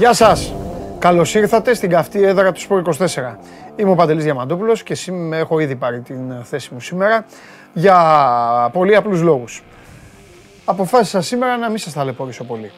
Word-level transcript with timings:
Γεια 0.00 0.12
σας. 0.12 0.52
Καλώς 0.98 1.34
ήρθατε 1.34 1.74
στην 1.74 1.90
καυτή 1.90 2.22
έδρα 2.22 2.52
του 2.52 2.60
Σπορ 2.60 2.78
24. 2.78 3.38
Είμαι 3.76 3.90
ο 3.90 3.94
Παντελής 3.94 4.24
Διαμαντόπουλος 4.24 4.82
και 4.82 4.94
σήμερα 4.94 5.36
έχω 5.36 5.58
ήδη 5.58 5.76
πάρει 5.76 6.00
την 6.00 6.44
θέση 6.44 6.74
μου 6.74 6.80
σήμερα 6.80 7.24
για 7.72 8.70
πολύ 8.72 8.96
απλούς 8.96 9.22
λόγους. 9.22 9.62
Αποφάσισα 10.64 11.20
σήμερα 11.20 11.56
να 11.56 11.68
μην 11.68 11.78
σας 11.78 11.92
ταλαιπωρήσω 11.92 12.44
πολύ. 12.44 12.70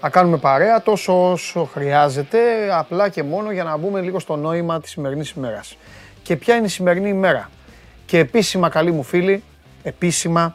Να 0.00 0.08
κάνουμε 0.08 0.36
παρέα 0.36 0.82
τόσο 0.82 1.30
όσο 1.30 1.64
χρειάζεται, 1.64 2.38
απλά 2.72 3.08
και 3.08 3.22
μόνο 3.22 3.52
για 3.52 3.64
να 3.64 3.76
μπούμε 3.76 4.00
λίγο 4.00 4.18
στο 4.18 4.36
νόημα 4.36 4.80
της 4.80 4.90
σημερινής 4.90 5.30
ημέρας. 5.30 5.76
Και 6.22 6.36
ποια 6.36 6.54
είναι 6.54 6.66
η 6.66 6.68
σημερινή 6.68 7.08
ημέρα; 7.08 7.50
Και 8.06 8.18
επίσημα, 8.18 8.68
καλοί 8.68 8.92
μου 8.92 9.02
φίλοι, 9.02 9.42
επίσημα 9.82 10.54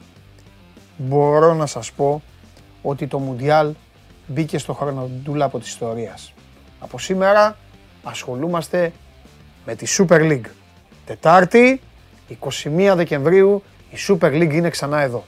μπορώ 0.97 1.53
να 1.53 1.65
σας 1.65 1.91
πω 1.91 2.21
ότι 2.81 3.07
το 3.07 3.19
Μουντιάλ 3.19 3.73
μπήκε 4.27 4.57
στο 4.57 4.73
χρονοτούλα 4.73 5.45
από 5.45 5.59
της 5.59 5.67
ιστορίας. 5.67 6.33
Από 6.79 6.99
σήμερα 6.99 7.57
ασχολούμαστε 8.03 8.91
με 9.65 9.75
τη 9.75 9.95
Super 9.97 10.19
League. 10.19 10.49
Τετάρτη, 11.05 11.81
21 12.63 12.93
Δεκεμβρίου, 12.95 13.63
η 13.89 13.95
Super 14.07 14.31
League 14.31 14.53
είναι 14.53 14.69
ξανά 14.69 15.01
εδώ. 15.01 15.23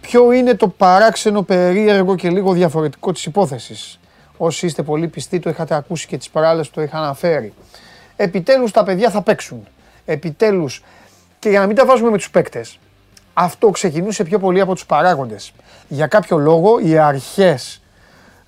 Ποιο 0.00 0.32
είναι 0.32 0.54
το 0.54 0.68
παράξενο, 0.68 1.42
περίεργο 1.42 2.16
και 2.16 2.30
λίγο 2.30 2.52
διαφορετικό 2.52 3.12
της 3.12 3.24
υπόθεσης; 3.24 4.00
Όσοι 4.36 4.66
είστε 4.66 4.82
πολύ 4.82 5.08
πιστοί 5.08 5.38
το 5.38 5.50
είχατε 5.50 5.74
ακούσει 5.74 6.06
και 6.06 6.18
τις 6.18 6.30
παράλληλες 6.30 6.68
που 6.68 6.74
το 6.74 6.82
είχα 6.82 6.98
αναφέρει. 6.98 7.52
Επιτέλους 8.16 8.70
τα 8.70 8.82
παιδιά 8.82 9.10
θα 9.10 9.22
παίξουν. 9.22 9.66
Επιτέλους, 10.04 10.82
και 11.38 11.48
για 11.48 11.60
να 11.60 11.66
μην 11.66 11.76
τα 11.76 11.86
βάζουμε 11.86 12.10
με 12.10 12.16
τους 12.16 12.30
παίκτες, 12.30 12.78
αυτό 13.34 13.70
ξεκινούσε 13.70 14.24
πιο 14.24 14.38
πολύ 14.38 14.60
από 14.60 14.74
τους 14.74 14.86
παράγοντες. 14.86 15.52
Για 15.92 16.06
κάποιο 16.06 16.36
λόγο 16.36 16.78
οι 16.78 16.98
αρχές, 16.98 17.80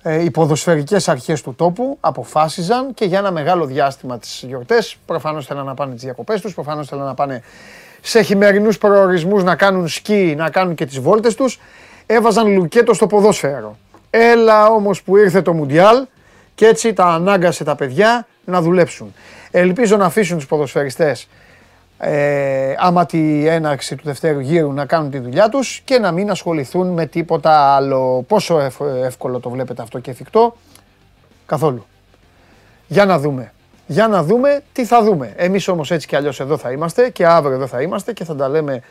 ε, 0.01 0.23
οι 0.23 0.31
ποδοσφαιρικές 0.31 1.09
αρχές 1.09 1.41
του 1.41 1.55
τόπου 1.55 1.97
αποφάσιζαν 1.99 2.93
και 2.93 3.05
για 3.05 3.19
ένα 3.19 3.31
μεγάλο 3.31 3.65
διάστημα 3.65 4.19
τις 4.19 4.43
γιορτές, 4.47 4.97
προφανώς 5.05 5.45
θέλαν 5.45 5.65
να 5.65 5.73
πάνε 5.73 5.93
τις 5.93 6.03
διακοπές 6.03 6.41
τους, 6.41 6.53
προφανώς 6.53 6.87
θέλαν 6.87 7.05
να 7.05 7.13
πάνε 7.13 7.41
σε 8.01 8.21
χειμερινούς 8.21 8.77
προορισμούς 8.77 9.43
να 9.43 9.55
κάνουν 9.55 9.87
σκι, 9.87 10.33
να 10.37 10.49
κάνουν 10.49 10.75
και 10.75 10.85
τις 10.85 10.99
βόλτες 10.99 11.35
τους, 11.35 11.59
έβαζαν 12.05 12.53
λουκέτο 12.53 12.93
στο 12.93 13.07
ποδόσφαιρο. 13.07 13.77
Έλα 14.09 14.67
όμως 14.67 15.03
που 15.03 15.17
ήρθε 15.17 15.41
το 15.41 15.53
Μουντιάλ 15.53 16.05
και 16.55 16.65
έτσι 16.65 16.93
τα 16.93 17.05
ανάγκασε 17.05 17.63
τα 17.63 17.75
παιδιά 17.75 18.27
να 18.45 18.61
δουλέψουν. 18.61 19.13
Ελπίζω 19.51 19.97
να 19.97 20.05
αφήσουν 20.05 20.37
τους 20.37 20.47
ποδοσφαιριστές 20.47 21.27
ε, 22.05 22.75
άμα 22.77 23.05
τη 23.05 23.47
έναρξη 23.47 23.95
του 23.95 24.03
δευτέρου 24.05 24.39
γύρου 24.39 24.73
να 24.73 24.85
κάνουν 24.85 25.11
τη 25.11 25.19
δουλειά 25.19 25.49
τους 25.49 25.81
και 25.85 25.99
να 25.99 26.11
μην 26.11 26.29
ασχοληθούν 26.29 26.87
με 26.87 27.05
τίποτα 27.05 27.75
άλλο. 27.75 28.23
Πόσο 28.27 28.71
εύκολο 29.03 29.39
το 29.39 29.49
βλέπετε 29.49 29.81
αυτό 29.81 29.99
και 29.99 30.11
εφικτό; 30.11 30.55
Καθόλου. 31.45 31.85
Για 32.87 33.05
να 33.05 33.19
δούμε. 33.19 33.53
Για 33.87 34.07
να 34.07 34.23
δούμε 34.23 34.61
τι 34.71 34.85
θα 34.85 35.03
δούμε. 35.03 35.33
Εμείς 35.35 35.67
όμως 35.67 35.91
έτσι 35.91 36.07
κι 36.07 36.15
αλλιώς 36.15 36.39
εδώ 36.39 36.57
θα 36.57 36.71
είμαστε 36.71 37.09
και 37.09 37.25
αύριο 37.25 37.55
εδώ 37.55 37.67
θα 37.67 37.81
είμαστε 37.81 38.13
και 38.13 38.23
θα 38.23 38.35
τα 38.35 38.49
λέμε 38.49 38.81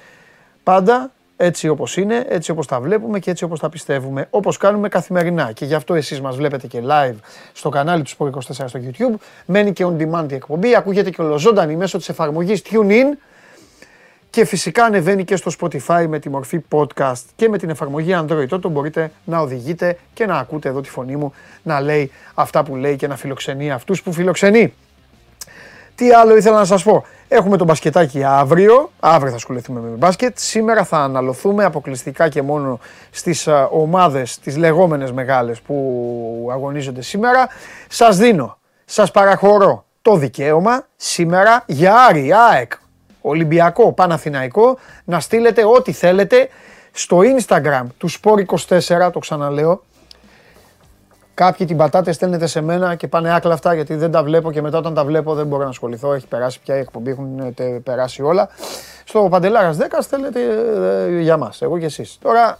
πάντα 0.62 1.10
έτσι 1.44 1.68
όπως 1.68 1.96
είναι, 1.96 2.24
έτσι 2.28 2.50
όπως 2.50 2.66
τα 2.66 2.80
βλέπουμε 2.80 3.18
και 3.18 3.30
έτσι 3.30 3.44
όπως 3.44 3.60
τα 3.60 3.68
πιστεύουμε, 3.68 4.26
όπως 4.30 4.56
κάνουμε 4.56 4.88
καθημερινά. 4.88 5.52
Και 5.52 5.64
γι' 5.64 5.74
αυτό 5.74 5.94
εσείς 5.94 6.20
μας 6.20 6.36
βλέπετε 6.36 6.66
και 6.66 6.82
live 6.88 7.14
στο 7.52 7.68
κανάλι 7.68 8.02
του 8.02 8.10
Sport24 8.18 8.64
στο 8.66 8.80
YouTube. 8.82 9.14
Μένει 9.46 9.72
και 9.72 9.86
on 9.86 9.96
demand 9.96 10.32
η 10.32 10.34
εκπομπή, 10.34 10.76
ακούγεται 10.76 11.10
και 11.10 11.22
ολοζώντανη 11.22 11.76
μέσω 11.76 11.98
της 11.98 12.08
εφαρμογής 12.08 12.62
TuneIn 12.70 13.16
και 14.30 14.44
φυσικά 14.44 14.84
ανεβαίνει 14.84 15.24
και 15.24 15.36
στο 15.36 15.50
Spotify 15.60 16.06
με 16.08 16.18
τη 16.18 16.28
μορφή 16.28 16.60
podcast 16.70 17.22
και 17.36 17.48
με 17.48 17.58
την 17.58 17.70
εφαρμογή 17.70 18.10
Android. 18.14 18.46
Τότε 18.48 18.68
μπορείτε 18.68 19.10
να 19.24 19.38
οδηγείτε 19.38 19.98
και 20.14 20.26
να 20.26 20.38
ακούτε 20.38 20.68
εδώ 20.68 20.80
τη 20.80 20.90
φωνή 20.90 21.16
μου 21.16 21.32
να 21.62 21.80
λέει 21.80 22.10
αυτά 22.34 22.62
που 22.62 22.76
λέει 22.76 22.96
και 22.96 23.06
να 23.06 23.16
φιλοξενεί 23.16 23.70
αυτούς 23.70 24.02
που 24.02 24.12
φιλοξενεί. 24.12 24.74
Τι 25.94 26.12
άλλο 26.12 26.36
ήθελα 26.36 26.56
να 26.56 26.64
σας 26.64 26.82
πω. 26.82 27.04
Έχουμε 27.28 27.56
το 27.56 27.64
μπασκετάκι 27.64 28.24
αύριο. 28.24 28.90
Αύριο 29.00 29.30
θα 29.30 29.36
ασχοληθούμε 29.36 29.80
με 29.80 29.88
μπάσκετ. 29.88 30.38
Σήμερα 30.38 30.84
θα 30.84 30.98
αναλωθούμε 30.98 31.64
αποκλειστικά 31.64 32.28
και 32.28 32.42
μόνο 32.42 32.78
στις 33.10 33.48
ομάδες, 33.70 34.38
τις 34.38 34.56
λεγόμενες 34.56 35.12
μεγάλες 35.12 35.60
που 35.60 36.48
αγωνίζονται 36.52 37.02
σήμερα. 37.02 37.48
Σας 37.88 38.16
δίνω, 38.16 38.58
σας 38.84 39.10
παραχωρώ 39.10 39.84
το 40.02 40.16
δικαίωμα 40.16 40.86
σήμερα 40.96 41.64
για 41.66 41.94
Άρη, 41.94 42.32
ΑΕΚ, 42.32 42.72
Ολυμπιακό, 43.20 43.92
Παναθηναϊκό 43.92 44.78
να 45.04 45.20
στείλετε 45.20 45.64
ό,τι 45.64 45.92
θέλετε 45.92 46.48
στο 46.92 47.18
Instagram 47.18 47.82
του 47.98 48.08
Sport24, 48.10 49.10
το 49.12 49.18
ξαναλέω, 49.18 49.82
Κάποιοι 51.34 51.66
την 51.66 51.76
πατάτε, 51.76 52.12
στέλνετε 52.12 52.46
σε 52.46 52.60
μένα 52.60 52.94
και 52.94 53.08
πάνε 53.08 53.34
άκλα 53.34 53.54
αυτά 53.54 53.74
γιατί 53.74 53.94
δεν 53.94 54.10
τα 54.10 54.22
βλέπω 54.22 54.52
και 54.52 54.62
μετά 54.62 54.78
όταν 54.78 54.94
τα 54.94 55.04
βλέπω 55.04 55.34
δεν 55.34 55.46
μπορώ 55.46 55.62
να 55.62 55.68
ασχοληθώ. 55.68 56.12
Έχει 56.12 56.26
περάσει 56.26 56.60
πια 56.60 56.76
η 56.76 56.78
εκπομπή, 56.78 57.10
έχουν 57.10 57.54
περάσει 57.82 58.22
όλα. 58.22 58.48
Στο 59.04 59.26
Παντελάρας 59.30 59.76
10 59.80 59.82
στέλνετε 60.00 60.40
ε, 61.08 61.20
για 61.20 61.36
μας, 61.36 61.62
εγώ 61.62 61.78
και 61.78 61.84
εσείς. 61.84 62.18
Τώρα 62.20 62.58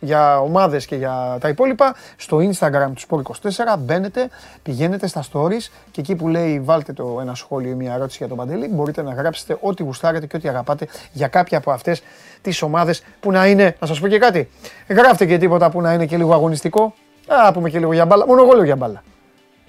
για 0.00 0.40
ομάδες 0.40 0.86
και 0.86 0.96
για 0.96 1.36
τα 1.40 1.48
υπόλοιπα 1.48 1.94
στο 2.16 2.36
Instagram 2.36 2.90
του 2.94 3.02
Sport24 3.08 3.78
μπαίνετε, 3.78 4.28
πηγαίνετε 4.62 5.06
στα 5.06 5.24
stories 5.32 5.70
και 5.90 6.00
εκεί 6.00 6.14
που 6.14 6.28
λέει 6.28 6.60
βάλτε 6.60 6.92
το 6.92 7.18
ένα 7.20 7.34
σχόλιο 7.34 7.70
ή 7.70 7.74
μια 7.74 7.94
ερώτηση 7.94 8.16
για 8.18 8.28
τον 8.28 8.36
Παντελή 8.36 8.68
μπορείτε 8.68 9.02
να 9.02 9.12
γράψετε 9.12 9.58
ό,τι 9.60 9.82
γουστάρετε 9.82 10.26
και 10.26 10.36
ό,τι 10.36 10.48
αγαπάτε 10.48 10.86
για 11.12 11.28
κάποια 11.28 11.58
από 11.58 11.70
αυτές 11.70 12.02
τις 12.42 12.62
ομάδες 12.62 13.02
που 13.20 13.30
να 13.30 13.46
είναι, 13.46 13.76
να 13.80 13.86
σας 13.86 14.00
πω 14.00 14.08
και 14.08 14.18
κάτι, 14.18 14.48
γράφτε 14.88 15.26
και 15.26 15.38
τίποτα 15.38 15.70
που 15.70 15.80
να 15.80 15.92
είναι 15.92 16.06
και 16.06 16.16
λίγο 16.16 16.32
αγωνιστικό, 16.32 16.94
Α, 17.28 17.52
πούμε 17.52 17.70
και 17.70 17.78
λίγο 17.78 17.92
για 17.92 18.06
μπάλα. 18.06 18.26
Μόνο 18.26 18.42
εγώ 18.42 18.52
λέω 18.52 18.64
για 18.64 18.76
μπάλα. 18.76 19.02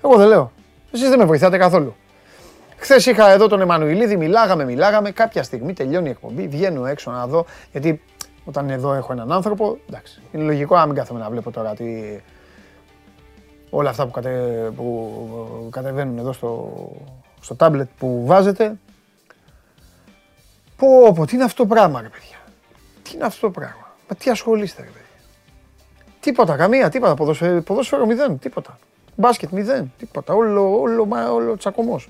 Εγώ 0.04 0.18
δεν 0.18 0.28
λέω. 0.28 0.52
Εσείς 0.92 1.10
δεν 1.10 1.20
με 1.20 1.26
βοηθάτε 1.26 1.58
καθόλου. 1.58 1.96
Χθες 2.78 3.06
είχα 3.06 3.30
εδώ 3.30 3.48
τον 3.48 3.62
Εμμανουηλίδη, 3.62 4.18
μιλάγαμε, 4.18 4.66
μιλάγαμε. 4.66 5.12
Κάποια 5.12 5.44
στιγμή 5.44 5.74
τελειώνει 5.74 6.08
η 6.08 6.12
εκπομπή, 6.12 6.48
βγαίνω 6.48 6.86
έξω 6.86 7.12
να 7.12 7.28
δω. 7.28 7.46
Γιατί 7.72 8.02
όταν 8.46 8.70
εδώ 8.70 8.94
έχω 8.94 9.12
έναν 9.12 9.32
άνθρωπο, 9.32 9.78
εντάξει, 9.90 10.22
είναι 10.32 10.44
λογικό 10.44 10.76
να 10.76 10.86
μην 10.86 10.96
κάθομαι 10.96 11.20
να 11.20 11.30
βλέπω 11.30 11.52
τώρα 11.52 11.74
τι, 11.74 11.86
όλα 13.70 13.90
αυτά 13.90 14.06
που, 14.06 14.12
κατε, 14.12 14.32
που 14.76 15.68
κατεβαίνουν 15.72 16.18
εδώ 16.18 16.34
στο, 16.34 16.72
στο 17.42 17.56
τάμπλετ 17.56 17.88
που 17.98 18.24
βάζετε. 18.26 18.78
Πω, 20.76 21.14
πω, 21.16 21.26
τι 21.26 21.36
είναι 21.36 21.44
αυτό 21.44 21.64
το 21.64 21.70
πράγμα, 21.70 22.02
ρε 22.02 22.10
παιδιά. 22.10 22.38
Τι 23.04 23.12
είναι 23.16 23.26
αυτό 23.26 23.48
το 23.48 23.52
πράγμα. 23.52 23.88
Μα 24.10 24.16
τι 24.16 24.30
ασχολείστε, 24.30 24.82
ρε 24.82 24.88
παιδιά. 24.88 25.09
Τίποτα, 26.20 26.56
καμία, 26.56 26.90
τίποτα. 26.90 27.14
Ποδόσφαιρο, 27.14 27.62
ποδόσφαιρο 27.62 28.06
μηδέν, 28.06 28.40
τίποτα. 28.40 28.78
Μπάσκετ 29.16 29.50
μηδέν, 29.50 29.92
τίποτα. 29.98 30.34
Όλο, 30.34 30.80
όλο, 30.82 31.08
όλο 31.34 31.58
τσακωμός. 31.58 32.10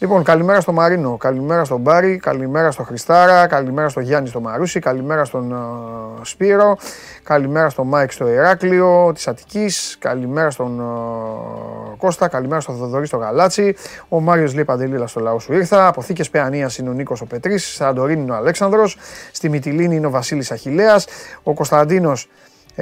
Λοιπόν, 0.00 0.22
καλημέρα 0.22 0.60
στο 0.60 0.72
Μαρίνο, 0.72 1.16
καλημέρα 1.16 1.64
στον 1.64 1.80
Μπάρι, 1.80 2.16
καλημέρα 2.16 2.70
στο 2.70 2.82
Χριστάρα, 2.82 3.46
καλημέρα 3.46 3.88
στο 3.88 4.00
Γιάννη 4.00 4.28
στο 4.28 4.40
Μαρούσι, 4.40 4.80
καλημέρα 4.80 5.24
στον 5.24 5.52
ε, 5.52 6.20
Σπύρο, 6.22 6.76
καλημέρα 7.22 7.68
στον 7.68 7.86
Μάικ 7.86 8.12
στο 8.12 8.28
Ηράκλειο 8.28 9.10
της 9.14 9.28
Αττικής, 9.28 9.96
καλημέρα 9.98 10.50
στον 10.50 10.80
ε, 10.80 11.96
Κώστα, 11.96 12.28
καλημέρα 12.28 12.60
στον 12.60 12.76
Θοδωρή 12.76 13.06
στο 13.06 13.16
Γαλάτσι, 13.16 13.74
ο 14.08 14.20
Μάριος 14.20 14.54
λέει 14.54 14.64
Παντελή 14.64 14.93
έλα 14.93 15.06
στο 15.06 15.20
λαό 15.20 15.38
σου 15.38 15.52
ήρθα, 15.52 15.86
αποθήκες 15.86 16.24
Παιανίας 16.30 16.78
είναι 16.78 16.88
ο 16.88 16.92
Νίκος 16.92 17.20
ο 17.20 17.26
Πετρής, 17.26 17.74
Σαντορίνη 17.74 18.22
είναι 18.22 18.32
ο 18.32 18.34
Αλέξανδρος, 18.34 18.96
στη 19.32 19.48
Μυτιλίνη 19.48 19.96
είναι 19.96 20.06
ο 20.06 20.10
Βασίλης 20.10 20.50
Αχηλέα, 20.50 21.00
ο 21.42 21.54
Κωνσταντίνος 21.54 22.28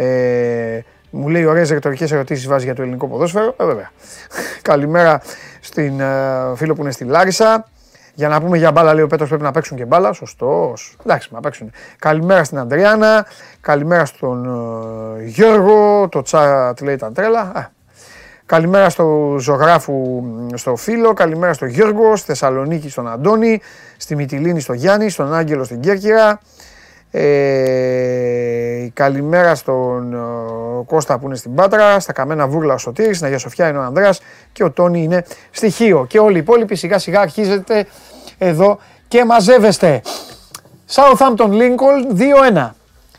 ε, 0.00 0.84
μου 1.10 1.28
λέει 1.28 1.44
ωραίες 1.44 1.70
ρητορικές 1.70 2.12
ερωτήσεις 2.12 2.46
βάζει 2.46 2.64
για 2.64 2.74
το 2.74 2.82
ελληνικό 2.82 3.06
ποδόσφαιρο. 3.06 3.54
Ε, 3.58 3.64
βέβαια. 3.64 3.90
Καλημέρα 4.62 5.22
στην 5.60 6.00
ε, 6.00 6.06
φίλο 6.54 6.74
που 6.74 6.82
είναι 6.82 6.90
στη 6.90 7.04
Λάρισα. 7.04 7.68
Για 8.14 8.28
να 8.28 8.40
πούμε 8.40 8.58
για 8.58 8.72
μπάλα, 8.72 8.94
λέει 8.94 9.04
ο 9.04 9.06
Πέτρος 9.06 9.28
πρέπει 9.28 9.42
να 9.42 9.50
παίξουν 9.50 9.76
και 9.76 9.84
μπάλα. 9.84 10.12
Σωστός. 10.12 10.96
Εντάξει, 11.04 11.28
να 11.32 11.40
παίξουν. 11.40 11.70
Καλημέρα 11.98 12.44
στην 12.44 12.58
Αντριάννα. 12.58 13.26
Καλημέρα 13.60 14.04
στον 14.04 14.44
ε, 15.18 15.24
Γιώργο. 15.24 16.08
Το 16.08 16.22
τσάτ 16.22 16.80
λέει 16.80 16.94
ήταν 16.94 17.12
τρέλα. 17.12 17.72
Καλημέρα 18.46 18.90
στο 18.90 19.36
ζωγράφου 19.38 20.22
στο 20.54 20.76
φίλο, 20.76 21.12
καλημέρα 21.12 21.52
στο 21.52 21.66
Γιώργο, 21.66 22.16
στη 22.16 22.26
Θεσσαλονίκη 22.26 22.90
στον 22.90 23.08
Αντώνη, 23.08 23.60
στη 23.96 24.16
Μυτιλίνη 24.16 24.60
στο 24.60 24.72
Γιάννη, 24.72 25.10
στον 25.10 25.34
Άγγελο 25.34 25.64
στην 25.64 25.80
Κέρκυρα, 25.80 26.40
ε, 27.10 28.88
καλημέρα 28.94 29.54
στον 29.54 30.14
ε, 30.14 30.84
Κώστα 30.86 31.18
που 31.18 31.26
είναι 31.26 31.36
στην 31.36 31.54
Πάτρα, 31.54 32.00
στα 32.00 32.12
Καμένα 32.12 32.46
Βούρλα 32.46 32.74
ο 32.74 32.78
Σωτήρης, 32.78 33.14
στην 33.14 33.26
Αγία 33.26 33.38
Σοφιά 33.38 33.68
είναι 33.68 33.78
ο 33.78 33.82
Ανδρέας 33.82 34.20
και 34.52 34.64
ο 34.64 34.70
Τόνι 34.70 35.02
είναι 35.02 35.24
στοιχείο. 35.50 36.06
Και 36.08 36.18
όλοι 36.18 36.36
οι 36.36 36.38
υπόλοιποι 36.38 36.74
σιγά 36.74 36.98
σιγά 36.98 37.20
αρχίζετε 37.20 37.86
εδώ 38.38 38.78
και 39.08 39.24
μαζεύεστε. 39.24 40.02
Southampton 40.94 41.50
Lincoln 41.50 42.18
2-1. 42.54 42.70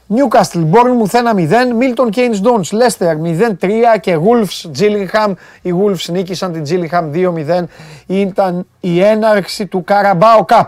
Newcastle 0.10 0.64
Bournemouth 0.72 1.12
1-0, 1.12 1.74
Milton 1.82 2.10
Keynes 2.16 2.40
Dons, 2.42 2.72
Leicester 2.72 3.16
0-3 3.60 4.00
και 4.00 4.18
Wolves 4.18 4.80
Gillingham. 4.80 5.34
Οι 5.62 5.74
Wolves 5.82 6.06
νίκησαν 6.12 6.52
την 6.52 6.64
Gillingham 6.70 7.12
2-0. 7.14 7.64
Ήταν 8.06 8.68
η 8.80 9.02
έναρξη 9.02 9.66
του 9.66 9.84
Carabao 9.88 10.46
Cup. 10.46 10.66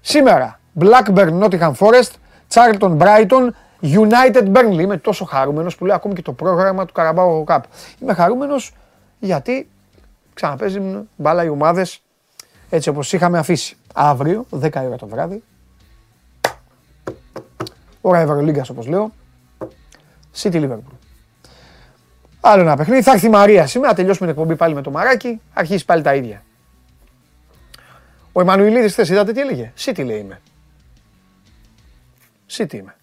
Σήμερα 0.00 0.58
Blackburn 0.80 1.42
Nottingham 1.42 1.72
Forest, 1.72 2.10
Charlton 2.54 2.98
Brighton, 2.98 3.48
United 3.82 4.52
Burnley. 4.52 4.78
Είμαι 4.80 4.96
τόσο 4.96 5.24
χαρούμενος 5.24 5.76
που 5.76 5.84
λέω 5.84 5.94
ακόμη 5.94 6.14
και 6.14 6.22
το 6.22 6.32
πρόγραμμα 6.32 6.86
του 6.86 6.92
Καραμπάου 6.92 7.44
Cup. 7.48 7.60
Είμαι 8.00 8.14
χαρούμενος 8.14 8.72
γιατί 9.18 9.68
ξαναπέζει 10.34 10.80
μπάλα 11.16 11.44
οι 11.44 11.48
ομάδες 11.48 12.02
έτσι 12.70 12.88
όπως 12.88 13.12
είχαμε 13.12 13.38
αφήσει. 13.38 13.76
Αύριο, 13.94 14.46
10 14.50 14.70
ώρα 14.86 14.96
το 14.96 15.06
βράδυ, 15.06 15.42
ώρα 18.00 18.18
Ευρωλίγκας 18.18 18.68
όπως 18.68 18.86
λέω, 18.86 19.12
City 20.36 20.54
Liverpool. 20.54 20.96
Άλλο 22.40 22.62
ένα 22.62 22.76
παιχνίδι. 22.76 23.02
Θα 23.02 23.12
έρθει 23.12 23.26
η 23.26 23.30
Μαρία 23.30 23.66
σήμερα. 23.66 23.90
Θα 23.90 23.96
τελειώσουμε 23.96 24.26
την 24.26 24.36
εκπομπή 24.36 24.56
πάλι 24.58 24.74
με 24.74 24.82
το 24.82 24.90
μαράκι. 24.90 25.40
Αρχίζει 25.52 25.84
πάλι 25.84 26.02
τα 26.02 26.14
ίδια. 26.14 26.42
Ο 28.32 28.40
Εμμανουιλίδη 28.40 28.88
χθε 28.88 29.02
είδατε 29.02 29.32
τι 29.32 29.40
έλεγε; 29.40 29.72
City 29.84 30.04
λέει 30.04 30.18
είμαι. 30.18 30.40
City 32.50 32.72
είμαι. 32.72 32.96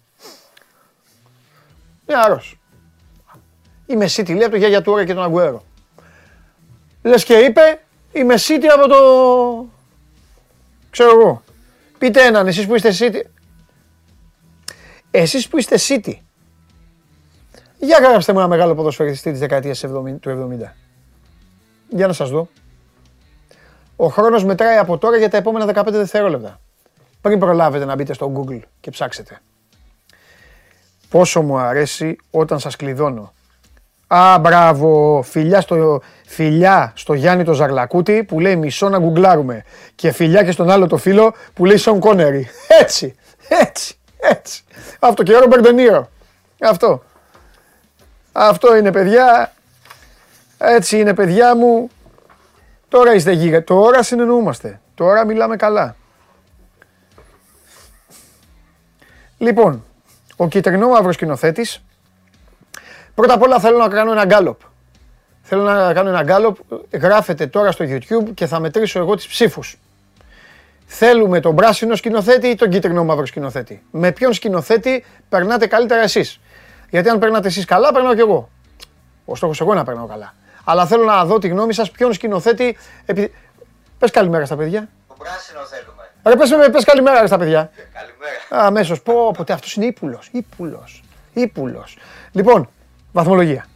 Νεαρός. 2.06 2.60
Είμαι 3.86 4.04
City 4.04 4.28
λέει 4.28 4.42
από 4.42 4.50
το 4.50 4.56
Γιάγια 4.56 4.82
του 4.82 5.04
και 5.04 5.14
τον 5.14 5.22
Αγκουέρο. 5.22 5.64
Λες 7.02 7.24
και 7.24 7.34
είπε 7.34 7.82
είμαι 8.12 8.34
City 8.34 8.64
από 8.74 8.88
το... 8.88 8.96
Ξέρω 10.90 11.20
εγώ. 11.20 11.42
Πείτε 11.98 12.26
έναν 12.26 12.46
εσείς 12.46 12.66
που 12.66 12.74
είστε 12.74 12.94
City. 12.98 13.20
Εσείς 15.10 15.48
που 15.48 15.58
είστε 15.58 15.76
City 15.88 16.14
για 17.84 17.98
γράψτε 17.98 18.32
μου 18.32 18.38
ένα 18.38 18.48
μεγάλο 18.48 18.74
ποδοσφαιριστή 18.74 19.30
της 19.30 19.40
δεκαετίας 19.40 19.80
του 20.20 20.50
70. 20.62 20.72
Για 21.88 22.06
να 22.06 22.12
σας 22.12 22.30
δω. 22.30 22.48
Ο 23.96 24.06
χρόνος 24.06 24.44
μετράει 24.44 24.76
από 24.76 24.98
τώρα 24.98 25.16
για 25.16 25.30
τα 25.30 25.36
επόμενα 25.36 25.84
15 25.84 25.86
δευτερόλεπτα. 25.90 26.60
Πριν 27.22 27.38
προλάβετε 27.38 27.84
να 27.84 27.94
μπείτε 27.94 28.12
στο 28.12 28.32
Google 28.36 28.60
και 28.80 28.90
ψάξετε. 28.90 29.40
Πόσο 31.08 31.42
μου 31.42 31.58
αρέσει 31.58 32.16
όταν 32.30 32.58
σας 32.58 32.76
κλειδώνω. 32.76 33.32
Α, 34.06 34.38
μπράβο, 34.38 35.22
φιλιά 35.24 35.60
στο, 35.60 36.00
φιλιά 36.26 36.92
στο 36.96 37.14
Γιάννη 37.14 37.44
το 37.44 37.52
Ζαρλακούτη 37.52 38.24
που 38.24 38.40
λέει 38.40 38.56
μισό 38.56 38.88
να 38.88 38.98
γκουγκλάρουμε. 38.98 39.64
Και 39.94 40.12
φιλιά 40.12 40.44
και 40.44 40.50
στον 40.50 40.70
άλλο 40.70 40.86
το 40.86 40.96
φίλο 40.96 41.34
που 41.54 41.64
λέει 41.64 41.76
Σον 41.76 42.00
Κόνερι. 42.00 42.48
Έτσι, 42.80 43.14
έτσι, 43.48 43.94
έτσι. 44.16 44.64
Αυτό 45.00 45.22
και 45.22 45.34
ο 45.34 45.40
Ρομπερντονίρο. 45.40 46.08
Αυτό. 46.60 47.02
Αυτό 48.32 48.76
είναι 48.76 48.92
παιδιά. 48.92 49.52
Έτσι 50.58 50.98
είναι 50.98 51.14
παιδιά 51.14 51.56
μου. 51.56 51.90
Τώρα 52.88 53.14
είστε 53.14 53.32
γίγα. 53.32 53.64
Τώρα 53.64 54.02
συνεννοούμαστε. 54.02 54.80
Τώρα 54.94 55.24
μιλάμε 55.24 55.56
καλά. 55.56 55.96
Λοιπόν, 59.42 59.84
ο 60.36 60.48
κυτρινό 60.48 60.88
μαύρος 60.88 61.14
σκηνοθέτης. 61.14 61.82
Πρώτα 63.14 63.34
απ' 63.34 63.42
όλα 63.42 63.58
θέλω 63.58 63.78
να 63.78 63.88
κάνω 63.88 64.12
ένα 64.12 64.24
γκάλοπ. 64.24 64.60
Θέλω 65.42 65.62
να 65.62 65.92
κάνω 65.92 66.08
ένα 66.08 66.22
γκάλοπ. 66.22 66.56
Γράφετε 66.92 67.46
τώρα 67.46 67.70
στο 67.70 67.84
YouTube 67.88 68.34
και 68.34 68.46
θα 68.46 68.60
μετρήσω 68.60 68.98
εγώ 68.98 69.14
τις 69.14 69.26
ψήφους. 69.26 69.78
Θέλουμε 70.86 71.40
τον 71.40 71.56
πράσινο 71.56 71.94
σκηνοθέτη 71.94 72.48
ή 72.48 72.54
τον 72.54 72.68
κίτρινο 72.68 73.04
μαύρο 73.04 73.26
σκηνοθέτη. 73.26 73.82
Με 73.90 74.12
ποιον 74.12 74.32
σκηνοθέτη 74.32 75.04
περνάτε 75.28 75.66
καλύτερα 75.66 76.02
εσείς. 76.02 76.40
Γιατί 76.90 77.08
αν 77.08 77.18
περνάτε 77.18 77.48
εσείς 77.48 77.64
καλά, 77.64 77.92
περνάω 77.92 78.14
κι 78.14 78.20
εγώ. 78.20 78.48
Ο 79.24 79.34
στόχος 79.36 79.60
εγώ 79.60 79.74
να 79.74 79.84
περνάω 79.84 80.06
καλά. 80.06 80.34
Αλλά 80.64 80.86
θέλω 80.86 81.04
να 81.04 81.24
δω 81.24 81.38
τη 81.38 81.48
γνώμη 81.48 81.72
σας, 81.72 81.90
ποιον 81.90 82.12
σκηνοθέτη. 82.12 82.76
Επει... 83.06 83.32
Πες 83.98 84.10
καλημέρα 84.10 84.46
στα 84.46 84.56
παιδιά. 84.56 84.88
Το 85.08 85.14
πράσινο 85.18 85.60
θέλουμε. 85.60 86.01
Ρε 86.24 86.36
πες, 86.36 86.50
πες 86.72 86.84
καλημέρα 86.84 87.26
στα 87.26 87.38
παιδιά. 87.38 87.70
Καλημέρα. 87.92 88.66
Αμέσως. 88.66 89.02
Πω, 89.02 89.30
ποτέ 89.36 89.52
αυτός 89.52 89.74
είναι 89.74 89.86
ύπουλος. 89.86 90.28
Ήπουλο. 90.32 90.84
Ήπουλο. 91.32 91.84
Λοιπόν, 92.32 92.68
βαθμολογία. 93.12 93.66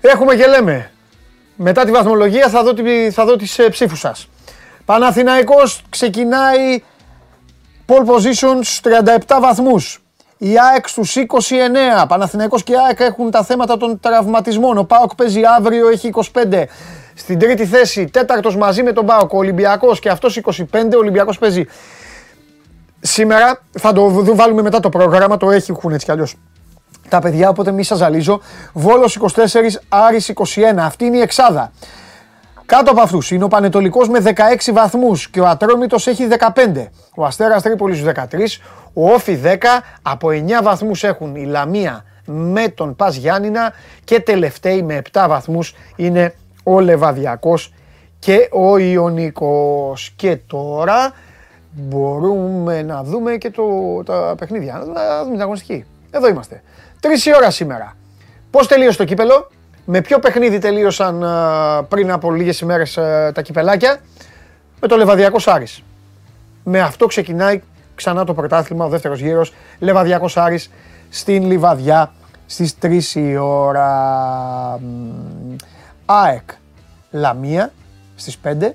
Έχουμε 0.00 0.34
και 0.34 0.46
λέμε. 0.46 0.90
Μετά 1.56 1.84
τη 1.84 1.90
βαθμολογία 1.90 2.48
θα 2.48 2.62
δω, 2.62 2.72
θα 3.10 3.24
δω 3.24 3.36
τις 3.36 3.58
ε, 3.58 3.68
ψήφους 3.68 3.98
σας. 3.98 4.28
Παναθηναϊκός 4.84 5.82
ξεκινάει 5.88 6.82
Pole 7.86 8.06
position 8.06 8.58
στους 8.62 8.80
37 9.26 9.38
βαθμούς. 9.40 10.02
Η 10.38 10.58
ΑΕΚ 10.58 10.88
στους 10.88 11.16
29. 11.16 12.06
Παναθηναϊκός 12.08 12.62
και 12.62 12.72
η 12.72 12.76
ΑΕΚ 12.86 13.00
έχουν 13.00 13.30
τα 13.30 13.44
θέματα 13.44 13.76
των 13.76 14.00
τραυματισμών. 14.00 14.78
Ο 14.78 14.84
ΠΑΟΚ 14.84 15.14
παίζει 15.14 15.40
αύριο, 15.56 15.88
έχει 15.88 16.10
25. 16.32 16.68
Στην 17.18 17.38
τρίτη 17.38 17.66
θέση, 17.66 18.04
τέταρτος 18.06 18.56
μαζί 18.56 18.82
με 18.82 18.92
τον 18.92 19.06
ΠΑΟΚ, 19.06 19.32
ο 19.32 19.36
Ολυμπιακός 19.36 20.00
και 20.00 20.08
αυτός 20.08 20.36
25. 20.36 20.94
Ο 20.94 20.98
Ολυμπιακός 20.98 21.38
παίζει 21.38 21.66
σήμερα. 23.00 23.60
Θα 23.78 23.92
το 23.92 24.34
βάλουμε 24.34 24.62
μετά 24.62 24.80
το 24.80 24.88
πρόγραμμα, 24.88 25.36
το 25.36 25.50
έχει, 25.50 25.70
έχουν 25.70 25.92
έτσι 25.92 26.04
κι 26.04 26.10
αλλιώς 26.10 26.34
τα 27.08 27.18
παιδιά, 27.18 27.48
οπότε 27.48 27.72
μη 27.72 27.82
σας 27.82 27.98
ζαλίζω. 27.98 28.40
Βόλος 28.72 29.14
24, 29.14 29.80
Άρης 29.88 30.28
21. 30.28 30.84
Αυτή 30.84 31.04
είναι 31.04 31.16
η 31.16 31.20
εξάδα. 31.20 31.72
Κάτω 32.66 32.90
από 32.90 33.00
αυτούς 33.00 33.30
είναι 33.30 33.44
ο 33.44 33.48
Πανετολικός 33.48 34.08
με 34.08 34.20
16 34.20 34.72
βαθμούς 34.72 35.28
και 35.28 35.40
ο 35.40 35.46
Ατρόμητος 35.46 36.06
έχει 36.06 36.26
15. 36.26 36.90
Ο 37.16 37.24
Αστέρας 37.24 37.62
Τρίπολης 37.62 38.02
13, 38.02 38.60
ο 38.92 39.12
Όφη 39.12 39.34
10. 39.34 39.84
Από 40.02 40.28
9 40.30 40.62
βαθμούς 40.62 41.04
έχουν 41.04 41.34
η 41.34 41.44
Λαμία 41.44 42.04
με 42.24 42.68
τον 42.68 42.96
Πας 42.96 43.16
Γιάννηνα 43.16 43.72
και 44.04 44.20
τελευταίοι 44.20 44.82
με 44.82 45.02
7 45.12 45.24
βαθμούς 45.28 45.74
είναι 45.96 46.34
ο 46.68 46.80
Λεβαδιακός 46.80 47.72
και 48.18 48.48
ο 48.52 48.78
Ιωνικός. 48.78 50.12
Και 50.16 50.36
τώρα 50.46 51.12
μπορούμε 51.70 52.82
να 52.82 53.02
δούμε 53.02 53.36
και 53.36 53.50
το, 53.50 53.62
τα 54.04 54.34
παιχνίδια. 54.38 54.72
Να 54.94 55.18
δούμε 55.22 55.32
την 55.32 55.40
αγωνιστική. 55.40 55.84
Εδώ 56.10 56.28
είμαστε. 56.28 56.62
Τρεις 57.00 57.26
η 57.26 57.34
ώρα 57.36 57.50
σήμερα. 57.50 57.96
Πώς 58.50 58.66
τελείωσε 58.66 58.98
το 58.98 59.04
κύπελο, 59.04 59.50
με 59.84 60.00
ποιο 60.00 60.18
παιχνίδι 60.18 60.58
τελείωσαν 60.58 61.24
πριν 61.88 62.10
από 62.10 62.32
λίγες 62.32 62.60
ημέρες 62.60 62.92
τα 63.32 63.42
κυπελάκια; 63.42 64.00
Με 64.80 64.88
το 64.88 64.96
Λεβαδιακό 64.96 65.36
Άρης. 65.44 65.82
Με 66.64 66.80
αυτό 66.80 67.06
ξεκινάει 67.06 67.60
ξανά 67.94 68.24
το 68.24 68.34
πρωτάθλημα, 68.34 68.84
ο 68.84 68.88
δεύτερος 68.88 69.20
γύρος. 69.20 69.52
Λεβαδιακός 69.78 70.36
Άρης 70.36 70.70
στην 71.08 71.46
Λιβαδιά 71.46 72.12
στις 72.46 72.74
3 72.78 73.14
η 73.14 73.36
ώρα. 73.36 74.80
ΑΕΚ 76.04 76.50
Λαμία 77.10 77.72
στις 78.16 78.38
5 78.44 78.74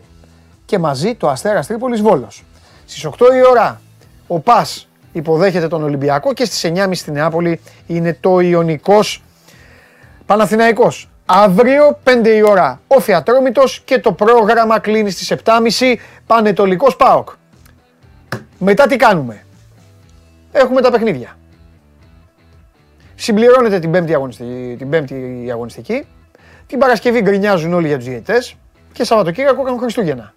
και 0.66 0.80
μαζί 0.80 1.16
το 1.16 1.30
Αστέρας 1.30 1.68
Τρίπολης 1.68 2.02
Βόλος. 2.02 2.44
Στις 2.86 3.06
8 3.06 3.34
η 3.36 3.48
ώρα 3.50 3.82
ο 4.28 4.40
ΠΑΣ 4.40 4.88
υποδέχεται 5.12 5.68
τον 5.68 5.84
Ολυμπιακό 5.84 6.34
και 6.34 6.46
στις 6.46 6.72
9.30 6.76 6.90
στη 6.94 7.12
Νεάπολη 7.12 7.60
είναι 7.88 8.18
το 8.20 8.40
Ιωνικός 8.40 9.24
Παναθηναϊκός. 10.26 11.10
Αύριο 11.26 12.00
5 12.04 12.28
η 12.36 12.42
ώρα 12.42 12.82
ο 12.88 13.00
Φιατρόμητος 13.00 13.82
και 13.86 14.00
το 14.00 14.14
πρόγραμμα 14.14 14.80
κλείνει 14.80 15.10
στις 15.10 15.34
7.30 15.44 15.96
Πανετολικός 16.26 16.96
ΠΑΟΚ. 16.96 17.30
Μετά 18.60 18.88
τι 18.88 18.96
κάνουμε; 18.96 19.44
Έχουμε 20.52 20.82
τα 20.82 20.92
παιχνίδια. 20.92 21.38
Συμπληρώνεται 23.16 23.80
την 23.80 23.92
πέμπτη, 23.92 24.14
αγωνιστική, 24.14 24.76
την 24.78 24.90
πέμπτη 24.90 25.48
αγωνιστική. 25.52 26.06
Την 26.68 26.80
Παρασκευή 26.80 27.22
γκρινιάζουν 27.22 27.74
όλοι 27.74 27.88
για 27.88 27.98
τους 27.98 28.06
διαιτητές 28.06 28.56
και 28.92 29.04
Σαββατοκύριακο 29.04 29.64
κάνουν 29.64 29.80
Χριστούγεννα. 29.80 30.34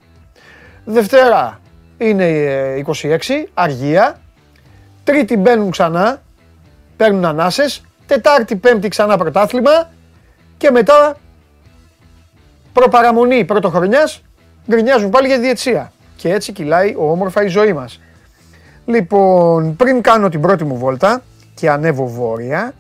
Δευτέρα 0.85 1.61
είναι 1.99 2.27
26, 2.87 3.19
αργία. 3.55 4.21
Τρίτη 5.05 5.37
μπαίνουν 5.37 5.71
ξανά, 5.71 6.23
παίρνουν 6.97 7.25
ανάσες. 7.25 7.83
Τετάρτη, 8.07 8.57
πέμπτη 8.57 8.89
ξανά 8.89 9.17
πρωτάθλημα 9.17 9.91
και 10.57 10.71
μετά 10.71 11.17
προπαραμονή 12.73 13.45
πρωτοχρονιάς 13.45 14.23
γκρινιάζουν 14.71 15.11
πάλι 15.11 15.27
για 15.27 15.37
τη 15.37 15.43
διετσία. 15.43 15.93
Και 16.17 16.33
έτσι 16.33 16.53
κυλάει 16.53 16.95
όμορφα 16.97 17.43
η 17.45 17.49
ζωή 17.49 17.73
μας. 17.73 18.01
Λοιπόν, 18.85 19.77
πριν 19.77 20.03
κάνω 20.03 20.29
την 20.29 20.41
πρώτη 20.41 20.65
μου 20.65 20.77
βόλτα 20.77 21.23
και 21.55 21.71
ανέβω 21.71 22.07
βόρεια, 22.07 22.75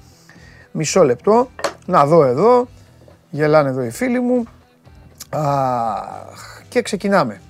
μισό 0.70 1.04
λεπτό, 1.04 1.50
να 1.86 2.06
δω 2.06 2.24
εδώ, 2.24 2.68
γελάνε 3.36 3.68
εδώ 3.68 3.82
οι 3.82 3.90
φίλοι 3.90 4.20
μου, 4.20 4.44
Αχ, 5.30 6.62
και 6.68 6.82
ξεκινάμε. 6.82 7.40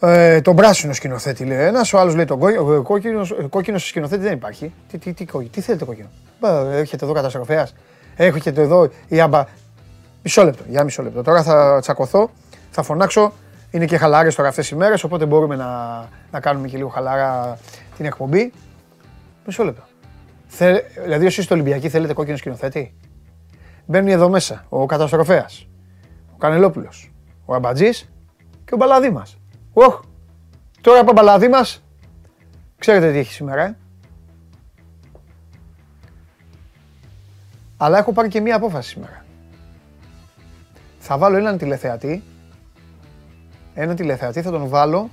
Ε, 0.00 0.40
τον 0.40 0.56
πράσινο 0.56 0.92
σκηνοθέτη 0.92 1.44
λέει 1.44 1.66
ένας, 1.66 1.92
ο 1.92 1.98
άλλος 1.98 2.14
λέει 2.14 2.24
τον 2.24 2.38
κόκκινος. 2.38 2.82
Κόκκινο, 2.82 3.48
κόκκινος 3.48 3.86
σκηνοθέτη 3.86 4.22
δεν 4.22 4.32
υπάρχει. 4.32 4.72
Τι, 4.90 4.98
τι, 4.98 5.12
τι, 5.12 5.24
τι, 5.24 5.48
τι 5.48 5.60
θέλετε 5.60 5.84
κόκκινο; 5.84 6.08
Έρχεται 6.70 7.04
εδώ 7.04 7.14
καταστροφέας. 7.14 7.74
Έρχεται 8.16 8.62
εδώ 8.62 8.90
η 9.08 9.20
άμπα. 9.20 9.44
Μισό 10.22 10.44
λεπτό, 10.44 10.62
για 10.68 10.84
μισό 10.84 11.02
λεπτό. 11.02 11.22
Τώρα 11.22 11.42
θα 11.42 11.78
τσακωθώ, 11.80 12.30
θα 12.70 12.82
φωνάξω. 12.82 13.32
Είναι 13.70 13.84
και 13.84 13.96
χαλάρες 13.96 14.34
τώρα 14.34 14.48
αυτές 14.48 14.70
οι 14.70 14.76
μέρες, 14.76 15.04
οπότε 15.04 15.26
μπορούμε 15.26 15.56
να, 15.56 15.68
να 16.30 16.40
κάνουμε 16.40 16.68
και 16.68 16.76
λίγο 16.76 16.88
χαλάρα 16.88 17.58
την 17.96 18.06
εκπομπή. 18.06 18.52
Μισό 19.46 19.64
λεπτό. 19.64 19.82
Θε, 20.46 20.80
δηλαδή, 21.04 21.26
εσείς 21.26 21.44
στο 21.44 21.54
Ολυμπιακή 21.54 21.88
θέλετε 21.88 22.12
κόκκινο 22.12 22.36
σκηνοθέτη; 22.36 22.94
Μπαίνουν 23.86 24.08
εδώ 24.08 24.28
μέσα 24.28 24.64
ο 24.68 24.86
καταστροφέας, 24.86 25.68
ο 26.32 26.36
Κανελόπουλος, 26.36 27.12
ο 27.44 27.54
Αμπατζής 27.54 28.12
και 28.64 28.74
ο 28.74 28.76
Μπαλαδί 28.76 29.10
μα. 29.10 29.22
Οχ! 29.72 30.00
Τώρα 30.80 31.00
από 31.00 31.12
μπαλαδί 31.12 31.48
μας, 31.48 31.82
ξέρετε 32.78 33.12
τι 33.12 33.18
έχει 33.18 33.32
σήμερα, 33.32 33.64
ε; 33.64 33.76
Αλλά 37.76 37.98
έχω 37.98 38.12
πάρει 38.12 38.28
και 38.28 38.40
μία 38.40 38.56
απόφαση 38.56 38.88
σήμερα. 38.88 39.24
Θα 40.98 41.18
βάλω 41.18 41.36
έναν 41.36 41.58
τηλεθεατή, 41.58 42.22
έναν 43.74 43.96
τηλεθεατή 43.96 44.42
θα 44.42 44.50
τον 44.50 44.68
βάλω 44.68 45.10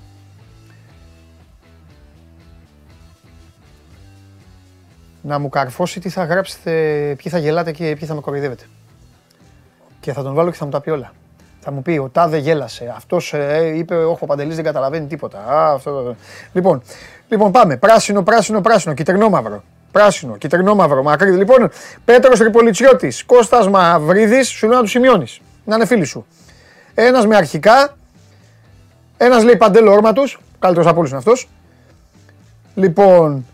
να 5.21 5.39
μου 5.39 5.49
καρφώσει 5.49 5.99
τι 5.99 6.09
θα 6.09 6.23
γράψετε, 6.23 6.71
ποιοι 7.17 7.31
θα 7.31 7.37
γελάτε 7.37 7.71
και 7.71 7.95
ποιοι 7.99 8.07
θα 8.07 8.13
με 8.13 8.21
κοροϊδεύετε. 8.21 8.63
Και 9.99 10.13
θα 10.13 10.23
τον 10.23 10.33
βάλω 10.33 10.51
και 10.51 10.57
θα 10.57 10.65
μου 10.65 10.71
τα 10.71 10.81
πει 10.81 10.89
όλα. 10.89 11.11
Θα 11.59 11.71
μου 11.71 11.81
πει 11.81 11.97
ο 11.97 12.09
Τάδε 12.09 12.37
γέλασε. 12.37 12.93
Αυτός 12.95 13.33
ε, 13.33 13.71
είπε: 13.75 13.95
Όχι, 13.95 14.23
ο 14.23 14.25
Παντελής 14.25 14.55
δεν 14.55 14.63
καταλαβαίνει 14.63 15.07
τίποτα. 15.07 15.39
Α, 15.39 15.73
αυτό... 15.73 16.15
Λοιπόν, 16.53 16.81
λοιπόν, 17.29 17.51
πάμε. 17.51 17.77
Πράσινο, 17.77 18.23
πράσινο, 18.23 18.61
πράσινο. 18.61 18.93
Κυτρινό 18.93 19.29
μαύρο. 19.29 19.63
Πράσινο, 19.91 20.37
κυτρινό 20.37 20.75
μαύρο. 20.75 21.03
Μακρύ. 21.03 21.31
Λοιπόν, 21.31 21.69
Πέτρος 22.05 22.39
Τριπολιτσιώτη, 22.39 23.13
Κώστας 23.25 23.69
Μαυρίδης, 23.69 24.47
σου 24.47 24.67
λέω 24.67 24.75
να 24.75 24.81
τους 24.81 24.91
σημειώνεις. 24.91 25.41
Να 25.65 25.75
είναι 25.75 25.85
φίλοι 25.85 26.05
σου. 26.05 26.25
Ένας 26.93 27.25
με 27.25 27.35
αρχικά. 27.35 27.97
Ένας 29.17 29.43
λέει 29.43 29.57
Παντέλο 29.57 29.91
όρμα 29.91 30.13
του. 30.13 30.23
Καλύτερος 30.59 30.89
από 30.89 30.97
όλους 30.97 31.09
είναι 31.09 31.19
αυτός. 31.19 31.49
Λοιπόν, 32.75 33.45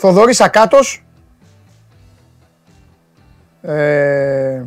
Θοδωρής 0.00 0.40
Ακάτος. 0.40 1.04
Ε, 3.62 4.62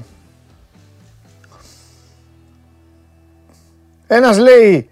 Ένας 4.08 4.38
λέει 4.38 4.90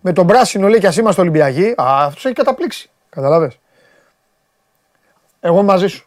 με 0.00 0.12
τον 0.12 0.26
πράσινο 0.26 0.68
λέει 0.68 0.80
κι 0.80 0.86
ας 0.86 0.96
είμαστε 0.96 1.20
Ολυμπιακοί. 1.20 1.74
Α, 1.76 2.04
αυτός 2.04 2.24
έχει 2.24 2.34
καταπλήξει. 2.34 2.90
Καταλαβες. 3.10 3.58
Εγώ 5.40 5.62
μαζί 5.62 5.86
σου. 5.86 6.06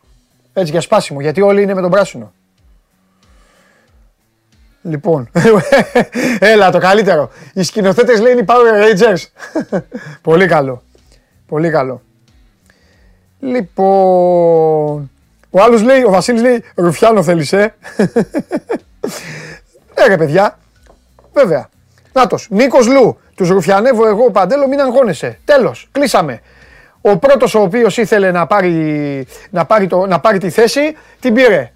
Έτσι 0.53 0.71
για 0.71 0.81
σπάσιμο, 0.81 1.21
γιατί 1.21 1.41
όλοι 1.41 1.61
είναι 1.61 1.73
με 1.73 1.81
τον 1.81 1.91
πράσινο. 1.91 2.33
Λοιπόν, 4.81 5.29
έλα 6.39 6.71
το 6.71 6.79
καλύτερο. 6.79 7.29
Οι 7.53 7.63
σκηνοθέτες 7.63 8.19
λένε 8.19 8.39
οι 8.39 8.45
Power 8.47 8.83
Rangers. 8.83 9.21
Πολύ 10.21 10.47
καλό. 10.47 10.83
Πολύ 11.47 11.69
καλό. 11.69 12.01
Λοιπόν, 13.45 15.11
ο 15.49 15.61
άλλος 15.61 15.81
λέει, 15.81 16.03
ο 16.03 16.09
Βασίλης 16.09 16.41
λέει, 16.41 16.63
Ρουφιάνο 16.75 17.23
θέλεις, 17.23 17.53
ε; 17.53 17.75
ε, 19.93 20.07
ρε 20.07 20.17
παιδιά, 20.17 20.57
βέβαια. 21.33 21.69
Νάτος. 22.13 22.47
Νίκος 22.49 22.87
Λου. 22.87 23.17
Τους 23.35 23.49
ρουφιανεύω 23.49 24.07
εγώ 24.07 24.31
παντέλο, 24.31 24.67
μην 24.67 24.79
αγχώνεσαι. 24.79 25.39
Τέλος. 25.45 25.87
Κλείσαμε. 25.91 26.41
Ο 27.01 27.17
πρώτος 27.17 27.55
ο 27.55 27.61
οποίος 27.61 27.97
ήθελε 27.97 28.31
να 28.31 28.47
πάρει, 28.47 29.27
να, 29.49 29.65
πάρει 29.65 29.87
το, 29.87 30.05
να 30.05 30.19
πάρει 30.19 30.37
τη 30.37 30.49
θέση, 30.49 30.97
την 31.19 31.33
πήρε. 31.33 31.71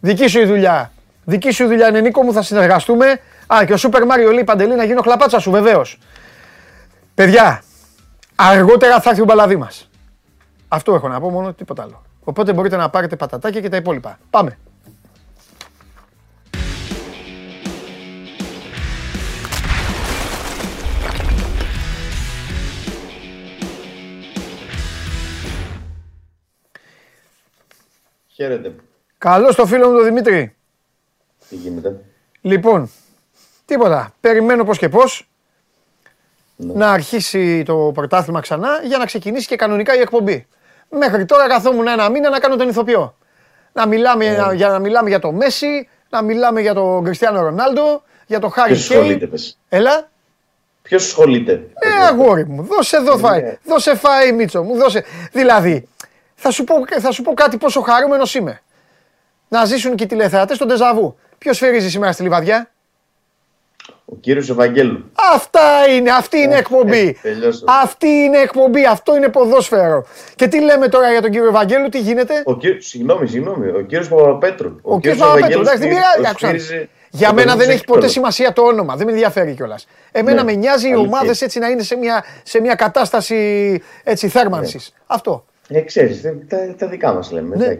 Δική 0.00 0.26
σου 0.26 0.40
η 0.40 0.44
δουλειά. 0.44 0.92
Δική 1.24 1.50
σου 1.50 1.64
η 1.64 1.66
δουλειά 1.66 1.88
είναι 1.88 2.00
Νίκο 2.00 2.22
μου, 2.22 2.32
θα 2.32 2.42
συνεργαστούμε. 2.42 3.20
Α, 3.46 3.64
και 3.66 3.72
ο 3.72 3.76
Σούπερ 3.76 4.04
Μάριο 4.04 4.30
λέει 4.30 4.44
Παντελή 4.44 4.74
να 4.74 4.84
γίνω 4.84 5.02
χλαπάτσας 5.02 5.42
σου, 5.42 5.50
βεβαίως. 5.50 5.98
Παιδιά, 7.14 7.62
αργότερα 8.34 9.00
θα 9.00 9.10
έρθει 9.10 9.22
ο 9.22 9.24
μπαλαδί 9.24 9.56
μας. 9.56 9.89
Αυτό 10.72 10.94
έχω 10.94 11.08
να 11.08 11.20
πω 11.20 11.30
μόνο, 11.30 11.52
τίποτα 11.52 11.82
άλλο. 11.82 12.02
Οπότε 12.24 12.52
μπορείτε 12.52 12.76
να 12.76 12.90
πάρετε 12.90 13.16
πατατάκια 13.16 13.60
και 13.60 13.68
τα 13.68 13.76
υπόλοιπα. 13.76 14.18
Πάμε. 14.30 14.58
Χαίρετε. 28.28 28.74
Καλώς 29.18 29.54
το 29.54 29.66
φίλο 29.66 29.88
μου 29.88 29.96
τον 29.96 30.04
Δημήτρη. 30.04 30.54
Τι 31.48 31.56
γίνεται; 31.56 32.04
Λοιπόν, 32.40 32.90
τίποτα. 33.64 34.14
Περιμένω 34.20 34.64
πώς 34.64 34.78
και 34.78 34.88
πώς 34.88 35.28
ναι. 36.56 36.72
να 36.72 36.92
αρχίσει 36.92 37.62
το 37.62 37.90
πρωτάθλημα 37.94 38.40
ξανά 38.40 38.82
για 38.84 38.98
να 38.98 39.04
ξεκινήσει 39.04 39.46
και 39.46 39.56
κανονικά 39.56 39.96
η 39.96 40.00
εκπομπή. 40.00 40.46
Μέχρι 40.90 41.24
τώρα 41.24 41.48
καθόμουν 41.48 41.86
ένα 41.86 42.10
μήνα 42.10 42.30
να 42.30 42.38
κάνω 42.38 42.56
τον 42.56 42.68
ηθοποιό. 42.68 43.16
Να 43.72 43.86
μιλάμε, 43.86 44.28
ναι. 44.30 44.54
για, 44.54 44.68
να 44.68 44.78
μιλάμε 44.78 45.08
για 45.08 45.18
το 45.18 45.32
Μέση, 45.32 45.88
να 46.08 46.22
μιλάμε 46.22 46.60
για 46.60 46.74
τον 46.74 47.04
Κριστιανό 47.04 47.40
Ρονάλντο, 47.42 48.02
για 48.26 48.38
το 48.38 48.48
Χάρι 48.48 48.72
Ποιος 48.72 48.90
ασχολείται, 48.90 49.26
πες. 49.26 49.58
Έλα. 49.68 50.08
Ποιος 50.82 51.04
ασχολείται; 51.04 51.52
Ε, 51.74 52.04
αγόρι 52.06 52.44
μου, 52.46 52.62
δώσε 52.62 52.96
εδώ 52.96 53.18
φάει. 53.18 53.42
Ναι. 53.42 53.58
Δώσε 53.64 53.96
φάει, 53.96 54.32
Μίτσο 54.32 54.62
μου, 54.62 54.76
δώσε. 54.76 55.04
Δηλαδή, 55.32 55.88
θα 56.34 56.50
σου, 56.50 56.64
πω, 56.64 56.74
θα 57.00 57.10
σου 57.10 57.22
πω 57.22 57.34
κάτι 57.34 57.56
πόσο 57.56 57.80
χαρούμενος 57.80 58.34
είμαι. 58.34 58.60
Να 59.48 59.64
ζήσουν 59.64 59.94
και 59.96 60.04
οι 60.04 60.06
τηλεθεατές 60.06 60.56
στον 60.56 60.68
Τεζαβού. 60.68 61.18
Ποιος 61.38 61.58
φερίζει 61.58 61.90
σήμερα 61.90 62.12
στη 62.12 62.22
λιβαδιά, 62.22 62.70
Ο 64.12 64.16
κύριος 64.20 64.50
Ευαγγέλου. 64.50 65.10
Αυτά 65.34 65.88
είναι, 65.96 66.10
αυτή 66.10 66.38
είναι 66.38 66.54
ε, 66.54 66.58
εκπομπή. 66.58 67.18
Ε, 67.22 67.30
αυτή 67.82 68.06
είναι 68.06 68.38
εκπομπή, 68.38 68.86
αυτό 68.86 69.16
είναι 69.16 69.28
ποδόσφαιρο. 69.28 70.06
Και 70.34 70.48
τι 70.48 70.60
λέμε 70.60 70.88
τώρα 70.88 71.10
για 71.10 71.20
τον 71.22 71.30
κύριο 71.30 71.48
Ευαγγέλου, 71.48 71.88
τι 71.88 72.00
γίνεται; 72.00 72.42
Ο 72.44 72.56
κύριο, 72.56 72.80
συγγνώμη, 72.80 73.26
συγγνώμη. 73.28 73.68
Ο 73.68 73.80
κύριος 73.80 74.08
Παπαπέτρου. 74.08 74.76
Ο, 74.82 74.94
ο 74.94 75.00
κύριος 75.00 75.18
Παπαπέτρου, 75.18 75.60
εντάξει, 75.60 75.88
δεν 75.88 75.88
πειράζει. 76.38 76.88
Για 77.10 77.32
μένα 77.32 77.56
δεν 77.56 77.70
έχει 77.70 77.84
ποτέ 77.84 78.08
σημασία 78.08 78.52
το 78.52 78.62
όνομα, 78.62 78.96
δεν 78.96 79.06
με 79.06 79.12
ενδιαφέρει 79.12 79.54
κιόλας. 79.54 79.86
Εμένα 80.12 80.42
ναι, 80.42 80.52
με 80.52 80.58
νοιάζει 80.58 80.88
οι 80.88 80.94
ομάδες 80.94 81.42
έτσι 81.42 81.58
να 81.58 81.68
είναι 81.68 81.82
σε 81.82 81.96
μια, 81.96 82.24
σε 82.42 82.60
μια 82.60 82.74
κατάσταση 82.74 83.82
θέρμανσης. 84.16 84.92
Ναι. 84.94 85.04
Αυτό. 85.06 85.44
Ε, 85.68 85.80
ξέρεις, 85.80 86.22
τα, 86.48 86.74
τα 86.78 86.88
δικά 86.88 87.12
μας 87.12 87.30
λέμε. 87.30 87.56
Ναι. 87.56 87.78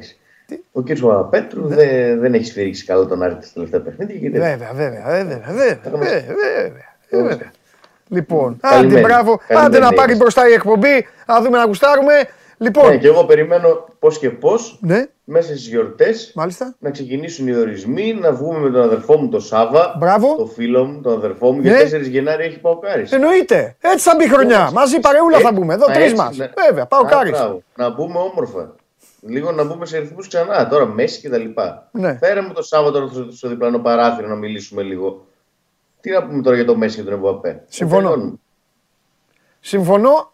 Ο 0.72 0.82
κ. 0.82 0.98
Παπαπέτρου 1.00 1.68
ναι. 1.68 1.74
δεν, 1.74 2.20
δεν 2.20 2.34
έχει 2.34 2.44
σφυρίξει 2.44 2.84
καλά 2.84 3.06
τον 3.06 3.22
Άρη 3.22 3.36
στα 3.40 3.50
τελευταία 3.54 3.80
παιχνίδια. 3.80 4.30
Βέβαια, 4.30 4.72
βέβαια, 4.74 5.04
βέβαια. 5.06 5.42
βέβαια, 5.46 5.80
βέβαια, 7.10 7.52
Λοιπόν, 8.08 8.56
άντε 8.60 9.00
μπράβο, 9.00 9.40
άντε 9.48 9.78
να 9.78 9.92
πάρει 9.92 10.16
μπροστά 10.16 10.48
η 10.48 10.52
εκπομπή, 10.52 11.06
να 11.26 11.42
δούμε 11.42 11.58
να 11.58 11.64
γουστάρουμε. 11.64 12.12
Λοιπόν. 12.56 12.88
Ναι, 12.88 12.96
και 12.96 13.06
εγώ 13.06 13.24
περιμένω 13.24 13.88
πώς 13.98 14.18
και 14.18 14.30
πώς 14.30 14.78
ναι. 14.80 15.06
μέσα 15.24 15.46
στις 15.46 15.68
γιορτές 15.68 16.34
να 16.78 16.90
ξεκινήσουν 16.90 17.48
οι 17.48 17.56
ορισμοί, 17.56 18.14
να 18.14 18.32
βγούμε 18.32 18.58
με 18.58 18.70
τον 18.70 18.82
αδερφό 18.82 19.16
μου 19.16 19.28
τον 19.28 19.40
Σάβα. 19.40 19.94
Μπράβο. 19.98 20.36
Το 20.36 20.46
φίλο 20.46 20.84
μου, 20.84 21.00
τον 21.00 21.12
αδερφό 21.12 21.52
μου. 21.52 21.60
Ναι. 21.60 21.82
Για 21.82 21.98
4 21.98 22.02
Γενάρη 22.02 22.44
έχει 22.44 22.58
πάω 22.58 22.78
κάρις. 22.78 23.12
Εννοείται. 23.12 23.76
Έτσι 23.80 24.08
θα 24.08 24.14
μπει 24.16 24.28
χρονιά. 24.28 24.70
Μαζί 24.72 25.00
παρεούλα 25.00 25.38
θα 25.38 25.52
μπούμε. 25.52 25.74
Εδώ 25.74 25.86
τρεις 25.86 26.14
μας. 26.14 26.36
Ναι. 26.36 26.50
Βέβαια, 26.68 26.86
πάω 26.86 27.04
κάρις. 27.04 27.38
Να 27.76 27.90
μπούμε 27.90 28.18
όμορφα. 28.18 28.74
Λίγο 29.20 29.52
να 29.52 29.64
μπούμε 29.64 29.86
σε 29.86 29.98
ρυθμούς 29.98 30.28
ξανά. 30.28 30.68
Τώρα 30.68 30.86
Μέση 30.86 31.20
και 31.20 31.28
τα 31.28 31.38
λοιπά. 31.38 31.88
Ναι. 31.92 32.18
Φέρε 32.18 32.40
μου 32.40 32.52
το 32.52 32.62
Σάββατο 32.62 33.10
στο 33.30 33.48
διπλανό 33.48 33.78
παράθυρο 33.78 34.28
να 34.28 34.34
μιλήσουμε 34.34 34.82
λίγο. 34.82 35.26
Τι 36.00 36.10
να 36.10 36.26
πούμε 36.26 36.42
τώρα 36.42 36.56
για 36.56 36.64
το 36.64 36.76
Μέση 36.76 36.96
και 36.96 37.02
τον 37.02 37.12
Εμπουαπέ. 37.12 37.62
Συμφωνώ. 37.68 38.38
Συμφωνώ 39.60 40.32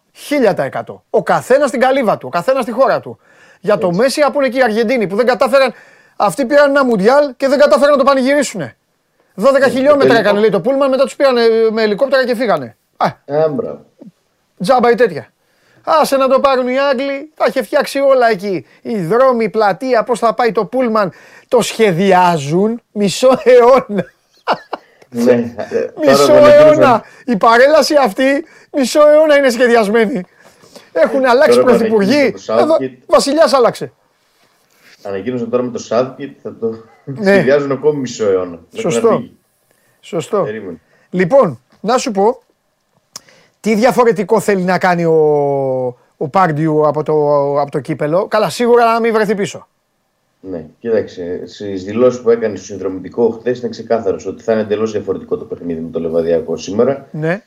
1000%. 0.55 0.81
Ο 1.09 1.23
καθένας 1.23 1.67
στην 1.67 1.79
καλύβα 1.79 2.17
του, 2.17 2.27
ο 2.27 2.31
καθένας 2.31 2.63
στη 2.63 2.71
χώρα 2.71 2.99
του. 2.99 3.19
Για 3.59 3.77
το 3.77 3.91
Μέση 3.91 4.21
από 4.21 4.39
είναι 4.39 4.49
και 4.49 4.57
οι 4.57 4.63
Αργεντίνοι 4.63 5.07
που 5.07 5.15
δεν 5.15 5.25
κατάφεραν. 5.25 5.73
Αυτοί 6.15 6.45
πήραν 6.45 6.69
ένα 6.69 6.85
μουντιάλ 6.85 7.35
και 7.37 7.47
δεν 7.47 7.59
κατάφεραν 7.59 7.91
να 7.91 7.97
το 7.97 8.03
πανηγυρίσουν. 8.03 8.61
12 8.61 9.61
ε, 9.61 9.69
χιλιόμετρα 9.69 10.17
έκανε 10.17 10.39
λέει 10.39 10.49
το 10.49 10.61
πούλμαν, 10.61 10.89
μετά 10.89 11.03
τους 11.03 11.15
πήραν 11.15 11.35
με 11.71 11.81
ελικόπτερα 11.81 12.25
και 12.25 12.35
φύγανε. 12.35 12.77
Α, 12.97 13.07
Τζάμπα 14.59 14.91
ή 14.91 14.95
τέτοια. 14.95 15.31
Άσε 15.89 16.17
να 16.17 16.27
το 16.27 16.39
πάρουν 16.39 16.67
οι 16.67 16.79
Άγγλοι, 16.79 17.31
τα 17.35 17.45
έχει 17.47 17.63
φτιάξει 17.63 17.99
όλα 17.99 18.29
εκεί. 18.29 18.65
Οι 18.81 19.01
δρόμοι, 19.01 19.43
η 19.43 19.49
πλατεία, 19.49 20.03
πώς 20.03 20.19
θα 20.19 20.33
πάει 20.33 20.51
το 20.51 20.65
πούλμαν, 20.65 21.11
το 21.47 21.61
σχεδιάζουν 21.61 22.81
μισό 22.91 23.39
αιώνα. 23.43 24.05
Ναι, 25.09 25.55
μισό 26.05 26.33
αιώνα. 26.33 27.03
Η 27.25 27.37
παρέλαση 27.37 27.95
αυτή 27.95 28.45
μισό 28.71 29.07
αιώνα 29.07 29.37
είναι 29.37 29.49
σχεδιασμένη. 29.49 30.25
Έχουν 30.91 31.25
αλλάξει 31.25 31.61
πρωθυπουργοί. 31.61 32.33
Βασιλιάς 33.05 33.53
άλλαξε. 33.53 33.91
Ανακοίνωσαν 35.03 35.49
τώρα 35.49 35.63
με 35.63 35.71
το 35.71 35.87
Southgate 35.89 36.33
θα 36.41 36.55
το 36.55 36.83
ναι. 37.03 37.33
σχεδιάζουν 37.33 37.71
ακόμη 37.71 37.99
μισό 37.99 38.25
αιώνα. 38.29 38.59
Σωστό. 38.73 39.23
Σωστό. 39.99 40.47
Λοιπόν, 41.09 41.61
να 41.81 41.97
σου 41.97 42.11
πω, 42.11 42.41
τι 43.59 43.75
διαφορετικό 43.75 44.39
θέλει 44.39 44.63
να 44.63 44.77
κάνει 44.77 45.05
ο, 45.05 45.17
ο 46.17 46.27
Πάρντιου 46.29 46.87
από 46.87 47.03
το, 47.03 47.13
από 47.61 47.71
το 47.71 47.79
κύπελο. 47.79 48.27
Καλά, 48.27 48.49
σίγουρα 48.49 48.93
να 48.93 48.99
μην 48.99 49.13
βρεθεί 49.13 49.35
πίσω. 49.35 49.67
Ναι, 50.39 50.65
κοίταξε. 50.79 51.41
Στις 51.45 51.83
δηλώσεις 51.83 52.21
που 52.21 52.29
έκανε 52.29 52.55
στο 52.55 52.65
συνδρομητικό 52.65 53.29
χθες 53.29 53.57
ήταν 53.57 53.69
ξεκάθαρος 53.69 54.25
ότι 54.25 54.43
θα 54.43 54.53
είναι 54.53 54.61
εντελώς 54.61 54.91
διαφορετικό 54.91 55.37
το 55.37 55.45
παιχνίδι 55.45 55.79
με 55.79 55.89
το 55.89 55.99
Λεβαδιακό 55.99 56.57
σήμερα. 56.57 57.07
Ναι. 57.11 57.43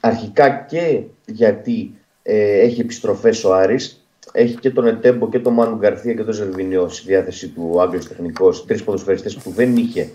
Αρχικά 0.00 0.50
και 0.50 1.00
γιατί 1.24 1.94
ε, 2.22 2.58
έχει 2.60 2.80
επιστροφές 2.80 3.44
ο 3.44 3.54
Άρης, 3.54 4.06
έχει 4.32 4.56
και 4.56 4.70
τον 4.70 4.86
Ετέμπο 4.86 5.28
και 5.28 5.38
τον 5.38 5.52
Μάνου 5.52 5.76
Γκαρθία 5.76 6.14
και 6.14 6.24
τον 6.24 6.32
Ζερβινιό 6.32 6.88
στη 6.88 7.06
διάθεση 7.06 7.48
του 7.48 7.80
Άγγλου 7.80 7.98
τεχνικός. 8.08 8.64
Τρεις 8.64 8.84
ποδοσφαιριστές 8.84 9.36
που 9.36 9.50
δεν 9.50 9.76
είχε 9.76 10.08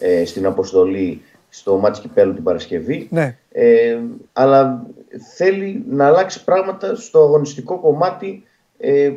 ε, 0.00 0.24
στην 0.24 0.46
αποστολή 0.46 1.22
στο 1.50 1.78
μάτς 1.78 2.00
κυπέλου 2.00 2.34
την 2.34 2.42
Παρασκευή. 2.42 3.08
Ναι. 3.10 3.36
Ε, 3.52 3.98
αλλά 4.32 4.86
θέλει 5.36 5.84
να 5.88 6.06
αλλάξει 6.06 6.44
πράγματα 6.44 6.94
στο 6.94 7.18
αγωνιστικό 7.18 7.78
κομμάτι 7.80 8.44
ε, 8.78 9.10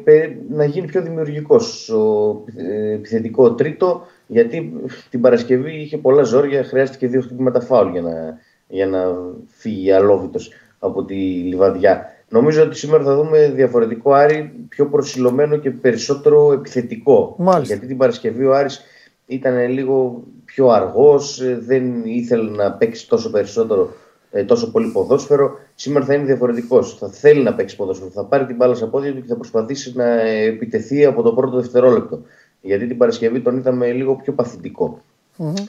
να 0.50 0.66
γίνει 0.66 0.88
πιο 0.88 1.02
δημιουργικός 1.02 1.84
στο 1.84 2.44
ε, 2.56 2.92
επιθετικό 2.92 3.54
τρίτο 3.54 4.06
γιατί 4.28 4.74
την 5.10 5.22
Παρασκευή 5.22 5.72
είχε 5.72 5.98
πολλά 5.98 6.24
ζόρια, 6.24 6.64
χρειάστηκε 6.64 7.08
δύο 7.08 7.22
χτυπήματα 7.22 7.60
φάουλ 7.60 7.92
για 7.92 8.02
να, 8.02 8.38
για 8.68 8.86
να 8.86 9.00
φύγει 9.48 9.92
αλόβητος 9.92 10.52
από 10.80 11.06
τη 11.06 11.16
Λιβαδιά. 11.16 12.06
Νομίζω 12.30 12.64
ότι 12.64 12.78
σήμερα 12.78 13.04
θα 13.04 13.16
δούμε 13.16 13.52
διαφορετικό 13.56 14.14
Άρη 14.14 14.52
πιο 14.70 14.88
προσιλωμένο 14.88 15.58
και 15.58 15.72
περισσότερο 15.72 16.52
επιθετικό. 16.52 17.36
Μάλιστα. 17.38 17.74
Γιατί 17.74 17.88
την 17.88 17.98
Παρασκευή 17.98 18.46
ο 18.46 18.56
Άρης 18.56 18.82
ήταν 19.26 19.70
λίγο 19.70 20.24
πιο 20.54 20.70
αργός, 20.70 21.42
ε, 21.42 21.60
δεν 21.66 22.04
ήθελε 22.06 22.50
να 22.50 22.72
παίξει 22.72 23.08
τόσο 23.08 23.30
περισσότερο 23.30 23.94
ε, 24.32 24.44
τόσο 24.44 24.72
πολύ 24.72 24.88
ποδόσφαιρο. 24.88 25.60
Σήμερα 25.76 26.06
θα 26.06 26.14
είναι 26.14 26.26
διαφορετικός. 26.26 26.98
Θα 26.98 27.10
θέλει 27.10 27.44
να 27.44 27.54
παίξει 27.54 27.76
ποδόσφαιρο. 27.76 28.10
Θα 28.10 28.26
πάρει 28.26 28.46
την 28.46 28.56
μπάλα 28.56 28.76
στα 28.76 28.88
πόδια 28.88 29.14
του 29.14 29.22
και 29.22 29.28
θα 29.28 29.36
προσπαθήσει 29.36 29.94
να 29.96 30.22
επιτεθεί 30.22 31.06
από 31.06 31.22
το 31.22 31.34
πρώτο 31.34 31.62
δευτερόλεπτο. 31.62 32.22
Γιατί 32.62 32.88
την 32.88 32.98
Παρασκευή 32.98 33.42
τον 33.42 33.58
είδαμε 33.58 33.92
λίγο 33.92 34.16
πιο 34.16 34.34
παθητικο 34.34 35.02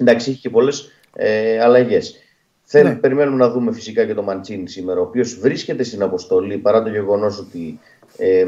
Εντάξει, 0.00 0.30
είχε 0.30 0.38
και 0.38 0.50
πολλές 0.50 0.90
ε, 1.12 1.60
αλλαγές. 1.60 2.18
Ναι. 2.72 2.94
Περιμένουμε 2.94 3.36
να 3.36 3.50
δούμε 3.50 3.72
φυσικά 3.72 4.04
και 4.06 4.14
το 4.14 4.22
Μαντσίνη 4.22 4.68
σήμερα, 4.68 5.00
ο 5.00 5.02
οποίος 5.02 5.38
βρίσκεται 5.38 5.82
στην 5.82 6.02
αποστολή 6.02 6.56
παρά 6.58 6.82
το 6.82 6.88
γεγονός 6.88 7.38
ότι 7.38 7.78
ε, 8.16 8.46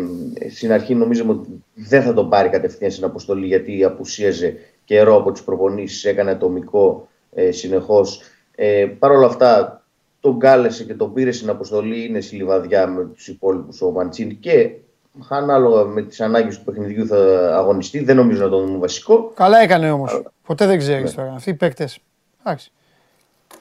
στην 0.51 0.73
αρχή 0.73 0.95
νομίζαμε 0.95 1.33
ότι 1.33 1.65
δεν 1.75 2.03
θα 2.03 2.15
τον 2.15 2.29
πάρει 2.29 2.49
κατευθείαν 2.49 2.91
στην 2.91 3.05
αποστολή 3.05 3.47
γιατί 3.47 3.85
απουσίαζε 3.85 4.57
καιρό 4.87 5.17
από 5.17 5.33
τις 5.33 5.43
προπονήσεις, 5.43 6.05
έκανε 6.05 6.31
ατομικό 6.31 7.09
ε, 7.35 7.51
συνεχώς. 7.51 8.21
Ε, 8.55 8.87
Παρ' 8.99 9.11
όλα 9.11 9.27
αυτά 9.27 9.81
τον 10.21 10.39
κάλεσε 10.39 10.85
και 10.85 10.95
τον 10.95 11.13
πήρε 11.13 11.33
στην 11.33 11.51
αποστολή, 11.51 12.05
είναι 12.05 12.21
στη 12.21 12.37
λιβαδιά 12.37 12.87
με 12.87 13.05
τους 13.05 13.29
υπόλοιπους 13.29 13.83
ο 13.83 13.91
Μαντσίνη 13.91 14.35
και 14.35 14.71
ανάλογα 15.29 15.85
με 15.85 16.03
τις 16.03 16.21
ανάγκες 16.21 16.59
του 16.59 16.65
παιχνιδιού 16.65 17.07
θα 17.07 17.17
αγωνιστεί. 17.57 18.05
Δεν 18.05 18.17
νομίζω 18.17 18.43
να 18.43 18.49
τον 18.49 18.67
δούμε 18.67 18.79
βασικό. 18.79 19.33
Καλά 19.35 19.59
έκανε 19.59 19.91
όμως. 19.91 20.23
Ποτέ 20.47 20.67
δεν 20.67 20.79
ξέρεις 20.79 21.11
ναι. 21.11 21.23
τώρα. 21.23 21.35
Αυτοί 21.35 21.51
οι 21.51 21.55
παίκτες. 21.55 21.99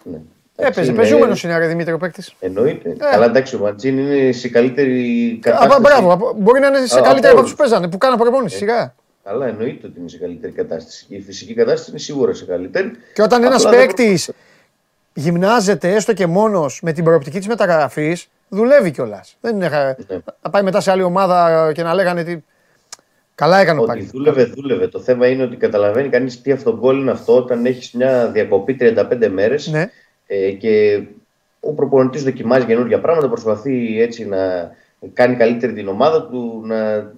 Ναι. 0.04 0.22
Έπαιζε, 0.56 0.92
είναι... 0.92 1.02
πεζούμενος 1.02 1.44
είναι 1.44 1.58
ρε 1.58 1.68
Δημήτρη 1.68 1.94
ο 1.94 1.98
παίκτης. 1.98 2.36
Εννοείται. 2.40 2.90
Ε. 2.90 2.94
Καλά, 2.94 3.26
εντάξει, 3.26 3.56
ο 3.56 3.60
Μαντσίνη 3.60 4.02
είναι 4.02 4.32
σε 4.32 4.50
καλύτερη 4.50 5.40
κατάσταση. 5.42 5.76
Α, 5.76 5.80
μπράβο, 5.80 6.34
μπορεί 6.38 6.60
να 6.60 6.68
είναι 6.68 6.86
σε 6.86 7.02
καλύτερη 7.02 7.38
από 7.38 7.48
του 7.48 7.56
παίζανε 7.56 7.88
που 7.88 7.98
κάναν 7.98 8.18
προπόνηση. 8.18 8.56
Ε. 8.56 8.58
Σιγά. 8.58 8.96
Καλά, 9.26 9.48
εννοείται 9.48 9.88
ότι 9.88 10.00
είναι 10.00 10.10
σε 10.10 10.18
καλύτερη 10.18 10.54
κατάσταση. 10.54 11.06
Η 11.10 11.22
φυσική 11.22 11.54
κατάσταση 11.54 11.90
είναι 11.90 12.00
σίγουρα 12.00 12.34
σε 12.34 12.46
καλύτερη. 12.46 12.92
Και 13.14 13.22
όταν 13.22 13.44
ένας 13.44 13.70
παίκτης 13.70 14.32
γυμνάζεται 15.14 15.96
έστω 15.96 16.14
και 16.14 16.26
μόνος 16.28 16.80
με 16.82 16.92
την 16.92 17.04
προοπτική 17.04 17.38
της 17.38 17.48
μεταγραφής, 17.48 18.28
δουλεύει 18.50 18.92
κιόλας. 18.92 19.38
Δεν 19.42 19.56
είναι. 19.56 19.96
Ναι. 20.08 20.18
Να 20.42 20.50
πάει 20.50 20.64
μετά 20.64 20.82
σε 20.82 20.92
άλλη 20.92 21.04
ομάδα 21.04 21.72
και 21.74 21.84
να 21.84 21.94
λέγανε 21.94 22.24
τι. 22.24 22.38
Καλά 23.36 23.58
έκανε 23.58 23.80
ο 23.80 23.84
Ότι 23.84 24.04
δούλευε, 24.04 24.44
δούλευε. 24.44 24.88
Το 24.88 25.00
θέμα 25.00 25.28
είναι 25.28 25.44
ότι 25.44 25.56
καταλαβαίνει 25.56 26.10
κανείς 26.10 26.42
τι 26.42 26.52
αυτογκόλ 26.52 27.00
είναι 27.00 27.12
αυτό 27.12 27.36
όταν 27.36 27.66
έχεις 27.66 27.92
μια 27.92 28.28
διακοπή 28.28 28.78
35 28.80 29.30
μέρες 29.32 29.68
ναι. 29.68 29.90
ε, 30.28 30.52
και 30.52 31.04
ο 31.60 31.74
προπονητής 31.74 32.24
δοκιμάζει 32.24 32.66
καινούργια 32.66 33.00
πράγματα, 33.00 33.30
προσπαθεί 33.30 34.02
έτσι 34.02 34.26
να 34.26 34.72
κάνει 35.14 35.36
καλύτερη 35.36 35.74
την 35.74 35.88
ομάδα 35.88 36.28
του, 36.28 36.62
να, 36.66 37.12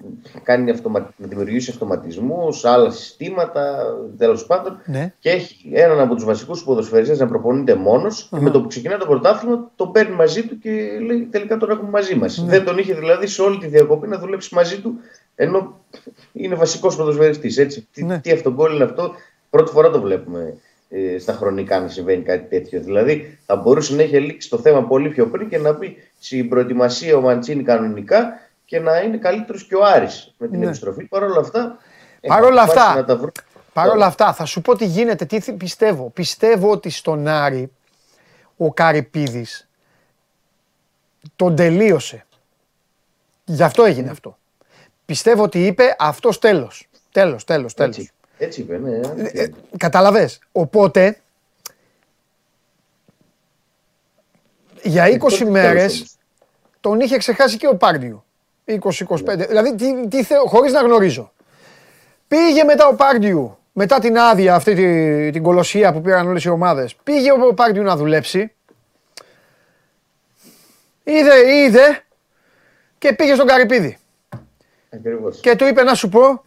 κάνει 0.44 0.72
αυτομα... 0.72 1.14
να 1.18 1.28
δημιουργήσει 1.28 1.72
αυτοματισμούς, 1.72 2.66
άλλα 2.66 2.90
συστήματα, 2.90 3.84
τέλος 4.18 4.46
πάντων. 4.46 4.82
Ναι. 4.86 5.14
Και 5.20 5.30
έχει 5.30 5.72
έναν 5.74 6.00
από 6.00 6.16
τους 6.16 6.24
βασικούς 6.26 6.64
ποδοσφαιριστές 6.64 7.20
να 7.20 7.28
προπονείται 7.28 7.76
μόνος 7.76 8.26
uh-huh. 8.26 8.38
και 8.38 8.44
με 8.44 8.50
το 8.50 8.62
που 8.62 8.68
ξεκινά 8.68 8.98
το 8.98 9.06
πρωτάθλημα 9.06 9.72
τον 9.76 9.92
παίρνει 9.92 10.16
μαζί 10.16 10.48
του 10.48 10.60
και 10.60 11.00
λέει 11.06 11.28
τελικά 11.32 11.58
τον 11.58 11.70
έχουμε 11.70 11.90
μαζί 11.90 12.16
μας. 12.16 12.38
Ναι. 12.38 12.50
Δεν 12.50 12.66
τον 12.66 12.78
είχε 12.78 12.94
δηλαδή 12.94 13.28
σε 13.28 13.42
όλη 13.42 13.58
τη 13.58 13.68
διακοπή 13.68 14.08
να 14.08 14.18
δουλέψει 14.18 14.56
μαζί 14.56 14.80
του, 14.82 14.94
ενώ 15.36 15.80
είναι 16.34 16.56
βασικός 16.56 16.96
ποδοσφαιριστής. 16.96 17.86
Τι, 17.92 18.04
ναι. 18.04 18.20
τι 18.20 18.32
αυτογκόλ 18.32 18.76
είναι 18.76 18.84
αυτό, 18.84 19.12
πρώτη 19.50 19.72
φορά 19.72 19.90
το 19.90 20.02
βλέπουμε 20.02 20.58
ε, 20.90 21.18
στα 21.20 21.34
χρονικά 21.34 21.80
να 21.80 21.88
συμβαίνει 21.88 22.24
κάτι 22.24 22.48
τέτοιο. 22.50 22.82
Δηλαδή 22.82 23.40
θα 23.46 23.56
μπορούσε 23.56 23.96
να 23.96 24.02
έχει 24.02 24.20
λήξει 24.20 24.50
το 24.50 24.58
θέμα 24.58 24.88
πολύ 24.88 25.10
πιο 25.10 25.28
πριν 25.28 25.50
και 25.50 25.58
να 25.58 25.74
μπει 25.74 25.98
στην 26.20 26.50
προετοιμασία 26.50 27.18
ο 27.18 27.22
Μαντσίνη 27.22 27.64
κανονικά 27.64 28.40
και 28.66 28.80
να 28.80 29.00
είναι 29.00 29.18
καλύτερος 29.18 29.64
και 29.64 29.76
ο 29.76 29.86
Άρης 29.86 30.34
με 30.38 30.48
την 30.48 30.60
ναι. 30.60 30.66
επιστροφή. 30.66 31.04
Παρ' 31.04 31.24
όλα 31.24 31.40
αυτά. 31.40 31.78
Παρ' 32.28 32.44
όλα 32.44 32.62
αυτά, 32.62 33.06
παρ 33.74 33.90
όλα 33.90 34.06
αυτά, 34.06 34.34
θα 34.34 34.46
σου 34.46 34.62
πω 34.62 34.76
τι 34.76 34.86
γίνεται, 34.86 35.26
τι 35.26 35.52
πιστεύω. 35.54 36.10
Πιστεύω 36.10 36.72
ότι 36.72 36.90
στον 36.90 37.28
Άρη 37.28 37.72
ο 38.58 38.74
Καρυπίδης 38.74 39.70
τον 41.36 41.56
τελείωσε. 41.56 42.26
Γι' 43.44 43.64
αυτό 43.64 43.84
έγινε 43.84 44.10
αυτό. 44.10 44.38
Πιστεύω 45.06 45.44
ότι 45.44 45.66
είπε 45.66 45.96
αυτός 46.00 46.40
τέλος. 46.40 46.88
Τέλος, 47.12 47.44
τέλος, 47.44 47.74
τέλος. 47.74 47.98
Έτσι 47.98 48.12
είπε, 48.56 48.78
ναι. 48.78 48.96
Ε, 48.96 49.44
ε, 49.44 49.52
καταλαβες. 49.78 50.40
Οπότε, 50.52 51.18
για 54.84 55.06
20 55.08 55.42
ε, 55.42 55.46
μέρες 55.46 56.18
τον 56.80 57.00
είχε 57.00 57.18
ξεχάσει 57.18 57.58
και 57.58 57.68
ο 57.68 57.76
Πάρντιου. 57.76 58.24
20-25. 58.66 59.24
Ναι. 59.24 59.36
Δηλαδή, 59.36 59.76
τι, 59.76 60.08
τι 60.08 60.26
χωρίς 60.48 60.72
να 60.74 60.82
γνωρίζω. 60.82 61.32
Πήγε 62.28 62.64
μετά 62.64 62.88
ο 62.88 62.96
Πάρντιου, 62.96 63.58
μετά 63.74 64.00
την 64.00 64.18
άδεια 64.18 64.56
αυτή 64.56 64.76
την, 64.76 65.32
την 65.32 65.44
κολοσσία 65.44 65.94
που 65.94 66.02
πήραν 66.02 66.28
όλες 66.28 66.44
οι 66.44 66.50
ομάδες, 66.50 66.96
πήγε 67.04 67.32
ο 67.32 67.54
Πάρντιου 67.54 67.84
να 67.84 67.96
δουλέψει. 67.96 68.52
Είδε, 71.04 71.54
είδε 71.54 72.04
και 72.98 73.14
πήγε 73.14 73.34
στον 73.34 73.48
Καρυπίδη. 73.48 73.98
Ακριβώς. 74.94 75.40
Και 75.40 75.56
του 75.56 75.66
είπε 75.66 75.84
να 75.84 75.94
σου 75.94 76.10
πω, 76.10 76.44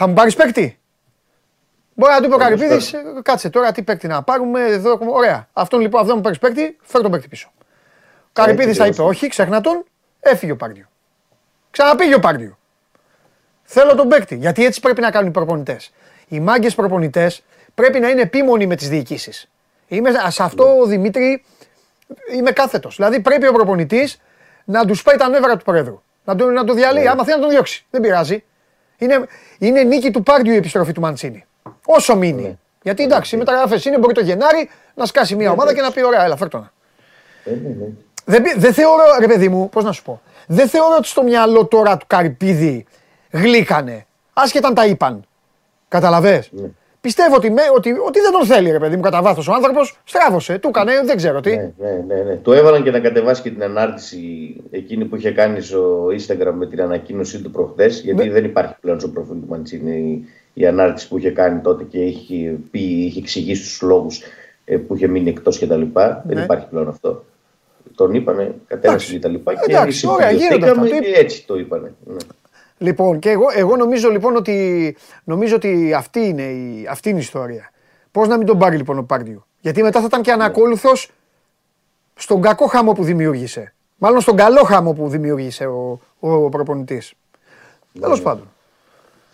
θα 0.00 0.08
μου 0.08 0.14
πάρεις 0.14 0.34
παίκτη; 0.34 0.78
Μπορεί 1.94 2.12
να 2.12 2.20
του 2.20 2.28
πει 2.28 2.34
ο 2.34 2.38
Καρυπίδης, 2.38 2.94
κάτσε 3.22 3.50
τώρα 3.50 3.72
τι 3.72 3.82
παίκτη 3.82 4.06
να 4.06 4.22
πάρουμε. 4.22 4.64
Εδώ, 4.64 4.98
ωραία. 5.00 5.48
Αυτόν 5.52 5.80
λοιπόν, 5.80 6.00
αυτό 6.00 6.14
μου 6.14 6.20
πάρει 6.20 6.38
παίκτη, 6.38 6.76
φέρ 6.82 7.02
τον 7.02 7.10
παίκτη 7.10 7.28
πίσω. 7.28 7.50
Ο 7.54 8.30
Καρυπίδη 8.32 8.74
θα 8.74 8.86
είπε 8.86 9.02
όχι, 9.02 9.28
ξέχνα 9.28 9.60
τον, 9.60 9.84
έφυγε 10.20 10.52
ο 10.52 10.56
Πάρντιο. 10.56 10.84
Ξαναπήγε 11.70 12.14
ο 12.14 12.18
Πάρντιο. 12.18 12.58
Θέλω 13.62 13.94
τον 13.94 14.08
παίκτη. 14.08 14.36
Γιατί 14.36 14.64
έτσι 14.64 14.80
πρέπει 14.80 15.00
να 15.00 15.10
κάνουν 15.10 15.28
οι 15.28 15.32
προπονητές. 15.32 15.92
Οι 16.28 16.40
μάγκες 16.40 16.74
προπονητές 16.74 17.42
πρέπει 17.74 18.00
να 18.00 18.08
είναι 18.08 18.20
επίμονοι 18.20 18.66
με 18.66 18.76
τις 18.76 18.88
διοικήσεις. 18.88 19.50
Είμαι 19.88 20.10
σε 20.28 20.42
αυτό, 20.42 20.78
ο 20.78 20.86
Δημήτρη, 20.86 21.44
είμαι 22.34 22.50
κάθετος. 22.50 22.96
Δηλαδή 22.96 23.20
πρέπει 23.20 23.46
ο 23.46 23.52
προπονητής 23.52 24.20
να 24.64 24.84
τους 24.84 25.02
πάει 25.02 25.16
τα 25.16 25.28
νεύρα 25.28 25.56
του 25.56 25.64
Πρόεδρου. 25.64 26.02
Να 26.24 26.36
το, 26.36 26.50
να 26.50 26.64
το 26.64 26.74
διαλύει. 26.74 27.02
Ναι. 27.04 27.10
Άμα 27.10 27.24
θέλει 27.24 27.36
να 27.36 27.42
τον 27.42 27.50
διώξει. 27.50 27.86
Δεν 27.90 28.00
πειράζει. 28.00 28.44
Είναι, 29.00 29.26
είναι 29.58 29.82
νίκη 29.82 30.10
του 30.10 30.22
Πάρντιου 30.22 30.52
η 30.52 30.56
επιστροφή 30.56 30.92
του 30.92 31.00
Μαντσίνη. 31.00 31.44
Όσο 31.86 32.16
μείνει. 32.16 32.42
Ναι. 32.42 32.56
Γιατί 32.82 33.02
εντάξει, 33.02 33.34
οι 33.34 33.38
ναι. 33.38 33.44
μεταγραφές 33.44 33.84
είναι, 33.84 33.98
μπορεί 33.98 34.14
το 34.14 34.20
Γενάρη 34.20 34.70
να 34.94 35.06
σκάσει 35.06 35.36
μια 35.36 35.46
ναι, 35.46 35.52
ομάδα 35.52 35.74
και 35.74 35.80
να 35.80 35.90
πει: 35.90 36.04
Ωραία, 36.04 36.24
έλα, 36.24 36.36
φέρτονα. 36.36 36.72
Ε, 37.44 37.52
δεν, 38.24 38.42
δεν 38.56 38.74
θεωρώ, 38.74 39.02
ρε 39.18 39.26
παιδί 39.26 39.48
μου, 39.48 39.68
πώς 39.68 39.84
να 39.84 39.92
σου 39.92 40.02
πω. 40.02 40.20
Δεν 40.46 40.68
θεωρώ 40.68 40.94
ότι 40.98 41.08
στο 41.08 41.22
μυαλό 41.22 41.66
τώρα 41.66 41.96
του 41.96 42.06
Καρυπίδη 42.06 42.86
γλύκανε. 43.30 44.06
Άσχετα 44.32 44.68
αν 44.68 44.74
τα 44.74 44.86
είπαν. 44.86 45.24
Καταλαβέ. 45.88 46.48
Πιστεύω 47.00 47.36
ότι, 47.36 47.50
με, 47.50 47.62
ότι, 47.74 47.90
ότι 47.90 48.20
δεν 48.20 48.32
τον 48.32 48.46
θέλει, 48.46 48.70
ρε 48.70 48.78
παιδί 48.78 48.96
μου, 48.96 49.02
κατά 49.02 49.22
βάθος 49.22 49.48
ο 49.48 49.52
άνθρωπος. 49.52 50.00
Στράβωσε, 50.04 50.58
του 50.58 50.68
έκανε, 50.68 50.92
δεν 51.04 51.16
ξέρω 51.16 51.40
τι. 51.40 51.56
Ναι, 51.56 51.72
ναι, 51.78 52.04
ναι, 52.06 52.22
ναι. 52.22 52.36
Το 52.36 52.52
έβαλαν 52.52 52.82
και 52.82 52.90
να 52.90 53.00
κατεβάσει 53.00 53.42
και 53.42 53.50
την 53.50 53.62
ανάρτηση 53.62 54.20
εκείνη 54.70 55.04
που 55.04 55.16
είχε 55.16 55.30
κάνει 55.30 55.60
στο 55.60 56.06
Instagram 56.06 56.52
με 56.52 56.66
την 56.66 56.82
ανακοίνωσή 56.82 57.42
του 57.42 57.50
προχθές. 57.50 58.00
Γιατί 58.00 58.24
ναι. 58.24 58.32
δεν 58.32 58.44
υπάρχει 58.44 58.74
πλέον 58.80 59.00
στο 59.00 59.08
προφίλ 59.08 59.40
του 59.40 59.46
Μαντσίνη 59.48 60.24
η 60.54 60.66
ανάρτηση 60.66 61.08
που 61.08 61.18
είχε 61.18 61.30
κάνει 61.30 61.60
τότε 61.60 61.84
και 61.84 61.98
είχε, 61.98 62.56
πει, 62.70 62.80
είχε 62.80 63.18
εξηγήσει 63.18 63.62
τους 63.62 63.82
λόγους 63.82 64.22
ε, 64.64 64.76
που 64.76 64.94
είχε 64.94 65.06
μείνει 65.06 65.30
εκτός 65.30 65.58
κτλ. 65.58 65.80
Ναι. 65.80 66.20
Δεν 66.24 66.38
υπάρχει 66.44 66.66
πλέον 66.70 66.88
αυτό. 66.88 67.24
Τον 67.94 68.14
είπανε, 68.14 68.54
κατέβασε 68.66 69.12
και 69.12 69.18
τα 69.18 69.28
λοιπά 69.28 69.54
και 69.54 69.90
συμφιλειωθήκαμε 69.90 70.88
και 70.88 71.12
έτσι 71.14 71.46
το 71.46 71.58
είπανε. 71.58 71.94
Ναι. 72.04 72.16
Λοιπόν, 72.82 73.18
και 73.18 73.30
εγώ, 73.30 73.44
εγώ 73.54 73.76
νομίζω 73.76 74.08
λοιπόν 74.08 74.36
ότι, 74.36 74.96
νομίζω 75.24 75.54
ότι 75.54 75.94
αυτή, 75.94 76.20
είναι 76.20 76.42
η, 76.42 76.86
αυτή 76.90 77.08
είναι 77.08 77.18
η 77.18 77.22
ιστορία. 77.22 77.70
Πώς 78.10 78.28
να 78.28 78.36
μην 78.36 78.46
τον 78.46 78.58
πάρει 78.58 78.76
λοιπόν 78.76 78.98
ο 78.98 79.02
Πάρντιου. 79.02 79.44
Γιατί 79.60 79.82
μετά 79.82 80.00
θα 80.00 80.06
ήταν 80.06 80.22
και 80.22 80.32
ανακόλουθος 80.32 81.10
στον 82.14 82.40
κακό 82.40 82.66
χάμο 82.66 82.92
που 82.92 83.04
δημιούργησε. 83.04 83.74
Μάλλον 83.96 84.20
στον 84.20 84.36
καλό 84.36 84.62
χάμο 84.62 84.92
που 84.92 85.08
δημιούργησε 85.08 85.66
ο, 85.66 86.00
ο, 86.20 86.32
ο 86.32 86.48
προπονητής. 86.48 87.12
Ναι, 87.92 88.00
Τέλος 88.00 88.22
πάντων. 88.22 88.48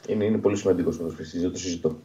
Είναι, 0.07 0.25
είναι 0.25 0.39
πολύ 0.39 0.57
σημαντικός 0.57 0.97
ποδοσφαιριστής, 0.97 1.41
δεν 1.41 1.53
το 1.53 1.59
συζητώ. 1.59 1.97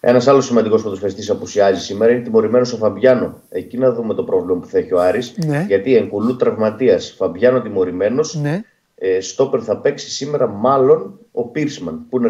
Ένας 0.00 0.28
άλλος 0.28 0.46
σημαντικός 0.46 0.82
ποδοσφαιριστής 0.82 1.30
απουσιάζει 1.30 1.80
σήμερα 1.80 2.12
είναι 2.12 2.22
τιμωρημένος 2.22 2.72
ο 2.72 2.76
Φαμπιάνο. 2.76 3.40
Εκεί 3.48 3.78
να 3.78 3.92
δούμε 3.92 4.14
το 4.14 4.24
πρόβλημα 4.24 4.60
που 4.60 4.66
θα 4.66 4.78
έχει 4.78 4.94
ο 4.94 5.00
Άρης. 5.00 5.34
Ναι. 5.46 5.64
Γιατί 5.66 5.96
εγκουλού 5.96 6.36
τραυματίας. 6.36 7.14
Φαμπιάνο 7.16 7.60
τιμωρημένος. 7.62 8.34
Ναι. 8.34 8.62
Ε, 9.02 9.20
στόπερ 9.20 9.60
θα 9.64 9.76
παίξει 9.78 10.10
σήμερα 10.10 10.46
μάλλον 10.46 11.18
ο 11.32 11.44
Πίρσμαν 11.44 12.06
που 12.08 12.16
είναι 12.16 12.26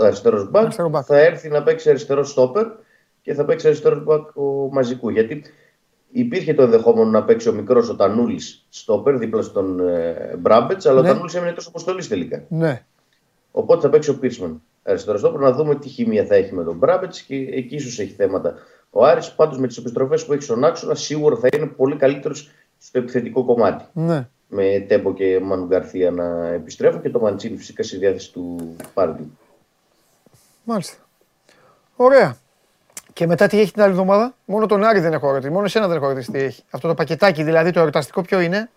αριστερός 0.00 0.50
μπακ. 0.50 0.72
Θα 1.06 1.18
έρθει 1.18 1.48
να 1.48 1.62
παίξει 1.62 1.88
αριστερό 1.88 2.24
στόπερ 2.24 2.66
και 3.22 3.34
θα 3.34 3.44
παίξει 3.44 3.66
αριστερός 3.66 4.04
μπακ 4.04 4.36
ο 4.36 4.68
Μαζικού. 4.72 5.08
Γιατί 5.08 5.42
υπήρχε 6.10 6.54
το 6.54 6.62
ενδεχόμενο 6.62 7.10
να 7.10 7.24
παίξει 7.24 7.48
ο 7.48 7.52
μικρός 7.52 7.88
ο 7.88 7.96
Τανούλης 7.96 8.66
στο 8.68 9.02
δίπλα 9.06 9.42
στον 9.42 9.88
ε, 9.88 10.36
Μπράμπετς, 10.38 10.86
αλλά 10.86 11.00
Ναι. 11.02 11.08
ο 11.08 11.12
Τανούλης 11.12 11.34
έμεινε 11.34 11.52
τόσο 11.52 11.68
αποστολής 11.68 12.08
τελικά. 12.08 12.44
Ναι. 12.48 12.84
Οπότε 13.50 13.80
θα 13.80 13.88
παίξει 13.88 14.10
ο 14.10 14.18
Πίρσμαν 14.18 14.62
αριστερό 14.82 15.18
στόπερ 15.18 15.40
να 15.40 15.52
δούμε 15.52 15.74
τι 15.74 15.88
χημεία 15.88 16.24
θα 16.24 16.34
έχει 16.34 16.54
με 16.54 16.64
τον 16.64 16.76
Μπράμπετς 16.76 17.20
και 17.22 17.34
εκεί 17.34 17.74
ίσως 17.74 17.98
έχει 17.98 18.12
θέματα. 18.12 18.54
Ο 18.90 19.04
Άρης 19.04 19.32
πάντως 19.32 19.58
με 19.58 19.66
τις 19.66 19.76
επιστροφές 19.76 20.24
που 20.26 20.32
έχει 20.32 20.42
στον 20.42 20.64
άξονα 20.64 20.94
σίγουρα 20.94 21.36
θα 21.36 21.48
είναι 21.56 21.66
πολύ 21.66 21.96
καλύτερος 21.96 22.50
στο 22.78 22.98
επιθετικό 22.98 23.44
κομμάτι. 23.44 23.84
Ναι. 23.92 24.28
Με 24.48 24.84
Τέμπο 24.88 25.14
και 25.14 25.40
Μανου 25.42 25.66
Γκαρθία 25.66 26.10
να 26.10 26.46
επιστρέφουν 26.46 27.02
και 27.02 27.10
το 27.10 27.20
Μαντσίνη 27.20 27.56
φυσικά 27.56 27.82
στη 27.82 27.96
διάθεση 27.96 28.32
του 28.32 28.76
Πάρντι. 28.94 29.30
Μάλιστα. 30.64 30.96
Ωραία. 31.96 32.36
Και 33.12 33.26
μετά 33.26 33.46
τι 33.46 33.60
έχει 33.60 33.72
την 33.72 33.82
άλλη 33.82 33.90
εβδομάδα; 33.90 34.34
Μόνο 34.44 34.66
τον 34.66 34.84
Άρη 34.84 35.00
δεν 35.00 35.12
έχω 35.12 35.30
ρωτήσει. 35.30 35.52
Μόνο 35.52 35.64
εσένα 35.64 35.88
δεν 35.88 35.96
έχω 35.96 36.08
ρωτήσει 36.08 36.30
τι 36.30 36.38
έχει. 36.38 36.62
Αυτό 36.70 36.88
το 36.88 36.94
πακετάκι 36.94 37.42
δηλαδή 37.42 37.70
το 37.70 37.80
εορταστικό 37.80 38.22
ποιο 38.22 38.40
είναι; 38.40 38.70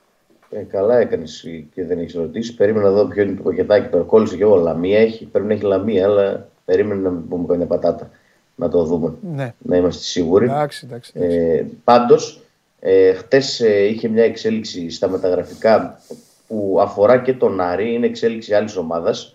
Ε, 0.50 0.60
καλά 0.62 0.98
έκανες 0.98 1.46
και 1.74 1.86
δεν 1.86 2.00
έχεις 2.00 2.14
ρωτήσει. 2.14 2.56
Περίμενα 2.56 2.90
να 2.90 2.96
δω 2.96 3.06
ποιο 3.06 3.24
είναι 3.24 3.36
το 3.36 3.44
πακετάκι. 3.44 3.90
Το 3.90 4.04
κόλλησε 4.04 4.36
και 4.36 4.44
εγώ. 4.44 4.56
Λαμία 4.56 5.00
έχει. 5.00 5.26
Πρέπει 5.26 5.48
να 5.48 5.54
έχει 5.54 5.64
λαμία, 5.64 6.06
αλλά 6.06 6.48
περίμενα 6.66 7.02
να 7.02 7.10
μην 7.10 7.28
πούμε 7.28 7.48
καμιά 7.48 7.66
πατάτα. 7.66 8.10
Να 8.56 8.70
το 8.70 8.84
δούμε. 8.84 9.14
Ναι. 9.22 9.54
Να 9.58 9.78
είμαστε 9.78 10.04
σίγουροι. 10.04 10.46
Εντάξει, 10.46 10.86
εντάξει. 10.86 11.12
εντάξει. 11.16 11.38
Ε, 11.38 11.66
πάντως, 11.84 12.42
ε, 12.80 13.14
χτες 13.14 13.60
ε, 13.62 13.84
είχε 13.86 14.08
μια 14.08 14.24
εξέλιξη 14.24 14.90
στα 14.90 15.10
μεταγραφικά 15.10 16.00
που 16.48 16.78
αφορά 16.82 17.20
και 17.22 17.34
τον 17.34 17.62
Άρη, 17.62 17.94
είναι 17.94 18.06
εξέλιξη 18.06 18.54
άλλης 18.54 18.76
ομάδας. 18.78 19.34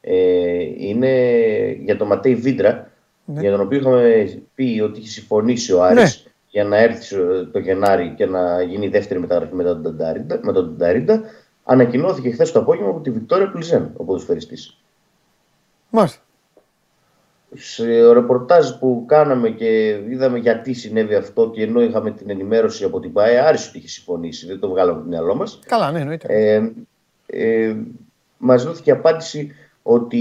Ε, 0.00 0.14
είναι 0.76 1.10
για 1.80 1.96
τον 1.96 2.06
Ματέι 2.06 2.34
Βίντρα, 2.34 2.90
Ναι. 3.24 3.40
για 3.40 3.50
τον 3.50 3.60
οποίο 3.60 3.78
είχαμε 3.78 4.42
πει 4.54 4.80
ότι 4.84 4.98
είχε 5.00 5.08
συμφωνήσει 5.08 5.72
ο 5.72 5.82
Άρης 5.82 6.26
για 6.48 6.64
να 6.64 6.76
έρθει 6.78 7.02
στο- 7.04 7.46
το 7.46 7.58
Γενάρη 7.58 8.14
και 8.16 8.26
να 8.26 8.62
γίνει 8.62 8.86
η 8.86 8.88
δεύτερη 8.88 9.20
μεταγραφή 9.20 9.54
μετά 9.54 9.72
τον 9.72 9.82
Τανταρίντα. 9.82 10.40
Με 10.42 10.52
τον 10.52 10.64
Τανταρίντα. 10.78 11.22
Ανακοινώθηκε 11.64 12.30
χθες 12.30 12.52
το 12.52 12.58
απόγευμα 12.58 12.90
από 12.90 13.00
τη 13.00 13.10
Βικτόρια 13.10 13.50
Πλιζέν, 13.50 13.90
ο 13.96 14.04
ποδοσφαιριστής. 14.04 14.78
Μάλιστα. 15.90 16.20
Σε 17.56 18.12
ρεπορτάζ 18.12 18.70
που 18.70 19.04
κάναμε 19.06 19.50
και 19.50 20.00
είδαμε 20.08 20.38
γιατί 20.38 20.72
συνέβη 20.72 21.14
αυτό 21.14 21.50
και 21.50 21.62
ενώ 21.62 21.82
είχαμε 21.82 22.10
την 22.10 22.30
ενημέρωση 22.30 22.84
από 22.84 23.00
την 23.00 23.12
ΠΑΕ, 23.12 23.38
άρεσε 23.38 23.68
ότι 23.68 23.78
είχε 23.78 23.88
συμφωνήσει, 23.88 24.46
δεν 24.46 24.58
το 24.58 24.68
βγάλαμε 24.68 24.92
από 24.92 25.02
το 25.02 25.08
μυαλό 25.08 25.34
μας. 25.34 25.58
Καλά, 25.66 25.90
ναι, 25.90 26.00
εννοείται. 26.00 26.26
Ε, 26.30 26.72
ε, 27.26 27.76
μας 28.38 28.64
δόθηκε 28.64 28.90
απάντηση 28.90 29.52
ότι 29.82 30.20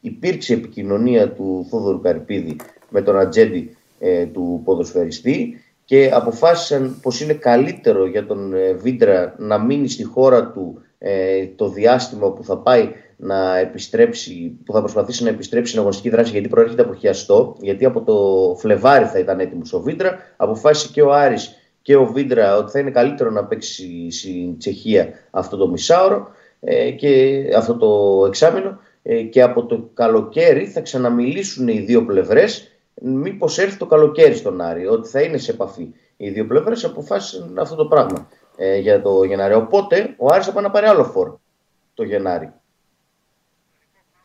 υπήρξε 0.00 0.54
επικοινωνία 0.54 1.32
του 1.32 1.66
Θόδωρου 1.70 2.00
Καρπίδη 2.00 2.56
με 2.88 3.02
τον 3.02 3.18
ατζέντη 3.18 3.76
ε, 3.98 4.26
του 4.26 4.62
ποδοσφαιριστή 4.64 5.60
και 5.84 6.10
αποφάσισαν 6.12 6.98
πως 7.02 7.20
είναι 7.20 7.32
καλύτερο 7.32 8.06
για 8.06 8.26
τον 8.26 8.54
ε, 8.54 8.72
Βίντρα 8.72 9.34
να 9.38 9.58
μείνει 9.58 9.88
στη 9.88 10.04
χώρα 10.04 10.50
του 10.50 10.82
ε, 10.98 11.46
το 11.56 11.68
διάστημα 11.68 12.30
που 12.30 12.44
θα 12.44 12.56
πάει 12.56 12.92
να 13.16 13.58
επιστρέψει, 13.58 14.58
που 14.64 14.72
θα 14.72 14.80
προσπαθήσει 14.80 15.22
να 15.22 15.28
επιστρέψει 15.28 15.68
στην 15.68 15.80
αγωνιστική 15.80 16.14
δράση 16.14 16.30
γιατί 16.30 16.48
προέρχεται 16.48 16.82
από 16.82 16.94
χιαστό, 16.94 17.56
γιατί 17.60 17.84
από 17.84 18.02
το 18.02 18.56
Φλεβάρι 18.58 19.04
θα 19.04 19.18
ήταν 19.18 19.40
έτοιμος 19.40 19.72
ο 19.72 19.80
Βίντρα, 19.80 20.18
αποφάσισε 20.36 20.92
και 20.92 21.02
ο 21.02 21.12
Άρης 21.12 21.56
και 21.82 21.96
ο 21.96 22.06
Βίντρα 22.06 22.56
ότι 22.56 22.70
θα 22.70 22.78
είναι 22.78 22.90
καλύτερο 22.90 23.30
να 23.30 23.44
παίξει 23.44 24.10
στην 24.10 24.58
Τσεχία 24.58 25.08
αυτό 25.30 25.56
το 25.56 25.68
μισάωρο 25.68 26.28
ε, 26.60 26.90
και 26.90 27.42
αυτό 27.56 27.76
το 27.76 28.24
εξάμεινο 28.26 28.78
ε, 29.02 29.22
και 29.22 29.42
από 29.42 29.66
το 29.66 29.90
καλοκαίρι 29.94 30.66
θα 30.66 30.80
ξαναμιλήσουν 30.80 31.68
οι 31.68 31.78
δύο 31.78 32.04
πλευρές 32.04 32.70
μήπως 33.02 33.58
έρθει 33.58 33.76
το 33.76 33.86
καλοκαίρι 33.86 34.34
στον 34.34 34.60
Άρη, 34.60 34.86
ότι 34.86 35.08
θα 35.08 35.20
είναι 35.20 35.38
σε 35.38 35.50
επαφή. 35.50 35.92
Οι 36.16 36.30
δύο 36.30 36.46
πλευρές 36.46 36.84
αποφάσισαν 36.84 37.58
αυτό 37.58 37.74
το 37.74 37.86
πράγμα 37.86 38.28
ε, 38.56 38.78
για 38.78 39.02
το 39.02 39.24
Γενάρη. 39.24 39.54
Οπότε 39.54 40.14
ο 40.16 40.26
Άρης 40.32 40.46
θα 40.46 40.52
πάει 40.52 40.62
να 40.62 40.70
πάρει 40.70 40.86
άλλο 40.86 41.04
φόρο 41.04 41.40
το 41.94 42.02
Γενάρη. 42.02 42.52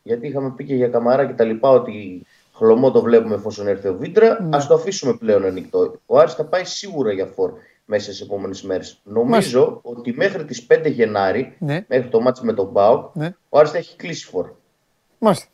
Γιατί 0.04 0.28
είχαμε 0.28 0.54
πει 0.56 0.64
και 0.64 0.76
για 0.76 0.88
Καμαρά 0.88 1.26
και 1.26 1.34
τα 1.34 1.44
λοιπά 1.44 1.70
ότι 1.70 2.26
χλωμό 2.54 2.92
το 2.92 3.02
βλέπουμε 3.02 3.36
εφόσον 3.36 3.68
έρθει 3.68 3.88
ο 3.88 3.96
Βίντρα. 4.00 4.44
Ναι. 4.50 4.58
Α 4.58 4.66
το 4.68 4.74
αφήσουμε 4.74 5.14
πλέον 5.14 5.46
ανοιχτό. 5.46 5.96
Ο 6.06 6.20
Άρης 6.20 6.34
θα 6.34 6.44
πάει 6.44 6.64
σίγουρα 6.66 7.12
για 7.12 7.26
φόρ 7.26 7.52
μέσα 7.86 8.04
στις 8.04 8.22
επόμενες 8.22 8.62
μέρες. 8.62 9.00
Νομίζω 9.04 9.80
ότι 9.84 10.14
μέχρι 10.18 10.46
τις 10.46 10.64
5 10.66 10.90
Γενάρη, 10.90 11.56
Ναι. 11.60 11.86
μέχρι 11.88 12.08
το 12.10 12.22
μάτι 12.22 12.46
με 12.46 12.54
τον 12.54 12.66
ΠΑΟΚ, 12.72 13.06
Ναι. 13.16 13.36
ο 13.50 13.58
Άρης 13.60 13.72
θα 13.72 13.78
έχει 13.78 13.96
κλείσει 13.96 14.26
φορ. 14.26 14.50
Μάλιστα. 15.18 15.46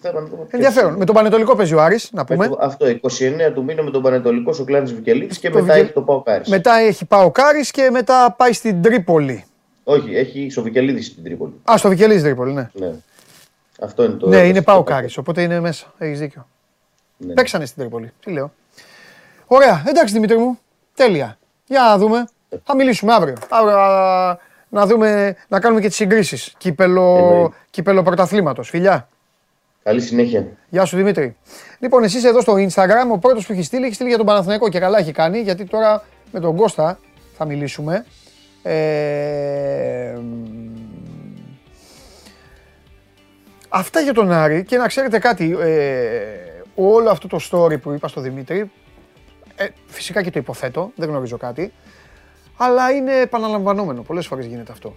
Θέλω 0.00 0.20
να 0.20 0.26
δούμε 0.26 0.36
ποιος 0.36 0.52
Ενδιαφέρον. 0.52 0.88
είναι. 0.88 0.98
Με 0.98 1.04
τον 1.04 1.14
Πανετολικό 1.14 1.56
παίζει 1.56 1.74
ο 1.74 1.80
Άρης, 1.82 2.10
να 2.12 2.24
Με 2.28 2.34
πούμε. 2.34 2.48
το- 2.48 2.58
αυτό, 2.60 2.86
29 2.88 3.50
του 3.54 3.64
μήνα 3.64 3.82
με 3.82 3.90
τον 3.90 4.02
Πανετολικό 4.02 4.52
στο 4.52 4.64
Κλεάνθης 4.64 4.94
Βικελίδης 4.94 5.38
και 5.38 5.50
Το 5.50 5.54
μετά 5.54 5.66
Βικελ- 5.66 5.84
έχει 5.84 5.92
το 5.94 6.02
ΠΑΟΚ 6.02 6.22
Άρη. 6.22 6.44
Μετά 6.46 6.74
έχει 6.78 7.04
ΠΑΟΚ 7.04 7.24
Άρης 7.24 7.70
και 7.70 7.88
μετά 7.92 8.34
πάει 8.38 8.52
στην 8.52 8.82
Τρίπολη. 8.82 9.44
Όχι, 9.84 10.14
έχει 10.16 10.50
στο 10.50 10.62
Βικελίδη 10.62 11.02
στην 11.02 11.24
Τρίπολη. 11.24 11.52
Α, 11.70 11.76
στο 11.76 11.88
Βικελίδη 11.88 12.22
Τρίπολη, 12.22 12.52
ναι. 12.52 12.70
Ναι. 12.72 12.92
Αυτό 13.82 14.04
είναι 14.04 14.12
το. 14.14 14.28
ναι, 14.28 14.36
είναι 14.36 14.58
το- 14.58 14.62
ΠΑΟΚ 14.64 14.76
το- 14.76 14.82
Άρης, 14.82 15.16
οπότε 15.16 15.42
είναι 15.42 15.60
μέσα. 15.60 15.92
Έχεις 15.98 16.18
δίκιο. 16.18 16.46
Ναι. 17.16 17.32
Παίξανε 17.32 17.64
στην 17.66 17.80
Τρίπολη. 17.82 18.12
Τι 18.24 18.30
λέω. 18.30 18.52
Ωραία, 19.46 19.82
εντάξει 19.86 20.14
Δημήτρη 20.14 20.36
μου. 20.38 20.58
Τέλεια. 20.94 21.38
Για 21.66 21.80
να 21.80 21.98
δούμε. 21.98 22.24
Θα 22.64 22.74
μιλήσουμε 22.76 23.12
αύριο. 23.12 23.34
Αύριο 23.48 23.78
α, 23.78 24.38
να 24.68 24.86
δούμε, 24.86 25.36
να 25.48 25.60
κάνουμε 25.60 25.80
και 25.80 25.86
τις 25.86 25.96
συγκρίσεις. 25.96 26.54
Κύπελο, 26.58 27.16
Εννοείται. 27.18 27.56
κύπελο 27.70 28.02
πρωταθλήματος. 28.02 28.68
Φιλιά. 28.68 29.08
Καλή 29.82 30.00
συνέχεια. 30.00 30.46
Γεια 30.68 30.84
σου 30.84 30.96
Δημήτρη. 30.96 31.36
Λοιπόν, 31.78 32.02
εσείς 32.04 32.24
εδώ 32.24 32.40
στο 32.40 32.54
Instagram, 32.54 33.10
ο 33.12 33.18
πρώτος 33.18 33.46
που 33.46 33.52
έχει 33.52 33.62
στείλει, 33.62 33.84
έχει 33.84 33.94
στείλει 33.94 34.08
για 34.08 34.18
τον 34.18 34.26
Παναθηναϊκό 34.26 34.68
και 34.68 34.78
καλά 34.78 34.98
έχει 34.98 35.12
κάνει, 35.12 35.38
γιατί 35.40 35.64
τώρα 35.64 36.04
με 36.32 36.40
τον 36.40 36.56
Κώστα 36.56 36.98
θα 37.36 37.44
μιλήσουμε. 37.44 38.04
Ε, 38.62 40.18
αυτά 43.70 44.00
για 44.00 44.14
τον 44.14 44.32
Άρη 44.32 44.64
και 44.64 44.76
να 44.76 44.86
ξέρετε 44.86 45.18
κάτι, 45.18 45.56
ε, 45.60 46.62
όλο 46.74 47.10
αυτό 47.10 47.28
το 47.28 47.38
story 47.50 47.80
που 47.80 47.92
είπα 47.92 48.08
στο 48.08 48.20
Δημήτρη, 48.20 48.70
ε, 49.56 49.68
φυσικά 49.86 50.22
και 50.22 50.30
το 50.30 50.38
υποθέτω, 50.38 50.92
δεν 50.96 51.08
γνωρίζω 51.08 51.36
κάτι, 51.36 51.72
αλλά 52.56 52.90
είναι 52.90 53.20
επαναλαμβανόμενο, 53.20 54.02
πολλές 54.02 54.26
φορές 54.26 54.46
γίνεται 54.46 54.72
αυτό. 54.72 54.96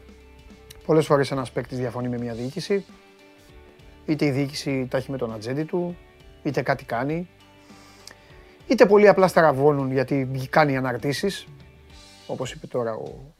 Πολλές 0.85 1.05
φορές 1.05 1.31
ένας 1.31 1.51
παίκτης 1.51 1.77
διαφωνεί 1.77 2.07
με 2.07 2.17
μια 2.17 2.33
διοίκηση, 2.33 2.85
είτε 4.05 4.25
η 4.25 4.29
διοίκηση 4.31 4.87
τα 4.89 4.97
έχει 4.97 5.11
με 5.11 5.17
τον 5.17 5.33
ατζέντη 5.33 5.63
του, 5.63 5.97
είτε 6.43 6.61
κάτι 6.61 6.83
κάνει, 6.83 7.29
είτε 8.67 8.85
πολύ 8.85 9.07
απλά 9.07 9.27
στραβώνουν 9.27 9.91
γιατί 9.91 10.47
κάνει 10.49 10.77
αναρτήσεις, 10.77 11.47
όπως 12.27 12.51
είπε 12.51 12.67
τώρα 12.67 12.93
ο, 12.93 13.33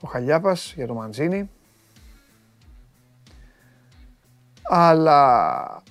ο 0.00 0.08
Χαλιάπας 0.08 0.72
για 0.76 0.86
το 0.86 0.94
Μαντζίνι. 0.94 1.50
Αλλά 4.62 5.82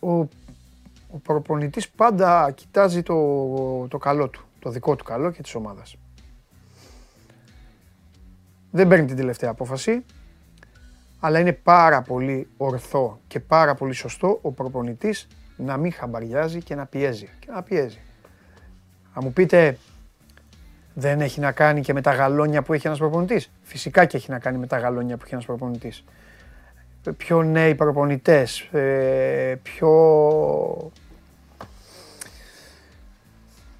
ο, 0.00 0.10
ο 1.10 1.18
προπονητής 1.22 1.88
πάντα 1.88 2.50
κοιτάζει 2.50 3.02
το, 3.02 3.88
το 3.88 3.98
καλό 3.98 4.28
του, 4.28 4.44
το 4.58 4.70
δικό 4.70 4.96
του 4.96 5.04
καλό 5.04 5.30
και 5.30 5.42
της 5.42 5.54
ομάδας. 5.54 5.96
Δεν 8.70 8.88
παίρνει 8.88 9.06
την 9.06 9.16
τελευταία 9.16 9.50
απόφαση, 9.50 10.04
αλλά 11.20 11.38
είναι 11.38 11.52
πάρα 11.52 12.02
πολύ 12.02 12.48
ορθό 12.56 13.20
και 13.26 13.40
πάρα 13.40 13.74
πολύ 13.74 13.92
σωστό 13.92 14.38
ο 14.42 14.52
προπονητής 14.52 15.26
να 15.56 15.76
μην 15.76 15.92
χαμπαριάζει 15.92 16.62
και 16.62 16.74
να 16.74 16.86
πιέζει. 16.86 17.28
Και 17.38 17.50
να 17.50 17.62
πιέζει. 17.62 17.98
Θα 19.14 19.22
μου 19.22 19.32
πείτε, 19.32 19.78
δεν 20.94 21.20
έχει 21.20 21.40
να 21.40 21.52
κάνει 21.52 21.80
και 21.80 21.92
με 21.92 22.00
τα 22.00 22.14
γαλόνια 22.14 22.62
που 22.62 22.72
έχει 22.72 22.86
ένας 22.86 22.98
προπονητής; 22.98 23.50
Φυσικά 23.62 24.04
και 24.04 24.16
έχει 24.16 24.30
να 24.30 24.38
κάνει 24.38 24.58
με 24.58 24.66
τα 24.66 24.78
γαλόνια 24.78 25.16
που 25.16 25.22
έχει 25.24 25.34
ένας 25.34 25.46
προπονητής. 25.46 26.04
Ε, 27.04 27.10
Πιο 27.10 27.42
νέοι 27.42 27.74
προπονητές, 27.74 28.60
ε, 28.60 29.54
πιο 29.62 29.90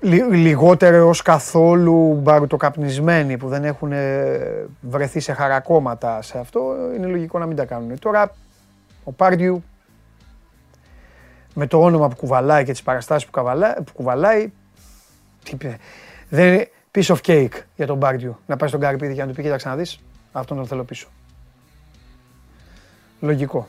λι- 0.00 0.30
λιγότερο 0.33 1.09
ως 1.09 1.22
καθόλου 1.22 2.14
μπαρουτοκαπνισμένοι 2.22 3.37
που 3.37 3.48
δεν 3.48 3.64
έχουν 3.64 3.92
ε, 3.92 4.66
βρεθεί 4.80 5.20
σε 5.20 5.33
χαρακόμματα 5.33 6.22
σε 6.22 6.38
αυτό, 6.38 6.74
είναι 6.96 7.06
λογικό 7.06 7.38
να 7.38 7.46
μην 7.46 7.56
τα 7.56 7.64
κάνουν. 7.64 7.98
Τώρα 7.98 8.35
ο 9.04 9.12
Πάρντιου 9.12 9.62
με 11.54 11.66
το 11.66 11.80
όνομα 11.83 12.09
που 12.09 12.16
κουβαλάει 12.16 12.64
και 12.64 12.72
τις 12.72 12.83
παραστάσεις 12.83 13.24
που, 13.24 13.30
καβαλά- 13.30 13.83
που 13.83 13.92
κουβαλάει, 13.92 14.52
τι 15.44 15.56
πει- 15.56 15.76
δεν 16.28 16.46
είναι 16.52 16.68
piece 16.94 17.14
of 17.14 17.18
cake 17.26 17.62
για 17.76 17.87
τον 17.87 17.98
Πάρντιου. 17.98 18.37
Να 18.46 18.56
πάει 18.56 18.68
στον 18.68 18.80
Καρπίδη 18.80 19.14
και 19.14 19.20
να 19.20 19.26
του 19.26 19.35
πει 19.35 19.42
κοίταξε 19.42 19.68
να 19.68 19.76
δεις, 19.76 20.00
αυτόν 20.33 20.56
τον 20.56 20.66
θέλω 20.66 20.85
πίσω. 20.85 21.09
Λογικό. 23.20 23.68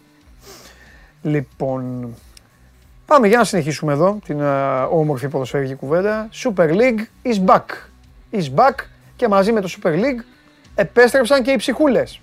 Λοιπόν, 1.21 2.13
πάμε 3.05 3.27
για 3.27 3.37
να 3.37 3.43
συνεχίσουμε 3.43 3.93
εδώ 3.93 4.19
την 4.25 4.39
ε, 4.39 4.81
όμορφη 4.81 5.27
ποδοσφαιρική 5.27 5.75
κουβέντα. 5.75 6.29
Super 6.43 6.69
League 6.69 6.99
is 7.23 7.45
back. 7.45 7.65
Is 8.31 8.55
back 8.55 8.75
και 9.15 9.27
μαζί 9.27 9.51
με 9.51 9.61
το 9.61 9.69
Super 9.81 9.93
League 9.93 10.23
επέστρεψαν 10.75 11.43
και 11.43 11.51
οι 11.51 11.55
ψυχούλες. 11.55 12.21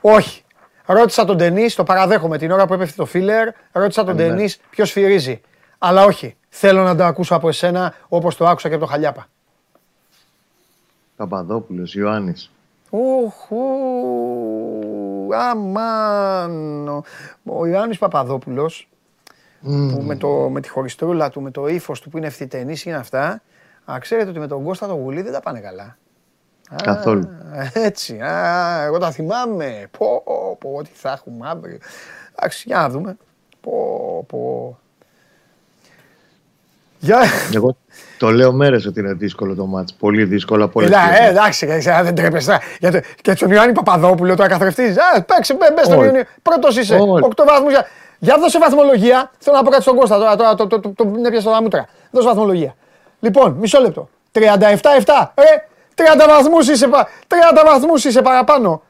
Όχι. 0.00 0.40
Ρώτησα 0.86 1.24
τον 1.24 1.36
Τενή, 1.36 1.70
το 1.70 1.84
παραδέχομαι 1.84 2.38
την 2.38 2.50
ώρα 2.50 2.66
που 2.66 2.74
έπεφτε 2.74 2.94
το 2.96 3.04
φίλερ, 3.04 3.48
ρώτησα 3.72 4.04
τον 4.04 4.16
Τενή 4.16 4.48
ποιος 4.70 4.92
φυρίζει. 4.92 5.40
Αλλά 5.78 6.04
όχι. 6.04 6.36
Θέλω 6.48 6.82
να 6.82 6.96
το 6.96 7.04
ακούσω 7.04 7.34
από 7.34 7.48
εσένα 7.48 7.94
όπως 8.08 8.36
το 8.36 8.46
άκουσα 8.46 8.68
και 8.68 8.74
από 8.74 8.84
το 8.84 8.90
Χαλιάπα. 8.90 9.26
Παπαδόπουλος, 11.16 11.94
Ιωάννης. 11.94 12.50
Ουχου, 12.90 13.56
αμάν. 15.34 16.88
Ο- 16.88 17.02
Ο 17.44 17.66
Ιωάννης 17.66 17.98
Παπαδόπουλος, 17.98 18.88
που 19.62 20.02
με, 20.02 20.16
το, 20.16 20.28
με 20.28 20.60
τη 20.60 20.68
χωριστρούλα 20.68 21.30
του, 21.30 21.40
με 21.40 21.50
το 21.50 21.66
ύφος 21.66 22.00
του 22.00 22.10
που 22.10 22.16
είναι 22.18 22.26
ευθυτενής 22.26 22.84
είναι 22.84 22.96
αυτά, 22.96 23.42
α, 23.92 23.96
ξέρετε 24.00 24.30
ότι 24.30 24.38
με 24.38 24.46
τον 24.46 24.64
Κώστα 24.64 24.86
το 24.86 24.94
Γουλή 24.94 25.22
δεν 25.22 25.32
τα 25.32 25.40
πάνε 25.40 25.60
καλά. 25.60 25.96
Α, 26.70 26.76
Καθόλου. 26.82 27.28
έτσι, 27.72 28.20
α, 28.20 28.82
εγώ 28.84 28.98
τα 28.98 29.10
θυμάμαι. 29.10 29.88
Πω, 29.98 30.22
πω, 30.58 30.82
τι 30.82 30.90
θα 30.94 31.12
έχουμε 31.12 31.48
αύριο. 31.48 31.78
Εντάξει, 32.36 32.64
για 32.66 32.76
να 32.78 32.88
δούμε. 32.88 33.16
Πω, 33.60 34.24
πω. 34.28 34.78
Για... 36.98 37.18
Εγώ 37.54 37.76
το 38.18 38.30
λέω 38.30 38.52
μέρες 38.52 38.86
ότι 38.86 39.00
είναι 39.00 39.12
δύσκολο 39.12 39.54
το 39.54 39.66
μάτς. 39.66 39.94
Πολύ 39.94 40.24
δύσκολο 40.24 40.64
από 40.64 40.80
όλες 40.80 40.90
Ελά, 40.90 41.00
τις 41.00 41.08
ε, 41.08 41.16
πλευρές. 41.30 41.62
εντάξει, 41.62 41.90
ε, 41.98 42.02
δεν 42.02 42.14
τρέπεσαι. 42.14 42.58
Για 42.80 42.90
το- 42.92 43.00
Και 43.20 43.34
στον 43.36 43.50
Ιωάννη 43.50 43.72
Παπαδόπουλο 43.72 44.36
το 44.36 44.46
καθρεφτίζει. 44.46 44.98
Α, 44.98 45.22
παίξε, 45.22 45.54
μπε, 45.54 45.66
μπες 45.72 45.84
στον 45.84 45.98
Όλοι. 45.98 46.06
Ιωάννη. 46.06 46.24
Πρώτος 46.42 46.76
είσαι. 46.76 46.94
Όλοι. 46.94 47.24
Οκτώ 47.24 47.44
βαθμού. 47.44 47.68
Για, 47.68 47.86
για 48.18 48.36
δώσε 48.38 48.58
βαθμολογία. 48.58 49.30
Θέλω 49.38 49.56
να 49.56 49.62
πω 49.62 49.70
κάτι 49.70 49.82
στον 49.82 49.96
Κώστα 49.96 50.18
τώρα. 50.18 50.36
τώρα 50.36 50.54
το, 50.54 50.66
το, 50.66 50.80
το, 50.80 50.90
το, 50.90 51.04
το, 51.04 51.20
έπιασε 51.26 51.48
τα 51.48 51.62
μούτρα. 51.62 51.86
Δώσε 52.10 52.26
βαθμολογία. 52.26 52.74
Λοιπόν, 53.20 53.52
μισό 53.52 53.80
λεπτό. 53.80 54.08
37-7. 54.32 54.40
Ρε, 55.38 55.66
30 55.94 56.02
βαθμούς 56.28 56.68
είσαι, 56.68 56.86
πα- 56.88 57.08
30 57.28 57.62
βαθμούς 57.64 58.04
είσαι 58.04 58.22
παραπάνω. 58.22 58.82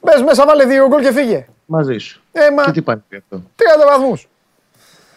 Μπες 0.00 0.22
μέσα, 0.22 0.46
βάλε 0.46 0.64
δύο 0.64 0.86
γκολ 0.88 1.02
και 1.02 1.12
φύγε. 1.12 1.46
Μαζί 1.66 1.98
σου. 1.98 2.22
Ε, 2.32 2.50
μα- 2.56 2.64
Και 2.64 2.70
τι 2.70 2.82
πάνε 2.82 3.02
πει 3.08 3.16
αυτό; 3.16 3.42
30 3.56 3.86
βαθμούς. 3.98 4.28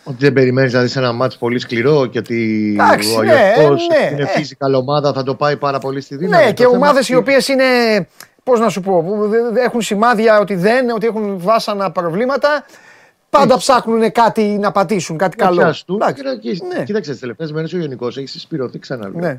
Ότι 0.08 0.16
δεν 0.20 0.34
περιμένεις 0.34 0.74
να 0.74 0.82
δεις 0.82 0.96
ένα 0.96 1.12
μάτς 1.12 1.38
πολύ 1.38 1.60
σκληρό 1.60 2.06
και 2.06 2.20
ότι 2.20 2.70
Εντάξει, 2.80 3.16
ο 3.18 3.22
ναι, 3.24 3.32
Αγιωτός 3.32 3.88
ναι, 3.88 4.10
είναι 4.12 4.22
ε. 4.24 4.28
physical 4.36 4.80
ομάδα 4.80 5.14
θα 5.14 5.24
το 5.24 5.36
πάει 5.36 5.58
πάρα 5.58 5.80
πολύ 5.80 6.02
στη 6.02 6.16
δύναμη. 6.16 6.44
Ναι, 6.44 6.48
Το 6.50 6.54
και 6.54 6.64
θέμα 6.64 6.76
ομάδες 6.76 7.04
οι 7.04 7.08
είναι- 7.12 7.20
οποίες 7.20 7.48
είναι. 7.48 7.64
Πώς 8.44 8.60
να 8.60 8.70
σου 8.70 8.82
πω, 8.82 9.04
που 9.04 9.28
δε- 9.28 9.50
δε- 9.52 9.62
έχουν 9.62 9.82
σημάδια 9.82 10.40
ότι 10.40 10.56
δεν, 10.56 10.90
ότι 10.90 11.06
έχουν 11.08 11.40
βάσανα 11.40 11.92
προβλήματα. 11.92 12.66
Πάντα 13.30 13.58
ψάχνουν 13.58 14.12
κάτι 14.12 14.44
να 14.44 14.72
πατήσουν, 14.72 15.18
κάτι 15.18 15.36
καλό. 15.36 15.60
Καλό. 15.62 15.76
Του, 15.86 15.94
Εντάξει. 15.96 16.24
και, 16.42 16.58
Ναι. 16.78 16.84
Κοίταξε, 16.84 17.12
τις 17.12 17.20
τελευταίες 17.20 17.52
μέρες 17.52 17.74
ο 17.74 17.78
Γενικός 17.78 18.18
έχει 18.18 18.28
συσπηρωθεί 18.28 18.80
ξανά. 18.80 19.08
λέω. 19.10 19.20
Ναι. 19.20 19.38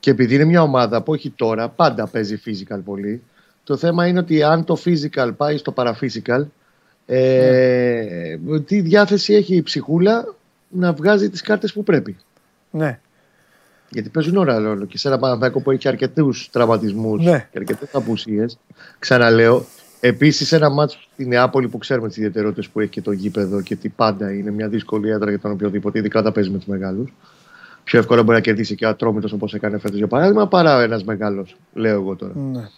Και 0.00 0.10
επειδή 0.10 0.34
είναι 0.34 0.44
μια 0.44 0.62
ομάδα 0.62 1.02
που 1.02 1.12
όχι 1.12 1.30
τώρα, 1.30 1.68
πάντα 1.68 2.06
παίζει 2.06 2.40
physical 2.46 2.78
πολύ. 2.84 3.22
Το 3.64 3.76
θέμα 3.76 4.06
είναι 4.06 4.18
ότι 4.18 4.42
αν 4.42 4.64
το 4.64 4.78
physical 4.84 5.30
πάει 5.36 5.56
στο 5.56 5.72
paraphysical, 5.76 6.44
ε, 7.06 8.36
τι 8.66 8.80
διάθεση 8.80 9.34
έχει 9.34 9.54
η 9.56 9.62
ψυχούλα 9.62 10.34
να 10.68 10.92
βγάζει 10.92 11.30
τις 11.30 11.40
κάρτες 11.42 11.72
που 11.72 11.82
πρέπει. 11.84 12.16
ναι. 12.70 12.98
Γιατί 13.94 14.08
παίζουν 14.08 14.36
ώρα 14.36 14.58
ρόλο 14.58 14.84
και 14.84 14.98
σε 14.98 15.08
ένα 15.08 15.18
Παναθηναϊκό 15.18 15.60
που 15.60 15.70
έχει 15.70 15.88
αρκετούς 15.88 16.48
τραυματισμούς 16.52 17.24
Ναι. 17.24 17.48
και 17.52 17.58
αρκετές 17.58 17.88
απουσίες. 17.92 18.58
Ξαναλέω, 18.98 19.64
επίσης 20.00 20.52
ένα 20.52 20.70
μάτσο 20.70 20.98
στη 21.12 21.26
Νεάπολη 21.26 21.68
που 21.68 21.78
ξέρουμε 21.78 22.08
τις 22.08 22.16
ιδιαιτερότητες 22.16 22.68
που 22.68 22.80
έχει 22.80 22.90
και 22.90 23.00
το 23.02 23.12
γήπεδο 23.12 23.60
και 23.62 23.76
τι 23.76 23.88
πάντα 23.88 24.32
είναι 24.32 24.50
μια 24.50 24.68
δύσκολη 24.68 25.10
έδρα 25.10 25.30
για 25.30 25.38
τον 25.38 25.50
οποιοδήποτε, 25.50 25.98
ειδικά 25.98 26.18
όταν 26.20 26.32
παίζει 26.32 26.50
με 26.50 26.56
τους 26.58 26.66
μεγάλους. 26.66 27.12
Πιο 27.84 27.98
εύκολα 27.98 28.22
μπορεί 28.22 28.36
να 28.36 28.42
κερδίσει 28.42 28.74
και 28.74 28.84
ο 28.84 28.88
Ατρόμητος 28.88 29.32
όπως 29.32 29.54
έκανε 29.54 29.78
φέτος 29.78 29.96
για 29.96 30.06
παράδειγμα, 30.06 30.48
παρά 30.48 30.82
ένας 30.82 31.04
μεγάλος, 31.04 31.56
λέω 31.74 31.94
εγώ 31.94 32.16
τώρα. 32.16 32.32
ναι. 32.36 32.68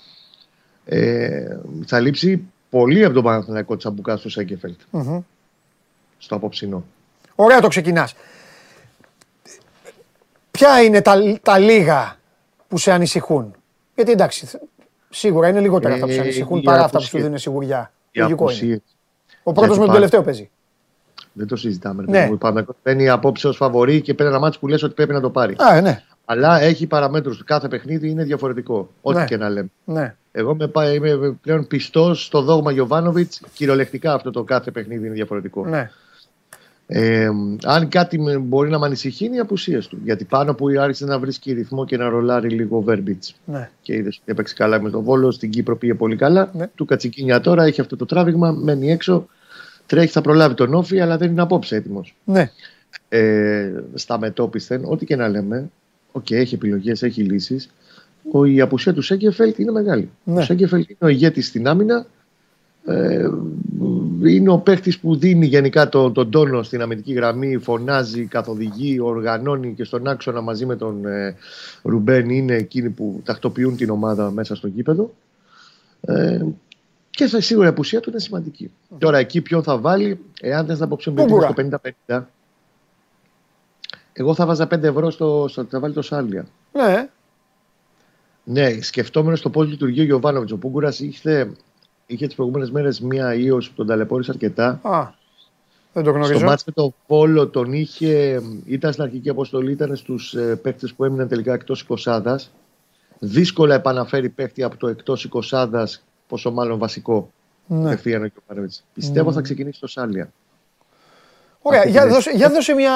Ε, 0.84 1.58
θα 1.86 2.00
λείψει 2.00 2.44
πολύ 2.78 3.04
από 3.04 3.14
τον 3.14 3.22
Παναθηναϊκό 3.22 3.76
Τσαμπουκά 3.76 4.16
στο 4.16 4.28
Σέγκεφελτ, 4.30 4.80
Μμμ. 4.90 5.20
στο 6.18 6.34
απόψινό. 6.34 6.84
Ωραία 7.34 7.60
το 7.60 7.68
ξεκινάς. 7.68 8.14
Ποια 10.50 10.82
είναι 10.82 11.00
τα, 11.00 11.38
τα 11.42 11.58
λίγα 11.58 12.16
που 12.68 12.78
σε 12.78 12.92
ανησυχούν; 12.92 13.54
Γιατί 13.94 14.10
εντάξει, 14.12 14.48
σίγουρα 15.10 15.48
είναι 15.48 15.60
λιγότερα 15.60 15.94
αυτά 15.94 16.06
που 16.06 16.12
σε 16.12 16.18
Ε, 16.18 16.22
ανησυχούν 16.22 16.58
οι 16.58 16.62
παρά 16.62 16.76
αυτά 16.84 16.90
που 16.90 16.92
σου 17.02 17.06
απουσίες. 17.06 17.22
δίνουν 17.22 17.38
σιγουριά. 17.38 17.92
Οι 18.10 18.18
Λογικό 18.20 18.42
είναι. 18.44 18.52
απουσίες. 18.52 18.80
Ο 19.42 19.52
πρώτος 19.52 19.68
με 19.70 19.74
τον 19.76 19.86
πάλι- 19.86 19.92
τελευταίο 19.92 20.22
παίζει. 20.22 20.50
Δεν 21.32 21.46
το 21.46 21.56
συζητάμε. 21.56 22.04
Ναι. 22.08 22.18
Ναι. 22.18 22.24
Ο 22.32 22.36
Παναθηναϊκός 22.36 22.74
παίρνει 22.82 23.08
απόψε 23.08 23.48
ως 23.48 23.56
φαβορή 23.56 24.00
και 24.00 24.14
παίρνει 24.14 24.32
ένα 24.32 24.40
μάτσο 24.40 24.58
που 24.60 24.68
λες 24.68 24.82
ότι 24.82 24.94
πρέπει 24.94 25.12
να 25.12 25.20
το 25.20 25.30
πάρει. 25.30 25.54
Α, 25.58 25.74
ε, 25.76 25.80
ναι. 25.80 26.02
Αλλά 26.24 26.60
έχει 26.60 26.86
παραμέτρους 26.86 27.38
του. 27.38 27.44
Κάθε 27.44 27.68
παιχνίδι 27.68 28.10
είναι 28.10 28.24
διαφορετικό. 28.24 28.88
Ό,τι 29.02 29.18
Ναι. 29.18 29.24
και 29.24 29.36
να 29.36 29.48
λέμε. 29.48 29.68
ναι. 29.84 30.14
Εγώ 30.36 30.54
με, 30.56 30.68
πά- 30.68 30.94
είμαι 30.94 31.36
πλέον 31.42 31.66
πιστός 31.66 32.24
στο 32.24 32.42
δόγμα 32.42 32.72
Γιωβάνοβιτς. 32.72 33.40
Κυριολεκτικά 33.54 34.14
αυτό 34.14 34.30
το 34.30 34.42
κάθε 34.42 34.70
παιχνίδι 34.70 35.06
είναι 35.06 35.14
διαφορετικό. 35.14 35.66
ναι. 35.66 35.90
Ε, 36.86 37.28
αν 37.64 37.88
κάτι 37.88 38.20
με- 38.20 38.38
μπορεί 38.38 38.70
να 38.70 38.78
με 38.78 38.86
ανησυχεί 38.86 39.24
είναι 39.24 39.36
οι 39.36 39.38
απουσίες 39.38 39.86
του. 39.86 39.98
Γιατί 40.04 40.24
πάνω 40.24 40.54
που 40.54 40.66
άρχισε 40.80 41.04
να 41.04 41.18
βρίσκει 41.18 41.52
ρυθμό 41.52 41.84
και 41.84 41.96
να 41.96 42.08
ρολάρει 42.08 42.48
λίγο 42.48 42.80
Βέρμπιτς. 42.80 43.34
ναι. 43.44 43.70
Και 43.82 43.94
είδες 43.94 44.16
ότι 44.16 44.30
έπαιξε 44.32 44.54
καλά 44.54 44.80
με 44.82 44.90
τον 44.90 45.02
Βόλο. 45.02 45.30
Στην 45.30 45.50
Κύπρο 45.50 45.76
πήγε 45.76 45.94
πολύ 45.94 46.16
καλά. 46.16 46.50
Ναι. 46.54 46.66
Του 46.74 46.84
Κατσικίνια 46.84 47.40
τώρα 47.40 47.64
έχει 47.64 47.80
αυτό 47.80 47.96
το 47.96 48.06
τράβηγμα. 48.06 48.50
Μένει 48.50 48.90
έξω. 48.90 49.26
Τρέχει, 49.86 50.12
θα 50.12 50.20
προλάβει 50.20 50.54
τον 50.54 50.74
ΟΦΗ, 50.74 51.00
αλλά 51.00 51.16
δεν 51.16 51.30
είναι 51.30 51.42
απόψε 51.42 51.76
έτοιμος. 51.76 52.14
ναι. 52.24 52.50
Ε, 53.08 53.72
στα 53.94 54.18
μετόπισθεν, 54.18 54.82
ό,τι 54.84 55.06
και 55.06 55.16
να 55.16 55.28
λέμε, 55.28 55.70
οκ, 56.12 56.30
έχει 56.30 56.54
επιλογές, 56.54 57.02
έχει 57.02 57.22
λύσεις. 57.22 57.70
Η 58.46 58.60
απουσία 58.60 58.92
του 58.92 59.02
Σένκεφελντ 59.02 59.58
είναι 59.58 59.72
μεγάλη. 59.72 60.10
Ναι. 60.24 60.40
Ο 60.40 60.42
Σένκεφελντ 60.42 60.88
είναι 60.88 60.98
ο 61.00 61.08
ηγέτης 61.08 61.46
στην 61.46 61.68
άμυνα. 61.68 62.06
Ε, 62.86 63.28
είναι 64.24 64.50
ο 64.50 64.58
παίχτης 64.58 64.98
που 64.98 65.16
δίνει 65.16 65.46
γενικά 65.46 65.88
τον, 65.88 66.12
τον 66.12 66.30
τόνο 66.30 66.62
στην 66.62 66.82
αμυντική 66.82 67.12
γραμμή, 67.12 67.56
φωνάζει, 67.58 68.24
καθοδηγεί, 68.24 69.00
οργανώνει 69.00 69.74
και 69.74 69.84
στον 69.84 70.08
άξονα 70.08 70.40
μαζί 70.40 70.66
με 70.66 70.76
τον 70.76 71.06
ε, 71.06 71.36
Ρουμπέν 71.82 72.28
είναι 72.28 72.54
εκείνοι 72.54 72.90
που 72.90 73.20
τακτοποιούν 73.24 73.76
την 73.76 73.90
ομάδα 73.90 74.30
μέσα 74.30 74.54
στο 74.54 74.66
γήπεδο. 74.66 75.14
Ε, 76.00 76.44
και 77.10 77.26
θα, 77.26 77.40
σίγουρα 77.40 77.66
η 77.66 77.70
απουσία 77.70 78.00
του 78.00 78.10
είναι 78.10 78.20
σημαντική. 78.20 78.70
Τώρα 78.98 79.18
εκεί 79.18 79.40
ποιον 79.40 79.62
θα 79.62 79.78
βάλει, 79.78 80.18
εάν 80.40 80.66
δεν 80.66 80.76
θα 80.76 80.84
αποψιοποιηθεί 80.84 81.28
Πούγκουρα. 81.28 81.50
στο 81.50 81.80
50-50. 82.06 82.22
Εγώ 84.12 84.34
θα 84.34 84.46
βάζα 84.46 84.64
5 84.64 84.82
ευρώ 84.82 85.10
στο, 85.10 85.46
στο 85.48 85.64
θα 85.64 85.80
βάλει 85.80 85.94
το 85.94 86.02
Σάλια. 86.02 86.46
ναι. 86.72 87.08
Ναι, 88.44 88.80
σκεφτόμενος 88.80 89.40
το 89.40 89.50
πώς 89.50 89.68
λειτουργεί 89.68 90.00
ο 90.00 90.04
Γιωβάνοβιτς. 90.04 90.52
Ο 90.52 90.56
Πούγκουρας 90.56 91.00
είχε, 91.00 91.50
είχε 92.06 92.26
τις 92.26 92.34
προηγούμενες 92.34 92.70
μέρες 92.70 93.00
μία 93.00 93.34
ίωση 93.34 93.68
που 93.68 93.74
τον 93.74 93.86
ταλαιπώρησε 93.86 94.30
αρκετά. 94.30 94.80
Α, 94.82 95.08
δεν 95.92 96.02
το 96.02 96.10
Στο 96.10 96.18
γνωρίζω. 96.18 96.44
μάτς 96.44 96.64
με 96.64 96.72
το 96.72 96.94
Βόλο 97.06 97.48
τον 97.48 97.72
είχε, 97.72 98.42
ήταν 98.64 98.92
στην 98.92 99.04
αρχική 99.04 99.28
αποστολή, 99.28 99.72
ήταν 99.72 99.96
στους 99.96 100.34
ε, 100.34 100.56
παίκτες 100.56 100.94
που 100.94 101.04
έμειναν 101.04 101.28
τελικά 101.28 101.52
εκτός 101.52 101.86
20. 102.04 102.36
Δύσκολα 103.18 103.74
επαναφέρει 103.74 104.28
παίκτη 104.28 104.62
από 104.62 104.76
το 104.76 104.88
εκτός 104.88 105.28
20, 105.50 105.66
πόσο 106.28 106.50
μάλλον 106.50 106.78
βασικό. 106.78 107.30
Ναι. 107.66 107.82
Κατευθείαν 107.84 108.22
ο 108.22 108.26
Γιωβάνοβιτς. 108.26 108.84
Πιστεύω 108.94 109.32
θα 109.32 109.40
ξεκινήσει 109.40 109.80
το 109.80 109.86
Σάλια. 109.86 110.32
Ωραία, 111.62 111.78
αυτή 111.80 111.90
για 111.90 112.02
την 112.02 112.12
δώσε, 112.12 112.30
για 112.30 112.50
δώσε 112.50 112.74
μια. 112.74 112.92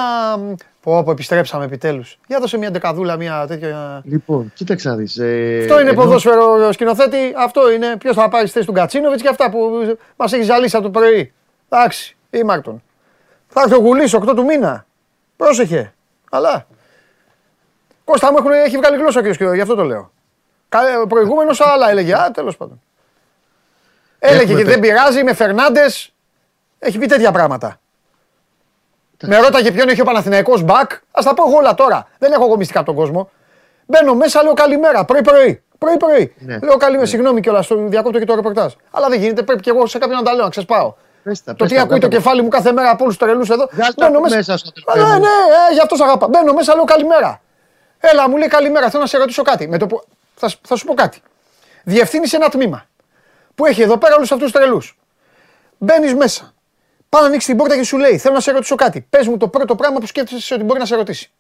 Πω, 0.89 1.03
πω, 1.03 1.11
επιστρέψαμε 1.11 1.65
επιτέλους. 1.65 2.19
Για 2.27 2.39
δώσε 2.41 2.57
μια 2.59 2.71
δεκαδούλα, 2.71 3.17
μια 3.17 3.47
τέτοια. 3.47 4.03
Λοιπόν, 4.05 4.53
κοίταξε 4.55 4.89
να 4.89 4.97
δεις. 4.97 5.17
Ε, 5.19 5.59
Αυτό 5.61 5.81
είναι 5.81 5.91
ενώ- 5.91 6.03
ποδόσφαιρο 6.03 6.73
σκηνοθέτη, 6.73 7.35
αυτό 7.37 7.71
είναι. 7.73 7.97
Ποιος 7.97 8.17
θα 8.17 8.29
πάρει 8.29 8.47
στη 8.47 8.55
θέση 8.55 8.67
του 8.67 8.73
Κατσίνοβιτ 8.73 9.21
και 9.21 9.29
αυτά 9.29 9.51
που 9.51 9.71
μας 10.17 10.33
έχει 10.33 10.43
ζαλίσει 10.43 10.77
από 10.77 10.85
το 10.85 10.91
πρωί. 10.91 11.33
Εντάξει, 11.69 12.17
ή 12.31 12.43
Μάρτον. 12.43 12.83
Θα 13.49 13.61
έρθει 13.61 13.75
ο 13.75 13.79
Γουλής 13.79 14.15
8 14.15 14.35
του 14.35 14.45
μήνα. 14.45 14.87
Πρόσεχε. 15.37 15.93
Αλλά. 16.31 16.67
Κώστα 18.05 18.31
μου 18.31 18.37
έχουν, 18.39 18.51
έχει 18.53 18.77
βγάλει 18.77 18.97
γλώσσα 18.97 19.23
και 19.37 19.45
ο 19.45 19.55
γι' 19.55 19.61
αυτό 19.61 19.75
το 19.75 19.83
λέω. 19.85 20.11
Ο 21.03 21.07
προηγούμενος 21.07 21.61
άλλα 21.61 21.91
έλεγε. 21.91 22.15
Α, 22.15 22.31
τέλος 22.31 22.57
πάντων. 22.57 22.83
Έλεγε 24.19 24.43
Έχουμε 24.43 24.59
και 24.59 24.65
πε- 24.65 24.73
δεν 24.73 24.81
πειράζει 24.81 25.23
με 25.25 25.35
Φερνάντες. 25.35 26.13
Έχει 26.79 26.99
πει 26.99 27.07
τέτοια 27.07 27.33
πράγματα. 27.33 27.81
Με 29.23 29.29
Εντάξει. 29.29 29.45
ρώταγε 29.45 29.73
ποιον 29.73 29.89
έχει 29.89 30.01
ο 30.01 30.05
Παναθηναϊκός 30.05 30.63
μπακ. 30.63 30.93
Α 30.93 30.99
τα 31.25 31.35
πω 31.35 31.49
εγώ 31.49 31.57
όλα 31.57 31.75
τώρα. 31.75 32.07
Δεν 32.19 32.33
έχω 32.33 32.45
εγώ 32.45 32.57
μυστικά 32.57 32.79
από 32.81 32.89
τον 32.93 32.97
κόσμο. 32.99 33.31
Μπαίνω 33.87 34.15
μέσα, 34.15 34.43
λέω 34.43 34.53
καλημέρα. 34.55 35.05
Πρωί-πρωί. 35.05 35.63
Πρωί-πρωί. 35.79 36.35
Ναι. 36.39 36.59
Λέω 36.63 36.77
καλημέρα. 36.77 37.07
Συγγνώμη 37.07 37.41
κιόλας, 37.41 37.65
στο 37.65 37.77
διακόπτω 37.77 38.19
και 38.19 38.25
το 38.25 38.35
ρεπορτάζ. 38.35 38.73
Αλλά 38.91 39.09
δεν 39.09 39.21
γίνεται. 39.21 39.43
Πρέπει 39.43 39.61
και 39.63 39.71
εγώ 39.71 39.87
σε 39.87 39.99
κάποιον 39.99 40.19
να 40.19 40.25
τα 40.25 40.33
λέω, 40.35 40.45
να 40.45 40.51
ξεσπάω. 40.51 40.95
Πες 41.23 41.43
τα, 41.45 41.51
Το 41.53 41.57
πες 41.57 41.69
τι 41.69 41.75
τα, 41.77 41.83
ακούει 41.83 41.99
το 41.99 42.07
βγάλ' 42.07 42.11
τα. 42.11 42.17
κεφάλι 42.17 42.43
μου 42.43 42.49
κάθε 42.49 42.73
μέρα 42.73 42.91
από 42.91 43.03
όλους 43.05 43.17
τους 43.17 43.27
τρελούς 43.27 43.51
εδώ. 43.51 43.69
Βγάλ' 43.73 43.95
τα 43.95 44.07
Μπαίνω 44.07 44.21
μέσα. 44.21 44.37
μέσα 44.37 44.57
στο 44.57 44.69
Α, 44.87 44.93
τρελό. 44.93 45.07
ναι, 45.09 45.13
ναι, 45.19 45.27
ε, 45.71 45.73
γι' 45.73 45.81
αυτό 45.81 45.97
σ' 45.97 46.01
αγαπά. 46.01 46.29
Μπαίνω 46.29 46.53
μέσα, 46.53 46.75
λέω 46.75 46.85
καλημέρα. 46.85 47.41
Έλα, 47.99 48.29
μου 48.29 48.37
λέει 48.37 48.49
καλημέρα. 48.49 48.91
Θέλω 48.91 49.03
να 49.03 49.09
σε 49.09 49.19
ρωτήσω 49.19 49.43
κάτι. 49.43 49.69
Με 49.69 49.79
το 49.79 49.87
που... 49.87 50.03
θα, 50.35 50.49
σ- 50.49 50.59
θα 50.67 50.77
σου 50.77 50.85
πω 50.87 50.95
κάτι. 50.95 51.21
Διευθύνεις 51.85 52.33
ένα 52.33 52.49
τμήμα 52.49 52.85
που 53.55 53.67
έχει 53.67 53.83
εδώ 53.83 53.97
πέρα 53.97 54.15
όλους 54.17 54.33
αυτούς 54.33 54.51
τους 54.53 54.61
τρελούς. 54.61 54.99
Μπαίνεις 55.79 56.15
μέσα. 56.15 56.53
Πάει 57.09 57.23
να 57.23 57.29
ανοίξει 57.29 57.47
την 57.47 57.57
πόρτα 57.57 57.77
και 57.77 57.83
σου 57.83 57.99
λέει: 57.99 58.19
Θέλω 58.19 58.35
να 58.35 58.41
σε 58.41 58.51
ρωτήσω 58.51 58.75
κάτι. 58.75 59.07
Πες 59.11 59.27
μου 59.27 59.37
το 59.37 59.49
πρώτο 59.49 59.75
πράγμα 59.75 59.99
που 59.99 60.07
σκέφτεσαι 60.07 60.55
ότι 60.55 60.65
μπορεί 60.65 60.79
να 60.79 60.87
σε 60.87 60.97
ρωτήσει. 60.97 61.31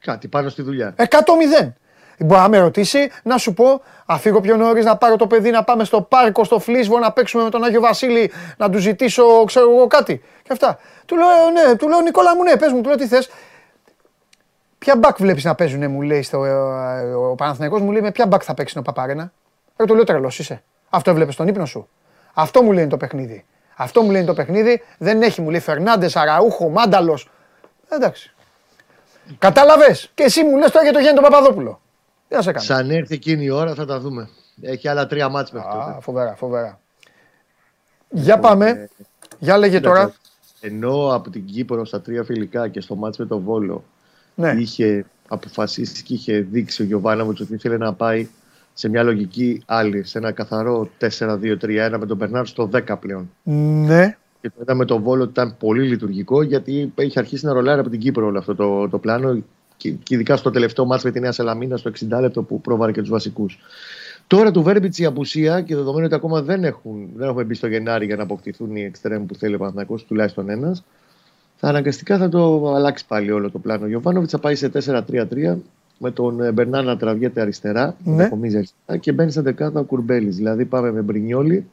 Κάτι 0.00 0.28
πάνω 0.28 0.48
στη 0.48 0.62
δουλειά. 0.62 0.94
100-0. 0.96 1.72
Μπορεί 2.18 2.40
να 2.40 2.48
με 2.48 2.58
ρωτήσει, 2.58 3.10
να 3.22 3.38
σου 3.38 3.54
πω, 3.54 3.82
αφήγω 4.06 4.40
πιο 4.40 4.56
νωρίς 4.56 4.84
να 4.84 4.96
πάρω 4.96 5.16
το 5.16 5.26
παιδί 5.26 5.50
να 5.50 5.64
πάμε 5.64 5.84
στο 5.84 6.02
πάρκο, 6.02 6.44
στο 6.44 6.58
Φλίσβο, 6.58 6.98
να 6.98 7.12
παίξουμε 7.12 7.42
με 7.44 7.50
τον 7.50 7.64
Άγιο 7.64 7.80
Βασίλη, 7.80 8.32
να 8.56 8.70
του 8.70 8.78
ζητήσω, 8.78 9.44
ξέρω 9.44 9.70
εγώ 9.70 9.86
κάτι. 9.86 10.22
Και 10.42 10.52
αυτά. 10.52 10.78
Του 11.06 11.16
λέω, 11.16 11.26
ναι, 11.52 11.76
του 11.76 11.88
λέω, 11.88 12.00
Νικόλα 12.00 12.36
μου, 12.36 12.42
ναι, 12.42 12.56
πες 12.56 12.72
μου, 12.72 12.80
του 12.80 12.88
λέω 12.88 12.96
τι 12.96 13.06
θες. 13.06 13.30
Ποια 14.78 14.96
μπακ 14.96 15.16
βλέπεις 15.16 15.44
να 15.44 15.54
παίζουν, 15.54 15.90
μου 15.90 16.02
λέει 16.02 16.22
στο, 16.22 16.38
ο 17.30 17.34
Παναθηναϊκός, 17.34 17.80
μου 17.80 17.90
λέει 17.90 18.00
με 18.00 18.10
ποια 18.10 18.26
μπακ 18.26 18.42
θα 18.44 18.54
παίξει 18.54 18.78
ο 18.78 18.82
Παπαρένα. 18.82 19.32
Εγώ 19.76 19.88
του 19.88 19.94
λέω 19.94 20.04
τρελός 20.04 20.38
είσαι. 20.38 20.62
Αυτό 20.88 21.10
έβλεπες 21.10 21.34
στον 21.34 21.48
ύπνο 21.48 21.66
σου. 21.66 21.88
Αυτό 22.34 22.62
μου 22.62 22.72
λέει 22.72 22.86
το 22.86 22.96
παιχνίδι. 22.96 23.44
Αυτό 23.76 24.02
μου 24.02 24.10
λέει 24.10 24.24
το 24.24 24.34
παιχνίδι. 24.34 24.82
Δεν 24.98 25.22
έχει, 25.22 25.40
μου 25.40 25.50
λέει 25.50 25.60
Φερνάντες, 25.60 26.16
Αραούχο, 26.16 26.68
Μάνταλος. 26.68 27.30
Εντάξει. 27.88 28.32
Κατάλαβες; 29.38 30.10
Και 30.14 30.22
εσύ 30.22 30.44
μου 30.44 30.56
λες 30.56 30.70
τώρα 30.70 30.84
για 30.84 30.92
το 30.92 30.98
Γιάννη 30.98 31.20
τον 31.20 31.30
Παπαδόπουλο. 31.30 31.80
Τι 32.28 32.34
να 32.34 32.42
σε 32.42 32.52
κάνω. 32.52 32.64
Σαν 32.64 32.90
έρθει 32.90 33.14
εκείνη 33.14 33.44
η 33.44 33.50
ώρα 33.50 33.74
θα 33.74 33.86
τα 33.86 34.00
δούμε. 34.00 34.28
Έχει 34.62 34.88
άλλα 34.88 35.06
τρία 35.06 35.28
μάτς 35.28 35.52
μέχρι 35.52 35.68
τότε. 35.72 35.90
Α, 35.90 36.00
φοβερά, 36.00 36.34
φοβερά. 36.36 36.80
Για 38.08 38.38
πάμε. 38.38 38.88
Για 39.38 39.58
λέγε 39.58 39.80
τώρα. 39.80 40.12
Ενώ 40.60 41.14
από 41.14 41.30
την 41.30 41.44
Κύπρο 41.44 41.84
στα 41.84 42.00
τρία 42.00 42.24
φιλικά 42.24 42.68
και 42.68 42.80
στο 42.80 42.94
μάτς 42.94 43.18
με 43.18 43.26
τον 43.26 43.40
Βόλο 43.40 43.84
Ναι. 44.34 44.50
είχε 44.50 45.04
αποφασίσει 45.28 46.02
και 46.02 46.14
είχε 46.14 46.38
δείξει 46.50 46.82
ο 46.82 46.84
Γιωβάνοβιτς 46.84 47.40
ότι 47.40 47.54
ήθελε 47.54 47.76
να 47.76 47.92
πάει 47.94 48.28
σε 48.74 48.88
μια 48.88 49.02
λογική 49.02 49.62
άλλη, 49.66 50.04
σε 50.04 50.18
ένα 50.18 50.32
καθαρό 50.32 50.88
4-2-3-1 51.00 51.96
με 51.98 52.06
τον 52.06 52.16
Μπερνάρ 52.16 52.46
στο 52.46 52.70
10 52.72 52.96
πλέον. 53.00 53.30
Ναι. 53.42 54.16
Και 54.40 54.50
το 54.50 54.56
είδαμε 54.60 54.84
το 54.84 55.00
Βόλο 55.00 55.22
ότι 55.22 55.30
ήταν 55.30 55.56
πολύ 55.58 55.82
λειτουργικό 55.82 56.42
γιατί 56.42 56.92
είχε 56.96 57.18
αρχίσει 57.18 57.46
να 57.46 57.52
ρολάρει 57.52 57.80
από 57.80 57.90
την 57.90 58.00
Κύπρο 58.00 58.26
όλο 58.26 58.38
αυτό 58.38 58.54
το, 58.54 58.88
το 58.88 58.98
πλάνο 58.98 59.42
και, 59.76 59.90
και 59.90 60.14
ειδικά 60.14 60.36
στο 60.36 60.50
τελευταίο 60.50 60.84
μάτς 60.84 61.04
με 61.04 61.10
τη 61.10 61.20
Νέα 61.20 61.32
Σαλαμίνα 61.32 61.76
στο 61.76 61.90
60 62.10 62.20
λεπτό 62.20 62.42
που 62.42 62.60
πρόβαρε 62.60 62.92
και 62.92 63.00
τους 63.00 63.10
βασικούς. 63.10 63.58
Τώρα 64.26 64.50
του 64.50 64.62
Βέρμπιτς 64.62 64.98
η 64.98 65.04
απουσία 65.04 65.60
και 65.60 65.74
δεδομένου 65.74 66.04
ότι 66.04 66.14
ακόμα 66.14 66.42
δεν, 66.42 66.64
έχουν, 66.64 67.08
δεν 67.16 67.28
έχουμε 67.28 67.44
μπει 67.44 67.54
στο 67.54 67.66
Γενάρη 67.66 68.06
για 68.06 68.16
να 68.16 68.22
αποκτηθούν 68.22 68.76
οι 68.76 68.82
εξτρέμ 68.82 69.26
που 69.26 69.34
θέλει 69.34 69.54
ο 69.54 69.58
Παναθηναϊκός, 69.58 70.04
τουλάχιστον 70.04 70.50
ένας, 70.50 70.84
θα 71.56 71.68
αναγκαστικά 71.68 72.18
θα 72.18 72.28
το 72.28 72.72
αλλάξει 72.74 73.06
πάλι 73.06 73.30
όλο 73.30 73.50
το 73.50 73.58
πλάνο. 73.58 73.84
Ο 73.84 73.88
Γιωβάνοβιτς 73.88 74.32
θα 74.32 74.38
πάει 74.38 74.54
σε 74.54 74.70
4-3-3 74.74 75.56
με 75.98 76.10
τον 76.10 76.40
ε, 76.40 76.52
Μπερνάρ 76.52 76.84
να 76.84 76.96
τραβιέται 76.96 77.40
αριστερά, 77.40 77.96
Ναι. 78.04 78.14
να 78.14 78.28
κομίζει 78.28 78.56
αριστερά 78.56 78.98
και 78.98 79.12
μπαίνει 79.12 79.30
στα 79.30 79.42
δεκάδα 79.42 79.80
ο 79.80 79.84
Κουρμπέλης. 79.84 80.36
Δηλαδή 80.36 80.64
πάμε 80.64 80.92
με 80.92 81.00
Μπρινιόλι, 81.00 81.66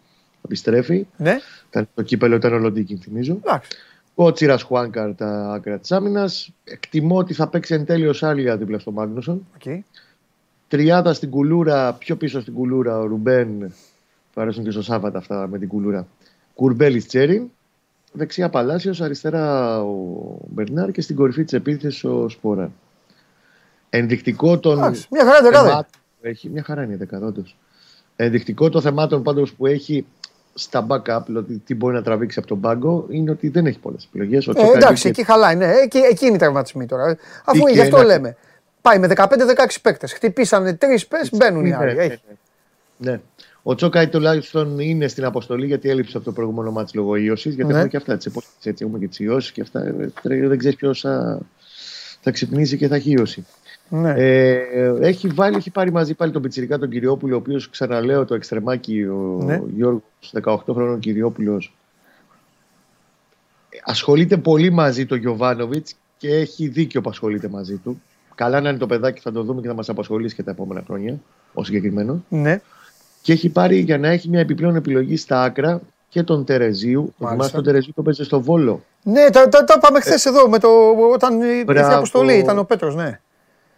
επιστρέφει. 0.46 1.08
Ναι. 1.18 1.38
Ήταν- 1.70 1.88
Το 1.94 2.02
κύπελο 2.02 2.36
ήταν 2.36 2.54
ο 2.54 2.58
Λοντίκιν, 2.58 3.00
θυμίζω. 3.00 3.38
Εντάξει. 3.44 3.70
Ο 4.16 4.32
Τσίρας 4.32 4.62
Χουάνκαρ 4.62 5.16
τα 5.16 5.52
άκρα 5.54 5.78
της 5.80 5.92
άμυνας. 5.92 6.52
Εκτιμώ 6.64 7.18
ότι 7.18 7.34
θα 7.34 7.48
παίξει 7.48 7.74
εν 7.74 7.86
τέλει 7.86 8.08
ο 8.08 8.14
Σάλια 8.14 8.58
δίπλα 8.58 8.80
στο 8.80 8.92
Μάγνουσον. 8.92 9.48
Okay. 9.64 9.80
Τριάδα 10.68 11.14
στην 11.14 11.30
κουλούρα, 11.30 11.94
πιο 11.94 12.16
πίσω 12.16 12.42
στην 12.42 12.54
κουλούρα 12.54 13.00
ο 13.00 13.06
Ρουμπέν. 13.06 13.74
Που 14.34 14.42
αρέσουν 14.42 14.64
και 14.64 14.72
στο 14.72 14.82
Σάββατα 14.82 15.18
αυτά 15.18 15.48
με 15.48 15.58
την 15.58 15.68
κουλούρα. 15.68 16.08
Κουρμπέλης 16.56 17.08
Τσέρι. 17.08 17.52
Δεξιά 18.14 18.50
Παλάσιος, 18.50 19.02
αριστερά 19.02 19.82
ο 19.84 20.38
Μπερνάρ 20.50 20.92
και 20.92 21.02
στην 21.02 21.16
κορυφή 21.16 21.44
της 21.44 21.54
επίθεσης 21.54 22.04
ο 22.04 22.30
Σπόρα. 22.30 22.72
Ενδεικτικό 23.94 24.60
των. 24.60 24.78
Εντάξει, 24.78 25.08
μια 25.12 25.24
χαρά 25.26 25.38
είναι 25.38 25.48
δεκάδα. 25.50 25.68
θεμάτων 25.70 25.92
που 26.22 26.28
Έχει, 26.28 26.50
μια 26.50 26.64
χαρά 26.64 26.84
είναι 26.84 26.94
η 26.94 26.96
δεκάδα, 26.96 27.26
όντως. 27.28 27.56
Ενδεικτικό 28.16 28.70
των 28.70 28.82
θεμάτων 28.82 29.24
πάντως 29.24 29.54
που 29.54 29.66
έχει 29.66 30.06
στα 30.54 30.88
backup, 30.90 31.20
δηλαδή 31.26 31.58
τι 31.66 31.76
μπορεί 31.76 31.94
να 31.94 32.02
τραβήξει 32.02 32.40
από 32.40 32.48
τον 32.48 32.60
πάγκο, 32.60 33.06
είναι 33.10 33.32
ότι 33.32 33.48
δεν 33.50 33.66
έχει 33.66 33.80
πολλές 33.80 34.06
επιλογές. 34.06 34.48
Ε, 34.48 34.52
εντάξει, 34.76 35.08
εκεί 35.08 35.24
χαλάει. 35.24 35.56
Ναι, 35.56 35.72
εκεί, 35.84 35.98
εκεί 35.98 36.26
είναι 36.26 36.36
οι 36.36 36.40
τραυματισμοί 36.40 36.86
τώρα. 36.86 37.18
Αφού 37.46 37.58
Εκεί 37.68 37.72
γι' 37.74 37.82
αυτό 37.82 37.98
ένα- 37.98 38.06
λέμε. 38.06 38.36
Πάει 38.82 39.00
με 39.00 39.08
15-16 39.08 39.82
παίκτες. 39.82 40.14
Χτυπήσανε 40.14 40.74
τρεις 40.74 41.08
πες, 41.08 41.30
μπαίνουν 41.32 41.66
οι 41.66 41.74
άλλοι. 41.74 41.96
ναι, 41.96 42.04
Έχει. 42.04 42.20
ναι. 42.98 43.20
Ο 43.64 43.76
Τσόκαη 43.76 44.08
τουλάχιστον 44.08 44.80
είναι 44.80 45.08
στην 45.08 45.26
αποστολή 45.26 45.66
γιατί 45.66 45.90
έλειψε 45.90 46.18
από 46.18 46.26
το 46.26 46.32
προηγούμενο 46.32 46.72
μάτι 46.72 46.98
λόγω 46.98 47.16
ίωσης. 47.16 47.54
Γιατί 47.54 47.72
Ναι. 47.72 47.74
έχουμε 47.78 47.90
και 47.90 47.98
αυτά 47.98 48.18
τι 48.18 48.26
εποχέ. 48.28 48.48
Έτσι, 48.64 48.84
έχουμε 48.86 49.00
και 49.00 49.08
τις 49.08 49.20
ιώσεις 49.20 49.52
και 49.52 49.62
αυτά. 49.62 49.80
ε, 49.86 50.12
τρε- 50.22 50.48
Δεν 50.48 50.58
ξέρεις 50.58 50.78
ποιος 50.78 51.00
θα, 51.00 51.40
θα 52.22 52.32
ξυπνήσει 52.32 52.78
και 52.78 52.88
θα 52.88 52.96
έχει 52.96 53.12
ίωση. 53.12 53.46
Ναι. 53.94 54.14
Ε, 54.18 54.94
έχει, 55.02 55.28
βάλει, 55.28 55.56
έχει 55.56 55.70
πάρει 55.70 55.92
μαζί 55.92 56.14
πάλι 56.14 56.32
τον 56.32 56.42
Πιτσυρικά 56.42 56.78
τον 56.78 56.90
Κυριόπουλο, 56.90 57.36
ο 57.36 57.38
οποίος 57.38 57.70
ξαναλέω 57.70 58.26
το 58.26 58.34
εξτρεμάκι, 58.34 59.04
ο 59.04 59.40
Ναι. 59.44 59.62
Γιώργος, 59.76 60.02
18 60.44 60.58
χρόνων 60.74 61.00
Κυριόπουλος. 61.00 61.74
Ασχολείται 63.84 64.38
πολύ 64.38 64.70
μαζί 64.72 65.06
το 65.06 65.16
Γιωβάνοβιτς 65.16 65.96
και 66.18 66.30
έχει 66.36 66.68
δίκιο 66.68 67.02
που 67.02 67.10
ασχολείται 67.10 67.48
μαζί 67.48 67.76
του. 67.76 68.02
Καλά 68.36 68.62
να 68.62 68.70
είναι 68.70 68.78
το 68.78 68.86
παιδάκι, 68.88 69.22
θα 69.22 69.32
το 69.32 69.44
δούμε 69.44 69.62
και 69.62 69.68
θα 69.68 69.74
μας 69.74 69.90
απασχολήσει 69.90 70.36
και 70.36 70.44
τα 70.44 70.52
επόμενα 70.52 70.84
χρόνια, 70.86 71.20
ο 71.54 71.64
συγκεκριμένος. 71.64 72.18
ναι. 72.30 72.62
Και 73.22 73.32
έχει 73.34 73.50
πάρει 73.50 73.78
για 73.78 73.98
να 73.98 74.08
έχει 74.08 74.30
μια 74.30 74.40
επιπλέον 74.40 74.76
επιλογή 74.76 75.18
στα 75.18 75.42
άκρα 75.44 75.82
και 76.10 76.24
τον 76.24 76.46
Τερεζίου. 76.46 77.02
Το 77.02 77.12
Μάλιστα. 77.18 77.30
θυμάστε 77.32 77.56
τον 77.56 77.66
Τερεζίου 77.66 77.92
το 77.96 78.02
παίζει 78.02 78.24
στο 78.24 78.42
Βόλο; 78.42 78.84
Ναι, 79.04 79.30
τα, 79.30 79.50
τα, 79.50 79.64
τα 79.64 79.74
είπαμε 79.78 80.00
χθες 80.00 80.26
εδώ 80.26 80.50
με 80.50 80.60
το, 80.60 80.68
όταν 81.14 81.42
ήρθε 81.42 81.58
η 81.60 81.64
Μπράβο. 81.66 81.96
αποστολή. 81.96 82.34
Ήταν 82.38 82.58
ο 82.58 82.64
Πέτρος, 82.64 82.96
ναι. 82.96 83.20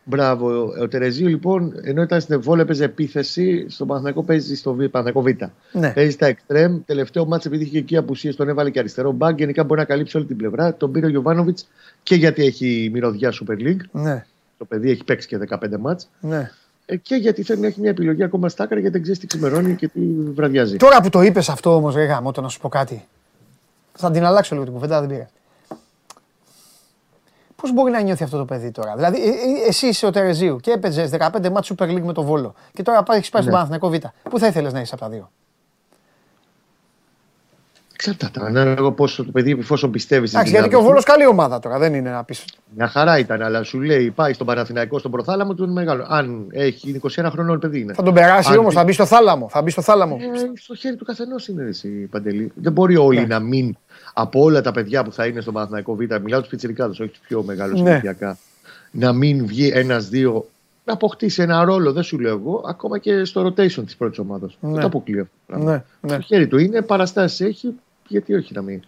Μπράβο. 0.05 0.73
Ο 0.81 0.87
Τερεζίου 0.87 1.27
λοιπόν, 1.27 1.73
ενώ 1.83 2.01
ήταν 2.01 2.21
στην 2.21 2.41
Βόλο 2.41 2.61
έπαιζε 2.61 2.83
επίθεση, 2.83 3.65
στον 3.69 3.87
Παναθηναϊκό 3.87 4.23
παίζει 4.23 4.55
στο 4.55 4.73
Β, 4.73 4.83
Παναθηναϊκό 4.83 5.21
Β. 5.21 5.77
ναι. 5.79 5.89
Παίζει 5.91 6.11
στα 6.11 6.25
εξτρέμ. 6.25 6.79
Τελευταίο 6.85 7.25
μάτσε 7.25 7.47
επειδή 7.47 7.63
είχε 7.63 7.77
εκεί 7.77 7.97
απουσίες, 7.97 8.35
τον 8.35 8.49
έβαλε 8.49 8.69
και 8.69 8.79
αριστερό 8.79 9.11
μπαγκ. 9.11 9.37
Γενικά 9.37 9.63
μπορεί 9.63 9.79
να 9.79 9.85
καλύψει 9.85 10.17
όλη 10.17 10.25
την 10.25 10.37
πλευρά. 10.37 10.75
Τον 10.75 10.91
πήρε 10.91 11.05
ο 11.05 11.09
Γιωβάνοβιτς 11.09 11.67
και 12.03 12.15
γιατί 12.15 12.43
έχει 12.45 12.89
μυρωδιά 12.93 13.33
Super 13.33 13.53
League. 13.61 13.81
Ναι, 13.91 14.25
Το 14.57 14.65
παιδί 14.65 14.89
έχει 14.91 15.03
παίξει 15.03 15.27
και 15.27 15.37
15 15.49 15.57
μάτς. 15.79 16.09
ναι. 16.19 16.51
Ε, 16.85 16.95
Και 16.95 17.15
γιατί 17.15 17.43
θέλει 17.43 17.59
να 17.61 17.67
έχει 17.67 17.79
μια 17.79 17.89
επιλογή 17.89 18.23
ακόμα 18.23 18.49
στα 18.49 18.63
άκρα 18.63 18.75
γιατί 18.75 18.93
δεν 18.93 19.01
ξέρεις 19.01 19.19
τι 19.19 19.27
ξημερώνει 19.27 19.75
και 19.75 19.87
τι 19.87 19.99
βραδιάζει. 20.33 20.77
Τώρα 20.77 21.01
που 21.01 21.09
το 21.09 21.21
είπες 21.21 21.49
αυτό 21.49 21.75
όμως, 21.75 21.95
ρε 21.95 22.03
γάμο, 22.03 22.31
να 22.41 22.47
σου 22.47 22.59
πω 22.59 22.69
κάτι. 22.69 23.05
Θα 23.93 24.11
την 24.11 24.23
αλλάξω 24.25 24.53
λίγο 24.53 24.65
την 24.65 24.73
κουβέντα, 24.73 24.99
δεν 24.99 25.09
πήρα. 25.09 25.29
Πώς 27.63 27.73
μπορεί 27.73 27.91
να 27.91 28.01
νιώθει 28.01 28.23
αυτό 28.23 28.37
το 28.37 28.45
παιδί 28.45 28.71
τώρα; 28.71 28.95
Δηλαδή, 28.95 29.21
ε, 29.23 29.27
ε, 29.27 29.67
εσύ 29.67 29.87
είσαι 29.87 30.05
ο 30.05 30.11
Τερεζίου 30.11 30.57
και 30.59 30.71
έπαιζες 30.71 31.09
15 31.09 31.49
μάτς 31.49 31.71
Super 31.77 31.83
League 31.83 32.01
με 32.01 32.13
το 32.13 32.23
Βόλο 32.23 32.53
και 32.73 32.83
τώρα 32.83 33.03
έχεις 33.09 33.29
πάει 33.29 33.41
στον 33.41 33.43
Ναι. 33.45 33.51
Παναθηναϊκό 33.51 33.89
Β. 33.89 34.29
Πού 34.29 34.39
θα 34.39 34.47
ήθελες 34.47 34.73
να 34.73 34.79
είσαι 34.79 34.95
από 34.95 35.03
τα 35.03 35.09
δύο; 35.09 35.31
Εξαρτάται. 37.93 38.45
Ανάλογα 38.45 38.91
πόσο 38.91 39.25
το 39.25 39.31
παιδί, 39.31 39.51
εφόσον 39.59 39.91
πιστεύεις 39.91 40.29
στην 40.29 40.39
Εντάξει, 40.41 40.55
γιατί 40.57 40.69
και 40.69 40.75
ο 40.75 40.79
δυνάμει 40.79 40.95
του. 40.99 41.03
Βόλο 41.05 41.17
καλή 41.17 41.31
ομάδα 41.31 41.59
τώρα, 41.59 41.77
δεν 41.79 41.93
είναι 41.93 42.09
να 42.09 42.23
πεις. 42.23 42.45
Μια 42.75 42.87
χαρά 42.87 43.17
ήταν, 43.17 43.41
αλλά 43.41 43.63
σου 43.63 43.79
λέει 43.81 44.11
πάει 44.11 44.33
στον 44.33 44.47
Παναθηναϊκό, 44.47 44.99
στον 44.99 45.11
προθάλαμο 45.11 45.53
του 45.53 45.63
είναι 45.63 45.71
μεγάλο. 45.73 46.05
Αν 46.09 46.47
έχει 46.51 46.99
21 47.15 47.25
χρονών 47.31 47.59
παιδί 47.59 47.79
είναι. 47.79 47.93
Θα 47.93 48.03
τον 48.03 48.13
περάσει 48.13 48.51
Αν 48.51 48.57
όμως, 48.57 48.69
δει- 48.69 48.77
θα 48.79 48.83
μπει 48.85 48.91
στο 48.93 49.05
θάλαμο. 49.05 49.49
Θα 49.49 49.61
μπει 49.61 49.69
στο 49.71 49.81
θάλαμο. 49.81 50.17
Ε, 50.19 50.59
στο 50.59 50.75
χέρι 50.75 50.95
του 50.95 51.05
καθενός 51.05 51.47
είναι 51.47 51.63
εσύ, 51.63 51.87
Παντελή. 51.89 52.51
Δεν 52.55 52.71
μπορεί 52.71 52.95
όλοι 52.97 53.19
Ναι. 53.19 53.25
να 53.25 53.39
μην. 53.39 53.77
Από 54.13 54.41
όλα 54.41 54.61
τα 54.61 54.71
παιδιά 54.71 55.03
που 55.03 55.11
θα 55.11 55.25
είναι 55.25 55.41
στον 55.41 55.53
Παναθηναϊκό 55.53 55.95
Β, 55.95 55.99
μιλάω 56.23 56.39
τους 56.39 56.49
πιτσιρικάδες, 56.49 56.99
όχι 56.99 57.09
τους 57.09 57.19
πιο 57.27 57.43
μεγάλους 57.43 57.81
Ναι. 57.81 57.89
ηλικιακά, 57.91 58.37
να 58.91 59.13
μην 59.13 59.45
βγει 59.45 59.71
ένα-δύο, 59.73 60.47
να 60.85 60.93
αποκτήσει 60.93 61.41
ένα 61.41 61.63
ρόλο, 61.63 61.91
δεν 61.93 62.03
σου 62.03 62.19
λέω 62.19 62.37
εγώ, 62.37 62.63
ακόμα 62.67 62.97
και 62.97 63.25
στο 63.25 63.45
rotation 63.47 63.83
της 63.85 63.95
πρώτης 63.95 64.19
ομάδας. 64.19 64.57
Ναι. 64.59 64.71
Δεν 64.71 64.79
το 64.79 64.85
αποκλείω 64.87 65.21
αυτό. 65.21 65.33
το 65.35 65.53
πράγμα. 65.53 65.71
Ναι, 65.71 65.83
ναι. 66.01 66.13
Στο 66.13 66.21
χέρι 66.21 66.47
του 66.47 66.57
είναι, 66.57 66.81
παραστάσεις 66.81 67.41
έχει, 67.47 67.73
γιατί 68.07 68.33
όχι 68.33 68.53
να 68.53 68.61
μην. 68.61 68.81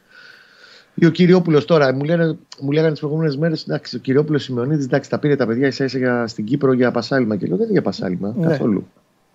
Ή 0.97 1.05
ο 1.05 1.09
Κυριόπουλος 1.09 1.65
τώρα, 1.65 1.93
μου, 1.93 2.03
λένε, 2.03 2.37
μου 2.61 2.71
λέγανε 2.71 2.91
τις 2.91 2.99
προηγούμενες 2.99 3.37
μέρες, 3.37 3.63
εντάξει, 3.63 3.95
ο 3.95 3.99
Κυριόπουλος 3.99 4.43
Σιμεωνίδης, 4.43 4.85
εντάξει, 4.85 5.09
τα 5.09 5.19
πήρε 5.19 5.35
τα 5.35 5.45
παιδιά 5.45 5.67
ίσα 5.67 5.83
ίσα 5.83 5.97
για, 5.97 6.27
στην 6.27 6.45
Κύπρο 6.45 6.73
για 6.73 6.91
πασάλιμα. 6.91 7.35
Και 7.35 7.45
λέω, 7.47 7.55
δεν 7.55 7.63
είναι 7.63 7.73
για 7.73 7.81
πασάλιμα 7.81 8.33
Ναι. 8.37 8.47
καθόλου. 8.47 8.87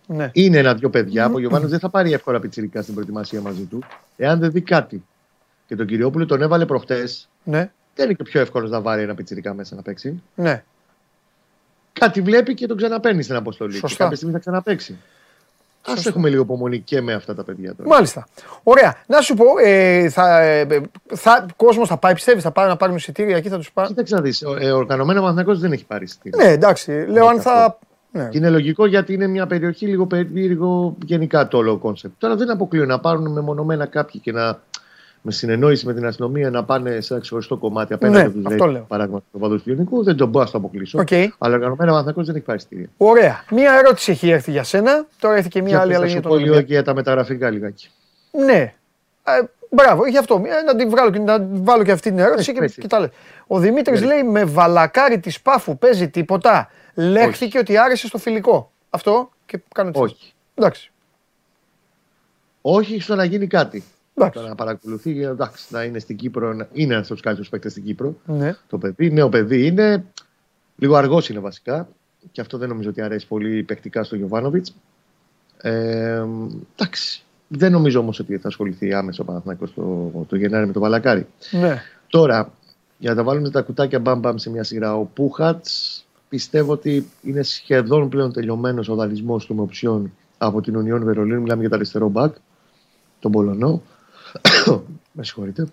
ναι. 0.06 0.30
Είναι 0.32 0.58
ένα-δυο 0.58 0.90
παιδιά 0.90 1.26
που 1.28 1.34
ο 1.34 1.38
Γιωβάνος 1.38 1.70
δεν 1.70 1.78
θα 1.78 1.88
πάρει 1.88 2.12
εύκολα 2.12 2.40
πιτσιρικά 2.40 2.82
στην 2.82 2.94
προετοιμασία 2.94 3.40
μαζί 3.40 3.62
του, 3.62 3.82
εάν 4.16 4.38
δεν 4.38 4.50
δει 4.50 4.60
κάτι. 4.60 5.02
Και 5.70 5.76
τον 5.76 5.86
Κυριόπουλο 5.86 6.26
τον 6.26 6.42
έβαλε 6.42 6.66
προχτές. 6.66 7.28
ναι. 7.44 7.70
Δεν 7.94 8.04
είναι 8.04 8.14
και 8.14 8.22
πιο 8.22 8.40
εύκολος 8.40 8.70
να 8.70 8.80
βάλει 8.80 9.02
ένα 9.02 9.14
πιτσιρικά 9.14 9.54
μέσα 9.54 9.74
να 9.74 9.82
παίξει. 9.82 10.22
ναι. 10.34 10.64
Κάτι 11.92 12.20
βλέπει 12.20 12.54
και 12.54 12.66
τον 12.66 12.76
ξαναπαίνει 12.76 13.22
στην 13.22 13.36
αποστολή. 13.36 13.72
Σωστά. 13.72 13.88
Και 13.88 13.94
κάποια 13.96 14.16
στιγμή 14.16 14.32
θα 14.34 14.38
ξαναπέξει. 14.40 14.98
Α 15.82 15.92
Σωστά. 15.94 16.08
έχουμε 16.08 16.28
λίγο 16.28 16.42
υπομονή 16.42 16.78
και 16.78 17.00
με 17.00 17.12
αυτά 17.12 17.34
τα 17.34 17.44
παιδιά 17.44 17.74
τώρα. 17.74 17.88
Μάλιστα. 17.88 18.28
Ωραία. 18.62 18.96
Να 19.06 19.20
σου 19.20 19.34
πω, 19.34 19.44
ε, 19.64 20.08
θα, 20.08 20.40
ε, 20.40 20.66
θα, 21.14 21.46
κόσμος 21.56 21.88
θα 21.88 21.96
πάει, 21.96 22.14
πιστεύεις, 22.14 22.42
θα 22.42 22.50
πάει 22.50 22.66
να 22.68 22.76
πάρουν 22.76 22.96
εισιτήρια 22.96 23.36
εκεί, 23.36 23.48
θα 23.48 23.56
τους 23.56 23.72
πάρουν. 23.72 23.90
Κοίταξε 23.90 24.14
να 24.14 24.20
δεις. 24.20 24.42
Ε, 24.60 24.70
οργανωμένος 24.70 25.20
Παναθηναϊκός 25.22 25.58
δεν 25.60 25.72
έχει 25.72 25.84
πάρει 25.84 26.04
εισιτήριο. 26.04 26.44
Ναι, 26.44 26.50
εντάξει. 26.50 27.04
Λέω 27.08 27.26
αν 27.26 27.40
θα. 27.40 27.78
Ναι. 28.12 28.28
Και 28.28 28.38
είναι 28.38 28.50
λογικό 28.50 28.86
γιατί 28.86 29.12
είναι 29.12 29.26
μια 29.26 29.46
περιοχή 29.46 29.86
λίγο 29.86 30.06
περίεργο 30.06 30.96
γενικά 31.04 31.48
το 31.48 31.56
όλο 31.56 31.76
concept. 31.76 32.14
Τώρα 32.18 32.36
δεν 32.36 32.50
αποκλείω 32.50 32.84
να 32.84 33.00
πάρουν 33.00 33.32
μεμονωμένα 33.32 33.86
κάποιοι 33.86 34.20
και 34.20 34.32
να 34.32 34.60
με 35.22 35.32
συνεννόηση 35.32 35.86
με 35.86 35.94
την 35.94 36.06
αστυνομία 36.06 36.50
να 36.50 36.64
πάνε 36.64 37.00
σε 37.00 37.12
ένα 37.12 37.22
ξεχωριστό 37.22 37.56
κομμάτι 37.56 37.92
απέναντι 37.92 38.18
Ναι, 38.18 38.24
από 38.24 38.38
του 38.40 38.48
αυτό 38.48 38.66
λέω. 38.66 38.82
παράδειγμα 38.88 39.22
του 39.32 39.38
παδού 39.38 39.56
του 39.62 39.70
Ιωνικού. 39.70 40.04
Δεν 40.04 40.16
τον 40.16 40.28
μπορώ 40.28 40.44
να 40.44 40.50
το 40.50 40.58
αποκλείσω. 40.58 40.98
Οκ. 40.98 41.12
Αλλά 41.12 41.54
οργανωμένο 41.54 41.90
Παναθηναϊκός 41.90 42.26
δεν 42.26 42.34
έχει 42.36 42.44
πάρει 42.44 42.58
εισιτήριο. 42.58 42.86
Ωραία. 42.96 43.44
Μία 43.50 43.72
ερώτηση 43.72 44.10
έχει 44.10 44.30
έρθει 44.30 44.50
για 44.50 44.62
σένα. 44.64 45.06
Τώρα 45.18 45.34
έρθει 45.36 45.48
και 45.48 45.60
μία 45.62 45.68
Για 45.70 45.80
άλλη 45.80 45.88
πες, 45.88 45.96
θα 45.98 46.04
αλλαγή 46.04 46.12
σου 46.14 46.20
για 46.20 46.28
πω 46.28 46.34
τον 46.34 46.38
λίγο 46.44 46.54
Ολυμπιακό. 46.54 46.66
και 46.66 46.72
για 46.72 46.82
τα 46.82 46.94
μεταγραφικά 46.94 47.50
λιγάκι. 47.50 47.88
Ναι. 48.30 48.74
Ε, 49.24 49.42
Μπράβο, 49.72 50.06
γι' 50.06 50.18
αυτό. 50.18 50.42
Ε, 50.46 50.62
Να 50.62 50.76
την 50.76 50.90
βγάλω 50.90 51.10
και 51.10 51.18
να 51.18 51.46
βάλω 51.50 51.82
και 51.84 51.92
αυτή 51.92 52.08
την 52.08 52.18
ερώτηση 52.18 52.50
Έχει 52.50 52.52
και, 52.58 52.64
πέσει. 52.64 52.80
και 52.80 52.86
τα 52.86 52.98
λέω. 53.00 53.08
Ο 53.46 53.58
Δημήτρης 53.58 54.00
Ναι. 54.00 54.06
λέει 54.06 54.22
με 54.22 54.44
βαλακάρι 54.44 55.18
της 55.20 55.40
Πάφου 55.40 55.78
παίζει 55.78 56.08
τίποτα. 56.08 56.68
Λέχθηκε 56.94 57.58
ότι 57.58 57.76
άρεσε 57.78 58.06
στο 58.06 58.18
φιλικό. 58.18 58.70
Αυτό 58.90 59.30
και 59.46 59.60
κάνω 59.74 59.90
τη 59.90 59.98
Όχι. 60.00 60.32
Εντάξει. 60.54 60.90
Όχι 62.60 63.00
στο 63.00 63.14
να 63.14 63.24
γίνει 63.24 63.46
κάτι. 63.46 63.84
Εντάξει. 64.24 64.40
Το 64.42 64.48
να 64.48 64.54
παρακολουθεί, 64.54 65.22
εντάξει, 65.22 65.66
να 65.70 65.82
είναι 65.82 65.98
στην 65.98 66.16
Κύπρο, 66.16 66.52
να- 66.52 66.68
είναι 66.72 66.92
ένας 66.92 67.04
από 67.04 67.12
τους 67.14 67.22
καλύτερους 67.22 67.50
παίκτες 67.50 67.72
στην 67.72 67.84
Κύπρο. 67.84 68.14
Ναι. 68.26 68.54
Το 68.68 68.78
παιδί, 68.78 69.10
νέο 69.10 69.28
παιδί 69.28 69.66
είναι. 69.66 70.04
Λίγο 70.76 70.94
αργός 70.96 71.28
είναι 71.28 71.38
βασικά. 71.40 71.88
Και 72.32 72.40
αυτό 72.40 72.58
δεν 72.58 72.68
νομίζω 72.68 72.88
ότι 72.88 73.00
αρέσει 73.00 73.26
πολύ 73.26 73.62
παικτικά 73.62 74.04
στο 74.04 74.16
Γιωβάνοβιτς. 74.16 74.74
Ε, 75.58 76.24
εντάξει. 76.76 77.22
Δεν 77.48 77.72
νομίζω 77.72 78.00
όμως 78.00 78.18
ότι 78.18 78.36
θα 78.38 78.48
ασχοληθεί 78.48 78.94
άμεσα 78.94 79.22
ο 79.22 79.24
Παναθηναϊκός 79.24 79.74
το, 79.74 80.10
το 80.28 80.36
Γενάρη 80.36 80.66
με 80.66 80.72
τον 80.72 80.82
Βαλακάρη. 80.82 81.26
ναι. 81.50 81.82
Τώρα, 82.08 82.52
για 82.98 83.10
να 83.10 83.16
τα 83.16 83.22
βάλουμε 83.22 83.50
τα 83.50 83.62
κουτάκια 83.62 83.98
μπαμ 83.98 84.18
μπαμ 84.20 84.36
σε 84.36 84.50
μια 84.50 84.64
σειρά. 84.64 84.96
Ο 84.96 85.04
Πούχατς 85.04 86.04
πιστεύω 86.28 86.72
ότι 86.72 87.08
είναι 87.22 87.42
σχεδόν 87.42 88.08
πλέον 88.08 88.32
τελειωμένος 88.32 88.88
ο 88.88 88.94
δανεισμός 88.94 89.46
του 89.46 89.54
με 89.54 89.60
οψιόν 89.62 90.12
από 90.38 90.60
την 90.60 90.74
Union 90.76 91.00
Βερολίνου. 91.00 91.40
Μιλάμε 91.40 91.60
για 91.60 91.70
το 91.70 91.76
αριστερό 91.76 92.08
μπακ, 92.08 92.34
τον 93.20 93.30
Πολωνό. 93.32 93.82
με 95.12 95.24
συγχωρείτε. 95.24 95.66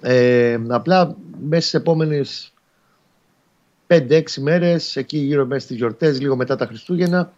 Ε, 0.00 0.58
απλά 0.68 1.16
μέσα 1.40 1.60
στις 1.60 1.74
επόμενες 1.74 2.52
5-6 3.86 4.22
μέρες, 4.40 4.96
εκεί 4.96 5.18
γύρω 5.18 5.46
μέσα 5.46 5.64
στις 5.64 5.76
γιορτές, 5.76 6.20
λίγο 6.20 6.36
μετά 6.36 6.56
τα 6.56 6.66
Χριστούγεννα, 6.66 7.32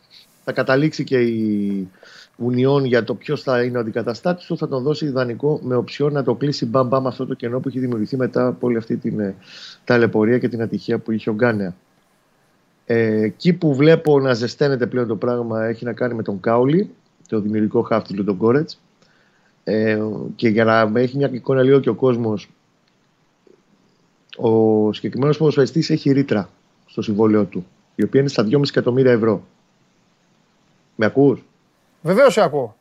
θα 0.44 0.52
καταλήξει 0.52 1.04
και 1.04 1.20
η 1.20 1.90
Ουνιόν 2.36 2.84
για 2.84 3.04
το 3.04 3.14
ποιος 3.14 3.42
θα 3.42 3.62
είναι 3.62 3.76
ο 3.76 3.80
αντικαταστάτης 3.80 4.46
του. 4.46 4.56
Θα 4.56 4.68
τον 4.68 4.82
δώσει 4.82 5.04
ιδανικό 5.04 5.60
με 5.62 5.76
οψιόν 5.76 6.12
να 6.12 6.22
το 6.22 6.34
κλείσει 6.34 6.66
μπαμ 6.66 6.88
μπαμ 6.88 7.06
αυτό 7.06 7.26
το 7.26 7.34
κενό 7.34 7.60
που 7.60 7.68
έχει 7.68 7.78
δημιουργηθεί 7.78 8.16
μετά 8.16 8.46
από 8.46 8.66
όλη 8.66 8.76
αυτή 8.76 8.96
την 8.96 9.20
ε, 9.20 9.34
ταλαιπωρία 9.84 10.38
και 10.38 10.48
την 10.48 10.62
ατυχία 10.62 10.98
που 10.98 11.12
είχε 11.12 11.30
ο 11.30 11.32
Γκάνεα. 11.32 11.76
Ε, 12.86 13.22
εκεί 13.22 13.52
που 13.52 13.74
βλέπω 13.74 14.20
να 14.20 14.34
ζεσταίνεται 14.34 14.86
πλέον 14.86 15.06
το 15.06 15.16
πράγμα 15.16 15.64
έχει 15.64 15.84
να 15.84 15.92
κάνει 15.92 16.14
με 16.14 16.22
τον 16.22 16.40
Κάουλι, 16.40 16.90
το 17.28 17.40
δημιουργικό 17.40 17.82
χάφτη 17.82 18.14
του 18.14 18.24
τον 18.24 18.36
Κόρετ. 18.36 18.70
Ε, 19.68 19.98
και 20.36 20.48
για 20.48 20.64
να 20.64 21.00
έχει 21.00 21.16
μια 21.16 21.30
εικόνα 21.32 21.62
λίγο 21.62 21.80
και 21.80 21.88
ο 21.88 21.94
κόσμος, 21.94 22.48
ο 24.36 24.92
συγκεκριμένος 24.92 25.36
ποδοσφαιριστής 25.36 25.90
έχει 25.90 26.12
ρήτρα 26.12 26.48
στο 26.86 27.02
συμβόλαιο 27.02 27.44
του, 27.44 27.66
η 27.94 28.02
οποία 28.02 28.20
είναι 28.20 28.28
στα 28.28 28.42
2,5 28.50 28.60
εκατομμύρια 28.68 29.12
ευρώ. 29.12 29.42
Με 30.94 31.06
ακούς; 31.06 31.44
Βεβαίως 32.02 32.32
σε 32.32 32.40
ακούω. 32.42 32.76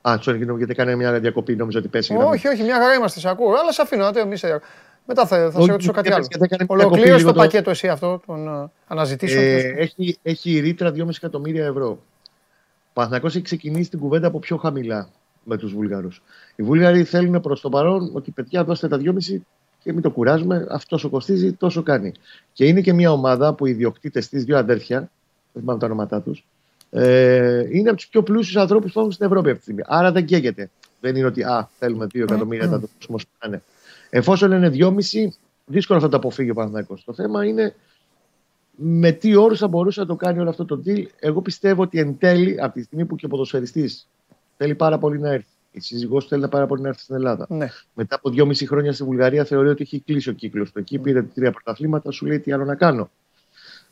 Α, 0.00 0.14
sorry, 0.18 0.22
συγγνώμη, 0.22 0.56
γιατί 0.58 0.72
έκανε 0.72 0.94
μια 0.96 1.20
διακοπή, 1.20 1.56
νόμιζα 1.56 1.78
ότι 1.78 1.88
πέσει. 1.88 2.12
η 2.12 2.16
γραμμή. 2.16 2.32
Όχι, 2.34 2.48
όχι, 2.48 2.62
μια 2.62 2.74
χαρά 2.80 2.94
είμαστε, 2.94 3.20
σε 3.20 3.28
ακούω. 3.28 3.52
Αλλά 3.54 3.72
σε 3.72 3.82
αφήνω. 3.82 4.10
να 4.10 4.20
εμείς, 4.20 4.42
ε, 4.42 4.60
Μετά 5.06 5.26
θα, 5.26 5.36
θα 5.36 5.50
σε 5.50 5.58
Όχι, 5.58 5.70
ρωτήσω 5.70 5.92
κάτι 5.92 6.08
γιατί 6.08 6.22
άλλο. 6.34 6.44
έκανε 6.44 6.64
μια 6.68 6.76
Ολοκλήρωσε 6.76 7.04
διακοπή 7.06 7.22
το 7.22 7.30
λίγο 7.30 7.32
το- 7.32 7.40
πακέτο 7.40 7.70
εσύ 7.70 7.88
αυτό 7.88 8.20
των 8.26 8.48
ε, 8.48 8.70
αναζητήσεων. 8.86 9.44
Ε, 9.44 9.56
ποιος- 9.62 9.78
έχει, 9.98 10.18
έχει 10.22 10.58
ρήτρα 10.60 10.90
2,5 10.92 11.08
εκατομμύρια 11.16 11.64
ευρώ. 11.66 11.88
Ο 11.88 12.92
Παναθηναϊκός 12.92 13.34
έχει 13.34 13.44
ξεκινήσει 13.44 13.90
την 13.90 13.98
κουβέντα 13.98 14.26
από 14.26 14.38
πιο 14.38 14.56
χαμηλά 14.56 15.08
με 15.44 15.56
τους 15.56 15.72
Βούλγαρους. 15.72 16.22
Οι 16.56 16.62
Βούλγαροι 16.62 17.04
θέλουν 17.04 17.40
προς 17.40 17.60
το 17.60 17.68
παρόν 17.68 18.10
ότι 18.12 18.30
παιδιά 18.30 18.64
δώστε 18.64 18.88
τα 18.88 18.96
2,5 18.96 19.40
και 19.82 19.92
μην 19.92 20.02
το 20.02 20.10
κουράζουμε. 20.10 20.66
Αυτός 20.70 20.98
όσο 20.98 21.08
κοστίζει, 21.08 21.52
τόσο 21.52 21.82
κάνει. 21.82 22.12
Και 22.52 22.66
είναι 22.66 22.80
και 22.80 22.92
μια 22.92 23.12
ομάδα 23.12 23.54
που 23.54 23.66
οι 23.66 23.70
ιδιοκτήτες 23.70 24.28
της, 24.28 24.44
δύο 24.44 24.58
αδέρφια, 24.58 24.98
δεν 25.52 25.62
θυμάμαι 25.62 25.78
τα 25.78 25.86
ονόματά 25.86 26.22
τους, 26.22 26.44
ε, 26.90 27.64
είναι 27.70 27.88
από 27.88 27.96
τους 27.96 28.08
πιο 28.08 28.22
πλούσιους 28.22 28.56
ανθρώπους 28.56 28.84
που 28.84 28.90
υπάρχουν 28.90 29.12
στην 29.12 29.26
Ευρώπη 29.26 29.46
αυτή 29.46 29.58
τη 29.58 29.64
στιγμή. 29.64 29.82
Άρα 29.86 30.12
δεν 30.12 30.24
καίγεται. 30.24 30.70
Δεν 31.00 31.16
είναι 31.16 31.26
ότι 31.26 31.42
α, 31.42 31.68
θέλουμε 31.78 32.06
2 32.06 32.22
εκατομμύρια, 32.22 32.68
θα 32.68 32.80
το 32.80 32.88
δώσουμε 32.94 33.16
όσο 33.16 33.26
να 33.40 33.48
είναι. 33.48 33.62
Εφόσον 34.10 34.52
είναι 34.52 34.70
2,5, 34.74 34.94
δύσκολο 35.66 36.00
θα 36.00 36.08
το 36.08 36.16
αποφύγει 36.16 36.50
ο 36.50 36.54
Παναθηναϊκός. 36.54 37.04
Το 37.04 37.12
θέμα 37.12 37.44
είναι 37.44 37.74
με 38.76 39.12
τι 39.12 39.34
όρους 39.34 39.58
θα 39.58 39.68
μπορούσε 39.68 40.00
να 40.00 40.06
το 40.06 40.16
κάνει 40.16 40.38
όλο 40.38 40.48
αυτό 40.48 40.64
το 40.64 40.82
deal. 40.86 41.04
Εγώ 41.18 41.40
πιστεύω 41.40 41.82
ότι 41.82 41.98
εν 41.98 42.18
τέλει, 42.18 42.56
από 42.60 42.74
τη 42.74 42.82
στιγμή 42.82 43.04
που 43.04 43.16
και 43.16 43.26
ο 43.26 43.28
ποδοσφαιριστής 43.28 44.08
θέλει 44.62 44.74
πάρα 44.74 44.98
πολύ 44.98 45.18
να 45.18 45.30
έρθει, 45.30 45.46
η 45.70 45.80
σύζυγός 45.80 46.22
του 46.22 46.28
θέλει 46.28 46.48
πάρα 46.48 46.66
πολύ 46.66 46.82
να 46.82 46.88
έρθει 46.88 47.00
στην 47.00 47.14
Ελλάδα. 47.14 47.46
Ναι. 47.48 47.68
Μετά 47.94 48.16
από 48.16 48.30
δυόμιση 48.30 48.66
χρόνια 48.66 48.92
στη 48.92 49.04
Βουλγαρία 49.04 49.44
θεωρεί 49.44 49.68
ότι 49.68 49.82
έχει 49.82 50.00
κλείσει 50.00 50.28
ο 50.28 50.32
κύκλος 50.32 50.72
του. 50.72 50.78
Εκεί 50.78 50.98
πήρε 50.98 51.22
τρία 51.22 51.50
πρωταθλήματα, 51.50 52.10
σου 52.10 52.26
λέει 52.26 52.40
τι 52.40 52.52
άλλο 52.52 52.64
να 52.64 52.74
κάνω. 52.74 53.10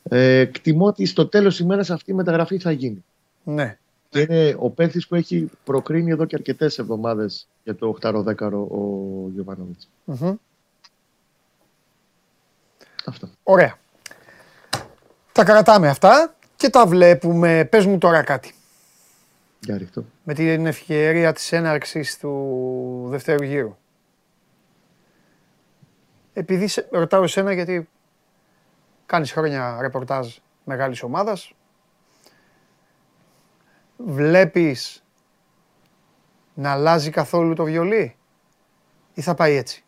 Ε, 0.03 0.37
εκτιμώ 0.37 0.85
ότι 0.85 1.05
στο 1.05 1.27
τέλος 1.27 1.55
της 1.55 1.65
ημέρας 1.65 1.89
αυτή 1.89 2.11
η 2.11 2.13
μεταγραφή 2.13 2.57
θα 2.57 2.71
γίνει. 2.71 3.03
ναι. 3.43 3.77
Και 4.09 4.19
είναι 4.19 4.55
ο 4.59 4.69
παίκτης 4.69 5.07
που 5.07 5.15
έχει 5.15 5.49
προκρίνει 5.63 6.11
εδώ 6.11 6.25
και 6.25 6.35
αρκετές 6.35 6.79
εβδομάδες 6.79 7.47
για 7.63 7.75
το 7.75 7.97
8-10 8.01 8.51
ο 8.51 9.29
Γιωβάνοβιτς. 9.33 9.89
Μμμ. 10.03 10.35
Αυτό. 13.05 13.29
Ωραία. 13.43 13.77
Τα 15.31 15.43
κρατάμε 15.43 15.87
αυτά 15.87 16.35
και 16.55 16.69
τα 16.69 16.85
βλέπουμε. 16.85 17.65
Πες 17.71 17.85
μου 17.85 17.97
τώρα 17.97 18.21
κάτι. 18.21 18.53
Για 19.59 19.77
ρίχτω. 19.77 20.05
Με 20.23 20.33
την 20.33 20.65
ευκαιρία 20.65 21.33
της 21.33 21.51
έναρξης 21.51 22.17
του 22.19 23.05
δεύτερου 23.09 23.43
γύρου. 23.43 23.77
Επειδή 26.33 26.67
σε, 26.67 26.87
ρωτάω 26.91 27.23
εσένα 27.23 27.53
γιατί 27.53 27.89
κάνεις 29.05 29.31
χρόνια 29.31 29.77
ρεπορτάζ 29.81 30.35
μεγάλης 30.63 31.03
ομάδας, 31.03 31.53
βλέπεις 33.97 35.03
να 36.53 36.71
αλλάζει 36.71 37.09
καθόλου 37.09 37.53
το 37.53 37.63
βιολί 37.63 38.15
ή 39.13 39.21
θα 39.21 39.33
πάει 39.33 39.55
έτσι; 39.55 39.83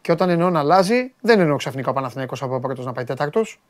Και 0.00 0.12
όταν 0.12 0.28
εννοώ 0.30 0.50
να 0.50 0.58
αλλάζει, 0.58 1.14
δεν 1.20 1.40
εννοώ 1.40 1.56
ξαφνικά 1.56 1.90
ο 1.90 1.92
Παναθηναϊκός 1.92 2.42
από 2.42 2.60
πρώτος 2.60 2.84
να 2.84 2.92
πάει 2.92 3.04
τέταρτος. 3.04 3.60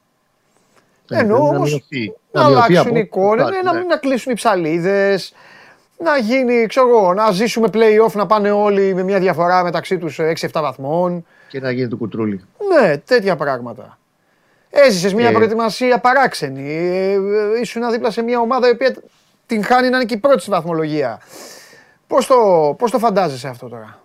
Εννοώ 1.11 1.39
Ναι, 1.39 1.43
να 1.51 1.57
όμως 1.57 1.69
μειωθεί. 1.71 2.13
να 2.31 2.41
μειωθεί 2.49 2.55
αλλάξουν 2.55 2.87
από- 2.87 2.97
οι 2.97 3.01
εικόνες, 3.01 3.49
ναι, 3.51 3.59
να, 3.63 3.73
ναι. 3.73 3.81
να 3.83 3.97
κλείσουν 3.97 4.33
οι 4.33 4.35
ψαλίδες, 4.35 5.33
να 5.99 6.17
γίνει, 6.19 6.67
ξέρω 6.67 6.89
εγώ, 6.89 7.15
να 7.15 7.31
ζήσουμε 7.31 7.69
play-off, 7.73 8.13
να 8.13 8.27
πάνε 8.27 8.51
όλοι 8.51 8.95
με 8.95 9.03
μια 9.03 9.19
διαφορά 9.19 9.63
μεταξύ 9.63 9.99
τους 9.99 10.19
6-7 10.19 10.61
βαθμών. 10.63 11.27
Και 11.49 11.61
να 11.61 11.71
γίνει 11.71 11.89
το 11.89 11.97
κουτρούλι. 11.97 12.45
Ναι, 12.81 12.97
τέτοια 12.99 13.37
πράγματα. 13.37 13.99
Έζησες 14.71 15.15
μια 15.15 15.29
Ε. 15.29 15.33
προετοιμασία 15.33 15.99
παράξενη. 15.99 16.73
Ε, 16.75 17.13
ε, 17.13 17.61
ήσουν 17.61 17.91
δίπλα 17.91 18.11
σε 18.11 18.23
μια 18.23 18.39
ομάδα 18.41 18.69
η 18.69 18.71
οποία 18.71 18.95
την 19.47 19.65
χάνει 19.65 19.89
να 19.89 19.97
είναι 19.97 20.05
και 20.05 20.15
η 20.15 20.19
πρώτη 20.19 20.41
στη 20.41 20.51
βαθμολογία. 20.51 21.21
Πώς 22.07 22.27
το, 22.27 22.37
πώς 22.79 22.91
το 22.91 22.99
φαντάζεσαι 22.99 23.49
αυτό 23.49 23.69
τώρα; 23.69 23.99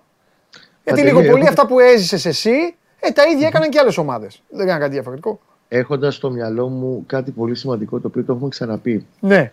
Γιατί 0.84 1.02
Παντελή, 1.02 1.08
λίγο 1.08 1.20
πολύ 1.32 1.42
έχω- 1.42 1.50
αυτά 1.50 1.68
που 1.68 1.80
έζησες 1.80 2.26
εσύ, 2.26 2.76
ε, 3.00 3.12
τα 3.12 3.24
ίδια 3.28 3.48
έκαναν 3.48 3.70
και 3.70 3.80
άλλες 3.80 3.98
ομάδες. 3.98 4.42
Δεν 4.50 4.60
έκαναν 4.62 4.80
κάτι 4.82 4.94
διαφορετικό. 4.94 5.40
Έχοντας 5.68 6.16
στο 6.16 6.30
μυαλό 6.32 6.68
μου 6.68 7.04
κάτι 7.06 7.32
πολύ 7.32 7.56
σημαντικό 7.56 8.00
το 8.00 8.08
οποίο 8.08 8.24
το 8.24 8.34
έχουμε 8.34 8.50
ξαναπεί. 8.50 9.06
Ναι, 9.20 9.52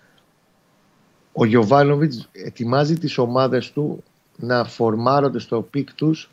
Ο 1.33 1.45
Γιοβάνοβιτς 1.45 2.29
ετοιμάζει 2.33 2.99
τις 2.99 3.19
ομάδες 3.19 3.73
του 3.73 4.03
να 4.37 4.65
φορμάρονται 4.65 5.39
στο 5.39 5.63
peak 5.63 5.93
τους 5.95 6.31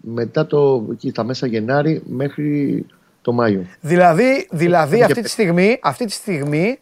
μετά 0.00 0.46
το, 0.46 0.86
εκεί, 0.92 1.12
τα 1.12 1.24
μέσα 1.24 1.46
Γενάρη 1.46 2.02
μέχρι 2.06 2.86
το 3.22 3.32
Μάιο. 3.32 3.66
Δηλαδή, 3.80 4.48
δηλαδή 4.50 4.96
Και 4.96 5.02
αυτή, 5.02 5.14
πε- 5.14 5.22
τη 5.24 5.30
στιγμή, 5.30 5.78
αυτή 5.82 6.04
τη 6.04 6.12
στιγμή 6.12 6.78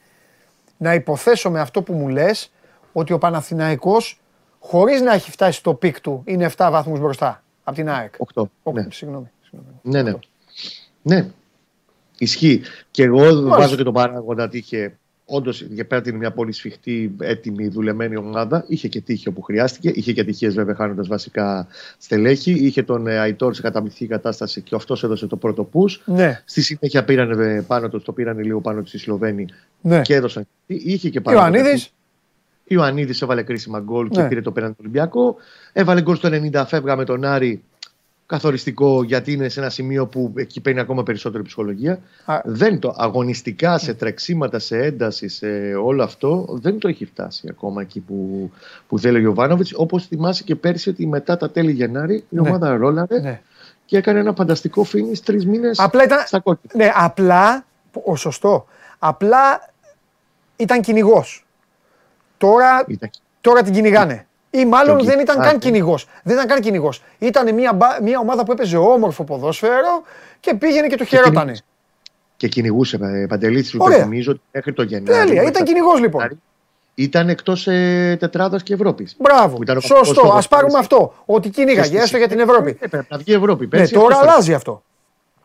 να 0.76 0.94
υποθέσω 0.94 1.50
με 1.50 1.60
αυτό 1.60 1.82
που 1.82 1.92
μου 1.92 2.08
λες 2.08 2.50
ότι 2.92 3.12
ο 3.12 3.18
Παναθηναϊκός 3.18 4.20
χωρίς 4.58 5.00
να 5.00 5.12
έχει 5.12 5.30
φτάσει 5.30 5.58
στο 5.58 5.74
peak 5.74 6.00
του 6.00 6.22
είναι 6.24 6.50
7 6.56 6.68
βαθμούς 6.70 6.98
μπροστά 7.00 7.42
από 7.64 7.76
την 7.76 7.88
ΑΕΚ. 7.90 8.14
8. 8.34 8.42
Οκ, 8.62 8.74
Ναι. 8.74 8.86
Συγγνώμη. 8.90 9.30
συγγνώμη. 9.42 9.74
ναι, 9.82 10.02
ναι. 10.02 10.12
Ναι. 11.02 11.30
Ισχύει. 12.18 12.60
Και 12.90 13.02
εγώ 13.02 13.42
βάζω 13.42 13.76
και 13.76 13.82
τον 13.82 13.92
παράγοντα 13.92 14.44
ότι 14.44 14.58
είχε 14.58 14.98
όντως 15.30 15.60
για 15.60 15.86
πέρα 15.86 16.00
την 16.00 16.16
μια 16.16 16.30
πολύ 16.30 16.52
σφιχτή, 16.52 17.14
έτοιμη, 17.20 17.68
δουλεμένη 17.68 18.16
ομάδα. 18.16 18.64
Είχε 18.68 18.88
και 18.88 19.00
τύχη 19.00 19.28
όπου 19.28 19.42
χρειάστηκε. 19.42 19.88
Είχε 19.94 20.12
και 20.12 20.20
ατυχίε 20.20 20.48
βέβαια 20.48 20.74
χάνοντας 20.74 21.08
βασικά 21.08 21.66
στελέχη. 21.98 22.50
Είχε 22.52 22.82
τον 22.82 23.06
ε, 23.06 23.18
Αϊτόρ 23.18 23.54
σε 23.54 23.62
καταμυθή 23.62 24.06
κατάσταση 24.06 24.60
και 24.60 24.74
αυτός 24.74 25.04
έδωσε 25.04 25.26
το 25.26 25.36
πρώτο 25.36 25.64
πού. 25.64 25.84
Ναι, 26.04 26.42
Στη 26.44 26.62
συνέχεια 26.62 27.04
πήραν 27.04 27.40
ε, 27.40 27.64
πάνω 27.66 27.88
τους, 27.88 28.02
το 28.02 28.12
πήραν 28.12 28.38
λίγο 28.38 28.60
πάνω 28.60 28.82
τους 28.82 28.94
οι 28.94 28.98
Σλοβαίνοι 28.98 29.46
ναι. 29.80 30.00
και 30.00 30.14
έδωσαν. 30.14 30.46
Είχε 30.66 31.08
και 31.08 31.20
πάνω. 31.20 31.38
Ιωαννίδης, 31.38 31.92
Ιωαννίδης 32.64 33.22
έβαλε 33.22 33.42
κρίσιμα 33.42 33.80
γκολ 33.80 34.08
και 34.08 34.20
Ναι. 34.20 34.28
πήρε 34.28 34.40
το 34.40 34.52
πέραν 34.52 34.70
του 34.70 34.76
Ολυμπιακό. 34.80 35.36
Έβαλε 35.72 36.02
γκολ 36.02 36.16
στο 36.16 36.28
90, 36.52 36.64
φεύγα 36.66 36.96
με 36.96 37.04
τον 37.04 37.24
Άρη. 37.24 37.62
Καθοριστικό 38.28 39.02
γιατί 39.02 39.32
είναι 39.32 39.48
σε 39.48 39.60
ένα 39.60 39.70
σημείο 39.70 40.06
που 40.06 40.32
εκεί 40.36 40.60
παίρνει 40.60 40.80
ακόμα 40.80 41.02
περισσότερη 41.02 41.42
ψυχολογία. 41.42 41.98
Α. 42.24 42.40
Δεν 42.44 42.78
το 42.78 42.94
αγωνιστικά, 42.98 43.78
σε 43.78 43.94
τρεξίματα, 43.94 44.58
σε 44.58 44.78
ένταση, 44.78 45.28
σε 45.28 45.46
όλο 45.74 46.02
αυτό 46.02 46.46
δεν 46.50 46.78
το 46.78 46.88
έχει 46.88 47.04
φτάσει 47.04 47.46
ακόμα 47.50 47.82
εκεί 47.82 48.00
που, 48.00 48.50
που 48.88 48.98
θέλει 48.98 49.16
ο 49.16 49.20
Γιωβάνοβιτς. 49.20 49.72
Όπως 49.76 50.06
θυμάσαι 50.06 50.42
και 50.42 50.54
πέρσι 50.56 50.88
ότι 50.88 51.06
μετά 51.06 51.36
τα 51.36 51.50
τέλη 51.50 51.70
Γενάρη 51.72 52.14
η 52.14 52.24
Ναι. 52.28 52.40
ομάδα 52.40 52.76
ρόλαρε 52.76 53.20
ναι. 53.20 53.40
και 53.84 53.96
έκανε 53.96 54.18
ένα 54.18 54.32
φανταστικό 54.34 54.84
φίνις 54.84 55.22
τρεις 55.22 55.46
μήνες 55.46 55.78
Απλά 55.78 56.04
ήταν, 56.04 56.18
στα 56.26 56.40
κόκκινα. 56.40 56.84
ναι, 56.84 56.92
απλά, 56.94 57.64
ο 58.04 58.16
σωστό, 58.16 58.66
απλά 58.98 59.70
ήταν 60.56 60.80
κυνηγός. 60.80 61.46
Τώρα, 62.38 62.84
Ήταν- 62.88 63.10
τώρα 63.40 63.62
την 63.62 63.72
κυνηγάνε. 63.72 64.26
Ή 64.50 64.64
μάλλον 64.64 64.96
Τον 64.96 65.06
δεν 65.06 65.18
ήταν 65.20 65.34
καν 65.36 65.44
Κιτσάκη. 65.44 65.66
κυνηγός. 65.66 66.06
Δεν 66.22 66.34
ήταν 66.34 66.46
καν 66.48 66.60
κυνηγός. 66.60 67.02
Ήταν 67.18 67.54
μια, 67.54 67.72
μπα- 67.72 68.02
μια 68.02 68.18
ομάδα 68.18 68.44
που 68.44 68.52
έπαιζε 68.52 68.76
όμορφο 68.76 69.24
ποδόσφαιρο 69.24 70.02
και 70.40 70.54
πήγαινε 70.54 70.86
και 70.86 70.96
του 70.96 71.04
χαιρότανε. 71.04 71.34
κυνηγούσε. 71.38 71.62
Και 72.36 72.48
κυνηγούσε, 72.48 72.98
ε, 73.02 73.26
Παντελή, 73.28 73.62
σου 73.62 73.78
Ωραία. 73.80 73.96
υπενθυμίζω 73.96 74.30
ότι 74.30 74.40
μέχρι 74.52 74.72
το 74.72 74.82
Γενάρη. 74.82 75.06
Τέλεια, 75.06 75.26
μέχρι 75.32 75.48
ήταν 75.48 75.64
το 75.64 75.72
κυνηγός 75.72 76.00
λοιπόν. 76.00 76.20
Γενάρη, 76.20 76.40
Ήταν 76.94 77.28
εκτός 77.28 77.66
ε, 77.66 78.16
τετράδας 78.20 78.62
και 78.62 78.74
Ευρώπης. 78.74 79.16
Μπράβο. 79.18 79.56
Που 79.56 79.62
ήταν 79.62 79.76
ο 79.76 79.80
Σωστό. 79.80 80.04
βασικός 80.04 80.44
Α 80.44 80.48
πάρουμε 80.48 80.70
στόχος. 80.82 81.06
αυτό. 81.10 81.22
Ότι 81.26 81.48
κυνήγαγε 81.48 81.98
έστω 81.98 82.16
για 82.16 82.28
την 82.28 82.38
Ευρώπη. 82.38 82.76
Ε, 82.80 82.86
πρέπει 82.86 83.06
να 83.10 83.16
βγει 83.18 83.32
η 83.32 83.34
Ευρώπη. 83.34 83.62
Ναι, 83.64 83.68
Πέρσι 83.68 83.92
τώρα 83.92 84.06
αυτό 84.06 84.18
ήταν. 84.18 84.28
αλλάζει 84.32 84.54
αυτό. 84.54 84.82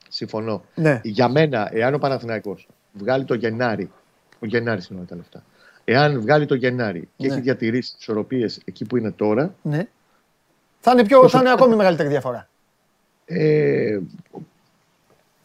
Συμφωνώ. 0.10 0.64
Ναι. 0.76 0.99
Για 1.04 1.28
μένα, 1.30 1.70
εάν 1.72 1.93
ο 1.93 1.97
Παναθηναϊκός 1.97 2.68
βγάλει 2.93 3.24
το 3.26 3.34
Γενάρη, 3.34 3.91
ο 4.39 4.45
Γενάρης 4.45 4.88
είναι 4.88 5.01
τα 5.10 5.16
λεφτά. 5.16 5.43
Εάν 5.86 6.22
βγάλει 6.22 6.46
το 6.46 6.56
Γενάρη 6.56 7.10
και 7.18 7.28
Ναι. 7.28 7.34
έχει 7.34 7.42
διατηρήσει 7.42 7.92
τις 7.94 8.02
ισορροπίες 8.02 8.60
εκεί 8.66 8.86
που 8.86 8.98
είναι 8.98 9.12
τώρα, 9.12 9.56
Ναι. 9.62 9.88
Θα 10.80 10.92
είναι, 10.92 11.04
πιο, 11.06 11.30
θα 11.30 11.40
είναι 11.40 11.52
ακόμη 11.52 11.76
μεγαλύτερη 11.76 12.10
διαφορά. 12.10 12.48
ε, 13.26 14.00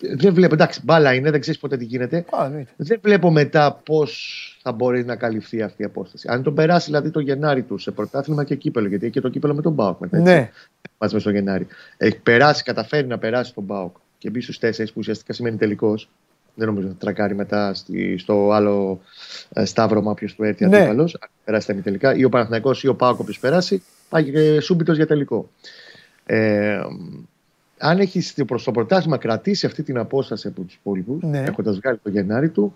δεν 0.00 0.34
βλέπω. 0.34 0.54
Εντάξει, 0.54 0.80
μπάλα 0.84 1.14
είναι, 1.14 1.30
δεν 1.30 1.40
ξέρεις 1.40 1.60
ποτέ 1.60 1.76
τι 1.76 1.84
γίνεται. 1.84 2.16
Α, 2.40 2.44
εννοείται. 2.44 2.70
Δεν 2.76 2.98
βλέπω 3.02 3.30
μετά 3.30 3.80
πώς 3.84 4.58
θα 4.62 4.72
μπορεί 4.72 5.04
να 5.04 5.16
καλυφθεί 5.16 5.62
αυτή 5.62 5.82
η 5.82 5.84
απόσταση. 5.84 6.26
Αν 6.30 6.42
τον 6.42 6.54
περάσει 6.54 6.86
δηλαδή 6.86 7.10
το 7.10 7.20
Γενάρη 7.20 7.62
του 7.62 7.78
σε 7.78 7.90
πρωτάθλημα 7.90 8.44
και 8.44 8.54
κύπελο, 8.54 8.88
γιατί 8.88 9.04
έχει 9.04 9.12
και 9.14 9.20
το 9.20 9.28
κύπελο 9.28 9.54
με 9.54 9.62
τον 9.62 9.72
Μπάουκ 9.72 9.98
μετά. 10.00 10.16
έτσι, 10.16 10.32
Ναι. 10.32 10.50
Μαζί 10.98 11.12
μες 11.14 11.22
στο 11.22 11.30
Γενάρη. 11.30 11.66
Έχει 11.96 12.18
περάσει, 12.18 12.62
καταφέρει 12.62 13.06
να 13.06 13.18
περάσει 13.18 13.54
τον 13.54 13.64
Μπάουκ 13.64 13.96
και 14.18 14.30
μπει 14.30 14.40
στους 14.40 14.58
τέσσερις 14.58 14.90
που 14.92 14.96
ουσιαστικά 15.00 15.32
σημαίνει 15.32 15.56
τελικός. 15.56 16.08
Δεν 16.58 16.66
νομίζω 16.66 16.86
να 16.88 16.94
τρακάρει 16.94 17.34
μετά 17.34 17.74
στη, 17.74 18.18
στο 18.18 18.50
άλλο 18.52 19.00
ε, 19.52 19.64
σταύρωμα 19.64 20.10
όποιο 20.10 20.28
του 20.36 20.44
έρθει 20.44 20.66
Ναι. 20.66 20.76
αντίπαλος. 20.76 21.16
Αν 21.20 21.28
περάσει 21.44 21.66
τα 21.66 21.74
τελικά, 21.74 22.14
ή 22.14 22.24
ο 22.24 22.28
Παναθηναϊκός 22.28 22.82
ή 22.82 22.88
ο 22.88 22.94
Πάουκ 22.94 23.18
όποιο 23.20 23.34
περάσει, 23.40 23.82
πάει 24.08 24.24
και 24.24 24.60
σούμπιτος 24.60 24.96
για 24.96 25.06
τελικό. 25.06 25.48
Ε, 26.26 26.80
αν 27.78 27.98
έχεις 27.98 28.34
προς 28.46 28.64
το 28.64 28.70
πρωτάθλημα 28.70 29.16
κρατήσει 29.16 29.66
αυτή 29.66 29.82
την 29.82 29.98
απόσταση 29.98 30.46
από 30.48 30.60
τους 30.62 30.74
υπόλοιπους, 30.74 31.22
Ναι. 31.22 31.38
έχοντας 31.38 31.76
βγάλει 31.76 31.98
το 32.02 32.10
Γενάρη 32.10 32.48
του, 32.48 32.74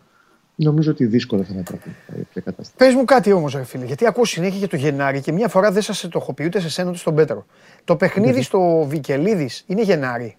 νομίζω 0.54 0.90
ότι 0.90 1.06
δύσκολα 1.06 1.42
θα 1.44 1.52
ανατραπεί 1.52 1.88
η 2.34 2.40
κατάσταση. 2.40 2.70
Πες 2.76 2.94
μου 2.94 3.04
κάτι 3.04 3.32
όμως, 3.32 3.54
ρε 3.54 3.64
φίλε, 3.64 3.84
γιατί 3.84 4.06
ακούω 4.06 4.24
συνέχεια 4.24 4.58
για 4.58 4.68
το 4.68 4.76
Γενάρη 4.76 5.20
και 5.20 5.32
μια 5.32 5.48
φορά 5.48 5.70
δεν 5.72 5.82
σας 5.82 6.00
το 6.00 6.18
έχω 6.18 6.32
πει 6.32 6.44
ούτε 6.44 6.60
σε 6.60 6.68
σένα 6.70 6.88
ούτε 6.88 6.98
στον 6.98 7.14
Πέτρο. 7.14 7.46
Το 7.84 7.96
παιχνίδι 7.96 8.42
στο 8.42 8.84
Βικελίδης 8.88 9.64
είναι 9.66 9.82
Γενάρη. 9.82 10.36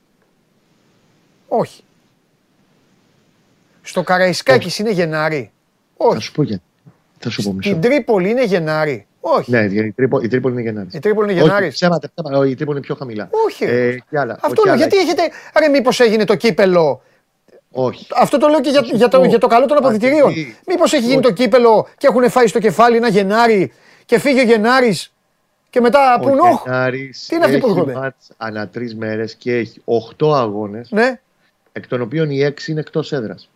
Όχι. 1.47 1.83
Στο 3.83 4.03
Καραϊσκάκη 4.03 4.81
είναι 4.81 4.91
Γενάρη. 4.91 5.51
Θα 5.97 6.05
Όχι. 6.05 6.21
σου 6.21 6.31
πω 6.31 6.43
γιατί. 6.43 6.63
Θα 7.19 7.29
σου 7.29 7.43
πω 7.43 7.53
μισό. 7.53 7.69
Στην 7.69 7.81
Τρίπολη 7.81 8.29
είναι 8.29 8.45
Γενάρη. 8.45 9.07
Όχι. 9.19 9.51
Ναι, 9.51 9.59
η 9.59 9.91
Τρίπολη, 9.91 10.25
η 10.25 10.27
Τρίπολη 10.27 10.53
είναι 10.53 10.63
Γενάρη. 10.63 10.87
Η 10.91 10.99
Τρίπολη 10.99 11.31
είναι 11.31 11.41
Γενάρη. 11.41 11.63
Όχι, 11.65 11.73
ψέματα, 11.73 12.11
ψέματα. 12.15 12.37
Όχι, 12.37 12.51
η 12.51 12.55
Τρίπολη 12.55 12.77
είναι 12.77 12.85
πιο 12.85 12.95
χαμηλά. 12.95 13.29
Όχι. 13.45 13.65
ρε. 13.65 13.87
Ε, 13.87 13.97
και 14.09 14.19
άλλα. 14.19 14.33
Αυτό 14.33 14.47
όχι, 14.47 14.63
λέω, 14.63 14.73
άλλα. 14.73 14.75
γιατί 14.75 14.97
έχετε. 14.97 15.21
Ρε, 15.59 15.67
μήπως 15.67 15.99
έγινε 15.99 16.25
το 16.25 16.35
κύπελο; 16.35 17.01
Όχι. 17.71 18.07
Αυτό 18.15 18.37
το 18.37 18.47
λέω 18.47 18.61
και 18.61 18.69
για, 18.69 18.83
σου 18.83 18.95
για, 18.95 19.07
το, 19.07 19.19
πω. 19.19 19.25
για 19.25 19.39
το 19.39 19.47
καλό 19.47 19.65
των 19.65 19.77
αποδητηρίων. 19.77 20.27
Παντελή. 20.27 20.55
Μήπως 20.67 20.93
έχει 20.93 21.03
γίνει 21.03 21.13
Όχι. 21.13 21.21
το 21.23 21.31
κύπελο 21.31 21.87
και 21.97 22.07
έχουν 22.07 22.29
φάει 22.29 22.47
στο 22.47 22.59
κεφάλι 22.59 22.95
ένα 22.97 23.07
Γενάρη 23.07 23.71
και 24.05 24.19
φύγει 24.19 24.39
ο 24.39 24.43
Γενάρης 24.43 25.13
και 25.69 25.81
μετά 25.81 26.19
πούν, 26.21 26.39
Ο 26.39 26.47
όχ, 26.47 26.63
Γενάρης 26.65 27.25
τι 27.27 27.35
είναι 27.35 27.45
αυτοί 27.45 27.57
που 27.57 27.65
έχει 27.67 27.77
έρχονται; 27.77 27.99
ματς 27.99 28.29
ανά 28.37 28.67
τρεις 28.67 28.95
μέρες 28.95 29.35
και 29.35 29.55
έχει 29.55 29.81
8 30.17 30.33
αγώνες, 30.33 30.91
ναι. 30.91 31.19
εκ 31.71 31.87
των 31.87 32.01
οποίων 32.01 32.29
οι 32.29 32.45
6 32.45 32.67
είναι 32.67 32.79
εκτός 32.79 33.11
έδρας. 33.11 33.49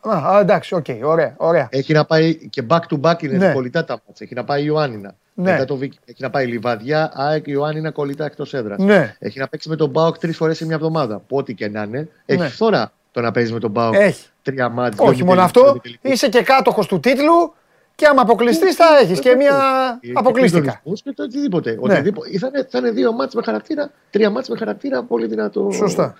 Α, 0.00 0.34
α, 0.36 0.40
εντάξει, 0.40 0.74
οκ, 0.74 0.86
ωραία, 1.02 1.34
ωραία. 1.36 1.68
Έχει 1.70 1.92
να 1.92 2.04
πάει 2.04 2.34
και 2.48 2.62
back 2.68 2.80
to 2.90 3.00
back 3.00 3.22
είναι 3.22 3.36
Ναι. 3.36 3.52
κολλητά 3.52 3.84
τα 3.84 4.00
ματς. 4.06 4.20
Έχει 4.20 4.34
να 4.34 4.44
πάει 4.44 4.60
Ιωάννινα. 4.62 5.14
Ναι. 5.34 5.50
Μετά 5.52 5.64
το 5.64 5.76
Βίκη. 5.76 5.98
Έχει 6.04 6.22
να 6.22 6.30
πάει 6.30 6.46
Λιβαδιά, 6.46 7.10
ΑΕΚ, 7.14 7.46
Ιωάννινα 7.46 7.90
κολλητά 7.90 8.24
εκτός 8.24 8.54
έδρας. 8.54 8.78
Ναι. 8.78 9.16
Έχει 9.18 9.38
να 9.38 9.48
παίξει 9.48 9.68
με 9.68 9.76
τον 9.76 9.90
ΠΑΟΚ 9.90 10.18
τρεις 10.18 10.36
φορές 10.36 10.56
σε 10.56 10.64
μια 10.66 10.74
εβδομάδα. 10.74 11.18
Που 11.18 11.36
ό,τι 11.36 11.54
και 11.54 11.68
να 11.68 11.82
είναι. 11.82 12.08
Έχει 12.26 12.40
Ναι. 12.40 12.48
φθορά 12.48 12.92
το 13.10 13.20
να 13.20 13.30
παίζει 13.30 13.52
με 13.52 13.58
τον 13.58 13.70
ΠΑΟΚ 13.70 13.94
Έχει. 13.94 14.26
τρία 14.42 14.68
ματς. 14.68 14.96
Όχι 14.98 15.14
δύο 15.14 15.24
μόνο 15.24 15.38
μη 15.40 15.44
αυτό, 15.46 15.60
τελικούς, 15.60 15.82
δύο 15.90 15.98
μη 16.02 16.10
είσαι 16.10 16.28
και 16.28 16.42
κάτοχος 16.42 16.86
του 16.86 17.00
τίτλου 17.00 17.54
και 17.94 18.06
άμα 18.06 18.22
αποκλειστείς 18.22 18.74
θα 18.74 18.84
έχεις 19.02 19.20
και 19.20 19.34
μια 19.34 19.54
Και 20.00 20.12
αποκλείστηκα. 20.14 20.58
συντονισμούς 20.62 21.02
Και 21.02 21.12
το 21.12 21.22
οτιδήποτε. 21.22 21.70
Ναι. 21.70 21.76
οτιδήποτε. 21.80 22.38
Θα, 22.38 22.46
είναι, 22.46 22.66
θα 22.70 22.78
είναι 22.78 22.90
δύο 22.90 23.12
μάτς 23.12 23.34
με 23.34 23.42
χαρακτήρα, 23.42 23.90
τρία 24.10 24.30
μάτς 24.30 24.48
με 24.48 24.56
χαρακτήρα 24.56 25.02
πολύ 25.02 25.26
δυνατό. 25.26 25.70
Σωστά. 25.72 26.14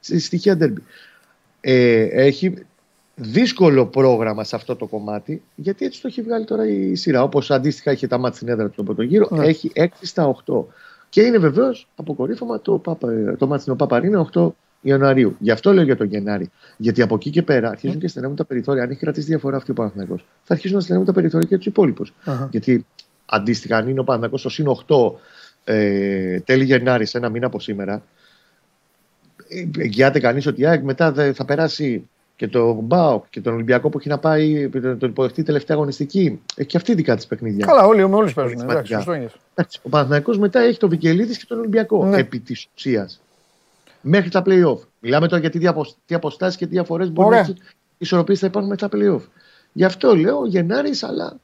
στη- 0.00 0.18
Στοιχεία 0.20 0.56
ντέρμπι. 0.56 0.82
Ε, 1.60 2.02
έχει 2.02 2.54
δύσκολο 3.20 3.86
πρόγραμμα 3.86 4.44
σε 4.44 4.56
αυτό 4.56 4.76
το 4.76 4.86
κομμάτι, 4.86 5.42
γιατί 5.54 5.84
έτσι 5.84 6.00
το 6.00 6.08
έχει 6.08 6.22
βγάλει 6.22 6.44
τώρα 6.44 6.68
η 6.68 6.94
σειρά. 6.94 7.22
Όπως 7.22 7.50
αντίστοιχα 7.50 7.92
είχε 7.92 8.06
τα 8.06 8.18
μάτια 8.18 8.36
στην 8.36 8.48
έδρα 8.48 8.66
του 8.66 8.72
στον 8.72 8.84
πρώτο 8.84 9.02
γύρο, 9.02 9.28
Ναι. 9.30 9.44
έχει 9.46 9.70
6 9.74 9.86
στα 10.00 10.26
8. 10.46 10.66
Και 11.08 11.20
είναι 11.22 11.38
βεβαίως 11.38 11.88
αποκορύφωμα 11.96 12.60
το, 12.60 12.78
Παπα, 12.78 13.36
το 13.38 13.46
μάτι 13.46 13.62
στην 13.62 13.76
Παπαρίνα 13.76 14.26
8 14.32 14.48
Ιανουαρίου. 14.80 15.36
Γι' 15.38 15.50
αυτό 15.50 15.72
λέω 15.72 15.84
για 15.84 15.96
τον 15.96 16.06
Γενάρη. 16.06 16.50
Γιατί 16.76 17.02
από 17.02 17.14
εκεί 17.14 17.30
και 17.30 17.42
πέρα 17.42 17.68
αρχίζουν 17.68 17.98
και 17.98 18.08
στενεύουν 18.08 18.36
τα 18.36 18.44
περιθώρια. 18.44 18.82
Αν 18.82 18.90
έχει 18.90 19.00
κρατήσει 19.00 19.26
διαφορά 19.26 19.56
αυτή 19.56 19.70
ο 19.70 19.74
Παναθηναϊκός, 19.74 20.24
θα 20.44 20.52
αρχίσουν 20.54 20.76
να 20.76 20.82
στενεύουν 20.82 21.06
τα 21.06 21.12
περιθώρια 21.12 21.48
και 21.48 21.56
τους 21.56 21.66
υπόλοιπους. 21.66 22.14
Αχα. 22.24 22.48
Γιατί 22.50 22.86
αντίστοιχα, 23.26 23.76
αν 23.76 23.88
είναι 23.88 24.00
ο 24.00 24.04
Παναθηναϊκός 24.04 24.40
στο 24.40 24.48
συν 24.48 24.66
8 24.86 25.14
ε, 25.64 26.40
τέλη 26.40 26.64
Γενάρη, 26.64 27.06
σε 27.06 27.18
ένα 27.18 27.28
μήνα 27.28 27.46
από 27.46 27.60
σήμερα, 27.60 28.02
ε, 29.48 29.64
εγγυάται 29.78 30.20
κανείς 30.20 30.46
ότι 30.46 30.60
η 30.60 30.66
ΑΕΚ 30.66 30.82
μετά 30.82 31.12
δε- 31.12 31.32
θα 31.32 31.44
περάσει 31.44 32.08
και 32.38 32.48
το 32.48 32.72
Μπάουκ 32.72 33.24
και 33.30 33.40
τον 33.40 33.54
Ολυμπιακό 33.54 33.88
που 33.88 33.98
έχει 33.98 34.08
να 34.08 34.18
πάει, 34.18 34.68
που 34.68 34.80
τον 34.80 34.98
τον 34.98 35.08
υποδεχτεί 35.08 35.42
τελευταία 35.42 35.76
αγωνιστική. 35.76 36.40
Έχει 36.54 36.68
και 36.68 36.76
αυτή 36.76 36.94
δικά 36.94 37.16
της 37.16 37.26
παιχνίδια. 37.26 37.66
Καλά, 37.66 37.86
όλοι 37.86 38.08
με 38.08 38.14
όλου 38.14 38.30
παίζουν. 38.32 38.58
Σημαντικά. 38.58 38.72
Εντάξει, 38.72 38.94
σωστό 38.94 39.14
είναι. 39.14 39.24
αυτό. 39.24 39.38
Εντάξει, 39.54 39.80
ο 39.82 39.88
Παναθηναϊκός 39.88 40.38
μετά 40.38 40.60
έχει 40.60 40.78
τον 40.78 40.88
Βικελίδης 40.88 41.38
και 41.38 41.44
τον 41.48 41.58
Ολυμπιακό. 41.58 42.04
Ναι. 42.04 42.18
Επί 42.18 42.38
της 42.38 42.68
ουσίας. 42.76 43.20
Μέχρι 44.00 44.30
τα 44.30 44.42
playoff. 44.46 44.78
Μιλάμε 44.98 45.28
τώρα 45.28 45.40
για 45.40 45.50
τι, 45.50 45.58
διαποσ... 45.58 45.96
τι 46.06 46.14
αποστάσεις 46.14 46.56
και 46.56 46.66
τι 46.66 46.70
διαφορές 46.70 47.10
μπορεί 47.10 47.28
Ωραία. 47.28 47.40
να 47.40 47.46
έχει 47.48 47.56
ισορροπίε 47.98 48.36
θα 48.36 48.46
υπάρχουν 48.46 48.70
μετά 48.70 48.88
τα 48.88 48.98
playoff. 48.98 49.22
Γι' 49.72 49.84
αυτό 49.84 50.16
λέω 50.16 50.46
Γενάρης, 50.46 51.02
αλλά 51.02 51.36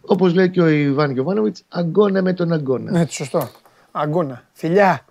όπως 0.00 0.34
λέει 0.34 0.50
και 0.50 0.60
ο 0.60 0.68
Ιβάν 0.68 1.10
Γιοβάνοβιτ, 1.10 1.56
αγκώνα 1.68 2.22
με 2.22 2.32
τον 2.32 2.52
αγκώνα. 2.52 2.90
Ναι, 2.90 3.06
σωστό. 3.08 3.48
Αγκώνα. 3.92 4.44
Φιλιά. 4.52 5.04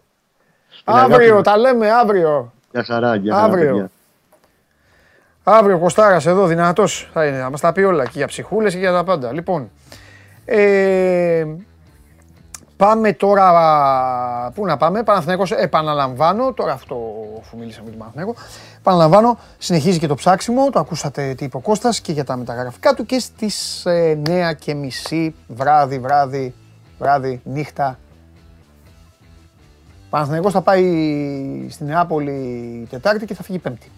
Την 0.69 0.93
αγάπη 0.93 1.13
Αύριο, 1.13 1.35
μου. 1.35 1.41
τα 1.41 1.57
λέμε 1.57 1.91
αύριο. 1.91 2.53
Για 2.71 2.83
χαρά, 2.83 3.15
για 3.15 3.33
χαρά. 3.33 3.45
Αύριο. 3.45 3.71
παιδιά. 3.71 3.91
Αύριο 5.43 5.79
Κωστάρας 5.79 6.25
εδώ, 6.25 6.45
δυνατός 6.45 7.09
θα 7.13 7.25
είναι. 7.25 7.37
Θα 7.37 7.49
μας 7.49 7.61
τα 7.61 7.71
πει 7.71 7.81
όλα 7.81 8.03
και 8.03 8.11
για 8.13 8.27
ψυχούλες 8.27 8.73
και 8.73 8.79
για 8.79 8.91
τα 8.91 9.03
πάντα. 9.03 9.33
Λοιπόν. 9.33 9.69
Ε, 10.45 11.45
πάμε 12.77 13.13
τώρα. 13.13 14.51
Πού 14.55 14.65
να 14.65 14.77
πάμε, 14.77 15.03
Παναθηναίκος, 15.03 15.51
επαναλαμβάνω, 15.51 16.53
τώρα 16.53 16.73
αυτό 16.73 16.95
αφού 17.39 17.57
μίλησαμε 17.57 17.89
για 17.89 17.97
τον 17.97 17.99
Παναθηναίκο, 17.99 18.35
επαναλαμβάνω, 18.77 19.39
συνεχίζει 19.57 19.99
και 19.99 20.07
το 20.07 20.15
ψάξιμο, 20.15 20.69
το 20.69 20.79
ακούσατε 20.79 21.33
τι 21.33 21.45
είπε 21.45 21.57
ο 21.57 21.59
Κώστας 21.59 22.01
και 22.01 22.11
για 22.11 22.23
τα 22.23 22.35
μεταγραφικά 22.35 22.93
του 22.93 23.05
και 23.05 23.19
στις 23.19 23.85
ε, 23.85 24.19
9 24.25 24.55
και 24.59 24.73
μισή 24.73 25.35
βράδυ, 25.47 25.99
βράδυ, 25.99 26.53
βράδυ, 26.99 27.41
νύχτα. 27.43 27.99
Παναθηναίκος 30.09 30.53
θα 30.53 30.61
πάει 30.61 30.83
στην 31.69 31.85
Νεάπολη 31.85 32.87
Τετάρτη 32.89 33.25
και 33.25 33.33
θα 33.33 33.43
φύγει 33.43 33.57
Πέμπτη. 33.59 33.91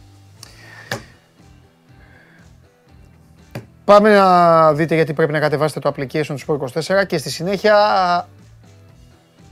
Πάμε 3.86 4.14
να 4.14 4.74
δείτε 4.74 4.96
γιατί 4.96 5.14
πρέπει 5.14 5.32
να 5.32 5.40
κατεβάσετε 5.40 5.80
το 5.80 5.94
application 5.96 6.26
του 6.26 6.40
Sport 6.48 6.82
24 7.02 7.06
και 7.08 7.18
στη 7.18 7.30
συνέχεια 7.30 8.28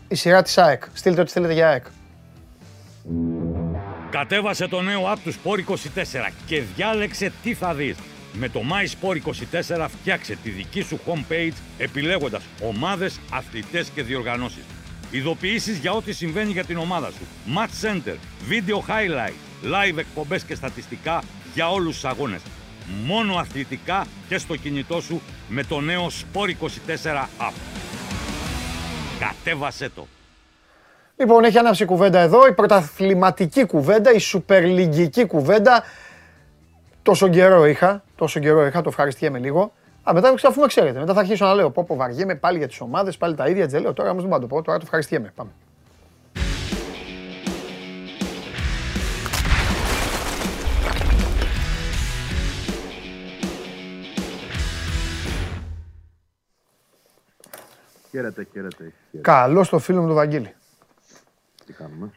η 0.08 0.16
σειρά 0.16 0.42
της 0.42 0.58
ΑΕΚ. 0.58 0.84
Στείλτε 0.94 1.22
ό,τι 1.22 1.32
θέλετε 1.32 1.54
για 1.54 1.68
ΑΕΚ. 1.68 1.86
Κατέβασε 4.10 4.68
το 4.68 4.82
νέο 4.82 5.02
app 5.14 5.18
του 5.24 5.34
Sport 5.34 5.72
24 5.72 6.32
και 6.46 6.62
διάλεξε 6.76 7.32
τι 7.44 7.54
θα 7.54 7.74
δεις. 7.74 7.98
Με 8.34 8.50
το 8.50 8.60
My 8.60 9.08
Sport 9.08 9.18
24 9.78 9.88
φτιάξε 9.90 10.38
τη 10.44 10.50
δική 10.50 10.82
σου 10.82 11.00
homepage 11.06 11.54
επιλέγοντας 11.78 12.44
ομάδες, 12.62 13.20
αθλητές 13.32 13.90
και 13.90 14.04
διοργανώσεις. 14.04 14.64
Ειδοποιήσεις 15.12 15.78
για 15.78 15.92
ό,τι 15.92 16.14
συμβαίνει 16.14 16.52
για 16.52 16.64
την 16.66 16.78
ομάδα 16.78 17.10
σου. 17.10 17.28
Match 17.56 17.88
Center, 17.88 18.16
Video 18.50 18.78
Highlight, 18.78 19.36
Live 19.64 19.98
εκπομπές 19.98 20.44
και 20.44 20.56
στατιστικά 20.56 21.24
για 21.54 21.72
όλους 21.72 21.94
τους 21.94 22.06
αγώνες. 22.06 22.42
Μόνο 23.06 23.36
αθλητικά 23.36 24.06
και 24.28 24.38
στο 24.38 24.56
κινητό 24.56 25.02
σου 25.02 25.22
με 25.48 25.64
το 25.64 25.80
νέο 25.80 26.08
Sport 26.08 26.50
24 26.50 27.28
app. 27.40 27.54
Κατέβασέ 29.20 29.90
το! 29.90 30.08
Λοιπόν, 31.16 31.44
έχει 31.44 31.58
ανάψει 31.58 31.84
η 31.84 31.86
κουβέντα 31.86 32.20
εδώ, 32.20 32.48
η 32.48 32.54
πρωταθληματική 32.54 33.66
κουβέντα, 33.66 34.14
η 34.14 34.20
σουπερλιγκική 34.20 35.26
κουβέντα. 35.26 35.84
Τόσο 37.02 37.28
καιρό 37.28 37.66
είχα, 37.66 38.04
τόσο 38.16 38.40
καιρό 38.40 38.66
είχα, 38.66 38.82
το 38.82 38.90
ευχαριστιέμαι 38.90 39.40
λίγο. 39.40 39.74
Α, 40.10 40.14
μετά 40.14 40.34
αφού 40.48 40.62
με 40.62 40.68
ξέρετε, 40.68 41.00
μετά 41.00 41.14
θα 41.14 41.20
αρχίσω 41.20 41.46
να 41.46 41.54
λέω 41.54 41.70
πω 41.72 41.84
πω 41.84 41.96
βαριέμαι 41.96 42.36
πάλι 42.36 42.58
για 42.58 42.68
τις 42.68 42.82
ομάδες, 42.82 43.18
πάλι 43.18 43.36
τα 43.36 43.48
ίδια, 43.48 43.64
έτσι 43.64 43.76
δεν 43.76 43.84
λέω. 43.84 43.94
Τώρα 43.94 44.10
όμως 44.10 44.22
δεν 44.22 44.32
πάω 44.32 44.40
να 44.40 44.48
το 44.48 44.56
πω, 44.56 44.62
τώρα 44.62 44.78
το 44.78 44.84
ευχαριστιέμαι. 44.86 45.32
Πάμε. 45.36 45.52
Χαίρετε, 58.14 58.48
χαίρετε. 58.52 58.76
χαίρετε. 59.12 59.32
Καλό 59.32 59.64
στο 59.64 59.80
φίλο 59.80 60.02
μου 60.02 60.08
τον 60.08 60.16
Βαγγέλη. 60.16 60.54
Τι 61.66 61.74
κάνουμε; 61.74 62.12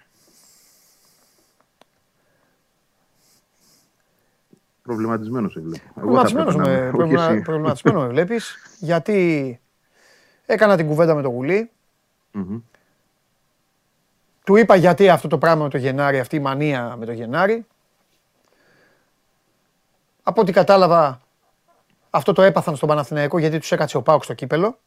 Προβληματισμένος 4.83 5.53
σε 5.53 5.61
βλέπω. 5.61 5.83
Εγώ 5.85 5.93
θα 5.95 6.01
Προβληματισμένος 6.01 6.55
έπρεπε 6.55 6.69
να 6.71 6.75
με, 6.75 6.77
είμαι, 6.79 6.89
όχι 6.89 6.97
προβλημα- 6.97 7.31
εσύ. 7.31 7.41
προβληματισμένο 7.43 8.01
με 8.01 8.07
βλέπεις, 8.09 8.57
γιατί 8.79 9.61
έκανα 10.47 10.77
την 10.77 10.87
κουβέντα 10.87 11.15
με 11.15 11.23
το 11.23 11.29
Γουλή. 11.29 11.71
Μμμ. 12.33 12.59
Του 14.45 14.57
είπα 14.57 14.75
γιατί 14.77 15.09
αυτό 15.09 15.29
το 15.29 15.39
πράγμα 15.39 15.63
με 15.63 15.71
το 15.71 15.79
Γενάρη, 15.79 16.19
αυτή 16.19 16.37
η 16.37 16.41
μανία 16.41 16.97
με 16.97 17.07
το 17.07 17.13
Γενάρη. 17.13 17.67
Από 20.23 20.41
ό,τι 20.41 20.53
κατάλαβα, 20.53 21.21
αυτό 22.11 22.33
το 22.33 22.43
έπαθαν 22.43 22.77
στον 22.77 22.89
Παναθηναϊκό 22.89 23.39
γιατί 23.39 23.59
τους 23.59 23.73
έκατσε 23.73 23.97
ο 23.97 24.03
Πάουκ 24.03 24.25
στο 24.25 24.35
κύπελο. 24.35 24.79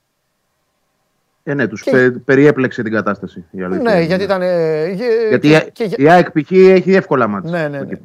Ε, 1.43 1.53
ναι, 1.53 1.67
τους 1.67 1.81
Και- 1.83 1.91
πε- 1.91 2.17
περιέπλεξε 2.17 2.83
την 2.83 2.91
κατάσταση. 2.91 3.45
η 3.51 3.61
αλήθεια 3.63 3.83
Ναι, 3.83 3.91
είναι. 3.91 4.01
γιατί 4.03 4.23
ήταν... 4.23 4.41
ε, 4.41 4.87
γε- 4.87 5.27
Γιατί 5.29 5.47
και- 5.49 5.69
και- 5.71 5.83
η- 5.83 5.93
η 6.03 6.09
ΑΕΚ 6.09 6.31
π.χ. 6.31 6.51
έχει 6.51 6.93
εύκολα 6.95 7.27
μάτια. 7.27 7.49
Ναι, 7.51 7.67
ναι, 7.67 7.79
ναι. 7.79 7.97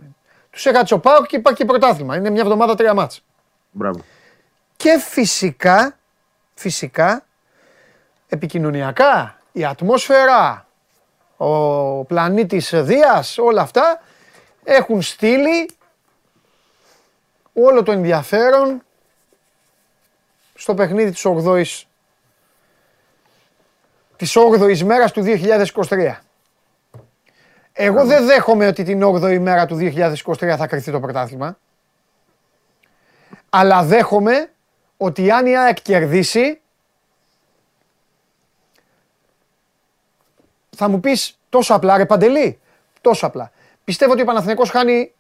Τους 0.51 0.67
έκατσε 0.67 0.95
ο 0.95 0.99
Πάουκ 0.99 1.27
και 1.27 1.37
υπάρχει 1.37 1.59
και 1.59 1.65
πρωτάθλημα. 1.65 2.17
Είναι 2.17 2.31
μια 2.31 2.41
εβδομάδα 2.43 2.75
τρία 2.75 2.95
μάτς. 2.95 3.25
Μπράβο. 3.71 4.01
Και 4.77 4.99
φυσικά, 4.99 5.97
φυσικά, 6.55 7.25
επικοινωνιακά, 8.29 9.39
η 9.53 9.65
ατμόσφαιρα, 9.65 10.67
ο 11.37 12.05
πλανήτης 12.05 12.73
Δίας, 12.75 13.39
όλα 13.39 13.61
αυτά 13.63 14.01
έχουν 14.65 15.03
στείλει 15.03 15.69
όλο 17.53 17.83
το 17.83 17.93
ενδιαφέρον 17.93 18.83
στο 20.55 20.75
παιχνίδι 20.75 21.11
της 21.11 21.25
8ης 21.27 21.83
της 24.25 24.37
8ης 24.37 24.83
μέρας 24.83 25.13
του 25.13 25.23
2023. 25.89 26.15
Εγώ 27.73 28.05
δεν 28.05 28.27
δέχομαι 28.27 28.67
ότι 28.67 28.83
την 28.83 29.03
8η 29.05 29.39
μέρα 29.39 29.67
του 29.67 29.77
2023 29.77 30.55
θα 30.59 30.67
κρυθεί 30.67 30.91
το 30.91 31.01
πρωτάθλημα. 31.01 31.59
Αλλά 33.51 33.83
δέχομαι 33.83 34.51
ότι 34.97 35.31
αν 35.31 35.47
η 35.47 35.59
ΑΕΚ 35.59 35.83
κερδίσει 35.83 36.61
θα 40.71 40.89
μου 40.89 41.01
πεις 41.01 41.39
τόσο 41.49 41.75
απλά 41.75 41.97
ρε 41.97 42.07
Παντελή, 42.07 42.59
τόσο 43.01 43.27
απλά. 43.27 43.53
Πιστεύω 43.85 44.13
ότι 44.13 44.23
ο 44.23 44.25
Παναθηναϊκός 44.25 44.71
χάνει, 44.71 45.13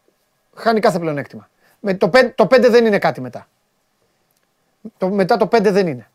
χάνει 0.54 0.80
κάθε 0.80 0.98
πλεονέκτημα. 0.98 1.48
Με 1.80 1.94
το, 1.94 2.10
5, 2.12 2.32
το 2.34 2.44
5 2.44 2.70
δεν 2.70 2.86
είναι 2.86 2.98
κάτι 2.98 3.20
μετά. 3.20 3.48
Το, 4.98 5.08
μετά 5.08 5.36
το 5.36 5.48
5 5.52 5.62
δεν 5.62 5.86
είναι. 5.86 6.08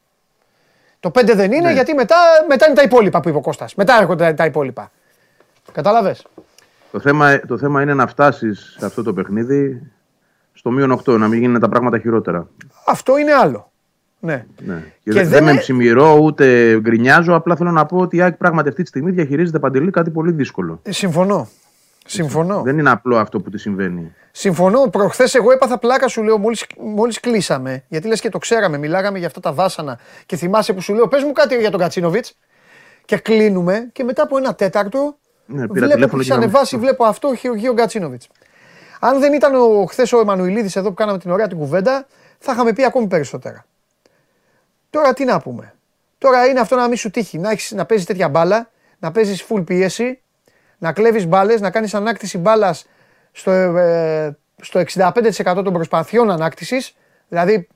Το 0.99 1.11
5 1.19 1.33
δεν 1.35 1.51
είναι 1.51 1.67
Ναι. 1.67 1.73
γιατί 1.73 1.93
μετά, 1.93 2.15
μετά 2.47 2.65
είναι 2.65 2.75
τα 2.75 2.81
υπόλοιπα 2.81 3.19
που 3.19 3.29
είπε 3.29 3.37
ο 3.37 3.41
Κώστας. 3.41 3.75
Μετά 3.75 3.97
έρχονται 3.99 4.33
τα 4.33 4.45
υπόλοιπα. 4.45 4.91
Κατάλαβες. 5.71 6.25
Το 6.91 6.99
θέμα, 6.99 7.39
το 7.39 7.57
θέμα 7.57 7.81
είναι 7.81 7.93
να 7.93 8.07
φτάσεις 8.07 8.75
σε 8.79 8.85
αυτό 8.85 9.03
το 9.03 9.13
παιχνίδι 9.13 9.81
στο 10.53 10.71
μείον 10.71 10.91
8, 10.91 11.17
να 11.17 11.27
μην 11.27 11.39
γίνουν 11.39 11.59
τα 11.59 11.69
πράγματα 11.69 11.99
χειρότερα. 11.99 12.47
Αυτό 12.85 13.17
είναι 13.17 13.31
άλλο. 13.33 13.71
Ναι. 14.19 14.45
Ναι. 14.65 14.75
Και 15.03 15.11
Και, 15.11 15.19
δεν, 15.19 15.29
δεν 15.29 15.43
με 15.43 15.51
είναι- 15.51 15.59
ψημυρώ 15.59 16.17
ούτε 16.21 16.77
γκρινιάζω. 16.79 17.35
Απλά 17.35 17.55
θέλω 17.55 17.71
να 17.71 17.85
πω 17.85 17.97
ότι 17.97 18.15
η 18.17 18.21
ΑΕΚ 18.21 18.33
πράγματι 18.35 18.69
αυτή 18.69 18.81
τη 18.81 18.87
στιγμή 18.87 19.11
διαχειρίζεται 19.11 19.59
παντελή 19.59 19.91
κάτι 19.91 20.09
πολύ 20.09 20.31
δύσκολο. 20.31 20.79
Ε, 20.83 20.91
Συμφωνώ. 20.91 21.47
Συμφωνώ. 22.11 22.61
Δεν 22.61 22.77
είναι 22.77 22.89
απλό 22.89 23.17
αυτό 23.17 23.39
που 23.39 23.49
της 23.49 23.61
συμβαίνει. 23.61 24.13
Συμφωνώ. 24.31 24.87
Προχθές 24.87 25.35
εγώ 25.35 25.51
έπαθα 25.51 25.77
πλάκα 25.77 26.07
σου 26.07 26.23
λέω 26.23 26.37
μόλις, 26.37 26.65
μόλις 26.79 27.19
κλείσαμε. 27.19 27.83
Γιατί 27.87 28.07
λες 28.07 28.21
και 28.21 28.29
το 28.29 28.37
ξέραμε. 28.37 28.77
Μιλάγαμε 28.77 29.17
για 29.17 29.27
αυτά 29.27 29.39
τα 29.39 29.53
βάσανα. 29.53 29.99
Και 30.25 30.35
θυμάσαι 30.35 30.73
που 30.73 30.81
σου 30.81 30.93
λέω 30.93 31.07
πες 31.07 31.23
μου 31.23 31.31
κάτι 31.31 31.55
για 31.55 31.71
τον 31.71 31.79
Κατσίνοβιτς. 31.79 32.37
Και 33.05 33.17
κλείνουμε 33.17 33.89
και 33.91 34.03
μετά 34.03 34.23
από 34.23 34.37
ένα 34.37 34.55
τέταρτο 34.55 35.17
Ναι, 35.45 35.55
πήρα 35.55 35.67
βλέπω 35.67 35.83
τηλέφωνο 35.83 36.07
που 36.07 36.15
και 36.15 36.21
έχει 36.21 36.29
να- 36.29 36.35
ανεβάσεις, 36.35 36.77
βλέπω 36.79 37.03
αυτό 37.05 37.31
Γεωργίο 37.41 37.73
Γκατσίνοβιτς. 37.73 38.27
Αν 38.99 39.19
δεν 39.19 39.33
ήταν 39.33 39.55
ο, 39.55 39.85
χθες 39.85 40.13
ο 40.13 40.19
Εμμανουηλίδης 40.19 40.75
εδώ 40.75 40.87
που 40.89 40.93
κάναμε 40.93 41.17
την 41.17 41.31
ωραία 41.31 41.47
την 41.47 41.57
κουβέντα, 41.57 42.07
θα 42.39 42.51
είχαμε 42.51 42.73
πει 42.73 42.85
ακόμη 42.85 43.07
περισσότερα. 43.07 43.65
Τώρα 44.89 45.13
τι 45.13 45.25
να 45.25 45.39
πούμε. 45.39 45.73
Τώρα 46.17 46.45
είναι 46.47 46.59
αυτό 46.59 46.75
να 46.75 46.87
μην 46.87 46.97
σου 46.97 47.09
τύχει. 47.11 47.37
Να, 47.37 47.49
έχεις, 47.51 47.71
να 47.71 47.85
παίζεις 47.85 48.05
τέτοια 48.05 48.29
μπάλα, 48.29 48.69
να 48.99 49.11
παίζεις 49.11 49.45
full 49.49 49.65
πίεση, 49.65 50.21
να 50.79 50.93
κλέβεις 50.93 51.25
μπάλες, 51.27 51.61
να 51.61 51.71
κάνεις 51.71 51.93
ανάκτηση 51.93 52.37
μπάλας 52.37 52.85
στο, 53.31 53.51
ε, 53.51 54.37
στο 54.61 54.79
65% 54.79 55.63
των 55.63 55.73
προσπαθειών 55.73 56.31
ανάκτησης. 56.31 56.95
Δηλαδή 57.27 57.67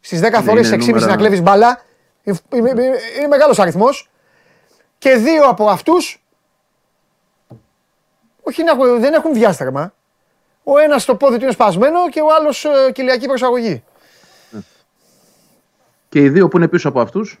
στις 0.00 0.20
10 0.20 0.38
Ναι, 0.38 0.44
φορές 0.44 0.66
είναι 0.66 0.76
6,5 0.76 0.92
να 0.94 1.00
νούμερα. 1.00 1.16
κλέβεις 1.16 1.42
μπάλα. 1.42 1.82
Είναι, 2.22 2.38
είναι, 2.54 2.70
είναι 3.18 3.26
μεγάλος 3.28 3.58
αριθμός. 3.58 4.10
Και 4.98 5.16
δύο 5.16 5.44
από 5.44 5.68
αυτούς 5.68 6.24
όχι 8.42 8.62
να 8.64 8.70
έχουν, 8.70 9.00
δεν 9.00 9.12
έχουν 9.12 9.32
διάστρεμα. 9.34 9.94
Ο 10.64 10.78
ένας 10.78 11.04
το 11.04 11.16
πόδι 11.16 11.36
του 11.36 11.42
είναι 11.42 11.52
σπασμένο 11.52 12.08
και 12.08 12.20
ο 12.20 12.34
άλλος 12.38 12.64
ε, 12.64 12.92
κοιλιακή 12.92 13.26
προσαγωγή. 13.26 13.84
Και 16.08 16.20
οι 16.20 16.28
δύο 16.28 16.48
που 16.48 16.56
είναι 16.56 16.68
πίσω 16.68 16.88
από 16.88 17.00
αυτούς, 17.00 17.40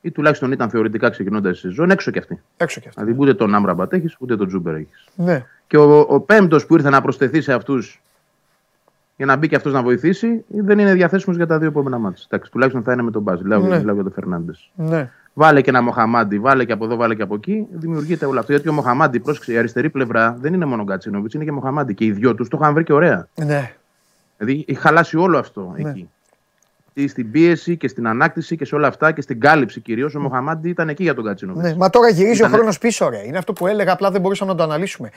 ή 0.00 0.10
τουλάχιστον 0.10 0.52
ήταν 0.52 0.70
θεωρητικά 0.70 1.10
ξεκινώντας 1.10 1.52
τη 1.54 1.58
σεζόν, 1.58 1.90
έξω 1.90 2.10
κι 2.10 2.18
αυτοί. 2.18 2.40
Έξω 2.56 2.80
κι 2.80 2.88
αυτά. 2.88 3.02
Δηλαδή 3.02 3.22
ούτε 3.22 3.34
τον 3.34 3.54
Άμραμπατ 3.54 3.92
έχει, 3.92 4.06
ούτε 4.18 4.36
τον 4.36 4.46
Τζούμπερ 4.46 4.74
έχει. 4.74 4.88
Ναι. 5.14 5.44
Και 5.66 5.76
ο, 5.76 5.98
ο 6.08 6.20
πέμπτος 6.20 6.66
που 6.66 6.74
ήρθε 6.74 6.90
να 6.90 7.00
προσθεθεί 7.00 7.40
σε 7.40 7.52
αυτούς 7.52 8.02
για 9.16 9.26
να 9.26 9.36
μπει 9.36 9.48
και 9.48 9.56
αυτός 9.56 9.72
να 9.72 9.82
βοηθήσει, 9.82 10.44
δεν 10.48 10.78
είναι 10.78 10.94
διαθέσιμος 10.94 11.36
για 11.36 11.46
τα 11.46 11.58
δύο 11.58 11.68
επόμενα 11.68 11.98
μάτια. 11.98 12.24
Εντάξει, 12.28 12.50
τουλάχιστον 12.50 12.82
θα 12.82 12.92
είναι 12.92 13.02
με 13.02 13.10
τον 13.10 13.22
Μπάζ. 13.22 13.40
Μιλάω, 13.40 13.60
Ναι. 13.60 13.78
μιλάω 13.78 13.94
για 13.94 14.02
τον 14.02 14.12
Φερνάντες. 14.12 14.70
Ναι. 14.74 15.10
Βάλε 15.34 15.60
και 15.60 15.70
ένα 15.70 15.82
Μοχαμάντι, 15.82 16.38
βάλε 16.38 16.64
και 16.64 16.72
από 16.72 16.84
εδώ, 16.84 16.96
βάλε 16.96 17.14
και 17.14 17.22
από 17.22 17.34
εκεί. 17.34 17.66
Δημιουργείται 17.70 18.26
όλο 18.26 18.38
αυτό. 18.38 18.52
Γιατί 18.52 18.68
ο 18.68 18.72
Μοχαμάντι, 18.72 19.20
πρόσεξε, 19.20 19.52
η 19.52 19.56
αριστερή 19.58 19.90
πλευρά 19.90 20.36
δεν 20.40 20.54
είναι 20.54 20.64
μόνο 20.64 20.82
Γκατσίνοβιτς, 20.82 21.34
είναι 21.34 21.44
και 21.44 21.52
Μοχαμάντι. 21.52 21.94
Και 21.94 22.04
οι 22.04 22.12
δυο 22.12 22.34
τους 22.34 22.48
το 22.48 22.58
είχαν 22.60 22.74
βρει 22.74 22.84
και 22.84 22.92
ωραία. 22.92 23.28
Ναι. 23.34 23.72
Δηλαδή 24.38 24.64
έχει 24.68 24.78
χαλάσει 24.80 25.16
όλο 25.16 25.38
αυτό 25.38 25.74
Ναι. 25.76 25.90
εκεί. 25.90 26.08
Και 27.02 27.08
Στην 27.08 27.30
πίεση 27.30 27.76
και 27.76 27.88
στην 27.88 28.06
ανάκτηση 28.06 28.56
και 28.56 28.64
σε 28.64 28.74
όλα 28.74 28.86
αυτά 28.88 29.12
και 29.12 29.20
στην 29.20 29.40
κάλυψη 29.40 29.80
κυρίως. 29.80 30.14
Ο 30.14 30.20
Μοχαμάντι 30.20 30.68
ήταν 30.68 30.88
εκεί 30.88 31.02
για 31.02 31.14
τον 31.14 31.24
Γκατσίνοβιτς. 31.24 31.62
ναι. 31.64 31.74
Μα 31.74 31.90
τώρα 31.90 32.08
γυρίζει 32.08 32.34
Ήτανε- 32.36 32.52
ο 32.54 32.56
χρόνος 32.56 32.78
πίσω, 32.78 33.08
ρε. 33.08 33.26
Είναι 33.26 33.38
αυτό 33.38 33.52
που 33.52 33.66
έλεγα, 33.66 33.92
απλά 33.92 34.10
δεν 34.10 34.20
μπορούσαμε 34.20 34.50
να 34.50 34.56
το 34.56 34.62
αναλύσουμε. 34.62 35.10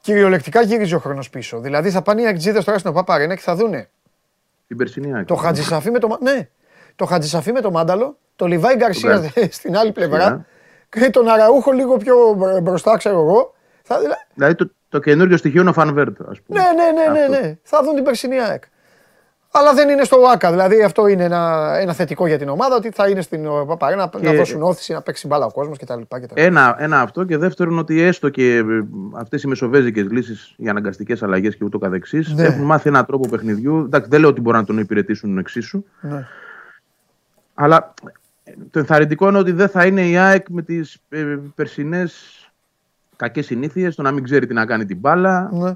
Κυριολεκτικά 0.00 0.60
γυρίζει 0.62 0.94
ο 0.94 0.98
χρόνος 0.98 1.30
πίσω. 1.30 1.60
Δηλαδή 1.60 1.90
θα 1.90 2.02
πάνε 2.02 2.22
οι 2.22 2.26
Αεκτζήδες 2.26 2.62
τώρα 2.62 2.78
στην 2.78 2.90
OPAP 2.90 3.10
Arena 3.10 3.34
και 3.34 3.40
θα 3.40 3.54
δούνε 3.56 3.88
Την 4.66 4.76
περσινή 4.76 5.12
άκρη. 5.12 5.24
το 5.24 5.34
Χατζησαφή 5.34 5.90
με 5.90 5.98
το, 5.98 6.08
Μα- 6.08 6.18
ναι, 6.20 6.48
το 6.96 7.04
Χατζησαφή 7.04 7.52
με 7.52 7.60
το 7.60 7.70
Μάνταλο, 7.70 8.18
το 8.36 8.46
Λιβάι 8.46 8.74
Γκαρσία 8.76 9.18
Γκαρ- 9.34 9.52
στην 9.52 9.76
άλλη 9.76 9.92
πλευρά 9.92 10.30
Ναι. 10.30 10.44
και 11.04 11.10
τον 11.10 11.28
Αραούχο 11.28 11.72
λίγο 11.72 11.96
πιο 11.96 12.14
μπρο- 12.36 12.60
μπροστά, 12.60 12.96
ξέρω 12.96 13.18
εγώ. 13.20 13.54
Θα, 13.82 14.00
δηλα- 14.00 14.26
Δηλαδή 14.34 14.54
το, 14.54 14.70
το 14.88 14.98
καινούριο 14.98 15.36
στοιχείο 15.36 15.60
είναι 15.60 15.70
ο 15.70 15.72
Φανβέρτ, 15.72 16.20
ας 16.30 16.40
πούμε. 16.40 16.60
ναι, 16.60 16.66
ναι, 16.82 16.90
ναι, 17.12 17.12
ναι, 17.12 17.34
Αυτό. 17.34 17.46
ναι. 17.46 17.56
Θα 17.62 17.82
δουν 17.82 17.94
την 17.94 18.04
περσινή 18.04 18.40
ΑΕΚ. 18.40 18.62
Αλλά 19.58 19.74
δεν 19.74 19.88
είναι 19.88 20.04
στο 20.04 20.20
ΟΑΚΑ. 20.20 20.50
Δηλαδή 20.50 20.82
αυτό 20.82 21.06
είναι 21.06 21.24
ένα, 21.24 21.72
ένα 21.80 21.92
θετικό 21.92 22.26
για 22.26 22.38
την 22.38 22.48
ομάδα 22.48 22.76
ότι 22.76 22.90
θα 22.90 23.08
είναι 23.08 23.20
στην 23.22 23.44
Παπαρένα 23.66 24.10
να 24.20 24.30
Και- 24.30 24.36
δώσουν 24.36 24.62
όθηση, 24.62 24.92
να 24.92 25.02
παίξει 25.02 25.26
μπάλα 25.26 25.44
ο 25.46 25.50
κόσμος 25.52 25.78
κτλ. 25.78 26.00
κτλ. 26.08 26.24
Ένα, 26.34 26.76
ένα 26.78 27.00
αυτό 27.00 27.24
και 27.24 27.36
δεύτερον 27.36 27.78
ότι 27.78 28.00
έστω 28.00 28.28
και 28.28 28.62
αυτές 29.14 29.42
οι 29.42 29.48
μεσοβέζικες 29.48 30.06
λύσεις 30.10 30.54
για 30.56 30.70
αναγκαστικές 30.70 31.22
αλλαγές 31.22 31.56
και 31.56 31.64
ούτω 31.64 31.78
καθεξής 31.78 32.32
Ναι. 32.34 32.42
έχουν 32.44 32.64
μάθει 32.64 32.88
έναν 32.88 33.06
τρόπο 33.06 33.28
παιχνιδιού. 33.28 33.78
Εντάξει, 33.78 34.08
δεν 34.08 34.20
λέω 34.20 34.28
ότι 34.28 34.40
μπορούν 34.40 34.60
να 34.60 34.66
τον 34.66 34.78
υπηρετήσουν 34.78 35.38
εξίσου. 35.38 35.84
Ναι. 36.00 36.26
Αλλά 37.54 37.94
ε, 38.44 38.52
το 38.70 38.78
ενθαρρυντικό 38.78 39.28
είναι 39.28 39.38
ότι 39.38 39.52
δεν 39.52 39.68
θα 39.68 39.86
είναι 39.86 40.06
η 40.08 40.16
ΑΕΚ 40.16 40.46
με 40.48 40.62
τις 40.62 40.98
ε, 41.08 41.36
περσινές 41.54 42.12
κακές 43.16 43.46
συνήθειες, 43.46 43.94
το 43.94 44.02
να 44.02 44.10
μην 44.12 44.24
ξέρει 44.24 44.46
τι 44.46 44.54
να 44.54 44.66
κάνει 44.66 44.84
την 44.84 44.96
μπάλα, 44.98 45.48
Ναι. 45.52 45.72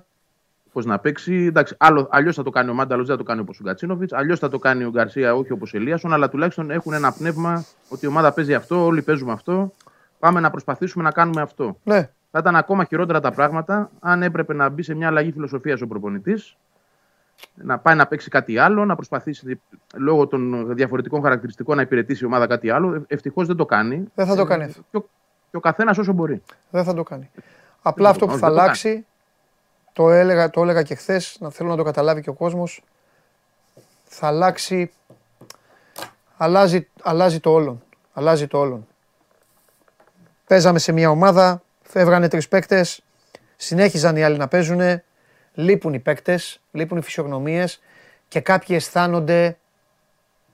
Πώς 0.72 0.84
να 0.84 0.98
παίξει. 0.98 1.34
Εντάξει, 1.34 1.76
αλλιώς 2.08 2.36
θα 2.36 2.42
το 2.42 2.50
κάνει 2.50 2.70
ο 2.70 2.74
Μάνταλος, 2.74 3.06
δεν 3.06 3.16
θα 3.16 3.22
το 3.22 3.28
κάνει 3.28 3.40
όπω 3.40 3.52
ο 3.60 3.62
Γκατσίνοβιτ. 3.62 4.14
Αλλιώς 4.14 4.38
θα 4.38 4.48
το 4.48 4.58
κάνει 4.58 4.84
ο 4.84 4.90
Γκαρσία, 4.90 5.34
όχι 5.34 5.52
όπως 5.52 5.74
ο 5.74 5.76
Ελίασον. 5.76 6.12
Αλλά 6.12 6.28
τουλάχιστον 6.28 6.70
έχουν 6.70 6.92
ένα 6.92 7.12
πνεύμα 7.12 7.64
ότι 7.88 8.04
η 8.04 8.08
ομάδα 8.08 8.32
παίζει 8.32 8.54
αυτό, 8.54 8.84
όλοι 8.84 9.02
παίζουμε 9.02 9.32
αυτό. 9.32 9.72
Πάμε 10.18 10.40
να 10.40 10.50
προσπαθήσουμε 10.50 11.04
να 11.04 11.10
κάνουμε 11.10 11.40
αυτό. 11.40 11.78
ναι. 11.84 12.10
Θα 12.34 12.38
ήταν 12.40 12.56
ακόμα 12.56 12.84
χειρότερα 12.84 13.20
τα 13.20 13.32
πράγματα 13.32 13.90
αν 14.00 14.22
έπρεπε 14.22 14.54
να 14.54 14.68
μπει 14.68 14.82
σε 14.82 14.94
μια 14.94 15.06
αλλαγή 15.06 15.32
φιλοσοφίας 15.32 15.80
ο 15.80 15.86
προπονητής, 15.86 16.56
να 17.54 17.78
πάει 17.78 17.96
να 17.96 18.06
παίξει 18.06 18.28
κάτι 18.28 18.58
άλλο, 18.58 18.84
να 18.84 18.94
προσπαθήσει 18.94 19.60
λόγω 19.94 20.26
των 20.26 20.74
διαφορετικών 20.74 21.22
χαρακτηριστικών 21.22 21.76
να 21.76 21.82
υπηρετήσει 21.82 22.24
η 22.24 22.26
ομάδα 22.26 22.46
κάτι 22.46 22.70
άλλο. 22.70 23.04
Ευτυχώς 23.06 23.46
δεν 23.46 23.56
το 23.56 23.66
κάνει. 23.66 24.04
Δεν 24.14 24.26
θα 24.26 24.36
το 24.36 24.44
κάνει 24.44 24.64
αυτό. 24.64 24.82
Και 24.90 24.96
ο, 24.96 25.08
και 25.50 25.56
ο 25.56 25.60
καθένας 25.60 25.98
όσο 25.98 26.12
μπορεί. 26.12 26.42
Δεν 26.70 26.84
θα 26.84 26.94
το 26.94 27.02
κάνει. 27.02 27.30
Απλά 27.82 28.08
αυτό 28.08 28.26
που 28.26 28.32
όχι, 28.32 28.40
θα 28.40 28.46
δεν 28.46 28.56
το 28.56 28.62
αλλάξει, 28.62 29.06
το 29.92 30.10
έλεγα, 30.10 30.50
το 30.50 30.62
έλεγα 30.62 30.82
και 30.82 30.94
χθες, 30.94 31.36
να 31.40 31.50
θέλω 31.50 31.68
να 31.68 31.76
το 31.76 31.82
καταλάβει 31.82 32.20
και 32.20 32.30
ο 32.30 32.32
κόσμος. 32.32 32.82
Θα 34.04 34.26
αλλάξει. 34.26 34.92
Αλλάζει, 36.36 36.88
αλλάζει 37.02 37.40
το 37.40 37.50
όλον. 37.52 37.82
Αλλάζει 38.12 38.46
το 38.46 38.58
όλον. 38.58 38.86
Παίζαμε 40.46 40.78
σε 40.78 40.92
μια 40.92 41.10
ομάδα, 41.10 41.62
φεύγανε 41.82 42.28
τρεις 42.28 42.48
παίκτες, 42.48 43.02
συνέχιζαν 43.56 44.16
οι 44.16 44.22
άλλοι 44.24 44.36
να 44.36 44.48
παίζουν. 44.48 45.02
Λείπουν 45.54 45.94
οι 45.94 45.98
παίκτες, 45.98 46.60
λείπουν 46.70 46.98
οι 46.98 47.02
φυσιογνωμίες 47.02 47.80
και 48.28 48.40
κάποιοι 48.40 48.76
αισθάνονται 48.78 49.56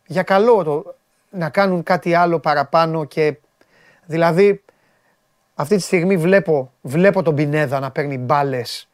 για 0.06 0.22
καλό. 0.22 0.62
Το, 0.62 0.94
να 1.30 1.50
κάνουν 1.50 1.82
κάτι 1.82 2.14
άλλο 2.14 2.38
παραπάνω 2.38 3.04
και 3.04 3.36
δηλαδή 4.04 4.64
αυτή 5.54 5.76
τη 5.76 5.82
στιγμή 5.82 6.16
βλέπω, 6.16 6.72
βλέπω 6.80 7.22
τον 7.22 7.34
Πινέδα 7.34 7.80
να 7.80 7.90
παίρνει 7.90 8.18
μπάλες. 8.18 8.87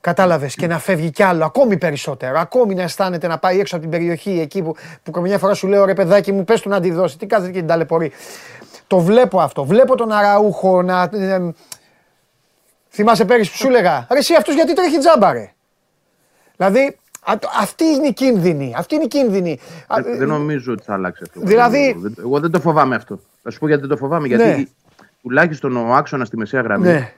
Κατάλαβες 0.00 0.54
και 0.54 0.66
να 0.66 0.78
φεύγει 0.78 1.10
κι 1.10 1.22
άλλο, 1.22 1.44
ακόμη 1.44 1.76
περισσότερο. 1.78 2.38
Ακόμη 2.38 2.74
να 2.74 2.82
αισθάνεται 2.82 3.26
να 3.26 3.38
πάει 3.38 3.60
έξω 3.60 3.74
από 3.76 3.82
την 3.88 3.92
περιοχή 3.98 4.40
εκεί 4.40 4.62
που, 4.62 4.74
που 5.02 5.10
καμιά 5.10 5.38
φορά 5.38 5.54
σου 5.54 5.66
λέω 5.66 5.84
ρε 5.84 5.94
παιδάκι 5.94 6.32
μου, 6.32 6.44
πες 6.44 6.60
του 6.60 6.68
να 6.68 6.80
τη 6.80 6.90
δώσει. 6.90 7.18
Τι 7.18 7.26
κάθεται 7.26 7.50
και 7.52 7.58
την 7.58 7.66
ταλαιπωρεί. 7.66 8.12
Το 8.86 8.98
βλέπω 8.98 9.40
αυτό. 9.40 9.64
Βλέπω 9.64 9.96
τον 9.96 10.12
Αραούχο 10.12 10.82
να. 10.82 11.02
ε, 11.12 11.40
θυμάσαι 12.90 13.24
πέρυσι 13.24 13.50
που 13.50 13.56
σου 13.56 13.66
έλεγα. 13.66 14.06
Ρε, 14.10 14.18
εσύ 14.18 14.34
αυτό 14.34 14.52
γιατί 14.52 14.74
τρέχει 14.74 14.98
τζάμπα, 14.98 15.32
ρε. 15.32 15.52
Δηλαδή, 16.56 16.96
α- 17.24 17.34
αυτή 17.60 17.84
είναι 17.84 18.06
η 18.06 18.12
κίνδυνη. 18.12 18.74
Αυτή 18.76 18.94
είναι 18.94 19.04
η 19.04 19.08
κίνδυνη. 19.08 19.58
Α, 19.86 19.96
Δεν, 20.02 20.18
δεν 20.18 20.28
νομίζω 20.28 20.72
ότι 20.72 20.82
θα 20.82 20.92
αλλάξει 20.94 21.22
αυτό. 21.26 21.40
Δηλαδή- 21.40 21.96
Δεν- 21.98 22.14
εγώ 22.18 22.40
δεν 22.40 22.50
το 22.50 22.60
φοβάμαι 22.60 22.94
αυτό. 22.94 23.20
Θα 23.42 23.50
σου 23.50 23.58
πω 23.58 23.66
γιατί 23.66 23.80
δεν 23.82 23.90
το 23.90 23.96
φοβάμαι. 23.96 24.26
Γιατί 24.26 24.44
Ναι. 24.44 24.64
τουλάχιστον 25.22 25.76
ο 25.76 25.94
άξονας 25.94 26.26
στη 26.26 26.36
μεσαία 26.36 26.60
γραμμή 26.60 26.86
Ναι. 26.86 27.12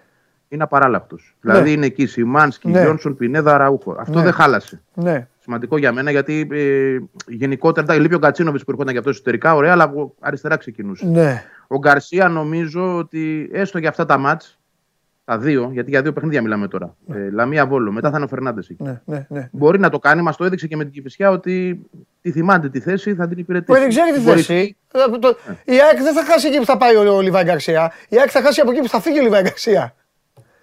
Είναι 0.55 0.63
απαράλλακτο. 0.63 1.17
Δηλαδή 1.41 1.63
Ναι. 1.65 1.71
είναι 1.71 1.87
εκεί 1.87 2.07
Σιμάνσκι, 2.07 2.69
Ναι. 2.69 2.81
Γιόνσον, 2.81 3.17
Πινέδα, 3.17 3.57
Ραούχο. 3.57 3.97
Αυτό 3.99 4.19
Ναι. 4.19 4.25
δεν 4.25 4.33
χάλασε. 4.33 4.83
Ναι. 4.95 5.27
Σημαντικό 5.39 5.77
για 5.79 5.93
μένα 5.93 6.11
γιατί 6.11 6.49
ε, 6.53 6.97
γενικότερα 7.27 7.87
τα 7.87 7.95
λείπει 7.99 8.15
ο 8.15 8.19
Κατσίνοβιτς 8.19 8.65
που 8.65 8.71
έρχονταν 8.71 8.93
και 8.93 8.99
αυτός 8.99 9.15
εσωτερικά, 9.15 9.55
ωραία, 9.55 9.73
αλλά 9.73 9.85
από 9.85 10.15
αριστερά 10.21 10.57
ξεκινούσε. 10.57 11.07
Ναι. 11.07 11.43
Ο 11.67 11.79
Γκαρσία 11.79 12.29
νομίζω 12.29 12.97
ότι 12.97 13.51
έστω 13.53 13.79
για 13.79 13.89
αυτά 13.89 14.07
τα 14.07 14.19
μάτς, 14.19 14.59
τα 15.25 15.39
δύο, 15.39 15.71
γιατί 15.73 15.91
για 15.91 16.03
δύο 16.03 16.13
παιχνίδια 16.13 16.43
μιλάμε 16.43 16.69
τώρα. 16.69 16.97
Ε, 17.13 17.31
Λαμία 17.31 17.67
Βόλο, 17.67 17.93
μετά 17.93 18.11
θα 18.11 18.17
είναι 18.17 18.25
ο 18.25 18.29
Φερνάντες 18.29 18.69
εκεί. 18.69 18.83
Ναι, 18.83 19.01
ναι, 19.05 19.27
ναι. 19.29 19.49
Μπορεί 19.53 19.79
να 19.79 19.89
το 19.91 19.99
κάνει, 19.99 20.23
μας 20.23 20.37
το 20.37 20.45
έδειξε 20.45 20.67
και 20.67 20.77
με 20.77 20.85
την 20.85 20.93
Κηφισιά 20.93 21.31
ότι 21.31 21.87
τη 22.21 22.31
θυμάται 22.31 22.69
τη 22.69 22.81
θέση, 22.81 23.15
θα 23.15 23.29
την 23.29 23.39
υπηρετήσει. 23.39 23.73
Που 23.73 23.79
δεν 23.85 23.89
ξέρει 23.89 24.13
τη 24.13 24.21
Μπορεί- 24.21 24.37
θέση. 24.43 24.77
Ε, 24.93 25.19
το- 25.19 25.37
Η 25.65 25.73
ΑΕΚ 25.81 26.03
δεν 26.03 26.15
θα 26.15 26.25
χάσει 26.25 26.47
εκεί 26.49 26.59
που 26.59 26.65
θα 26.65 26.77
πάει 26.77 26.97
ο, 26.97 27.17
ο 27.17 27.21
Λιβάι 27.21 27.45
Γκαρσία. 27.45 27.93
Η 28.09 28.19
ΑΕΚ 28.19 28.29
θα 28.33 28.43
χάσει 28.43 28.61
από 28.61 28.71
εκεί 28.71 28.81
που 28.81 28.89
θα 28.89 29.01
φύγει 29.01 29.19
ο 29.19 29.23
Λιβάι 29.23 29.43
Γκαρσία. 29.43 29.95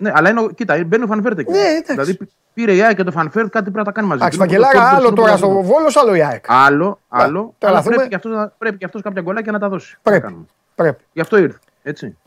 Ναι, 0.01 0.11
αλλά 0.15 0.29
είναι, 0.29 0.39
ο- 0.39 0.49
κοίτα, 0.49 0.83
μπαίνει 0.85 1.03
ο 1.03 1.07
Φαν 1.07 1.22
Βέερτ 1.22 1.39
εκεί. 1.39 1.51
Ναι, 1.51 1.57
εντάξει. 1.57 1.91
δηλαδή 1.91 2.13
π- 2.15 2.29
πήρε 2.53 2.73
η 2.75 2.81
ΑΕΚ 2.81 2.95
και 2.95 3.03
το 3.03 3.11
Φαν 3.11 3.28
Βέερτ 3.28 3.49
κάτι 3.49 3.63
πρέπει 3.63 3.77
να 3.77 3.83
τα 3.83 3.91
κάνει 3.91 4.07
μαζί. 4.07 4.21
Εντάξει, 4.21 4.37
του. 4.39 4.43
Είναι 4.43 4.57
Βαγγελάρα, 4.61 4.89
το- 4.89 4.95
το- 4.95 4.95
άλλο 4.97 5.09
το- 5.09 5.15
τώρα 5.15 5.31
το- 5.31 5.37
στο 5.37 5.61
Βόλος, 5.61 5.97
άλλο 5.97 6.15
η 6.15 6.21
ΑΕΚ. 6.23 6.43
Άλλο, 6.47 6.99
άλλο. 7.07 7.53
τώρα 7.57 7.73
αλλά 7.73 7.81
δούμε. 7.83 7.95
πρέπει 7.95 8.09
και, 8.09 8.15
αυτός, 8.15 8.31
να- 8.31 8.47
πρέπει 8.57 8.77
και 8.77 8.85
αυτός 8.85 9.01
κάποια 9.01 9.21
γκολάκια 9.21 9.51
να 9.51 9.59
τα 9.59 9.69
δώσει. 9.69 9.89
Τι 9.91 9.95
να 10.03 10.11
Πρέπει. 10.11 10.25
κάνουμε. 10.25 10.45
Πρέπει. 10.75 11.03
Γι' 11.13 11.21
αυτό 11.21 11.37
ήρθε. 11.37 11.57
Έτσι. 11.83 12.17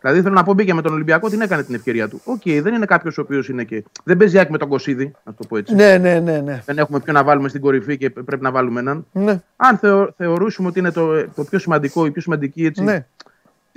Δηλαδή 0.00 0.22
θέλω 0.22 0.34
να 0.34 0.42
πω 0.42 0.52
μπήκε 0.52 0.74
με 0.74 0.82
τον 0.82 0.92
Ολυμπιακό, 0.92 1.28
την 1.28 1.40
έκανε 1.40 1.62
την 1.62 1.74
ευκαιρία 1.74 2.08
του. 2.08 2.20
Οκ, 2.24 2.42
δεν 2.44 2.74
είναι 2.74 2.86
κάποιος 2.86 3.18
ο 3.18 3.20
οποίος 3.20 3.48
είναι 3.48 3.64
και. 3.64 3.84
Δεν 4.04 4.16
παίζει 4.16 4.38
άκρη 4.38 4.52
με 4.52 4.58
τον 4.58 4.68
Κωσίδη, 4.68 5.12
να 5.24 5.34
το 5.34 5.44
πω 5.48 5.56
έτσι. 5.56 5.74
Ναι, 5.74 5.98
ναι, 5.98 6.18
ναι, 6.20 6.38
ναι. 6.38 6.62
Δεν 6.66 6.78
έχουμε 6.78 7.00
ποιο 7.00 7.12
να 7.12 7.24
βάλουμε 7.24 7.48
στην 7.48 7.60
κορυφή 7.60 7.96
και 7.98 8.10
πρέπει 8.10 8.42
να 8.42 8.50
βάλουμε 8.50 8.80
έναν. 8.80 9.06
ναι. 9.12 9.40
Αν 9.56 9.78
θεω, 9.78 10.12
θεωρούσουμε 10.16 10.68
ότι 10.68 10.78
είναι 10.78 10.90
το, 10.90 11.28
το 11.28 11.44
πιο 11.44 11.58
σημαντικό, 11.58 12.06
η 12.06 12.10
πιο 12.10 12.22
σημαντική 12.22 12.64
έτσι, 12.66 12.82
Ναι, 12.82 13.06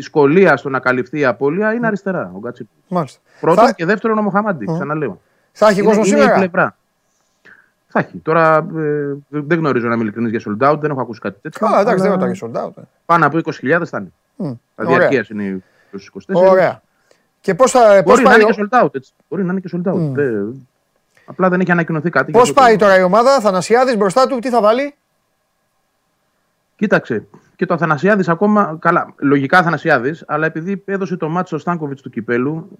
δυσκολία 0.01 0.57
στο 0.57 0.69
να 0.69 0.79
καλυφθεί 0.79 1.19
η 1.19 1.25
απώλεια, 1.25 1.73
είναι 1.73 1.87
αριστερά. 1.87 2.31
Ο 2.35 2.39
Γκάτσι. 2.39 2.69
μάλιστα. 2.87 3.19
Πρώτον 3.39 3.65
Θα, 3.65 3.71
και 3.71 3.85
δεύτερον 3.85 4.17
ο 4.17 4.21
Μοχαμάντι, 4.21 4.65
ξαναλέω. 4.65 5.21
θα 5.51 5.67
έχει 5.67 5.79
Είναι, 5.79 5.87
κόσμο 5.87 6.03
είναι 6.05 6.15
η 6.15 6.19
σήμερα; 6.19 6.37
πλευρά. 6.37 6.75
Θα 7.87 7.99
έχει. 7.99 8.17
Τώρα 8.17 8.57
ε, 8.77 9.15
δεν 9.29 9.57
γνωρίζω 9.57 9.87
να 9.87 9.93
είμαι 9.93 10.03
ειλικρινής 10.03 10.31
για 10.31 10.41
sold 10.45 10.71
out, 10.71 10.77
δεν 10.79 10.91
έχω 10.91 11.01
ακούσει 11.01 11.19
κάτι 11.19 11.39
τέτοιο. 11.41 11.67
Καλά, 11.67 11.81
εντάξει, 11.81 12.01
δεν 12.03 12.11
αλλά 12.11 12.19
ρωτάει 12.25 12.39
sold 12.41 12.65
out. 12.65 12.77
ε. 12.77 12.81
Πάνω 13.05 13.25
από 13.25 13.37
20.000 13.37 13.81
θα 13.85 13.97
είναι. 13.97 14.11
Μμ, 14.35 14.51
Τα 14.75 14.83
ωραία. 14.83 14.97
διαρκείας 14.97 15.29
είναι 15.29 15.43
οι 15.43 15.63
24. 15.91 16.49
Ωραία. 16.49 16.81
Και 17.41 17.55
πώς 17.55 17.71
θα. 17.71 17.79
Πώς 17.79 18.03
Μπορεί 18.03 18.23
να 18.23 18.29
πάει, 18.29 18.39
είναι 18.41 18.49
ο- 18.49 18.53
και 18.53 18.67
sold 18.71 18.83
out. 18.83 18.95
Έτσι. 18.95 19.11
Μπορεί 19.29 19.43
να 19.43 19.51
είναι 19.51 19.61
και 19.61 19.69
sold 19.77 19.91
out. 19.93 20.11
Δεν- 20.13 20.67
Απλά 21.25 21.49
δεν 21.49 21.59
έχει 21.59 21.71
ανακοινωθεί 21.71 22.09
κάτι. 22.09 22.31
πώς 22.31 22.41
για 22.43 22.51
αυτό 22.51 22.61
πάει 22.63 22.75
το- 22.75 22.85
τώρα 22.85 22.99
η 22.99 23.03
ομάδα, 23.03 23.39
Θανασιάδης 23.39 23.97
μπροστά 23.97 24.27
του, 24.27 24.39
τι 24.39 24.49
θα 24.49 24.61
βάλει; 24.61 24.95
Κοίταξε. 26.75 27.27
Και 27.58 27.66
το 27.66 27.74
Αθανασιάδης 27.74 28.30
ακόμα. 28.30 28.78
Καλά, 28.82 29.14
λογικά 29.20 29.58
Αθανασιάδης, 29.58 30.24
αλλά 30.28 30.45
επειδή 30.45 30.84
έδωσε 30.86 31.18
το 31.18 31.30
μάτσο 31.30 31.47
στο 31.47 31.58
Στάνκοβιτς 31.58 32.01
του 32.01 32.10
κυπέλου. 32.10 32.78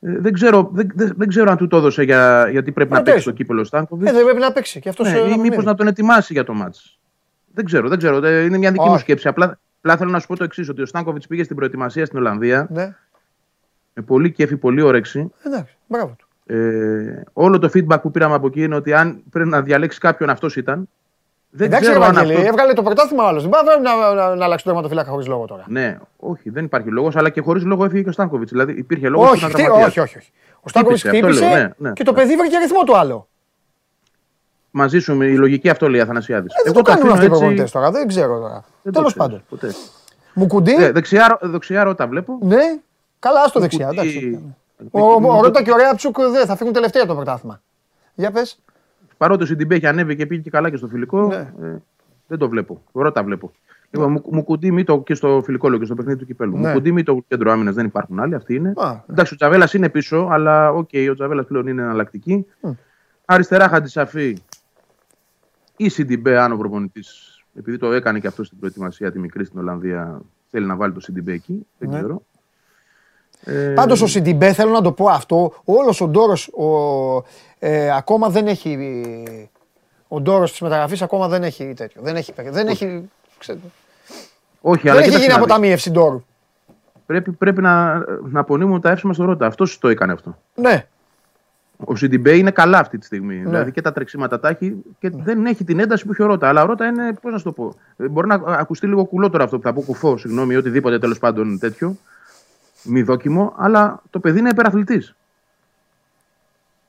ε, 0.00 0.18
δεν, 0.18 0.32
ξέρω, 0.32 0.70
δεν, 0.72 0.90
δεν, 0.94 1.12
δεν 1.16 1.28
ξέρω 1.28 1.50
αν 1.50 1.56
του 1.56 1.66
το 1.66 1.76
έδωσε 1.76 2.02
για, 2.02 2.48
γιατί 2.50 2.72
πρέπει 2.72 2.90
να 2.90 2.96
Ρωτήσω. 2.96 3.14
παίξει 3.16 3.30
το 3.30 3.36
κύπελο 3.36 3.60
ο 3.60 3.64
Στάνκοβιτς. 3.64 4.10
Ε, 4.10 4.14
δεν 4.14 4.24
πρέπει 4.24 4.40
να 4.40 4.52
παίξει. 4.52 4.80
Και 4.80 4.88
αυτός, 4.88 5.10
ναι, 5.12 5.18
ε, 5.18 5.26
ή 5.26 5.30
να 5.30 5.36
μήπως 5.38 5.48
μείνει. 5.50 5.64
να 5.64 5.74
τον 5.74 5.86
ετοιμάσει 5.86 6.32
για 6.32 6.44
το 6.44 6.54
μάτς. 6.54 6.98
Δεν 7.54 7.64
ξέρω, 7.64 7.88
δεν 7.88 7.98
ξέρω. 7.98 8.26
Ε, 8.26 8.44
Είναι 8.44 8.58
μια 8.58 8.70
δική 8.70 8.84
μου 8.84 8.90
Όχι. 8.92 9.00
σκέψη. 9.00 9.28
Απλά, 9.28 9.58
απλά 9.78 9.96
θέλω 9.96 10.10
να 10.10 10.18
σου 10.18 10.26
πω 10.26 10.36
το 10.36 10.44
εξής: 10.44 10.68
Ότι 10.68 10.82
ο 10.82 10.86
Στάνκοβιτς 10.86 11.26
πήγε 11.26 11.42
στην 11.44 11.56
προετοιμασία 11.56 12.06
στην 12.06 12.18
Ολλανδία 12.18 12.66
Ναι, 12.70 12.94
με 13.94 14.02
πολύ 14.02 14.30
κέφι, 14.32 14.56
πολύ 14.56 14.80
όρεξη. 14.82 15.32
εντάξει, 15.42 15.76
μπράβο 15.86 16.16
του. 16.18 16.54
Ε, 16.54 17.22
όλο 17.32 17.58
το 17.58 17.70
feedback 17.74 17.98
που 18.02 18.10
πήραμε 18.10 18.34
από 18.34 18.46
εκεί 18.46 18.62
είναι 18.62 18.74
ότι 18.74 18.92
αν 18.94 19.22
πρέπει 19.30 19.48
να 19.48 19.62
διαλέξει 19.62 19.98
κάποιον, 20.00 20.30
αυτός 20.30 20.56
ήταν. 20.56 20.88
Δεν 21.50 21.66
Εντάξει, 21.66 21.84
ξέρω 21.88 22.00
ρε 22.00 22.06
αν 22.06 22.14
Βαγγέλη, 22.14 22.34
αυτό. 22.36 22.46
έβγαλε 22.48 22.72
το 22.72 22.82
πρωτάθλημα 22.82 23.24
άλλος. 23.26 23.42
Δεν 23.42 23.50
πάει 23.50 23.80
να, 23.82 24.14
να, 24.14 24.34
να 24.34 24.44
αλλάξει 24.44 24.64
το 24.64 24.70
τερματοφύλακα 24.70 25.10
χωρίς 25.10 25.26
λόγο 25.26 25.44
τώρα. 25.46 25.64
Ναι, 25.68 25.98
όχι, 26.16 26.50
δεν 26.50 26.64
υπάρχει 26.64 26.88
λόγος, 26.90 27.16
αλλά 27.16 27.30
και 27.30 27.40
χωρίς 27.40 27.64
λόγο 27.64 27.84
έφυγε 27.84 28.02
και 28.02 28.08
ο 28.08 28.12
Στάνκοβιτς. 28.12 28.50
Δηλαδή 28.50 28.72
υπήρχε 28.72 29.08
λόγος 29.08 29.30
όχι, 29.30 29.44
χτύ- 29.44 29.70
όχι, 29.70 30.00
όχι, 30.00 30.16
όχι. 30.18 30.30
Ο 30.60 30.68
Στάνκοβιτς 30.68 31.02
Χτύπησε, 31.02 31.26
αυτό 31.26 31.36
χτύπησε 31.36 31.56
λέω, 31.56 31.64
ναι, 31.76 31.88
ναι. 31.88 31.92
και 31.92 32.04
το 32.04 32.12
παιδί 32.12 32.36
βρήκε 32.36 32.58
ρυθμό 32.58 32.82
του 32.84 32.96
άλλο. 32.96 33.28
Μαζί 34.70 34.98
σου 34.98 35.14
με 35.16 35.26
η 35.26 35.36
λογική 35.36 35.68
αυτό 35.68 35.88
λέει 35.88 36.00
Αθανασιάδης. 36.00 36.54
Ε, 36.54 36.60
δεν 36.64 36.72
το 36.72 36.82
κάνουν 36.82 37.10
αυτοί 37.10 37.24
οι 37.24 37.28
προπονητές 37.28 37.70
τώρα, 37.70 37.90
δεν 37.90 38.06
ξέρω 38.08 38.38
τώρα. 38.38 38.64
Τέλος 38.92 39.14
πάντων. 39.14 39.42
Μουκουντί, 40.34 40.74
Ε, 40.74 40.90
δεξιά, 40.92 41.38
δεξιά 41.42 41.84
ρώτα 41.84 42.06
βλέπω. 42.06 42.38
ναι, 42.42 42.62
καλά, 43.18 43.40
άστο 43.42 43.60
δεξιά. 43.60 43.86
Κουντί- 43.86 43.98
εντάξει. 44.00 44.54
Ο, 44.90 45.00
ο, 45.00 45.36
ο 45.36 45.40
Ρώτα 45.42 45.62
και 45.62 45.72
ο 45.72 45.76
Ρέαμπτσιουκ 45.76 46.20
δεν 46.20 46.46
θα 46.46 46.56
φύγουν 46.56 46.72
τελευταία 46.72 47.06
το 47.06 47.14
πρωτάθλημα. 47.14 47.60
Για 48.14 48.30
πες. 48.30 48.58
Παρότι 49.16 49.42
ο 49.42 49.46
Σιντιμπέ 49.46 49.74
έχει 49.74 49.86
ανέβει 49.86 50.16
και 50.16 50.26
πήγε 50.26 50.40
και 50.40 50.50
καλά 50.50 50.70
και 50.70 50.76
στο 50.76 50.86
φιλικό, 50.88 51.26
Ναι. 51.26 51.52
ε, 51.68 51.76
δεν 52.26 52.38
το 52.38 52.48
βλέπω. 52.48 52.82
Ρώτα 52.92 53.22
βλέπω. 53.24 53.52
Λοιπόν, 53.90 54.12
μου, 54.12 54.22
Μουκουντί 54.30 54.70
Μήτογλου 54.72 55.02
και 55.02 55.14
στο 55.14 55.40
φιλικό 55.44 55.68
λόγω 55.68 55.80
και 55.80 55.86
στο 55.86 55.94
παιχνίδι 55.94 56.18
του 56.18 56.26
κυπέλου. 56.26 56.56
Ναι. 56.58 56.66
Μουκουντί 56.68 56.92
Μήτογλου 56.92 57.24
κέντρο 57.28 57.52
άμυνας 57.52 57.74
δεν 57.74 57.86
υπάρχουν 57.86 58.20
άλλοι, 58.20 58.34
αυτοί 58.34 58.54
είναι. 58.54 58.72
Α. 58.76 59.00
Εντάξει, 59.10 59.32
ο 59.34 59.36
Τζαβέλας 59.36 59.74
είναι 59.74 59.88
πίσω, 59.88 60.28
αλλά 60.30 60.70
οκ, 60.72 60.88
ο 61.10 61.14
Τζαβέλας 61.14 61.46
πλέον 61.46 61.66
είναι 61.66 61.82
εναλλακτική. 61.82 62.46
Αριστερά 63.24 63.68
Χατζησαφή 63.68 64.38
ή 65.76 65.88
Σιντιμπέ, 65.88 66.38
αν 66.38 66.52
ο 66.52 66.56
προπονητής, 66.56 67.40
επειδή 67.54 67.76
το 67.78 67.92
έκανε 67.92 68.20
και 68.20 68.26
αυτό 68.26 68.44
στην 68.44 68.58
προετοιμασία 68.58 69.12
τη 69.12 69.18
μικρή 69.18 69.44
στην 69.44 69.58
Ολλανδία, 69.58 70.20
θέλει 70.50 70.66
να 70.66 70.76
βάλει 70.76 70.92
το 70.92 71.00
Σιντιμπέ 71.00 71.32
εκεί. 71.32 71.66
Δεν 71.78 71.88
Ναι. 71.90 71.96
ξέρω. 71.98 72.22
Ε, 73.44 73.72
Πάντως 73.74 74.02
ο 74.02 74.06
Σιντιμπέ, 74.06 74.52
θέλω 74.52 74.70
να 74.70 74.82
το 74.82 74.92
πω 74.92 75.08
αυτό, 75.08 75.52
όλος 75.64 76.00
ο 76.00 76.06
ντόρος 76.08 76.50
ε, 77.58 77.90
ακόμα 77.96 78.28
δεν 78.28 78.46
έχει. 78.46 78.78
Ο 80.08 80.20
ντόρος 80.20 80.50
της 80.50 80.60
μεταγραφής 80.60 81.02
ακόμα 81.02 81.28
δεν 81.28 81.42
έχει 81.42 81.72
τέτοιο. 81.76 82.00
Δεν 82.04 82.16
έχει. 82.16 82.32
Δεν 82.50 82.68
έχει, 82.68 83.10
ξέρετε, 83.38 83.64
όχι, 84.60 84.88
αλλά 84.88 85.00
δεν 85.00 85.08
έχει 85.08 85.10
κοίταξε 85.10 85.16
γίνει 85.18 85.26
να 85.26 85.34
δεις. 85.34 85.44
αποταμίευση 85.44 85.90
ντόρου. 85.90 86.24
Πρέπει, 87.06 87.32
πρέπει 87.32 87.60
να, 87.62 87.94
να 88.22 88.40
απονείμουμε 88.40 88.80
τα 88.80 88.90
εύσημα 88.90 89.12
στο 89.12 89.24
Ρώτα. 89.24 89.46
Αυτός 89.46 89.78
το 89.78 89.88
έκανε 89.88 90.12
αυτό. 90.12 90.36
Ναι, 90.54 90.86
Ο 91.84 91.96
Σιντιμπέ 91.96 92.36
είναι 92.36 92.50
καλά 92.50 92.78
αυτή 92.78 92.98
τη 92.98 93.06
στιγμή. 93.06 93.36
Ναι. 93.36 93.44
Δηλαδή 93.44 93.72
και 93.72 93.80
τα 93.82 93.92
τρεξίματα 93.92 94.40
τα 94.40 94.48
έχει 94.48 94.76
και 94.98 95.10
δεν 95.10 95.46
έχει 95.46 95.64
την 95.64 95.80
ένταση 95.80 96.04
που 96.06 96.12
έχει 96.12 96.22
ο 96.22 96.26
Ρώτα. 96.26 96.48
Αλλά 96.48 96.62
ο 96.62 96.66
Ρώτα 96.66 96.86
είναι, 96.86 97.12
πώς 97.22 97.32
να 97.32 97.38
σου 97.38 97.44
το 97.44 97.52
πω. 97.52 97.74
ε, 97.96 98.08
Μπορεί 98.08 98.26
να 98.26 98.34
ακουστεί 98.34 98.86
λίγο 98.86 99.04
κουλό 99.04 99.30
τώρα 99.30 99.44
αυτό 99.44 99.56
που 99.56 99.62
θα 99.62 99.72
πω, 99.72 99.80
κουφό, 99.80 100.16
συγγνώμη, 100.16 100.54
ή 100.54 100.56
οτιδήποτε 100.56 100.98
τέλος 100.98 101.18
πάντων 101.18 101.58
τέτοιο. 101.58 101.96
Μη 102.88 103.02
δόκιμο, 103.02 103.54
αλλά 103.56 104.02
το 104.10 104.20
παιδί 104.20 104.38
είναι 104.38 104.48
υπεραθλητή. 104.48 105.02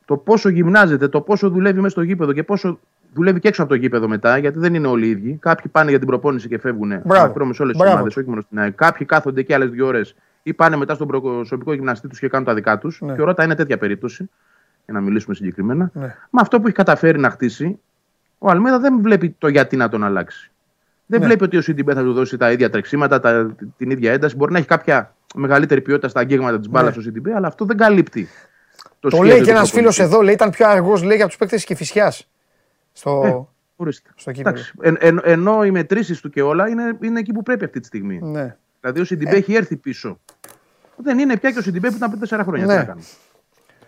Το 0.05 0.17
πόσο 0.17 0.49
γυμνάζεται, 0.49 1.07
το 1.07 1.21
πόσο 1.21 1.49
δουλεύει 1.49 1.77
μέσα 1.77 1.89
στο 1.89 2.01
γήπεδο 2.01 2.33
και 2.33 2.43
πόσο 2.43 2.79
δουλεύει 3.13 3.39
και 3.39 3.47
έξω 3.47 3.61
από 3.61 3.71
το 3.71 3.77
γήπεδο 3.77 4.07
μετά, 4.07 4.37
γιατί 4.37 4.59
δεν 4.59 4.73
είναι 4.73 4.87
όλοι 4.87 5.05
οι 5.05 5.09
ίδιοι. 5.09 5.37
Κάποιοι 5.41 5.71
πάνε 5.71 5.89
για 5.89 5.99
την 5.99 6.07
προπόνηση 6.07 6.47
και 6.47 6.57
φεύγουν. 6.59 7.01
Μπράβο. 7.05 7.53
σε 7.53 7.61
όλες 7.61 7.75
τις 7.75 7.77
Μπράβο. 7.77 7.93
ομάδες, 7.93 8.17
όχι 8.17 8.29
μόνο 8.29 8.41
στην 8.41 8.59
ΑΕΚ. 8.59 8.73
Κάποιοι 8.73 9.05
κάθονται 9.05 9.39
εκεί 9.39 9.53
άλλες 9.53 9.69
δύο 9.69 9.85
ώρες 9.87 10.15
ή 10.43 10.53
πάνε 10.53 10.75
μετά 10.75 10.93
στον 10.93 11.07
προσωπικό 11.07 11.73
γυμναστή 11.73 12.07
τους 12.07 12.19
και 12.19 12.27
κάνουν 12.27 12.45
τα 12.45 12.53
δικά 12.53 12.77
τους. 12.77 13.01
Ναι. 13.01 13.13
Και 13.15 13.21
ο 13.21 13.25
Ρώτα 13.25 13.43
είναι 13.43 13.55
τέτοια 13.55 13.77
περίπτωση, 13.77 14.29
για 14.85 14.93
να 14.93 15.01
μιλήσουμε 15.01 15.35
συγκεκριμένα. 15.35 15.91
ναι. 15.93 16.05
Με 16.29 16.41
αυτό 16.41 16.59
που 16.59 16.67
έχει 16.67 16.75
καταφέρει 16.75 17.19
να 17.19 17.29
χτίσει, 17.29 17.79
ο 18.37 18.49
Αλμέδα 18.49 18.79
δεν 18.79 19.01
βλέπει 19.01 19.35
το 19.37 19.47
γιατί 19.47 19.75
να 19.77 19.89
τον 19.89 20.03
αλλάξει. 20.03 20.51
Δεν 21.09 21.19
Ναι. 21.19 21.25
βλέπει 21.25 21.43
ότι 21.43 21.57
ο 21.57 21.61
Σιντιμπέ 21.61 21.93
θα 21.93 22.01
του 22.03 22.13
δώσει 22.13 22.37
τα 22.37 22.51
ίδια 22.51 22.69
τρεξίματα, 22.69 23.19
τα, 23.19 23.55
την 23.77 23.89
ίδια 23.89 24.11
ένταση. 24.11 24.35
Μπορεί 24.35 24.51
να 24.51 24.57
έχει 24.57 24.67
κάποια 24.67 25.15
μεγαλύτερη 25.35 25.81
ποιότητα 25.81 26.07
στα 26.07 26.19
αγγίγματα 26.19 26.57
της 26.59 26.69
μπάλας 26.69 26.93
Ναι. 26.95 26.99
ο 26.99 27.01
Σιντιμπέ, 27.01 27.33
αλλά 27.35 27.47
αυτό 27.47 27.65
δεν 27.65 27.77
καλύπτει. 27.77 28.27
Το, 28.99 29.09
Το 29.09 29.15
σχέδιο 29.15 29.27
λέει 29.33 29.37
και 29.37 29.43
του 29.43 29.49
ένα 29.57 29.65
φίλος 29.65 29.73
προπονητή. 29.95 30.01
εδώ, 30.01 30.21
λέει 30.21 30.33
ήταν 30.33 30.49
πιο 30.49 30.67
αργός 30.67 31.03
λέει 31.03 31.17
από 31.17 31.27
τους 31.27 31.37
παίκτες 31.37 31.57
της 31.57 31.67
Κυφυσιάς. 31.67 32.29
Στο. 32.93 33.21
Ε, 33.25 33.45
Ορίστε. 33.75 34.09
στο 34.15 34.31
κύπελλο. 34.31 34.55
Εντάξει. 34.55 34.73
Εν- 34.81 34.97
εν- 34.99 35.21
ενώ 35.23 35.63
οι 35.63 35.71
μετρήσεις 35.71 36.21
του 36.21 36.29
και 36.29 36.41
όλα 36.41 36.69
είναι, 36.69 36.97
είναι 37.01 37.19
εκεί 37.19 37.31
που 37.31 37.43
πρέπει 37.43 37.65
αυτή 37.65 37.79
τη 37.79 37.85
στιγμή. 37.85 38.19
Ναι. 38.23 38.55
Δηλαδή 38.81 38.99
ο 38.99 39.03
Σιντιμπέ 39.05 39.35
έχει 39.35 39.53
έρθει 39.55 39.75
πίσω. 39.75 40.19
Δεν 41.03 41.19
είναι 41.19 41.37
πια 41.37 41.51
και 41.51 41.59
ο 41.59 41.61
Σιντιμπέ 41.61 41.89
που 41.89 41.95
ήταν 41.95 42.09
πριν 42.09 42.39
4 42.39 42.43
χρόνια. 42.43 42.65
Ναι. 42.65 42.71
Τι 42.73 42.77
να 42.79 42.83
κάνουμε. 42.85 43.05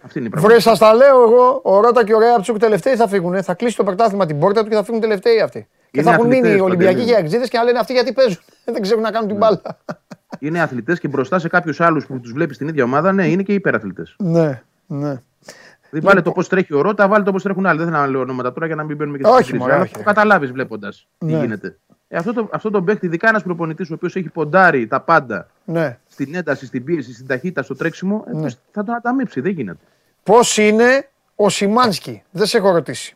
Αυτή 0.06 0.20
είναι 0.20 0.28
η 0.28 0.30
Βρε, 0.32 0.40
πραγματικότητα. 0.42 0.70
σας 0.70 0.80
τα 0.80 0.94
λέω 0.96 1.22
εγώ, 1.24 1.60
ο 1.64 1.80
Ρώτα 1.82 2.04
και 2.04 2.14
ο 2.14 2.20
Ρέαμπτσιουκ 2.20 2.58
τελευταίοι 2.58 2.96
θα 2.96 3.08
φύγουν. 3.08 3.44
Θα 3.44 3.54
κλείσει 3.54 3.76
το 3.76 3.84
πρωτάθλημα 3.84 4.26
την 4.26 4.40
πόρτα 4.40 4.64
του 4.64 4.70
και 4.70 4.76
θα 4.76 4.84
φύγουν 4.84 5.02
τελευταίοι 5.02 5.40
αυτοί. 5.42 5.68
Και 5.92 6.00
Είναι 6.00 6.10
θα 6.10 6.14
έχουν 6.16 6.28
μείνει 6.28 6.38
οι 6.38 6.42
αθλητές, 6.42 6.62
Ολυμπιακοί 6.62 6.94
Παντελή. 6.96 7.10
και 7.12 7.14
οι 7.14 7.24
Αεκτζήδες 7.24 7.50
και 7.50 7.58
να 7.58 7.64
λένε 7.64 7.80
αυτοί 7.80 7.94
γιατί 7.94 8.14
παίζουν. 8.14 8.42
Δεν 8.66 8.82
ξέρουν 8.82 9.02
να 9.04 9.12
κάνουν 9.12 9.28
την 9.28 9.38
μπάλα. 9.38 9.62
Είναι 10.40 10.62
αθλητές 10.62 11.00
και 11.00 11.08
μπροστά 11.08 11.40
σε 11.40 11.48
κάποιους 11.48 11.82
άλλους 11.82 12.06
που 12.06 12.20
τους 12.20 12.32
βλέπεις 12.32 12.56
στην 12.56 12.68
ίδια 12.68 12.84
ομάδα, 12.84 13.12
ναι, 13.12 13.28
είναι 13.28 13.44
και 13.44 13.54
υπεραθλητές. 13.54 14.04
Ναι, 14.18 14.62
ναι. 14.88 15.22
Δηλαδή, 15.90 16.08
βάλε 16.08 16.22
το 16.22 16.32
πώς 16.32 16.48
τρέχει 16.50 16.74
ο 16.74 16.82
Ρώτα, 16.82 17.08
βάλε 17.08 17.24
το 17.24 17.32
πώς 17.32 17.44
τρέχουν 17.44 17.66
άλλοι. 17.66 17.78
Δεν 17.78 17.88
θέλω 17.88 18.00
να 18.00 18.08
λέω 18.08 18.20
ονόματα 18.22 18.54
τώρα 18.54 18.66
για 18.66 18.76
να 18.76 18.84
μην 18.84 18.96
μπαίνουμε 18.98 19.18
και 19.18 19.28
Όχι, 19.28 19.44
στην 19.44 19.58
μωρέ, 19.58 19.72
κρίση. 19.72 19.74
Αλλά 19.76 19.94
όχι. 19.96 20.04
θα 20.04 20.14
καταλάβεις 20.14 20.52
βλέποντας 20.52 21.08
τι 21.18 21.26
Ναι. 21.26 21.40
γίνεται. 21.40 21.78
Ε, 22.08 22.18
αυτό, 22.18 22.34
το, 22.34 22.50
αυτό 22.52 22.70
το 22.70 22.82
παίχτη, 22.82 23.06
ειδικά 23.06 23.30
ένας 23.30 23.44
προπονητής 23.44 23.90
ο 23.90 23.94
οποίος 23.94 24.16
έχει 24.16 24.30
ποντάρει 24.30 24.88
τα 24.88 25.00
πάντα 25.02 25.48
Ναι. 25.66 25.98
Στην 26.24 26.36
ένταση, 26.36 26.66
στην 26.66 26.84
πίεση, 26.84 27.14
στην 27.14 27.28
ταχύτητα, 27.28 27.62
στο 27.64 27.76
τρέξιμο, 27.76 28.26
ε, 28.28 28.38
Ναι. 28.38 28.50
θα 28.72 28.84
τον 28.84 28.96
ανταμείψει. 28.96 29.42
Δεν 29.42 29.52
γίνεται. 29.52 29.84
Πώς 30.24 30.58
είναι 30.58 31.10
ο 31.36 31.50
Σιμάνσκι, 31.50 32.24
δεν 32.32 32.46
σε 32.46 32.58
έχω 32.58 32.72
ρωτήσει. 32.72 33.16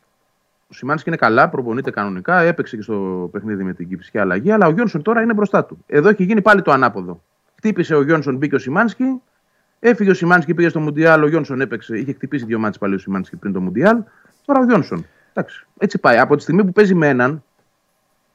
Ο 0.68 0.74
Σιμάνσκι 0.74 1.10
είναι 1.10 1.18
καλά, 1.18 1.50
προπονείται 1.50 1.92
κανονικά, 1.92 2.42
έπαιξε 2.42 2.76
και 2.76 2.82
στο 2.82 3.30
παιχνίδι 3.32 3.64
με 3.64 3.74
την 3.74 3.88
κυψική 3.90 4.18
αλλαγή, 4.18 4.52
αλλά 4.52 4.68
ο 4.68 4.72
Γιόνσον 4.72 5.02
τώρα 5.02 5.22
είναι 5.22 5.34
μπροστά 5.34 5.66
του. 5.66 5.78
Εδώ 5.88 6.10
έχει 6.10 6.24
γίνει 6.24 6.42
πάλι 6.42 6.62
το 6.62 6.72
ανάποδο. 6.72 7.22
Χτύπησε 7.56 7.96
ο 7.96 8.04
Γιόνσον, 8.04 8.36
μπήκε 8.36 8.56
ο 8.56 8.60
Σιμάνσκι, 8.60 9.22
έφυγε 9.80 10.10
ο 10.10 10.14
Σιμάνσκι, 10.14 10.54
πήγε 10.54 10.70
στο 10.70 10.80
Μουντιάλ, 10.80 11.24
ο 11.24 11.28
Γιόνσον 11.28 11.62
έπαιξε, 11.62 11.98
είχε 11.98 12.14
χτυπήσει 12.14 12.46
δύο 12.46 12.60
μάτσε 12.60 12.80
πάλι 12.80 12.96
ο 12.96 12.98
Σιμάνσκι 12.98 13.36
πριν 13.36 13.54
το 13.54 13.62
Μουντιάλ. 13.62 13.98
Τώρα 14.46 14.60
ο 14.60 14.64
Γιόνσον. 14.64 15.06
Εντάξει, 15.34 15.66
έτσι 15.78 15.98
πάει. 16.00 16.18
Από 16.18 16.36
τη 16.36 16.42
στιγμή 16.42 16.64
που 16.66 16.72
παίζει 16.72 16.94
με 16.96 17.08
έναν. 17.08 17.44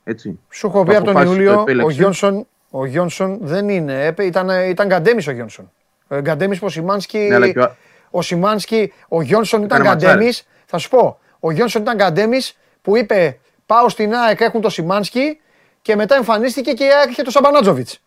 Έτσι, 0.05 0.39
Σου 0.51 0.67
έχω 0.67 0.83
πει 0.85 0.91
Το 0.91 0.97
από 0.97 1.05
τον 1.05 1.17
αποφάσισε, 1.17 1.37
το 1.37 1.43
Ιούλιο, 1.45 1.59
ο 1.59 1.63
επέλεξε. 1.63 1.97
Γιόνσον, 1.97 2.47
ο 2.71 2.87
Γιόνσον 2.87 3.39
δεν 3.41 3.69
είναι. 3.69 4.05
έπαι- 4.05 4.27
Ήταν, 4.27 4.49
ήταν 4.69 4.87
γκαντέμις 4.87 5.27
ο 5.27 5.31
Γιόνσον. 5.31 5.71
Ε, 6.09 6.21
Γκαντέμις 6.21 6.59
που 6.59 6.67
ο 6.67 6.69
Σιμάνσκι. 6.69 7.19
Ναι, 7.19 7.35
αλλά 7.35 7.49
και 7.51 7.61
ο- 7.61 7.77
Ο 8.11 8.23
Σιμάνσκι, 8.23 8.93
ο 9.09 9.23
Γιόνσον 9.23 9.63
ήταν 9.63 9.79
Έκανε 9.81 9.95
ματσάρι. 9.95 10.13
γκαντέμις. 10.13 10.47
Θα 10.67 10.79
σου 10.79 10.89
πω, 10.89 11.19
ο 11.41 11.51
Γιόνσον 11.51 11.83
ήταν 11.83 11.97
γκαντέμις 11.97 12.59
που 12.83 12.97
είπε 12.97 13.39
Πάω 13.67 13.89
στην 13.89 14.15
ΑΕΚ, 14.15 14.41
έχουν 14.41 14.61
το 14.61 14.69
Σιμάνσκι 14.71 15.41
και 15.83 15.97
μετά 15.97 16.15
εμφανίστηκε 16.15 16.73
και 16.73 16.85
η 16.85 16.89
ΑΕΚ 17.01 17.11
είχε 17.11 17.23
το 17.23 17.31
Σαμπανάτζοβιτς. 17.31 18.01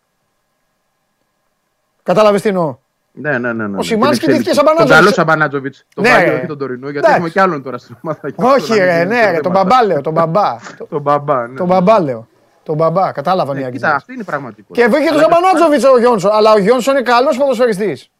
Κατάλαβε 2.03 2.39
τι 2.39 2.49
εννοώ; 2.49 2.77
Ναι, 3.11 3.37
ναι, 3.37 3.53
ναι. 3.53 3.67
ναι. 3.67 3.77
Ο 3.77 3.81
Σιμάνσκι 3.81 4.25
Την 4.25 4.33
ντύθηκε 4.33 4.49
εξέλιξη. 4.49 4.53
Σαμπανάτζοβιτς. 4.53 4.95
Τον 4.95 4.97
καλό 4.97 5.09
Σαμπανάτζοβιτς. 5.13 5.85
Τον 5.95 6.03
Ναι, 6.03 6.09
Βάγγελο 6.09 6.33
ρε. 6.33 6.39
και 6.39 6.47
τον 6.47 6.57
Τωρινό. 6.57 6.79
Γιατί 6.89 6.97
Εντάξει. 6.97 7.15
έχουμε 7.15 7.29
κι 7.29 7.39
άλλον 7.39 7.63
τώρα 7.63 7.77
στην 7.77 7.95
ομάδα. 8.01 8.19
Όχι, 8.35 8.73
ρε, 8.79 9.03
ναι, 9.03 9.31
ρε, 9.31 9.39
τον 9.39 9.51
μπαμπά 9.51 9.83
λέω, 9.83 10.01
τον 10.01 10.13
μπαμπά. 10.13 10.55
Το- 10.77 10.85
Τον 10.85 11.01
μπαμπά. 11.01 11.47
ναι. 11.47 11.57
Τον 11.57 11.67
μπαμπά 11.67 11.99
λέω. 12.01 12.27
Τον 12.63 12.75
μπαμπά, 12.75 13.11
κατάλαβαν 13.11 13.55
οι 13.55 13.59
Ναι, 13.59 13.65
Άγγλοι. 13.65 13.79
Κοίτα, 13.79 13.95
αυτή 13.95 14.13
είναι 14.13 14.21
η 14.21 14.25
πραγματικότητα. 14.25 14.81
Και 14.81 14.91
βρήκε 14.93 15.09
τον 15.09 15.17
Αλλά 15.17 15.27
και- 15.27 15.33
Σαμπανάτζοβιτ 15.33 15.85
ο 15.85 15.99
Γιόνσον. 15.99 16.31
Αλλά 16.31 16.51
ο 16.53 16.57
Γιόνσον 16.57 16.93
είναι 16.95 17.03
καλός 17.03 17.37
ποδοσφαιριστής. 17.37 18.11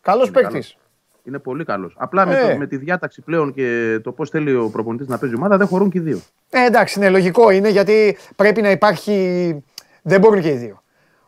Καλός 0.00 0.30
παίκτης. 0.30 0.50
καλός. 0.52 0.76
Είναι 1.24 1.38
πολύ 1.38 1.64
καλός. 1.64 1.94
Απλά 1.98 2.26
με, 2.26 2.38
Ε. 2.38 2.52
το, 2.52 2.58
με 2.58 2.66
τη 2.66 2.76
διάταξη 2.76 3.22
πλέον 3.22 3.52
και 3.54 3.98
το 4.02 4.12
πώς 4.12 4.30
θέλει 4.30 4.54
ο 4.54 4.68
προπονητής 4.68 5.08
να 5.08 5.18
παίζει 5.18 5.34
η 5.34 5.38
ομάδα 5.38 5.56
δεν 5.56 5.66
χωρούν 5.66 5.90
και 5.90 5.98
οι 5.98 6.00
δύο. 6.00 6.20
Ε, 6.50 6.64
εντάξει, 6.64 6.98
ναι, 6.98 7.08
λογικό 7.08 7.50
είναι 7.50 7.68
γιατί 7.68 8.18
πρέπει 8.36 8.62
να 8.62 8.70
υπάρχει. 8.70 9.64
Δεν 10.02 10.20
μπορούν 10.20 10.40
και 10.40 10.48
οι 10.48 10.56
δύο. 10.56 10.82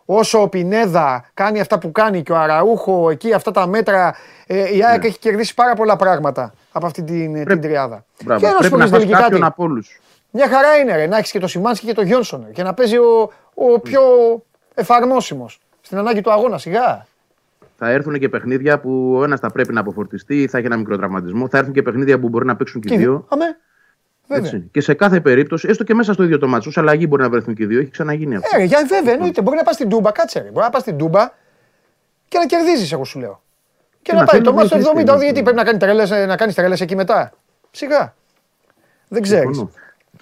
Όσο 0.04 0.42
ο 0.42 0.48
Πινέδα 0.48 1.30
κάνει 1.34 1.60
αυτά 1.60 1.78
που 1.78 1.92
κάνει 1.92 2.22
και 2.22 2.32
ο 2.32 2.36
Αραούχο 2.36 3.10
εκεί 3.10 3.32
αυτά 3.32 3.50
τα 3.50 3.66
μέτρα, 3.66 4.14
ε, 4.46 4.76
η 4.76 4.84
ΑΕΚ 4.84 5.00
Ναι. 5.02 5.06
έχει 5.06 5.18
κερδίσει 5.18 5.54
πάρα 5.54 5.74
πολλά 5.74 5.96
πράγματα 5.96 6.52
από 6.72 6.86
αυτή 6.86 7.02
την, 7.02 7.44
την 7.46 7.60
τριάδα. 7.60 8.04
Μπράβο. 8.24 8.40
Και 8.40 8.46
να 8.46 8.52
σου 8.52 8.58
Πρέπει 8.58 8.70
πω 8.72 8.76
να 8.78 8.84
και 8.84 8.90
φας 8.90 9.00
στην 9.00 9.08
τελική 9.10 9.12
κάποιον 9.22 9.40
κάτι. 9.40 9.52
από 9.52 9.62
όλους. 9.62 10.00
Μια 10.34 10.48
χαρά 10.48 10.76
είναι 10.76 10.96
ρε, 10.96 11.06
να 11.06 11.16
έχεις 11.16 11.30
και 11.30 11.38
το 11.38 11.46
Σιμάνσκι 11.46 11.86
και 11.86 11.92
το 11.92 12.02
Γιόνσον 12.02 12.52
και 12.52 12.62
να 12.62 12.74
παίζει 12.74 12.96
ο, 12.96 13.32
ο 13.54 13.80
πιο 13.80 14.00
εφαρμόσιμος 14.74 15.60
στην 15.80 15.98
ανάγκη 15.98 16.20
του 16.20 16.32
αγώνα. 16.32 16.58
Σιγά. 16.58 17.06
Θα 17.78 17.90
έρθουν 17.90 18.18
και 18.18 18.28
παιχνίδια 18.28 18.78
που 18.80 19.14
ο 19.16 19.24
ένας 19.24 19.40
θα 19.40 19.50
πρέπει 19.50 19.72
να 19.72 19.80
αποφορτιστεί, 19.80 20.46
θα 20.46 20.58
έχει 20.58 20.66
ένα 20.66 20.76
μικρό 20.76 20.96
τραυματισμό. 20.96 21.48
Θα 21.48 21.58
έρθουν 21.58 21.72
και 21.72 21.82
παιχνίδια 21.82 22.18
που 22.20 22.28
μπορεί 22.28 22.46
να 22.46 22.56
παίξουν 22.56 22.80
και 22.80 22.94
οι 22.94 22.96
δύο. 22.96 23.26
Αμέ. 23.28 23.44
Βέβαια. 24.28 24.44
Έτσι. 24.44 24.68
Και 24.72 24.80
σε 24.80 24.94
κάθε 24.94 25.20
περίπτωση, 25.20 25.68
έστω 25.68 25.84
και 25.84 25.94
μέσα 25.94 26.12
στο 26.12 26.22
ίδιο 26.22 26.38
το 26.38 26.46
μάτσο, 26.48 26.70
ω 26.70 26.80
αλλαγή 26.80 27.06
μπορεί 27.08 27.22
να 27.22 27.28
βρεθούν 27.30 27.54
και 27.54 27.62
οι 27.62 27.66
δύο. 27.66 27.80
Έχει 27.80 27.90
ξαναγίνει 27.90 28.34
αυτό. 28.36 28.48
Ε, 28.60 28.64
για, 28.64 28.84
βέβαια, 28.88 29.12
εννοείται. 29.12 29.42
Μπορεί 29.42 29.56
να 29.56 29.62
πας 29.62 29.74
στην 29.74 29.88
Τούμπα, 29.88 30.10
κάτσε. 30.12 30.38
Ρε. 30.38 30.50
Μπορεί 30.50 30.64
να 30.64 30.70
πας 30.70 30.82
στην 30.82 30.96
Τούμπα 30.98 31.30
και 32.28 32.38
να 32.38 32.46
κερδίζεις, 32.46 32.92
εγώ 32.92 33.04
σου 33.04 33.18
λέω. 33.18 33.42
Και 34.02 34.10
Ε, 34.10 34.14
να, 34.14 34.20
να 34.20 34.26
πάει 34.26 34.34
θέλει 34.36 34.48
το 34.48 34.52
μάτι 34.52 34.66
στο 34.66 34.76
διαχείριση 34.76 35.04
70. 35.04 35.08
είναι 35.14 35.24
Γιατί 35.24 35.40
αυτό. 35.40 35.42
πρέπει 35.42 35.56
να 35.56 35.64
κάνει 35.64 35.78
τρελές, 35.78 36.10
να 36.10 36.36
κάνεις 36.36 36.54
τρελές 36.54 36.80
εκεί 36.80 36.96
μετά. 36.96 37.32
Σιγά. 37.70 38.14
Δεν 39.08 39.22
ξέρεις. 39.22 39.64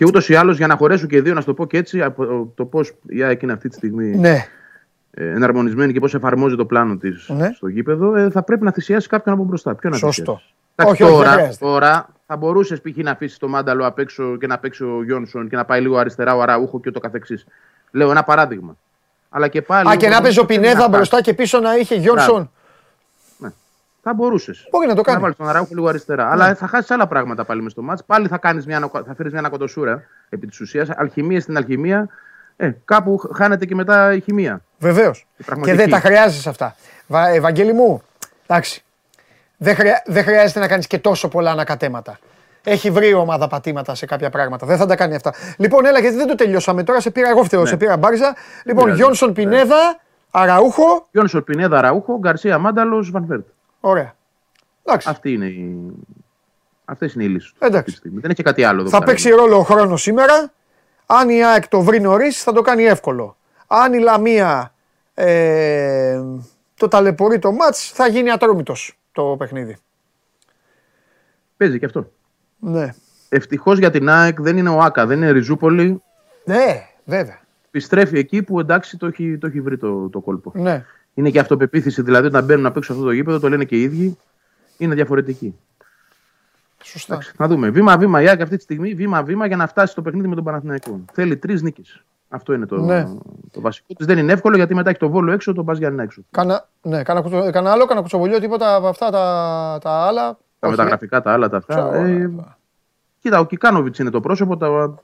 Συμφωνώ. 0.01 0.05
Και 0.05 0.05
ούτως 0.05 0.29
ή 0.29 0.35
άλλως 0.35 0.57
για 0.57 0.67
να 0.67 0.77
χωρέσουν 0.77 1.09
και 1.09 1.17
οι 1.17 1.21
δύο, 1.21 1.35
να 1.35 1.41
σου 1.41 1.47
το 1.47 1.55
πω 1.55 1.67
και 1.67 1.77
έτσι, 1.79 2.03
από 2.03 2.53
το 2.55 2.65
πώς 2.65 2.93
η 3.07 3.23
ΑΕΚ 3.23 3.43
είναι 3.43 3.53
αυτή 3.53 3.69
τη 3.69 3.75
στιγμή 3.75 4.17
Ναι. 4.17 4.47
ε, 5.11 5.29
εναρμονισμένη 5.31 5.93
και 5.93 6.01
πώς 6.01 6.15
εφαρμόζει 6.15 6.57
το 6.57 6.65
πλάνο 6.67 6.97
της 6.97 7.29
Ναι. 7.29 7.51
στο 7.55 7.69
γήπεδο, 7.69 8.17
ε, 8.17 8.31
θα 8.31 8.43
πρέπει 8.43 8.65
να 8.65 8.73
θυσιάσει 8.73 9.09
κάποιον 9.09 9.35
από 9.35 9.45
μπροστά. 9.45 9.75
Ποιο 9.75 9.91
να 9.91 9.97
Σωστό. 9.97 10.33
θυσιάσει; 10.33 10.55
Εντάξει, 10.75 11.03
Όχι, 11.03 11.13
όχι, 11.13 11.13
δεν 11.13 11.23
τώρα, 11.23 11.33
χρειάζεται. 11.37 11.65
τώρα 11.67 12.09
θα 12.27 12.37
μπορούσες 12.37 12.81
π.χ. 12.81 12.97
να 12.97 13.11
αφήσεις 13.11 13.39
το 13.39 13.49
μάνταλο 13.49 13.87
απ' 13.87 13.99
έξω 13.99 14.37
και 14.37 14.47
να 14.47 14.59
παίξει 14.59 14.85
ο 14.85 15.03
Γιόνσον 15.05 15.49
και 15.49 15.57
να 15.57 15.65
πάει 15.65 15.81
λίγο 15.81 15.97
αριστερά 15.97 16.37
ο 16.37 16.41
Αραούχο 16.43 16.81
και 16.81 16.89
ούτω 16.89 17.01
καθεξής. 17.01 17.47
Λέω 17.91 18.11
ένα 18.11 18.23
παράδειγμα. 18.25 18.77
Αλλά 19.29 19.49
και 19.49 19.63
πάλι. 19.63 19.91
Α, 19.91 19.97
και 19.97 20.09
να 20.09 20.21
παίζει 20.21 20.39
ο 20.41 20.45
πρέπει 20.45 20.61
Πινέδα 20.63 20.81
να 20.81 20.89
μπροστά 20.89 21.21
και 21.21 21.35
πίσω 21.35 21.61
να 21.61 21.77
είχε 21.77 21.95
Γιόνσον. 21.95 22.51
Θα 24.03 24.15
μπορούσες. 24.15 24.67
Μπορεί 24.71 24.87
να 24.87 24.95
το 24.95 24.99
Να 25.01 25.07
κάνει. 25.07 25.21
βάλεις 25.21 25.37
τον 25.37 25.49
Αραούχο 25.49 25.75
λίγο 25.75 25.89
αριστερά. 25.89 26.31
Αλλά 26.31 26.55
θα 26.55 26.67
χάσεις 26.67 26.91
άλλα 26.91 27.07
πράγματα 27.07 27.45
πάλι 27.45 27.63
μες 27.63 27.73
στο 27.73 27.83
μάτς. 27.83 28.05
Πάλι 28.05 28.29
θα, 28.29 28.39
κάνεις 28.39 28.67
μια, 28.67 28.77
ανακο- 28.77 29.03
θα 29.07 29.15
φέρεις 29.15 29.31
μια 29.33 29.41
ανακοτοσούρα 29.41 30.03
επί 30.29 30.47
της 30.47 30.61
ουσίας. 30.61 30.89
Αλχημία 30.97 31.41
στην 31.41 31.57
αλχημία. 31.57 32.09
Ε, 32.57 32.71
κάπου 32.85 33.31
χάνεται 33.35 33.67
και 33.67 33.75
μετά 33.75 34.13
η 34.13 34.21
χημεία. 34.21 34.61
Βεβαίως. 34.79 35.27
Και 35.37 35.43
πραγματική. 35.45 35.77
δεν 35.77 35.91
τα 35.91 36.01
χρειάζεσαι 36.01 36.49
αυτά. 36.49 36.77
Βα, 37.07 37.29
Ευαγγέλη 37.29 37.73
μου, 37.73 38.03
εντάξει. 38.47 38.85
Δεν, 39.57 39.75
χρειά, 39.75 40.03
δεν 40.07 40.23
χρειάζεται 40.25 40.61
να 40.61 40.69
κάνεις 40.69 40.87
και 40.87 40.99
τόσο 40.99 41.29
πολλά 41.29 41.51
ανακατέματα. 41.51 42.19
Έχει 42.65 42.91
βρει 42.91 43.09
η 43.09 43.13
ομάδα 43.15 43.49
πατήματα 43.49 43.95
σε 43.95 44.07
κάποια 44.07 44.31
πράγματα. 44.31 44.67
Δεν 44.67 44.77
θα 44.77 44.87
τα 44.87 44.97
κάνει 44.97 45.15
αυτά. 45.15 45.35
Λοιπόν, 45.57 45.85
έλα, 45.87 46.01
γιατί 46.01 46.17
δεν 46.17 46.27
το 46.27 46.35
τελειώσαμε 46.35 46.83
τώρα. 46.83 47.01
Σε 47.01 47.11
πήρα 47.11 47.29
εγώ 47.29 47.43
φταίω, 47.43 47.67
σε 47.67 47.77
πήρα 47.77 47.97
μπάρζα. 47.97 48.35
Λοιπόν, 48.65 48.85
πειράζει. 48.85 49.03
Γιόνσον 49.03 49.33
Πινέδα, 49.33 50.01
Αραούχο. 50.31 51.07
Γιόνσον 51.11 51.45
Πινέδα 51.45 51.79
Αραούχο, 51.79 52.19
Γκαρσία 52.19 52.59
Μάνταλος, 52.59 53.11
Βανβέρτ. 53.11 53.47
Ωραία. 53.81 54.15
Εντάξει. 54.85 55.09
Αυτή 55.11 55.33
είναι 55.33 55.47
η. 55.47 55.93
Αυτές 56.85 57.15
είναι 57.15 57.25
οι 57.25 57.29
λύσεις 57.29 57.51
του. 57.51 57.57
Εντάξει. 57.59 57.79
αυτή 57.79 57.91
τη 57.91 57.97
στιγμή. 57.97 58.21
Δεν 58.21 58.31
έχει 58.31 58.43
κάτι 58.43 58.65
άλλο 58.65 58.81
εδώ 58.81 58.91
Θα 58.91 58.99
πέρα. 58.99 59.11
παίξει 59.11 59.31
ρόλο 59.31 59.57
ο 59.59 59.63
χρόνος 59.63 60.03
σήμερα. 60.03 60.53
Αν 61.07 61.29
η 61.29 61.45
ΑΕΚ 61.45 61.69
το 61.69 61.81
βρει 61.81 62.01
νωρίς, 62.01 62.43
θα 62.43 62.53
το 62.53 62.61
κάνει 62.61 62.85
εύκολο. 62.85 63.37
Αν 63.67 63.93
η 63.93 63.99
Λαμία 63.99 64.75
ε, 65.15 66.21
το 66.75 66.89
ταλαιπωρεί 66.89 67.39
το 67.39 67.53
μάτς, 67.53 67.91
θα 67.91 68.09
γίνει 68.09 68.31
ατρόμητος 68.31 68.99
το 69.13 69.37
παιχνίδι. 69.39 69.77
Παίζει 71.57 71.79
και 71.79 71.85
αυτό. 71.85 72.11
Ναι. 72.59 72.95
Ευτυχώς 73.29 73.79
για 73.79 73.91
την 73.91 74.09
ΑΕΚ 74.09 74.41
δεν 74.41 74.57
είναι 74.57 74.69
ο 74.69 74.79
Άκα, 74.81 75.07
δεν 75.07 75.17
είναι 75.17 75.31
Ριζούπολη. 75.31 76.03
Ναι, 76.45 76.87
βέβαια. 77.05 77.41
Επιστρέφει 77.67 78.19
εκεί 78.19 78.43
που 78.43 78.61
εντάξει 78.61 78.97
το 78.97 79.07
έχει, 79.07 79.39
το 79.39 79.47
έχει 79.47 79.61
βρει 79.61 79.77
το, 79.79 80.09
το 80.09 80.21
κόλπο. 80.21 80.53
Ναι. 80.55 80.85
Είναι 81.21 81.31
και 81.31 81.39
αυτοπεποίθηση, 81.39 82.03
δηλαδή 82.03 82.27
όταν 82.27 82.45
μπαίνουν 82.45 82.63
να 82.63 82.73
παίξουν 82.73 82.95
αυτό 82.95 83.07
το 83.07 83.13
γήπεδο, 83.13 83.39
το 83.39 83.49
λένε 83.49 83.65
και 83.65 83.77
οι 83.77 83.83
ίδιοι, 83.83 84.17
είναι 84.79 84.95
διαφορετική. 84.95 85.55
Σωστά. 86.83 87.19
Να 87.37 87.47
δούμε. 87.49 87.71
Βήμα-βήμα 87.71 88.23
η 88.23 88.29
ΑΕΚ 88.29 88.41
αυτή 88.41 88.57
τη 88.57 88.63
στιγμή, 88.63 88.95
βήμα-βήμα 88.95 89.47
για 89.47 89.57
να 89.57 89.67
φτάσει 89.67 89.93
στο 89.93 90.03
παιχνίδι 90.03 90.29
με 90.29 90.35
τον 90.35 90.45
Παναθηναϊκό. 90.45 91.01
Θέλει 91.13 91.37
τρεις 91.37 91.63
νίκες. 91.63 92.03
Αυτό 92.29 92.53
είναι 92.53 92.67
το, 92.67 92.77
Ναι. 92.81 93.05
το 93.51 93.61
βασικό 93.61 93.95
της. 93.95 94.07
Δεν 94.07 94.19
είναι 94.19 94.33
εύκολο 94.33 94.57
γιατί 94.57 94.75
μετά 94.75 94.91
έχει 94.91 94.99
το 94.99 95.09
βόλο 95.09 95.33
έξω, 95.33 95.53
τον 95.53 95.65
πας 95.65 95.79
για 95.79 95.91
να 95.91 96.03
έξω. 96.03 96.23
Κάνα, 96.31 96.69
ναι, 96.83 97.03
κάνα, 97.03 97.21
κουτσο- 97.21 97.51
κάνα 97.51 97.71
άλλο, 97.73 97.85
κάνα 97.87 98.01
κουτσοβολιό, 98.01 98.41
τίποτα 98.41 98.75
από 98.75 98.87
αυτά 98.87 99.11
τα, 99.11 99.79
τα 99.83 99.91
άλλα. 99.91 100.39
Τα 100.59 100.69
Όχι, 100.69 100.77
μεταγραφικά, 100.77 101.23
τα 101.23 101.33
άλλα, 101.33 101.49
τα 101.49 101.57
αυτά. 101.57 101.75
Ξέρω, 101.91 102.05
Ε, 102.05 102.11
ε. 102.11 102.31
κοίτα, 103.21 103.39
ο 103.39 103.47
Κικάνοβιτς 103.47 103.99
είναι 103.99 104.11
το 104.11 104.21
πρόσωπο, 104.21 104.57
τα, 104.57 104.95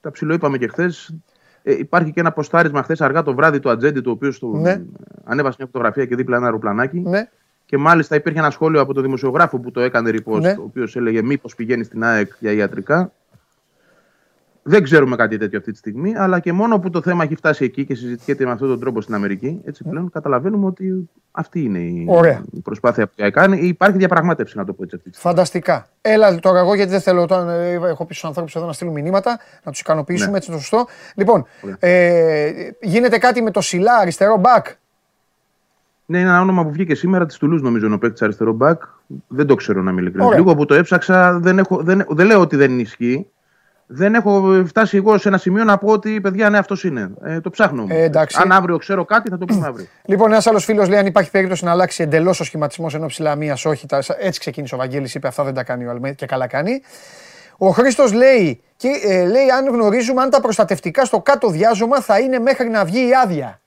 τα 0.00 0.10
ψιλοείπαμε 0.10 0.58
και 0.58 0.68
χθες. 0.68 1.14
Ε, 1.66 1.72
υπάρχει 1.78 2.12
και 2.12 2.20
ένα 2.20 2.32
ποστάρισμα 2.32 2.82
χθες 2.82 3.00
αργά 3.00 3.22
το 3.22 3.34
βράδυ 3.34 3.60
του 3.60 3.70
Ατζέντη, 3.70 4.00
το 4.00 4.10
οποίος 4.10 4.36
στο, 4.36 4.46
Ναι. 4.46 4.82
ανέβασε 5.24 5.56
μια 5.58 5.66
φωτογραφία 5.72 6.06
και 6.06 6.16
δίπλα 6.16 6.36
ένα 6.36 6.44
αεροπλανάκι. 6.44 6.98
Ναι, 7.00 7.28
Και 7.66 7.76
μάλιστα 7.78 8.16
υπήρχε 8.16 8.38
ένα 8.38 8.50
σχόλιο 8.50 8.80
από 8.80 8.94
τον 8.94 9.02
δημοσιογράφο 9.02 9.58
που 9.58 9.70
το 9.70 9.80
έκανε 9.80 10.10
repost, 10.10 10.40
Ναι. 10.40 10.50
ο 10.58 10.62
οποίος 10.62 10.96
έλεγε 10.96 11.22
μήπως 11.22 11.54
πηγαίνει 11.54 11.84
στην 11.84 12.04
ΑΕΚ 12.04 12.32
για 12.38 12.52
ιατρικά. 12.52 13.12
Δεν 14.66 14.82
ξέρουμε 14.82 15.16
κάτι 15.16 15.36
τέτοιο 15.38 15.58
αυτή 15.58 15.72
τη 15.72 15.78
στιγμή, 15.78 16.16
αλλά 16.16 16.38
και 16.40 16.52
μόνο 16.52 16.78
που 16.78 16.90
το 16.90 17.02
θέμα 17.02 17.24
έχει 17.24 17.34
φτάσει 17.34 17.64
εκεί 17.64 17.84
και 17.84 17.94
συζητιέται 17.94 18.44
με 18.44 18.50
αυτόν 18.50 18.68
τον 18.68 18.80
τρόπο 18.80 19.00
στην 19.00 19.14
Αμερική, 19.14 19.60
έτσι 19.64 19.84
πλέον 19.84 20.10
καταλαβαίνουμε 20.10 20.66
ότι 20.66 21.10
αυτή 21.30 21.60
είναι 21.64 21.78
η, 21.78 22.04
Ωραία. 22.08 22.42
η 22.52 22.60
προσπάθεια 22.60 23.06
που 23.06 23.12
κάνει. 23.32 23.58
Υπάρχει 23.66 23.96
διαπραγμάτευση, 23.98 24.56
να 24.56 24.64
το 24.64 24.72
πω 24.72 24.82
έτσι 24.82 24.96
αυτή 24.96 25.10
τη 25.10 25.16
στιγμή. 25.16 25.34
φανταστικά. 25.34 25.86
Έλα 26.00 26.34
τώρα 26.38 26.58
εγώ 26.58 26.74
γιατί 26.74 26.90
δεν 26.90 27.00
θέλω 27.00 27.26
τώρα, 27.26 27.52
ε, 27.52 27.72
έχω 27.74 28.04
πει 28.06 28.14
στους 28.14 28.28
ανθρώπους 28.28 28.54
εδώ 28.56 28.66
να 28.66 28.72
στείλουν 28.72 28.92
μηνύματα, 28.92 29.38
να 29.64 29.70
τους 29.70 29.80
ικανοποιήσουμε 29.80 30.30
Ναι. 30.30 30.36
έτσι 30.36 30.50
το 30.50 30.58
σωστό. 30.58 30.86
Λοιπόν, 31.14 31.46
Ωραία. 31.62 31.76
ε, 31.78 32.52
γίνεται 32.80 33.18
κάτι 33.18 33.42
με 33.42 33.50
το 33.50 33.60
Σιλά, 33.60 33.96
αριστερό 33.96 34.36
μπακ; 34.36 34.66
Ναι, 36.06 36.18
είναι 36.18 36.28
ένα 36.28 36.40
όνομα 36.40 36.64
που 36.64 36.70
βγήκε 36.70 36.94
σήμερα 36.94 37.26
της 37.26 37.36
Τουλούς, 37.38 37.62
νομίζω, 37.62 37.86
είναι 37.86 37.94
ο 37.94 37.98
παίκτης 37.98 38.22
αριστερό 38.22 38.52
μπακ. 38.52 38.82
Δεν 39.28 39.46
το 39.46 39.54
ξέρω 39.54 39.82
να 39.82 39.90
είμαι 39.90 40.00
ειλικρινής. 40.00 40.26
Ωραία. 40.26 40.38
Λίγο 40.38 40.54
που 40.54 40.64
το 40.64 40.74
έψαξα, 40.74 41.38
δεν, 41.38 41.58
έχω, 41.58 41.82
δεν, 41.82 42.04
δεν 42.08 42.26
λέω 42.26 42.40
ότι 42.40 42.56
δεν 42.56 42.78
ισχύει. 42.78 43.26
Δεν 43.86 44.14
έχω 44.14 44.62
φτάσει 44.66 44.96
εγώ 44.96 45.18
σε 45.18 45.28
ένα 45.28 45.38
σημείο 45.38 45.64
να 45.64 45.78
πω 45.78 45.88
ότι 45.92 46.20
παιδιά, 46.20 46.50
ναι, 46.50 46.58
αυτός 46.58 46.84
είναι. 46.84 47.10
Ε, 47.24 47.40
το 47.40 47.50
ψάχνω. 47.50 47.82
όμως. 47.82 47.96
Ε, 47.96 48.02
εντάξει. 48.02 48.38
Αν 48.42 48.52
αύριο 48.52 48.76
ξέρω 48.76 49.04
κάτι, 49.04 49.28
θα 49.30 49.38
το 49.38 49.44
πούμε 49.44 49.66
αύριο. 49.66 49.86
Λοιπόν, 50.04 50.30
ένας 50.32 50.46
άλλος 50.46 50.64
φίλος 50.64 50.88
λέει: 50.88 50.98
Αν 50.98 51.06
υπάρχει 51.06 51.30
περίπτωση 51.30 51.64
να 51.64 51.70
αλλάξει 51.70 52.02
εντελώς 52.02 52.40
ο 52.40 52.44
σχηματισμός 52.44 52.94
ενώ 52.94 53.06
ψηλαμία, 53.06 53.56
όχι. 53.64 53.86
Τα, 53.86 54.02
έτσι 54.18 54.40
ξεκίνησε 54.40 54.74
ο 54.74 54.78
Βαγγέλης, 54.78 55.14
είπε: 55.14 55.26
Αυτά 55.28 55.44
δεν 55.44 55.54
τα 55.54 55.64
κάνει 55.64 55.86
ο 55.86 55.90
Αλμέ 55.90 56.12
και 56.12 56.26
καλά 56.26 56.46
κάνει. 56.46 56.80
Ο 57.58 57.68
Χρήστος 57.70 58.12
λέει, 58.12 58.60
και, 58.76 58.88
ε, 59.04 59.24
λέει: 59.26 59.50
Αν 59.50 59.68
γνωρίζουμε 59.68 60.22
αν 60.22 60.30
τα 60.30 60.40
προστατευτικά 60.40 61.04
στο 61.04 61.20
κάτω 61.20 61.48
διάζωμα 61.48 62.00
θα 62.00 62.18
είναι 62.18 62.38
μέχρι 62.38 62.68
να 62.68 62.84
βγει 62.84 63.08
η 63.08 63.10
άδεια. 63.24 63.60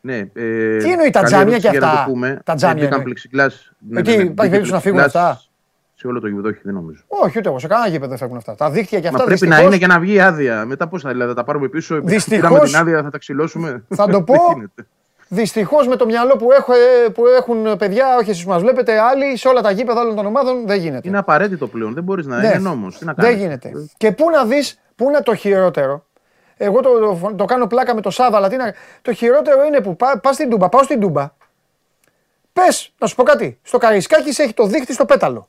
ναι, 0.00 0.16
ε, 0.16 0.76
Τι 0.76 0.90
εννοεί 0.92 1.10
τα 1.10 1.18
καλή 1.20 1.26
τζάμια 1.26 1.40
ερώτηση 1.40 1.60
και 1.60 1.68
για 1.70 1.80
να 1.80 1.86
αυτά; 1.86 2.04
το 2.04 2.10
πούμε. 2.10 2.40
Τα 2.44 2.54
τζάμια 2.54 2.74
Ναι, 2.74 2.80
μπήκαν 2.80 2.92
εννοεί. 2.92 3.04
πλεξιγκλάς. 3.04 3.72
Ναι, 3.88 4.00
Ε, 4.00 4.02
τι, 4.02 4.10
ναι, 4.10 4.16
ναι, 4.16 4.22
υπάρχει 4.22 4.32
μπήκε 4.32 4.48
περίπτωση 4.50 4.72
να 4.72 4.80
φύγουν 4.80 4.98
πλεξιγκλάς. 4.98 5.32
αυτά; 5.32 5.42
Σε 6.04 6.10
όλο 6.10 6.20
το 6.20 6.26
γήπεδο, 6.28 6.48
όχι, 6.48 6.60
δεν 6.62 6.74
νομίζω. 6.74 7.02
Όχι, 7.08 7.38
ούτε 7.38 7.48
εγώ. 7.48 7.58
Σε 7.58 7.66
κανένα 7.66 7.88
γήπεδο 7.88 8.08
δεν 8.08 8.18
φεύγουν 8.18 8.36
αυτά. 8.36 8.54
Τα 8.54 8.70
δίχτυα 8.70 9.00
και 9.00 9.06
αυτά. 9.06 9.18
Μα 9.18 9.24
πρέπει 9.24 9.40
δυστυχώς, 9.40 9.62
να 9.62 9.66
είναι 9.68 9.78
και 9.78 9.86
να 9.86 9.98
βγει 10.00 10.20
άδεια. 10.20 10.64
Μετά 10.64 10.88
πώς 10.88 11.02
θα, 11.02 11.10
δηλαδή, 11.10 11.30
θα 11.30 11.36
τα 11.36 11.44
πάρουμε 11.44 11.68
πίσω. 11.68 11.94
επειδή 11.94 12.12
Δυστυχώς- 12.14 12.48
Πήραμε 12.48 12.66
την 12.66 12.76
άδεια, 12.76 13.02
θα 13.02 13.10
τα 13.10 13.18
ξυλώσουμε. 13.18 13.84
Θα 13.88 14.06
το 14.08 14.22
πω. 14.22 14.32
Δεν 14.32 14.42
γίνεται. 14.54 14.86
Δυστυχώς 15.28 15.88
με 15.88 15.96
το 15.96 16.06
μυαλό 16.06 16.36
που, 16.36 16.52
έχω, 16.52 16.72
ε, 16.72 17.08
που 17.08 17.26
έχουν 17.26 17.76
παιδιά, 17.76 18.16
όχι 18.20 18.30
εσείς 18.30 18.44
που 18.44 18.50
μας 18.50 18.62
βλέπετε, 18.62 18.98
άλλοι 19.00 19.36
σε 19.38 19.48
όλα 19.48 19.60
τα 19.60 19.70
γήπεδα 19.70 20.00
όλων 20.00 20.14
των 20.16 20.26
ομάδων 20.26 20.66
δεν 20.66 20.78
γίνεται. 20.78 21.08
Είναι 21.08 21.18
απαραίτητο 21.18 21.66
πλέον. 21.66 21.94
Δεν 21.94 22.02
μπορείς 22.02 22.26
να 22.26 22.36
Ναι. 22.38 22.46
είναι 22.46 22.58
νόμος. 22.58 22.98
Τι 22.98 23.04
να 23.04 23.12
Δεν 23.12 23.24
κάνεις; 23.24 23.40
γίνεται. 23.40 23.70
Και 23.96 24.12
πού 24.12 24.30
να 24.30 24.44
δεις, 24.44 24.80
πού 24.96 25.04
είναι 25.08 25.20
το 25.20 25.34
χειρότερο. 25.34 26.04
Εγώ 26.56 26.80
το, 26.80 26.90
το, 26.98 27.32
το 27.36 27.44
κάνω 27.44 27.66
πλάκα 27.66 27.94
με 27.94 28.00
το 28.00 28.10
Σάβα, 28.10 28.36
αλλά 28.36 28.48
τι 28.48 28.56
να... 28.56 28.74
το 29.02 29.12
χειρότερο 29.12 29.64
είναι 29.64 29.80
που 29.80 29.96
πα, 29.96 30.18
πας 30.22 30.34
στην 30.34 30.50
Τούμπα, 30.50 30.68
πάω 30.68 30.82
στην 30.82 31.00
Τούμπα. 31.00 31.32
Πες, 32.52 32.92
να 32.98 33.06
σου 33.06 33.14
πω 33.14 33.22
κάτι. 33.22 33.58
Στο 33.62 33.78
Καρισκάκης 33.78 34.38
έχει 34.38 34.54
το 34.54 34.66
δίχτυ 34.66 34.92
στο 34.92 35.04
πέταλο. 35.04 35.48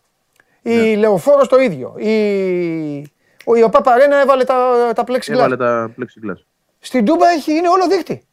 Η 0.68 0.76
Ναι. 0.76 0.96
Λεωφόρος 0.96 1.48
το 1.48 1.60
ίδιο. 1.60 1.94
Η, 1.98 3.12
ο 3.46 3.56
Ιωπά 3.56 3.82
Παρένα 3.82 4.22
έβαλε 4.22 4.44
τα, 4.44 4.92
τα 4.96 5.04
plexiglass. 5.08 5.30
Έβαλε 5.30 5.58
τα 5.58 5.94
plexiglass. 6.00 6.42
Στην 6.80 7.06
Τούμπα 7.06 7.28
έχει, 7.30 7.52
είναι 7.54 7.70
όλο 7.70 7.88
δίχτυ. 7.88 8.26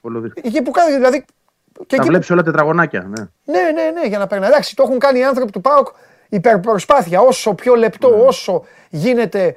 Όλο 0.00 0.20
δείχνει. 0.20 0.42
Εκεί 0.44 0.62
που 0.62 0.70
κάνει, 0.70 0.94
δηλαδή. 0.94 1.24
Και 1.72 1.84
Τα 1.86 1.96
εκεί- 1.96 2.06
βλέπεις 2.06 2.30
όλα 2.30 2.42
τετραγωνάκια. 2.42 3.00
Ναι. 3.00 3.22
Ναι, 3.44 3.70
ναι, 3.70 3.90
ναι, 4.00 4.06
για 4.06 4.18
να 4.18 4.26
περνάει. 4.26 4.48
Εντάξει, 4.48 4.76
το 4.76 4.82
έχουν 4.82 4.98
κάνει 4.98 5.18
οι 5.18 5.24
άνθρωποι 5.24 5.52
του 5.52 5.60
ΠΑΟΚ 5.60 5.88
υπερπροσπάθεια. 6.28 7.20
Όσο 7.20 7.54
πιο 7.54 7.74
λεπτό, 7.74 8.08
Ναι. 8.08 8.22
όσο 8.22 8.64
γίνεται. 8.88 9.56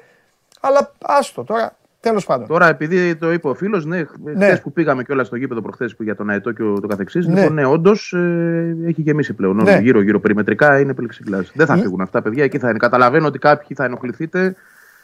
Αλλά 0.60 0.92
άστο 1.02 1.44
τώρα, 1.44 1.76
τέλος 2.04 2.26
πάντων. 2.26 2.46
Τώρα, 2.46 2.68
επειδή 2.68 3.14
το 3.16 3.32
είπε 3.32 3.48
ο 3.48 3.54
φίλος, 3.54 3.84
ναι, 3.84 3.96
Ναι. 4.22 4.44
χθες 4.46 4.60
που 4.60 4.72
πήγαμε 4.72 5.02
κιόλας 5.04 5.26
στο 5.26 5.36
γήπεδο 5.36 5.60
προχθές 5.62 5.96
που 5.96 6.02
για 6.02 6.16
τον 6.16 6.30
Αετό 6.30 6.52
και 6.52 6.62
το 6.80 6.86
καθεξής. 6.86 7.26
Ναι. 7.26 7.40
Λοιπόν, 7.40 7.54
ναι, 7.54 7.64
όντως 7.66 8.12
ε, 8.12 8.76
έχει 8.86 9.00
γεμίσει 9.00 9.32
πλέον. 9.34 9.56
Ναι. 9.62 9.78
Γύρω-γύρω 9.82 10.20
περιμετρικά 10.20 10.80
είναι 10.80 10.94
plexiglass. 11.00 11.42
Δεν 11.54 11.66
θα 11.66 11.74
Ναι. 11.76 11.82
φύγουν 11.82 12.00
αυτά, 12.00 12.22
παιδιά. 12.22 12.44
Εκεί 12.44 12.58
θα 12.58 12.68
είναι. 12.68 12.78
Καταλαβαίνω 12.78 13.26
ότι 13.26 13.38
κάποιοι 13.38 13.76
θα 13.76 13.84
ενοχληθείτε. 13.84 14.54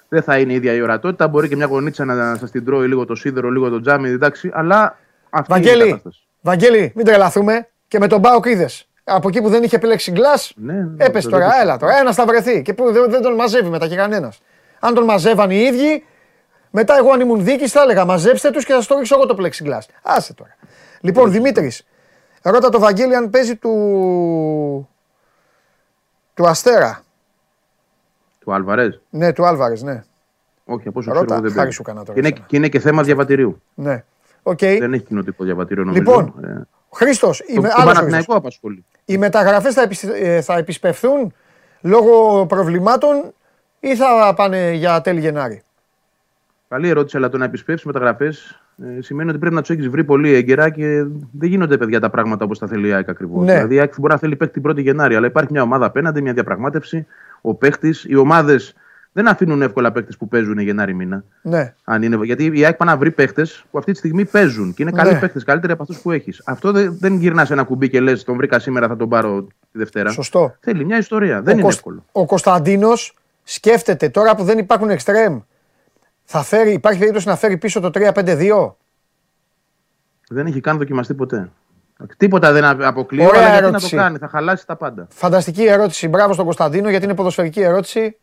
Δεν 0.09 0.23
θα 0.23 0.39
είναι 0.39 0.53
η 0.53 0.55
ίδια 0.55 0.73
η 0.75 0.81
ορατότητα. 0.83 1.29
Μπορεί 1.29 1.49
και 1.49 1.57
μια 1.57 1.67
γονίτσα 1.67 2.05
να 2.05 2.35
σας 2.37 2.51
την 2.51 2.65
τρώει 2.65 2.87
λίγο 2.89 3.05
το 3.05 3.15
σίδερο, 3.15 3.51
λίγο 3.51 3.69
το 3.71 3.81
τζάμι, 3.81 4.09
εντάξει. 4.11 4.51
Αλλά 4.53 4.99
αυτή 5.31 5.53
είναι 5.53 5.61
η 5.61 5.65
Βαγγέλη, 5.65 5.89
κατάσταση. 5.91 6.23
Βαγγέλη, 6.41 6.93
μην 6.97 7.05
τρελαθούμε. 7.05 7.69
Και 7.89 7.99
με 7.99 8.07
τον 8.07 8.21
ΠΑΟΚ 8.21 8.47
είδες. 8.47 8.89
Από 9.05 9.29
εκεί 9.29 9.41
που 9.43 9.49
δεν 9.49 9.63
είχε 9.63 9.79
plexiglass, 9.83 10.51
Ναι, 10.57 10.73
ναι, 10.73 10.87
έπεσε 10.97 11.29
το 11.29 11.33
τώρα. 11.33 11.45
δέχομαι. 11.47 11.63
Έλα 11.63 11.77
τώρα, 11.77 11.99
ένας 11.99 12.15
θα 12.15 12.25
βρεθεί. 12.27 12.63
Και 12.63 12.75
που 12.75 12.93
δεν, 12.93 13.11
δεν 13.11 13.23
τον 13.23 13.35
μαζεύει 13.35 13.69
μετά 13.69 13.87
και 13.89 13.97
κανένας. 13.97 14.41
Αν 14.81 14.95
τον 14.95 15.05
μαζεύαν 15.05 15.51
οι 15.51 15.57
ίδιοι, 15.57 16.05
μετά 16.71 16.97
εγώ 16.97 17.13
αν 17.13 17.21
ήμουν 17.21 17.45
ΔΙΚΗ 17.45 17.69
θα 17.69 17.83
έλεγα 17.83 18.05
μαζέψτε 18.05 18.51
τους 18.51 18.65
και 18.65 18.73
θα 18.73 18.81
στο 18.81 18.97
ρίξω 18.97 19.15
εγώ 19.15 19.27
το 19.27 19.37
plexiglass. 19.39 19.81
Άσε 20.03 20.35
τώρα. 20.35 20.57
Λοιπόν, 21.01 21.31
Δημήτρης, 21.31 21.87
ρώτα 22.43 22.69
το 22.69 22.79
Βαγγέλη 22.79 23.15
αν 23.17 23.31
παίζει 23.31 23.57
του. 23.57 24.89
του 26.35 26.47
Αστέρα. 26.47 27.03
Του 28.39 28.53
Αλβαρέζ. 28.55 28.95
Ναι, 29.11 29.33
του 29.33 29.47
Αλβαρέζ, 29.47 29.83
ναι. 29.83 30.03
Όχι, 30.65 30.89
από 30.89 30.99
όσο 30.99 31.13
Ρώτα, 31.13 31.25
ξέρω 31.25 31.41
δεν 31.41 31.49
χάρη 31.51 31.55
παίζει. 31.63 31.77
σου 31.77 31.83
κανένα 31.83 32.05
τώρα 32.05 32.21
Και 32.21 32.27
είναι, 32.27 32.35
εσένα. 32.35 32.47
και 32.51 32.57
είναι 32.57 32.69
και 32.69 32.79
θέμα 32.81 33.03
διαβατηρίου. 33.03 33.63
ναι. 33.75 34.05
Οκ. 34.43 34.59
Δεν 34.59 34.93
έχει 34.93 35.03
κοινοτικό 35.05 35.45
διαβατήριο 35.45 35.85
νομίζω. 35.85 36.03
Λοιπόν, 36.03 36.35
Ε, 36.45 36.63
Χρήστος, 36.93 37.39
το, 37.39 37.45
είμαι 37.49 37.61
το 37.61 37.75
άλλος 37.75 37.75
Χρήστος. 37.75 37.95
Παναθηναϊκό 37.95 38.35
απασχολεί. 38.35 38.85
Οι 39.05 39.19
μεταγραφές 39.19 39.75
θα, 39.75 39.83
επισ- 39.83 40.13
ε, 40.15 40.41
θα 40.41 40.57
επισπευθούν 40.57 41.35
λόγω 41.81 42.47
προβλημάτων 42.47 43.33
ή 43.81 43.97
θα 43.97 44.33
πάνε 44.37 44.71
για 44.73 45.01
τέλη 45.01 45.21
Γενάρη; 45.21 45.63
Καλή 46.71 46.89
ερώτηση, 46.89 47.17
αλλά 47.17 47.29
το 47.29 47.37
να 47.39 47.45
επισπεύσεις 47.45 47.87
μεταγραφές 47.87 48.61
ε, 48.99 49.03
σημαίνει 49.03 49.29
ότι 49.31 49.39
πρέπει 49.39 49.55
να 49.55 49.61
τους 49.61 49.71
έχεις 49.71 49.89
βρει 49.89 50.05
πολύ 50.05 50.35
έγκαιρα 50.35 50.71
και 50.71 51.05
δεν 51.33 51.49
γίνονται 51.49 51.77
παιδιά 51.77 52.01
τα 52.01 52.11
πράγματα 52.11 52.45
όπως 52.45 52.59
τα 52.59 52.67
θέλει 52.67 52.89
η 52.89 52.93
ΑΕΚ 52.93 53.09
ακριβώς. 53.09 53.45
Ναι. 53.47 53.53
Δηλαδή 53.55 53.75
η 53.75 53.79
ΑΕΚ 53.81 53.95
μπορεί 53.99 54.13
να 54.13 54.19
θέλει 54.19 54.37
παίκτη 54.37 54.61
την 54.61 54.71
1η 54.71 54.83
Γενάρη, 54.83 55.15
αλλά 55.15 55.27
υπάρχει 55.27 55.53
μια 55.53 55.63
ομάδα 55.63 55.87
απέναντι, 55.87 56.23
μια 56.23 56.33
διαπραγμάτευση. 56.33 57.07
Ο 57.41 57.55
παίκτης, 57.55 58.05
οι 58.09 58.17
ομάδες 58.17 58.75
δεν 59.13 59.29
αφήνουν 59.29 59.63
εύκολα 59.63 59.93
παίκτες 59.93 60.17
που 60.17 60.29
παίζουν 60.29 60.59
Γενάρη 60.59 60.95
μήνα. 60.95 61.25
Ναι. 61.43 61.75
Αν 61.85 62.03
είναι, 62.03 62.19
γιατί 62.25 62.45
η 62.55 62.65
ΑΕΚ 62.65 62.77
πάει 62.77 62.89
να 62.89 62.97
βρει 62.97 63.11
παίκτες 63.11 63.65
που 63.71 63.79
αυτή 63.79 63.93
τη 63.93 63.99
στιγμή 63.99 64.25
παίζουν 64.25 64.75
και 64.75 64.83
είναι 64.83 64.93
καλοί 64.93 65.13
Ναι. 65.13 65.19
παίκτες, 65.19 65.45
καλύτεροι 65.45 65.73
από 65.73 65.83
αυτούς 65.83 65.99
που 65.99 66.11
έχεις. 66.11 66.43
Αυτό 66.45 66.73
δεν, 66.73 66.97
δεν 66.99 67.15
γυρνάς 67.15 67.51
ένα 67.51 67.63
κουμπί 67.63 67.89
και 67.89 68.01
λες: 68.01 68.25
Τον 68.25 68.37
βρήκα 68.37 68.59
σήμερα, 68.59 68.89
θα 68.89 68.97
τον 68.97 69.09
πάρω 69.09 69.43
τη 69.73 69.79
Δευτέρα. 69.79 70.11
Σωστό. 70.11 70.55
Θέλει 70.61 70.85
μια 70.85 70.97
ιστορία. 70.99 71.43
Δεν 71.43 71.49
ο, 71.49 71.53
είναι 71.53 71.63
Κωσ- 71.63 71.77
εύκολο. 71.77 72.05
ο 72.13 72.27
Κωνσταντίνος 72.27 73.15
σκέφτεται 73.43 74.09
τώρα 74.09 74.35
που 74.37 74.45
δεν 74.45 74.59
υπάρχουν 74.59 74.91
εξτρέμ. 74.91 75.39
Θα 76.33 76.43
φέρει, 76.43 76.73
υπάρχει 76.73 76.99
περίπτωση 76.99 77.29
να 77.29 77.37
φέρει 77.37 77.57
πίσω 77.59 77.81
το 77.81 77.91
3-5-2. 77.95 78.73
Δεν 80.29 80.47
έχει 80.47 80.61
καν 80.61 80.79
δοκιμαστεί 80.79 81.15
ποτέ. 81.15 81.51
Τίποτα 82.17 82.53
δεν 82.53 82.65
αποκλείω, 82.65 83.25
Ωραία 83.25 83.41
αλλά 83.41 83.51
γιατί 83.51 83.65
ερώτηση. 83.67 83.95
να 83.95 84.01
το 84.03 84.07
κάνει, 84.07 84.19
θα 84.19 84.29
χαλάσει 84.29 84.67
τα 84.67 84.77
πάντα. 84.77 85.07
Φανταστική 85.11 85.65
ερώτηση. 85.65 86.09
Μπράβο 86.09 86.33
στον 86.33 86.45
Κωνσταντίνο 86.45 86.91
γιατί 86.91 87.05
είναι 87.05 87.15
ποδοσφαιρική 87.15 87.61
ερώτηση. 87.61 88.19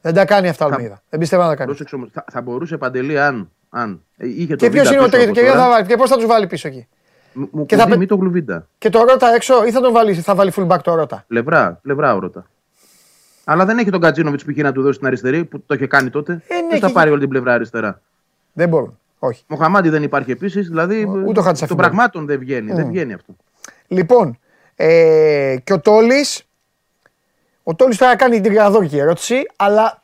Δεν 0.00 0.14
τα 0.14 0.24
κάνει 0.24 0.48
αυτά 0.48 0.64
Αλμίδα. 0.64 1.02
Δεν 1.08 1.18
πιστεύω 1.20 1.42
να 1.42 1.48
τα 1.48 1.54
κάνει. 1.54 1.66
Πρόσεξε 1.68 1.94
όμως, 1.94 2.10
θα, 2.12 2.24
θα 2.32 2.40
μπορούσε 2.40 2.76
παντελή 2.76 3.20
αν, 3.20 3.50
αν 3.68 4.02
ε, 4.16 4.26
είχε 4.28 4.46
Και 4.46 4.56
το 4.56 4.70
ποιος 4.70 4.88
Βίντα 4.88 4.90
είναι 4.90 5.00
ο 5.00 5.04
πίσω 5.04 5.16
τρίτος; 5.16 5.30
Από 5.30 5.40
και, 5.40 5.46
τώρα, 5.46 5.62
θα 5.64 5.68
βάλει- 5.70 5.86
και 5.86 5.96
πώς 5.96 6.08
θα 6.10 6.16
τους 6.16 6.26
βάλει 6.26 6.46
πίσω 6.46 6.68
εκεί; 6.68 6.88
Μου, 7.32 7.48
μου 7.52 7.66
και 7.66 7.76
θα 7.76 7.82
κουμπί 7.82 7.90
πε- 7.94 8.00
μη 8.00 8.06
το 8.06 8.16
γλουβίντα. 8.16 8.68
Και 8.78 8.88
το 8.90 9.04
Ρώτα 9.04 9.34
έξω 9.34 9.64
ή 9.64 9.70
θα 9.70 9.80
τον 9.80 9.92
βάλει, 9.92 10.14
θα 10.14 10.34
βάλει 10.34 10.52
fullback 10.56 10.78
το 10.82 10.94
Ρώτα; 10.94 11.24
Πλευρά, 11.26 11.78
πλευρά 11.82 12.14
όρωτα. 12.14 12.46
Αλλά 13.50 13.64
δεν 13.64 13.78
έχει 13.78 13.90
τον 13.90 14.00
Κατζίνοβιτς 14.00 14.44
π.χ. 14.44 14.56
να 14.56 14.72
του 14.72 14.82
δώσει 14.82 14.98
την 14.98 15.06
αριστερή 15.06 15.44
που 15.44 15.62
το 15.66 15.74
είχε 15.74 15.86
κάνει 15.86 16.10
τότε. 16.10 16.42
Ε, 16.48 16.54
ναι, 16.60 16.68
Ποιος 16.68 16.80
θα 16.80 16.86
και- 16.86 16.92
πάρει 16.92 17.10
όλη 17.10 17.20
την 17.20 17.28
πλευρά 17.28 17.52
αριστερά. 17.52 18.00
Δεν 18.52 18.68
μπορούν. 18.68 18.98
Όχι. 19.18 19.44
Μοχαμάντι 19.46 19.88
δεν 19.88 20.02
υπάρχει 20.02 20.30
επίσης. 20.30 20.68
Δηλαδή 20.68 21.04
ούτε 21.26 21.40
ο 21.40 21.42
Χατζησαφή 21.42 21.66
των 21.74 21.76
μπορεί. 21.76 21.88
πραγμάτων 21.88 22.26
δεν 22.26 22.38
βγαίνει. 22.38 22.72
Δεν 22.72 22.86
βγαίνει 22.88 23.12
αυτό. 23.12 23.36
Λοιπόν, 23.86 24.38
ε, 24.76 25.56
και 25.64 25.72
ο 25.72 25.80
Τόλης, 25.80 26.42
ο 27.62 27.74
Τόλης 27.74 27.96
τώρα 27.98 28.16
κάνει 28.16 28.40
την 28.40 28.52
γραδόρικη 28.52 28.98
ερώτηση, 28.98 29.46
αλλά 29.56 30.02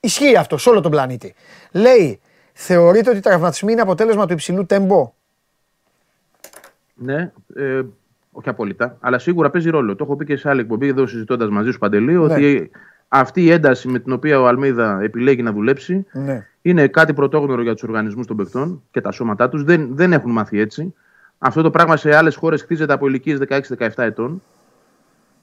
ισχύει 0.00 0.36
αυτό 0.36 0.58
σε 0.58 0.68
όλο 0.68 0.80
τον 0.80 0.90
πλανήτη. 0.90 1.34
Λέει, 1.70 2.20
θεωρείτε 2.52 3.08
ότι 3.08 3.18
οι 3.18 3.22
τραυματισμοί 3.22 3.72
είναι 3.72 3.80
αποτέλεσμα 3.80 4.26
του 4.26 4.32
υψηλού 4.32 4.66
τέμπο; 4.66 5.12
Ναι, 6.94 7.32
ε, 7.56 7.82
όχι 8.36 8.48
απόλυτα, 8.48 8.96
αλλά 9.00 9.18
σίγουρα 9.18 9.50
παίζει 9.50 9.70
ρόλο. 9.70 9.96
Το 9.96 10.04
έχω 10.04 10.16
πει 10.16 10.24
και 10.24 10.36
σε 10.36 10.48
άλλη 10.48 10.60
εκπομπή 10.60 10.86
εδώ 10.88 11.06
συζητώντας 11.06 11.48
μαζί 11.48 11.70
σου 11.70 11.78
Παντελή, 11.78 12.16
ότι 12.16 12.70
αυτή 13.08 13.42
η 13.42 13.50
ένταση 13.50 13.88
με 13.88 13.98
την 13.98 14.12
οποία 14.12 14.40
ο 14.40 14.46
Αλμίδα 14.46 15.00
επιλέγει 15.02 15.42
να 15.42 15.52
δουλέψει 15.52 16.06
Ναι. 16.12 16.46
είναι 16.62 16.88
κάτι 16.88 17.12
πρωτόγνωρο 17.12 17.62
για 17.62 17.72
τους 17.72 17.82
οργανισμούς 17.82 18.26
των 18.26 18.36
παικτών 18.36 18.82
και 18.90 19.00
τα 19.00 19.10
σώματά 19.12 19.48
τους. 19.48 19.64
Δεν, 19.64 19.88
δεν 19.92 20.12
έχουν 20.12 20.30
μάθει 20.32 20.60
έτσι. 20.60 20.94
Αυτό 21.38 21.62
το 21.62 21.70
πράγμα 21.70 21.96
σε 21.96 22.16
άλλες 22.16 22.36
χώρες 22.36 22.62
χτίζεται 22.62 22.92
από 22.92 23.06
ηλικίες 23.06 23.38
16-17 23.48 23.88
ετών. 23.96 24.42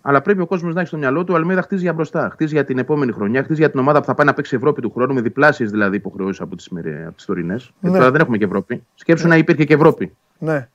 Αλλά 0.01 0.21
πρέπει 0.21 0.41
ο 0.41 0.45
κόσμος 0.45 0.73
να 0.73 0.79
έχει 0.79 0.87
στο 0.89 0.97
μυαλό 0.97 1.23
του. 1.23 1.33
Ο 1.33 1.37
Αλμίδα 1.37 1.61
χτίζει 1.61 1.81
για 1.81 1.93
μπροστά. 1.93 2.29
Χτίζει 2.31 2.53
για 2.53 2.65
την 2.65 2.77
επόμενη 2.77 3.11
χρονιά. 3.11 3.43
Χτίζει 3.43 3.59
για 3.59 3.69
την 3.71 3.79
ομάδα 3.79 3.99
που 3.99 4.05
θα 4.05 4.13
πάει 4.13 4.25
να 4.25 4.33
παίξει 4.33 4.55
Ευρώπη 4.55 4.81
του 4.81 4.91
χρόνου 4.91 5.13
με 5.13 5.21
διπλάσιες 5.21 5.71
δηλαδή 5.71 5.95
υποχρεώσεις 5.95 6.41
από 6.41 6.55
τις 6.55 7.25
τωρινές. 7.25 7.71
Ναι. 7.79 7.91
Τώρα 7.91 8.11
δεν 8.11 8.21
έχουμε 8.21 8.37
και 8.37 8.45
Ευρώπη. 8.45 8.83
Σκέψου 8.95 9.27
να 9.27 9.37
υπήρχε 9.37 9.63
και 9.65 9.73
Ευρώπη 9.73 10.15
Ναι. 10.39 10.67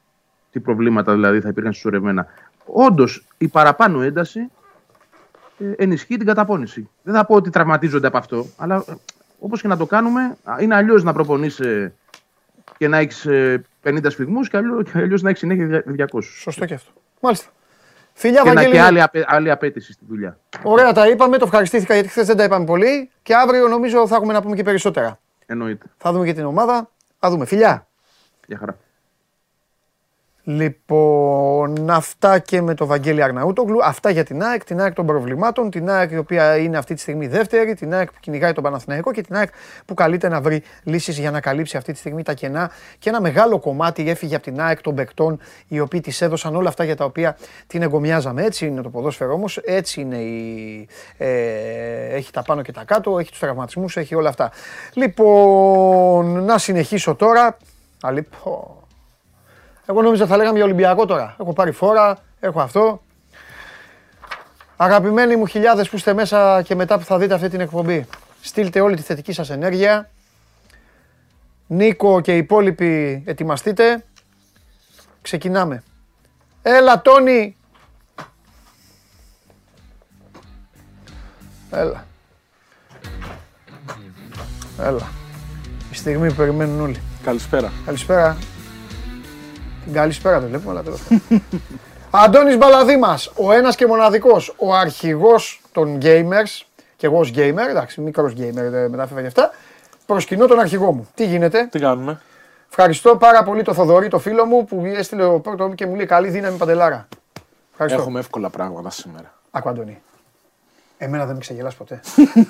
Τι 0.51 0.61
προβλήματα 0.61 1.13
δηλαδή 1.13 1.41
θα 1.41 1.49
υπήρχαν 1.49 1.73
συσσωρευμένα. 1.73 2.27
Όντως, 2.67 3.25
η 3.39 3.49
παραπάνω 3.49 4.01
ένταση 4.03 4.41
ε, 5.59 5.73
ενισχύει 5.77 6.17
την 6.17 6.27
καταπώνηση. 6.27 6.89
Δεν 7.03 7.15
θα 7.15 7.25
πω 7.27 7.35
ότι 7.35 7.51
τραυματίζονται 7.51 8.07
από 8.07 8.19
αυτό, 8.19 8.47
αλλά 8.57 8.85
όπως 9.41 9.61
και 9.61 9.69
να 9.69 9.77
το 9.77 9.87
κάνουμε, 9.87 10.37
α, 10.45 10.57
είναι 10.61 10.75
αλλιώς 10.75 11.03
να 11.03 11.13
προπονείσαι 11.13 11.93
και 12.79 12.89
να 12.89 12.97
έχεις 12.99 13.27
50 13.85 13.99
σφιγμούς 14.11 14.49
και 14.49 14.57
αλλιώ 14.57 15.19
να 15.21 15.29
έχεις 15.29 15.39
συνέχεια 15.41 15.85
200. 16.13 16.23
Σωστό 16.41 16.65
και 16.67 16.75
αυτό. 16.75 16.91
Μάλιστα. 17.21 17.49
Φιλιά, 18.13 18.43
Και, 18.43 18.49
να, 18.49 18.55
Βαγγέλη. 18.55 18.75
και 18.75 18.81
μου. 18.81 18.87
άλλη, 18.87 19.03
απαι- 19.03 19.25
άλλη 19.27 19.51
απέτηση 19.51 19.93
στη 19.93 20.05
δουλειά. 20.09 20.39
Ωραία 20.63 20.93
τα 20.93 21.09
είπαμε, 21.09 21.39
το 21.39 21.45
ευχαριστήθηκα 21.45 21.95
γιατί 21.95 22.09
χθες 22.09 22.27
δεν 22.27 22.37
τα 22.37 22.45
είπαμε 22.45 22.65
πολύ 22.65 23.11
και 23.23 23.35
αύριο 23.35 23.69
νομίζω 23.69 24.07
θα 24.07 24.17
έχουμε 24.17 24.33
να 24.33 24.43
πούμε 24.43 24.57
και 24.57 24.63
περισσότερα. 24.63 25.19
Εννοείται. 25.47 25.87
Θα 25.97 26.13
δούμε 26.13 26.25
και 26.27 26.33
την 26.35 26.45
ομάδα. 26.45 26.91
Θα 27.19 27.31
δούμε. 27.31 27.45
Φιλιά. 27.47 27.87
Γεια 28.47 28.59
χαρά. 28.59 28.77
Λοιπόν, 30.51 31.91
αυτά 31.91 32.39
και 32.39 32.63
με 32.63 32.75
το 32.75 32.87
Βαγγέλη 32.87 33.23
Αρναούτογλου. 33.23 33.85
Αυτά 33.85 34.11
για 34.11 34.25
την 34.25 34.43
ΑΕΚ, 34.43 34.65
την 34.65 34.81
ΑΕΚ 34.81 34.95
των 34.95 35.07
προβλημάτων, 35.07 35.71
την 35.71 35.91
ΑΕΚ 35.91 36.11
η 36.11 36.17
οποία 36.17 36.57
είναι 36.57 36.79
αυτή 36.79 36.95
τη 36.95 37.01
στιγμή 37.01 37.27
δεύτερη, 37.27 37.75
την 37.75 37.95
ΑΕΚ 37.95 38.13
που 38.13 38.19
κυνηγάει 38.21 38.53
τον 38.53 38.63
Παναθηναϊκό 38.63 39.13
και 39.13 39.23
την 39.23 39.37
ΑΕΚ 39.37 39.49
που 39.85 39.95
καλείται 39.95 40.29
να 40.29 40.41
βρει 40.41 40.63
λύσεις 40.83 41.19
για 41.19 41.31
να 41.31 41.41
καλύψει 41.41 41.77
αυτή 41.77 41.93
τη 41.93 41.99
στιγμή 41.99 42.23
τα 42.23 42.33
κενά. 42.33 42.71
Και 42.99 43.09
ένα 43.09 43.21
μεγάλο 43.21 43.59
κομμάτι 43.59 44.11
έφυγε 44.11 44.35
από 44.35 44.45
την 44.45 44.61
ΑΕΚ 44.61 44.81
των 44.81 44.95
παικτών, 44.95 45.41
οι 45.69 45.81
οποίοι 45.81 46.01
τη 46.01 46.19
έδωσαν 46.21 46.57
όλα 46.57 46.69
αυτά 46.69 46.85
για 46.85 46.97
τα 46.97 47.05
οποία 47.05 47.37
την 47.67 47.83
εγκομιάζαμε. 47.83 48.43
Έτσι 48.43 48.67
είναι 48.67 48.83
το 48.83 48.91
ποδόσφαιρο 48.91 49.33
όμως, 49.33 49.57
έτσι 49.57 50.01
είναι 50.01 50.17
η. 50.17 50.89
Ε, 51.17 51.29
έχει 52.15 52.33
τα 52.33 52.43
πάνω 52.43 52.63
και 52.63 52.73
τα 52.73 52.85
κάτω, 52.85 53.19
έχει 53.19 53.31
τους 53.31 53.39
τραυματισμούς, 53.39 53.97
έχει 53.97 54.15
όλα 54.15 54.29
αυτά. 54.29 54.51
Λοιπόν, 54.93 56.45
να 56.45 56.59
συνεχίσω 56.59 57.15
τώρα. 57.15 57.57
Αλήπω. 58.01 58.78
Εγώ 59.91 60.03
νόμιζα 60.03 60.27
θα 60.27 60.37
λέγαμε 60.37 60.57
για 60.57 60.65
Ολυμπιακό 60.65 61.07
τώρα. 61.07 61.37
Έχω 61.41 61.53
πάρει 61.53 61.73
φόρα, 61.73 62.19
έχω 62.41 62.61
αυτό. 62.61 63.03
Αγαπημένοι 64.77 65.37
μου 65.37 65.47
χιλιάδες 65.47 65.89
που 65.89 65.97
είστε 65.97 66.13
μέσα 66.13 66.63
και 66.63 66.75
μετά 66.75 66.99
που 66.99 67.05
θα 67.05 67.19
δείτε 67.19 67.35
αυτή 67.35 67.49
την 67.49 67.61
εκπομπή, 67.61 68.07
στείλτε 68.41 68.81
όλη 68.81 68.97
τη 68.97 69.03
θετική 69.03 69.33
σας 69.33 69.51
ενέργεια. 69.51 70.11
Νίκο 71.67 72.21
και 72.21 72.35
οι 72.35 72.37
υπόλοιποι 72.37 73.23
ετοιμαστείτε. 73.27 74.05
Ξεκινάμε. 75.23 75.83
Έλα 76.63 77.03
Τόνι. 77.03 77.57
Έλα. 81.71 82.05
Έλα. 84.81 85.09
Η 85.91 85.95
στιγμή 85.95 86.29
που 86.29 86.35
περιμένουν 86.35 86.81
όλοι. 86.81 87.01
Καλησπέρα. 87.23 87.73
Καλησπέρα. 87.85 88.37
Την 89.89 89.97
καλησπέρα 89.97 90.41
δεν 90.41 90.49
βλέπουμε, 90.49 90.71
αλλά 90.71 90.83
τέλος 90.83 91.03
πάντων. 91.03 91.43
Αντώνης 92.25 92.57
Μπαλαδήμας, 92.57 93.33
ο 93.37 93.53
ένας 93.53 93.77
και 93.77 93.87
μοναδικός, 93.87 94.55
ο 94.57 94.75
αρχηγός 94.75 95.61
των 95.73 95.99
gamers, 96.03 96.67
και 96.97 97.07
εγώ 97.07 97.19
ως 97.19 97.33
gamer, 97.35 97.69
εντάξει, 97.71 98.01
μικρός 98.01 98.33
gamer, 98.33 98.69
δεν 98.71 98.91
μετάφερα 98.91 99.21
και 99.21 99.27
αυτά, 99.27 99.51
προσκυνώ 100.07 100.47
τον 100.47 100.59
αρχηγό 100.59 100.93
μου. 100.93 101.09
Τι 101.15 101.27
γίνεται, 101.27 101.69
Τι 101.71 101.79
κάνουμε; 101.79 102.21
ευχαριστώ 102.69 103.17
πάρα 103.17 103.43
πολύ 103.43 103.63
το 103.63 103.75
Θοδωρή, 103.75 104.09
το 104.09 104.19
φίλο 104.19 104.45
μου, 104.45 104.65
που 104.65 104.83
έστειλε 104.85 105.25
ο 105.25 105.41
πρώτο 105.41 105.69
μου 105.69 105.75
και 105.75 105.87
μου 105.87 105.95
λέει 105.95 106.07
καλή 106.07 106.29
δύναμη 106.29 106.57
παντελάρα. 106.57 107.09
Ευχαριστώ. 107.71 108.01
Έχουμε 108.01 108.19
εύκολα 108.19 108.51
πράγματα 108.51 108.91
σήμερα. 108.91 109.35
Άκου 109.51 109.69
Αντώνη. 109.69 110.03
Εμένα 110.99 111.25
δεν 111.27 111.35
με 111.35 111.41
ξεγελάς 111.41 111.75
ποτέ. 111.75 112.01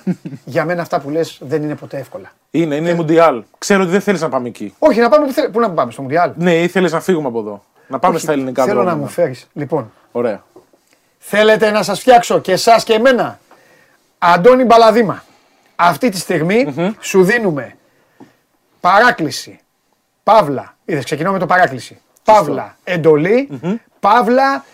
Για 0.45 0.65
μένα 0.65 0.83
αυτά 0.83 1.01
που 1.01 1.11
λες 1.11 1.39
δεν 1.41 1.63
είναι 1.63 1.75
ποτέ 1.75 1.97
εύκολα. 1.99 2.31
Είναι, 2.51 2.75
είναι 2.75 2.95
Μουντιάλ. 2.95 3.43
Ξέρω 3.59 3.83
ότι 3.83 3.91
δεν 3.91 4.01
θέλεις 4.01 4.21
να 4.21 4.29
πάμε 4.29 4.49
εκεί. 4.49 4.75
Όχι, 4.79 5.01
να 5.01 5.09
πάμε 5.09 5.27
που, 5.27 5.33
θέλ- 5.33 5.51
πού 5.51 5.61
να 5.61 5.71
πάμε, 5.71 5.93
στο 5.93 6.03
Μουντιάλ. 6.03 6.33
Ναι, 6.37 6.55
ήθελε 6.63 6.89
να 6.89 7.01
φύγουμε 7.01 7.29
από 7.29 7.39
εδώ. 7.39 7.65
Να 7.89 7.99
πάμε 7.99 8.15
Όχι, 8.15 8.23
στα 8.23 8.33
ελληνικά 8.33 8.63
Θέλω 8.65 8.75
να 8.77 8.83
δρόμενα. 8.83 9.03
μου 9.03 9.09
φέρεις. 9.11 9.49
Λοιπόν, 9.53 9.93
Ωραία. 10.13 10.43
Θέλετε 11.19 11.71
να 11.71 11.83
σας 11.83 12.01
φτιάξω 12.01 12.39
και 12.41 12.53
εσάς 12.53 12.85
και 12.85 12.93
εμένα; 12.93 13.39
Αντώνη 14.19 14.65
Μπαλαδήμα. 14.65 15.25
Αυτή 15.77 16.09
τη 16.09 16.19
στιγμη 16.19 16.75
σου 17.01 17.25
δίνουμε 17.25 17.77
παράκληση. 18.81 19.59
Παύλα. 20.23 20.77
Είδες, 20.85 21.05
ξεκινάω 21.05 21.33
με 21.33 21.39
το 21.39 21.47
παράκληση. 21.47 22.01
Παύλα. 22.25 22.77
εντολή, 22.85 23.49
Παύλα. 24.01 24.65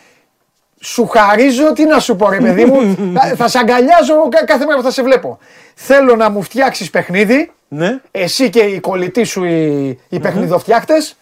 Σου 0.85 1.07
χαρίζω, 1.07 1.73
τι 1.73 1.85
να 1.85 1.99
σου 1.99 2.17
πω 2.17 2.29
ρε 2.31 2.39
παιδί 2.39 2.65
μου, 2.65 2.95
θα- 3.21 3.35
θα 3.37 3.49
σε 3.49 3.59
αγκαλιάζω 3.59 4.29
κα- 4.29 4.45
κάθε 4.45 4.65
μέρα 4.65 4.77
που 4.77 4.83
θα 4.85 4.91
σε 4.91 5.03
βλέπω. 5.03 5.39
Θέλω 5.75 6.17
να 6.17 6.31
μου 6.31 6.43
φτιάξεις 6.43 6.91
παιχνίδι, 6.91 7.53
Ναι. 7.69 8.01
εσύ 8.11 8.51
και 8.51 8.59
οι 8.61 8.81
κολλητοί 8.81 9.25
σου 9.25 9.45
οι, 9.45 9.87
οι 10.09 10.21
παιχνιδοφτιάκτες. 10.21 11.17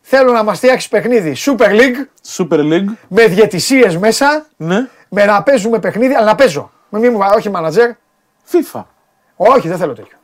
Θέλω 0.00 0.32
να 0.32 0.42
μας 0.42 0.56
φτιάξεις 0.58 0.88
παιχνίδι 0.88 1.36
Super 1.38 1.68
League, 1.68 2.06
Super 2.36 2.58
League. 2.58 2.84
με 3.08 3.26
διαιτησίες 3.26 3.96
μέσα, 3.96 4.46
Ναι. 4.56 4.88
με 5.08 5.24
να 5.24 5.42
παίζουμε 5.42 5.78
παιχνίδι, 5.78 6.14
αλλά 6.14 6.26
να 6.26 6.34
παίζω. 6.34 6.70
Με 6.88 6.98
μη 6.98 7.08
μου 7.08 7.18
βα- 7.18 7.32
όχι 7.36 7.50
μάνατζερ. 7.50 7.90
FIFA. 8.52 8.84
Όχι, 9.36 9.68
δεν 9.68 9.78
θέλω 9.78 9.92
τέτοιο. 9.92 10.16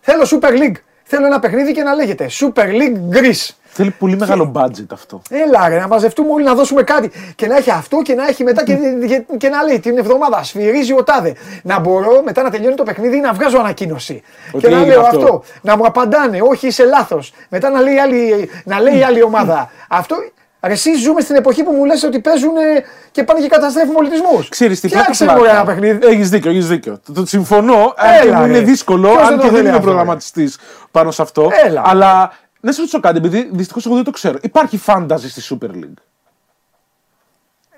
Θέλω 0.00 0.22
Super 0.26 0.50
League. 0.52 0.76
Θέλω 1.10 1.26
ένα 1.26 1.38
παιχνίδι 1.38 1.72
και 1.72 1.82
να 1.82 1.94
λέγεται 1.94 2.30
Super 2.40 2.64
League 2.64 3.16
Greece. 3.16 3.50
Θέλει 3.64 3.90
πολύ 3.90 4.16
μεγάλο 4.16 4.52
budget 4.54 4.86
αυτό. 4.92 5.22
Έλα 5.30 5.68
ρε, 5.68 5.78
να 5.78 5.86
μαζευτούμε 5.86 6.32
όλοι 6.32 6.44
να 6.44 6.54
δώσουμε 6.54 6.82
κάτι. 6.82 7.10
Και 7.34 7.46
να 7.46 7.56
έχει 7.56 7.70
αυτό 7.70 8.02
και 8.02 8.14
να 8.14 8.26
έχει 8.26 8.44
μετά 8.44 8.64
και, 8.64 8.74
και, 9.06 9.24
και 9.36 9.48
να 9.48 9.62
λέει 9.62 9.80
την 9.80 9.98
εβδομάδα 9.98 10.42
σφυρίζει 10.42 10.92
ο 10.92 11.02
τάδε. 11.02 11.34
Να 11.62 11.78
μπορώ 11.78 12.22
μετά 12.24 12.42
να 12.42 12.50
τελειώνει 12.50 12.74
το 12.74 12.82
παιχνίδι 12.82 13.20
να 13.20 13.32
βγάζω 13.32 13.58
ανακοίνωση. 13.58 14.22
Ότι 14.52 14.64
και 14.64 14.70
να 14.70 14.76
έγινε 14.76 14.92
λέω 14.92 15.00
αυτό. 15.00 15.18
αυτό. 15.18 15.42
Να 15.60 15.76
μου 15.76 15.86
απαντάνε, 15.86 16.38
όχι 16.42 16.66
είσαι 16.66 16.84
λάθος. 16.84 17.32
Μετά 17.48 17.70
να 17.70 17.80
λέει, 17.80 17.94
η 17.94 17.98
άλλη, 17.98 18.50
να 18.64 18.80
λέει 18.80 18.98
η 18.98 19.02
άλλη 19.02 19.22
ομάδα. 19.22 19.70
αυτό. 19.88 20.16
Ρε, 20.60 20.72
εσύ 20.72 20.94
ζούμε 20.94 21.20
στην 21.20 21.36
εποχή 21.36 21.62
που 21.62 21.72
μου 21.72 21.84
λες 21.84 22.02
ότι 22.02 22.20
παίζουν 22.20 22.56
ε, 22.56 22.84
και 23.10 23.24
πάνε 23.24 23.40
και 23.40 23.48
καταστρέφουν 23.48 23.94
πολιτισμούς. 23.94 24.48
Ξέρεις 24.48 24.80
τι 24.80 24.88
Φτιάξε 24.88 25.24
πλάκα. 25.24 25.38
μου 25.38 25.44
ρε, 25.44 25.50
ένα 25.50 25.64
παιχνίδι. 25.64 26.06
Έχεις 26.06 26.30
δίκιο, 26.30 26.50
έχεις 26.50 26.68
δίκιο. 26.68 27.00
Το, 27.06 27.12
το 27.12 27.26
συμφωνώ, 27.26 27.94
αν 27.96 28.20
και 28.22 28.28
Έλα, 28.28 28.38
μου 28.38 28.46
είναι 28.46 28.58
ρε. 28.58 28.64
δύσκολο, 28.64 29.08
Ποιος 29.08 29.22
δεν 29.22 29.26
αν 29.26 29.36
το 29.36 29.42
και 29.42 29.46
δεν 29.48 29.56
θέλει 29.56 29.60
είμαι 29.60 29.76
αυτό, 29.76 29.80
ρε; 29.80 29.92
προγραμματιστής 29.94 30.58
πάνω 30.90 31.10
σε 31.10 31.22
αυτό. 31.22 31.50
Έλα. 31.64 31.82
Αλλά 31.84 32.32
να 32.60 32.72
σε 32.72 32.78
ρωτήσω 32.80 33.00
κάτι, 33.00 33.16
επειδή 33.16 33.48
δυστυχώς 33.52 33.86
εγώ 33.86 33.94
δεν 33.94 34.04
το 34.04 34.10
ξέρω. 34.10 34.38
Υπάρχει 34.42 34.80
fantasy 34.86 35.18
στη 35.28 35.56
Super 35.60 35.70
League. 35.70 35.98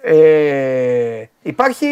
Ε, 0.03 1.25
υπάρχει. 1.43 1.87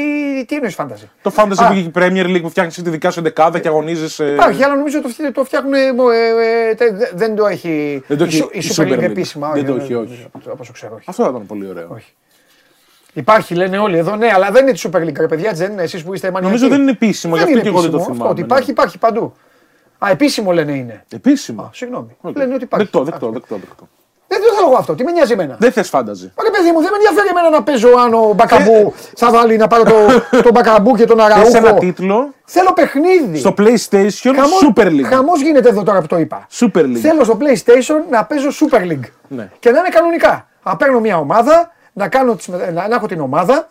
Τι 0.49 0.55
εννοείς 0.55 0.75
fantasy. 0.75 1.11
Το 1.23 1.33
fantasy 1.37 1.55
Α. 1.57 1.67
που 1.67 1.73
είχε 1.73 1.81
η 1.89 1.91
Premier 1.95 2.27
League 2.27 2.43
που 2.43 2.49
φτιάχνεις 2.51 2.75
τη 2.75 2.91
δικά 2.91 3.11
σου 3.11 3.23
δεκάδα 3.23 3.59
και 3.59 3.69
αγωνίζεσαι. 3.69 4.33
Υπάρχει, 4.33 4.63
αλλά 4.65 4.75
νομίζω 4.77 5.03
το, 5.03 5.09
φτιά- 5.09 5.33
το 5.33 5.45
φτιάχνουν. 5.45 5.73
ε, 5.75 5.79
ε, 6.71 6.75
τε- 6.75 6.97
δε- 6.97 7.11
δεν 7.15 7.35
το 7.35 7.47
έχει. 7.47 8.03
Δεν 8.07 8.19
το 8.19 8.25
η 8.25 8.27
έχει 8.29 8.43
Su- 8.45 8.55
η 8.55 8.59
η 8.59 8.71
Super 8.77 8.81
Super 8.83 8.87
League 8.87 8.99
League. 8.99 9.03
επίσημα. 9.03 9.53
Δεν 9.53 9.67
το 9.67 9.75
έχει, 9.75 9.95
όχι. 9.95 10.27
Όπως 10.51 10.71
ξέρω, 10.71 10.95
όχι. 10.95 11.05
Αυτό 11.09 11.23
θα 11.23 11.29
ήταν 11.29 11.47
πολύ 11.47 11.69
ωραίο. 11.69 11.89
όχι. 11.93 12.13
Υπάρχει, 13.13 13.55
λένε 13.55 13.79
όλοι 13.79 13.97
εδώ, 13.99 14.17
ναι, 14.17 14.31
αλλά 14.35 14.51
δεν 14.51 14.63
είναι 14.63 14.73
τη 14.73 14.81
Super 14.93 14.97
League, 15.01 15.17
ρε 15.19 15.27
παιδιά, 15.27 15.49
έτσι 15.51 15.63
δεν 15.63 15.73
είναι 15.73 15.83
εσείς 15.83 16.03
που 16.05 16.15
είστε 16.15 16.31
μανιακοί. 16.31 16.45
Νομίζω 16.55 16.69
δεν 16.69 16.81
είναι 16.83 16.91
επίσημο, 16.91 17.35
γι' 17.37 17.39
Δεν 17.45 17.49
αυτό 17.49 17.53
είναι 17.53 17.63
και 17.63 17.69
εγώ 17.69 17.81
δεν 17.81 17.91
το 17.91 17.97
επίσημο 17.97 18.15
θυμάμαι. 18.15 18.31
Αυτό, 18.31 18.31
ότι 18.31 18.41
ναι. 18.41 18.47
υπάρχει, 18.55 18.71
υπάρχει 18.71 18.99
παντού. 18.99 19.35
Α, 19.99 20.11
επίσημο 20.11 20.53
λένε 20.53 20.73
είναι. 20.73 21.05
Επίσημο. 21.13 21.63
Α, 21.63 21.71
συγγνώμη. 21.73 22.17
Οκ. 22.21 22.37
Λένε 22.37 22.55
ότι 22.55 22.65
υπάρχει. 22.65 22.85
Δεκτό, 22.85 23.01
Α, 23.01 23.05
δεκτό, 23.05 23.31
δεκτό, 23.31 23.55
δεκτό. 23.57 23.89
Δεν 24.31 24.41
το 24.41 24.55
θέλω 24.55 24.67
εγώ 24.69 24.77
αυτό, 24.79 24.95
τι 24.95 25.05
με 25.05 25.11
νοιάζει 25.11 25.33
εμένα. 25.33 25.57
Δεν 25.59 25.73
θες 25.73 25.89
fantasy. 25.93 26.29
Μα 26.37 26.43
ρε 26.45 26.51
παιδί 26.51 26.71
μου, 26.73 26.81
δεν 26.81 26.91
με 26.91 26.97
ενδιαφέρει 26.97 27.29
εμένα 27.31 27.51
να 27.51 27.63
παίζω 27.63 27.89
αν 28.05 28.15
ο 28.15 28.33
Μπακαμπού 28.35 28.95
θα 29.17 29.31
βάλει 29.31 29.57
να 29.57 29.67
πάρω 29.67 29.83
το, 29.83 29.93
τον 30.43 30.53
Μπακαμπού 30.53 30.95
και 30.97 31.05
τον 31.05 31.19
Θες 31.19 31.27
ένα 31.55 31.59
Αραούχο. 31.59 31.79
τίτλο; 31.79 32.35
Θέλω 32.45 32.73
παιχνίδι. 32.73 33.39
στο 33.39 33.55
PlayStation 33.59 34.35
Super 34.67 34.87
League. 34.87 35.03
Χαμός 35.09 35.41
γίνεται 35.41 35.69
εδώ 35.69 35.83
τώρα 35.83 36.01
που 36.01 36.07
το 36.07 36.19
είπα. 36.19 36.47
Super 36.59 36.79
League. 36.83 36.97
Θέλω 37.01 37.25
στο 37.25 37.39
PlayStation 37.41 38.11
να 38.11 38.25
παίζω 38.25 38.49
Super 38.61 38.81
League. 38.81 39.09
Ναι. 39.29 39.51
Και 39.59 39.71
να 39.71 39.79
είναι 39.79 39.89
κανονικά. 39.89 40.47
Να 40.65 40.77
παίρνω 40.77 41.01
μια 41.01 41.19
ομάδα, 41.19 41.73
να, 41.93 42.09
κάνω 42.09 42.35
τις, 42.35 42.47
με- 42.49 42.71
να, 42.75 42.89
να 42.89 42.95
έχω 42.95 43.07
την 43.07 43.21
ομάδα, 43.21 43.71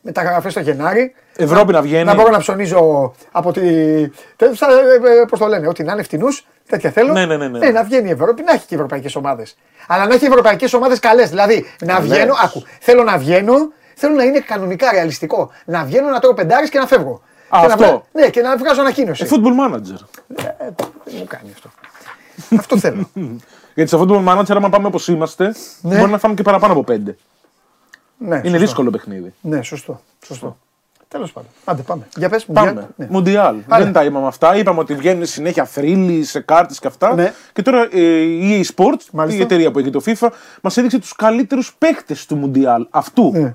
μεταγραφέ 0.00 0.48
το 0.50 0.60
Γενάρη. 0.60 1.14
Ευρώπη 1.36 1.72
να 1.72 1.82
βγαίνει. 1.82 2.04
Να 2.04 2.14
μπορώ 2.14 2.30
να 2.30 2.38
ψωνίζω 2.38 3.12
από 3.32 3.52
τη. 3.52 3.60
Πώς 5.28 5.38
το 5.38 5.46
λένε, 5.46 5.68
ότι 5.68 5.82
να 5.82 5.92
είναι 5.92 6.02
φτηνούς, 6.02 6.46
τέτοια 6.68 6.90
θέλω. 6.90 7.12
Ναι, 7.12 7.26
ναι, 7.26 7.36
ναι, 7.36 7.48
ναι. 7.48 7.66
Ε, 7.66 7.70
να 7.70 7.84
βγαίνει 7.84 8.08
η 8.08 8.12
Ευρώπη, 8.12 8.42
να 8.42 8.52
έχει 8.52 8.66
και 8.66 8.74
ευρωπαϊκές 8.74 9.16
ομάδες. 9.16 9.56
Αλλά 9.86 10.06
να 10.06 10.14
έχει 10.14 10.24
ευρωπαϊκές 10.24 10.72
ομάδες 10.72 10.98
καλές. 10.98 11.28
Δηλαδή 11.28 11.66
να 11.84 12.00
βγαίνω, 12.00 12.34
άκου, 12.44 12.62
θέλω 12.80 13.02
να 13.02 13.18
βγαίνω, 13.18 13.54
θέλω 13.94 14.14
να 14.14 14.22
είναι 14.24 14.38
κανονικά 14.40 14.90
ρεαλιστικό. 14.92 15.50
Να 15.64 15.84
βγαίνω 15.84 16.08
να 16.08 16.18
τρώω 16.18 16.34
πεντάρις 16.34 16.70
και 16.70 16.78
να 16.78 16.86
φεύγω. 16.86 17.20
Α, 17.48 17.58
και 17.60 17.66
Να, 17.66 17.72
αυτό. 17.74 17.84
βγα- 17.86 18.02
ναι, 18.12 18.28
και 18.30 18.40
να 18.40 18.56
βγάζω 18.56 18.80
ανακοίνωση. 18.80 19.24
Ε, 19.24 19.28
Football 19.30 19.72
Manager. 19.74 19.98
Δεν 21.04 21.14
μου 21.18 21.24
κάνει 21.28 21.50
αυτό. 21.54 21.70
αυτό 22.58 22.78
θέλω. 22.78 23.10
Γιατί 23.74 23.90
σε 23.90 23.96
Football 24.00 24.24
Manager, 24.28 24.50
άμα 24.56 24.68
πάμε 24.68 24.86
όπως 24.86 25.08
είμαστε, 25.08 25.54
Ναι. 25.80 25.98
μπορεί 25.98 26.10
να 26.10 26.18
φάμε 26.18 26.34
και 26.34 26.42
παραπάνω 26.42 26.72
από 26.72 26.84
πέντε. 26.84 27.16
ναι, 28.18 28.34
Είναι 28.36 28.42
σωστό. 28.44 28.58
δύσκολο 28.58 28.90
παιχνίδι. 28.90 29.34
Ναι, 29.40 29.62
σωστό. 29.62 30.00
σωστό. 30.26 30.56
Τέλος 31.14 31.32
πάντων. 31.32 31.50
Άντε, 31.64 31.82
πάμε. 31.82 32.06
Για 32.16 32.28
πες 32.28 32.44
μου. 32.46 32.54
Πάμε. 32.54 32.70
για- 32.70 32.88
ναι. 32.96 33.06
Μουντιάλ. 33.10 33.56
Πάμε. 33.68 33.84
Δεν 33.84 33.92
τα 33.92 34.04
είπαμε 34.04 34.26
αυτά. 34.26 34.56
Είπαμε 34.56 34.80
ότι 34.80 34.94
βγαίνουν 34.94 35.26
συνέχεια 35.26 35.64
θρύλοι 35.64 36.24
σε 36.24 36.40
κάρτες 36.40 36.78
και 36.78 36.86
αυτά. 36.86 37.14
Ναι. 37.14 37.32
Και 37.52 37.62
τώρα 37.62 37.88
ε, 37.92 38.00
η 38.20 38.62
EA 38.62 38.74
Sports, 38.74 39.04
Μάλιστα. 39.12 39.40
η 39.40 39.42
εταιρεία 39.42 39.70
που 39.70 39.78
έχει 39.78 39.90
το 39.90 40.00
FIFA, 40.06 40.28
μας 40.62 40.76
έδειξε 40.76 40.98
τους 40.98 41.14
καλύτερους 41.16 41.74
παίχτες 41.78 42.16
του 42.28 42.36
Μουντιάλ. 42.36 42.86
Αυτού. 42.90 43.30
Ναι. 43.34 43.54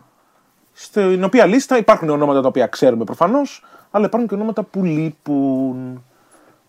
Στην 0.74 1.24
οποία 1.24 1.46
λίστα 1.46 1.78
υπάρχουν 1.78 2.10
ονόματα 2.10 2.42
τα 2.42 2.48
οποία 2.48 2.68
ξέρουμε 2.68 3.04
προφανώς, 3.04 3.64
αλλά 3.92 4.06
υπάρχουν 4.06 4.30
και 4.30 4.36
ονόματα 4.36 4.64
που 4.64 4.84
λείπουν. 4.84 6.04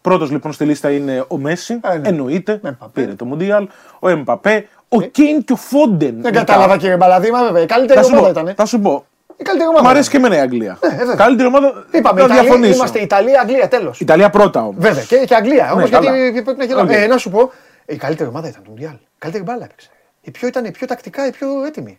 Πρώτος 0.01 0.31
λοιπόν 0.31 0.52
στη 0.52 0.65
λίστα 0.65 0.90
είναι 0.90 1.24
ο 1.28 1.36
Μέσι. 1.39 1.81
Ε, 1.82 1.98
ναι. 1.98 2.09
Εννοείται. 2.09 2.52
Εμπαπέ. 2.52 3.01
Πήρε 3.01 3.15
το 3.15 3.24
Μουντιάλ. 3.24 3.69
Ο 3.98 4.09
Εμπαπέ. 4.09 4.69
Ο 4.89 5.01
Κέιν 5.01 5.44
και 5.44 5.52
ο 5.52 5.56
Φόντεν. 5.56 5.98
Δεν 6.09 6.15
Μετά. 6.16 6.31
κατάλαβα 6.31 6.77
κύριε 6.77 6.97
Μπαλαδήμα, 6.97 7.43
βέβαια. 7.44 7.62
Η 7.62 7.66
καλύτερη 7.66 8.01
Θα 8.01 8.05
σου, 8.06 8.10
ομάδα 8.16 8.32
πω, 8.32 8.40
ήταν. 8.40 8.55
θα 8.55 8.65
σου 8.66 8.81
πω. 8.81 9.05
Η 9.41 9.43
καλύτερη 9.43 9.69
ομάδα. 9.69 9.85
Μ' 9.85 9.89
αρέσει 9.91 10.09
ήταν. 10.09 10.21
και 10.21 10.27
εμένα 10.27 10.43
η 10.43 10.45
Αγγλία. 10.45 10.79
ε, 10.81 10.97
βέβαια. 10.97 11.15
Καλύτερη 11.15 11.49
ομάδα. 11.49 11.85
Είπαμε, 11.91 12.21
θα 12.21 12.27
Ιταλία, 12.27 12.43
διαφωνήσω. 12.43 12.75
είμαστε 12.75 12.99
Ιταλία, 13.01 13.41
Αγγλία, 13.41 13.69
τέλος. 13.69 14.01
Ιταλία 14.01 14.31
πρώτα 14.31 14.61
όμως. 14.62 14.75
Βέβαια 14.79 15.03
και, 15.03 15.17
και 15.17 15.35
Αγγλία. 15.35 15.73
Όμως 15.73 15.91
Ναι, 15.91 15.99
γιατί 15.99 16.07
καλά. 16.07 16.43
πρέπει 16.43 16.59
να 16.59 16.65
γελάμε. 16.65 16.95
Οκ. 16.97 17.03
Ε, 17.03 17.07
να 17.07 17.17
σου 17.19 17.31
πω, 17.31 17.53
η 17.87 17.97
καλύτερη 17.97 18.29
ομάδα 18.29 18.49
ήταν 18.49 18.62
το 18.62 18.71
Μουντιάλ. 18.71 18.93
Η 18.95 19.19
καλύτερη 19.19 19.45
μπάλα 19.45 19.65
έπαιξε. 19.65 19.89
Η 20.21 20.31
πιο 20.31 20.49
ήταν 20.49 20.65
η 20.65 20.71
πιο 20.71 20.87
τακτικά, 20.87 21.27
η 21.27 21.31
πιο 21.31 21.49
έτοιμη. 21.67 21.99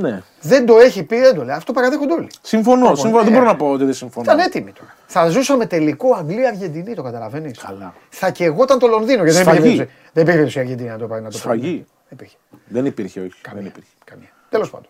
Ναι. 0.00 0.22
Δεν 0.40 0.66
το 0.66 0.78
έχει 0.78 1.02
πει, 1.02 1.16
δεν 1.20 1.34
το 1.34 1.44
λέει. 1.44 1.54
Αυτό 1.56 1.72
παραδέχονται 1.72 2.12
όλοι. 2.12 2.28
Συμφωνώ. 2.42 2.94
συμφωνώ. 2.94 3.20
ε, 3.20 3.24
Δεν 3.24 3.32
μπορώ 3.32 3.44
να 3.44 3.56
πω 3.56 3.70
ότι 3.70 3.84
δεν 3.84 3.94
συμφωνώ. 3.94 4.24
Ήταν 4.32 4.38
έτοιμη 4.46 4.72
τώρα. 4.72 4.94
Θα 5.06 5.28
ζούσαμε 5.28 5.66
τελικό 5.66 6.14
Αγγλία-Αργεντινή, 6.18 6.94
το 6.94 7.02
καταλαβαίνεις. 7.02 7.58
Καλά. 7.58 7.94
Θα 8.08 8.30
και 8.30 8.44
εγώ 8.44 8.62
ήταν 8.62 8.78
το 8.78 8.86
Λονδίνο. 8.86 9.22
Γιατί 9.24 9.42
δεν 9.42 9.52
Σφαγή. 9.54 9.58
υπήρχε, 9.74 9.88
δεν 10.12 10.26
υπήρχε 10.26 10.58
η 10.58 10.62
Αργεντινή 10.62 10.88
να 10.88 10.98
το 10.98 11.06
πάει 11.06 11.20
να 11.20 11.30
το 11.30 11.38
πάει. 11.44 11.56
Σφαγή. 11.58 11.86
Δεν 12.08 12.18
υπήρχε. 12.18 12.36
Δεν 12.68 12.86
υπήρχε, 12.86 13.20
όχι. 13.20 13.40
Δεν 13.54 13.64
υπήρχε. 13.66 13.90
Καμία. 14.04 14.28
Τέλος 14.48 14.70
πάντων. 14.70 14.88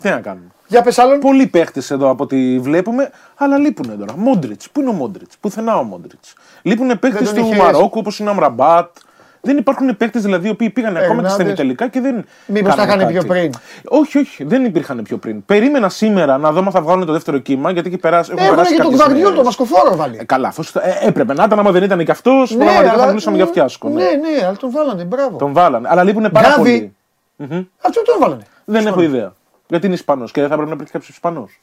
Τι 0.00 0.08
να 0.08 0.20
κάνουμε; 0.20 0.46
Για 0.66 0.82
πες 0.82 0.98
άλλον. 0.98 1.18
Πολλοί 1.18 1.46
παίχτες 1.46 1.90
εδώ 1.90 2.10
από 2.10 2.22
ό,τι 2.22 2.58
βλέπουμε, 2.58 3.10
αλλά 3.36 3.58
λείπουν 3.58 3.98
τώρα. 3.98 4.12
Μόντριτς. 4.16 4.70
Πού 4.70 4.80
είναι 4.80 4.90
ο 4.90 4.92
Μόντριτς; 4.92 5.36
Πουθενά 5.40 5.76
ο 5.76 5.82
Μόντριτς. 5.82 6.34
Λείπουν 6.62 6.98
παίχτες 6.98 7.32
τον 7.32 7.38
του 7.42 7.46
είχες. 7.46 7.58
Μαρόκου 7.58 7.98
όπως 7.98 8.18
είναι 8.18 8.28
ο 8.28 8.32
Αμραμπάτ. 8.32 8.96
Δεν 9.42 9.56
υπάρχουν 9.56 9.96
παίχτες 9.96 10.22
δηλαδή 10.22 10.48
οι 10.48 10.50
οποίοι 10.50 10.70
πήγαν 10.70 10.90
ακόμα 10.96 11.06
και 11.08 11.12
Ερνάντες. 11.12 11.32
στα 11.32 11.42
ημιτελικά 11.42 11.88
και 11.88 12.00
δεν. 12.00 12.24
Μήπως 12.46 12.74
τα 12.74 12.86
κάνανε 12.86 13.02
είχαν 13.02 13.12
πιο 13.12 13.22
κάτι. 13.34 13.40
πριν. 13.40 13.52
Όχι, 13.88 14.18
όχι, 14.18 14.44
δεν 14.44 14.64
υπήρχαν 14.64 15.02
πιο 15.02 15.16
πριν. 15.16 15.44
Περίμενα 15.44 15.88
σήμερα 15.88 16.38
να 16.38 16.52
δω 16.52 16.58
αν 16.60 16.70
θα 16.70 16.80
βγάλουν 16.80 17.06
το 17.06 17.12
δεύτερο 17.12 17.38
κύμα 17.38 17.70
γιατί 17.70 17.88
έχει 17.88 17.98
περάσει. 17.98 18.30
έχουν 18.32 18.44
Έχουν 18.44 18.56
περάσει 18.56 18.74
και 18.74 18.82
τον 18.82 18.90
κάποιες 18.90 19.00
Γβαρδιόλ, 19.06 19.32
μέρες. 19.32 19.36
τον 19.36 19.44
Μασκοφόρο 19.44 19.96
βάλει. 19.96 20.16
Ε, 20.20 20.24
καλά, 20.24 20.48
αυτός, 20.48 20.74
ε, 20.74 20.98
έπρεπε 21.06 21.34
να 21.34 21.44
ήταν, 21.44 21.58
άμα 21.58 21.70
δεν 21.70 21.82
ήταν 21.82 22.04
και 22.04 22.10
αυτός, 22.10 22.56
πραγματικά 22.56 22.96
θα 22.98 23.06
μιλούσαμε 23.06 23.36
για 23.36 23.46
φιάσκο. 23.46 23.88
Ναι, 23.88 24.02
ναι, 24.02 24.46
αλλά 24.46 24.56
τον 24.56 24.70
βάλανε, 24.70 25.04
μπράβο. 25.04 25.36
Τον 25.36 25.52
βάλανε. 25.52 25.88
Αλλά 25.90 26.02
λείπουν 26.04 26.30
πάρα 26.30 26.48
Γκάβι. 26.48 26.92
πολλοί. 27.36 27.66
Αυτό 27.86 28.02
τον 28.02 28.16
βάλανε. 28.20 28.42
Δεν 28.64 28.86
έχω 28.86 29.02
ιδέα. 29.02 29.32
Γιατί 29.70 29.86
είναι 29.86 29.94
Ισπανός 29.94 30.32
και 30.32 30.40
δεν 30.40 30.48
θα 30.48 30.54
έπρεπε 30.54 30.70
να 30.70 30.76
υπήρχε 30.76 30.92
κάποιος 30.92 31.16
Ισπανός. 31.16 31.60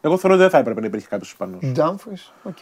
Εγώ 0.00 0.16
θεωρώ 0.16 0.34
ότι 0.36 0.42
δεν 0.44 0.52
θα 0.52 0.58
έπρεπε 0.58 0.80
να 0.80 0.86
υπήρχε 0.86 1.06
κάποιος 1.08 1.30
Ισπανός. 1.30 1.60
Ντάμφρις, 1.66 2.32
οκ. 2.42 2.58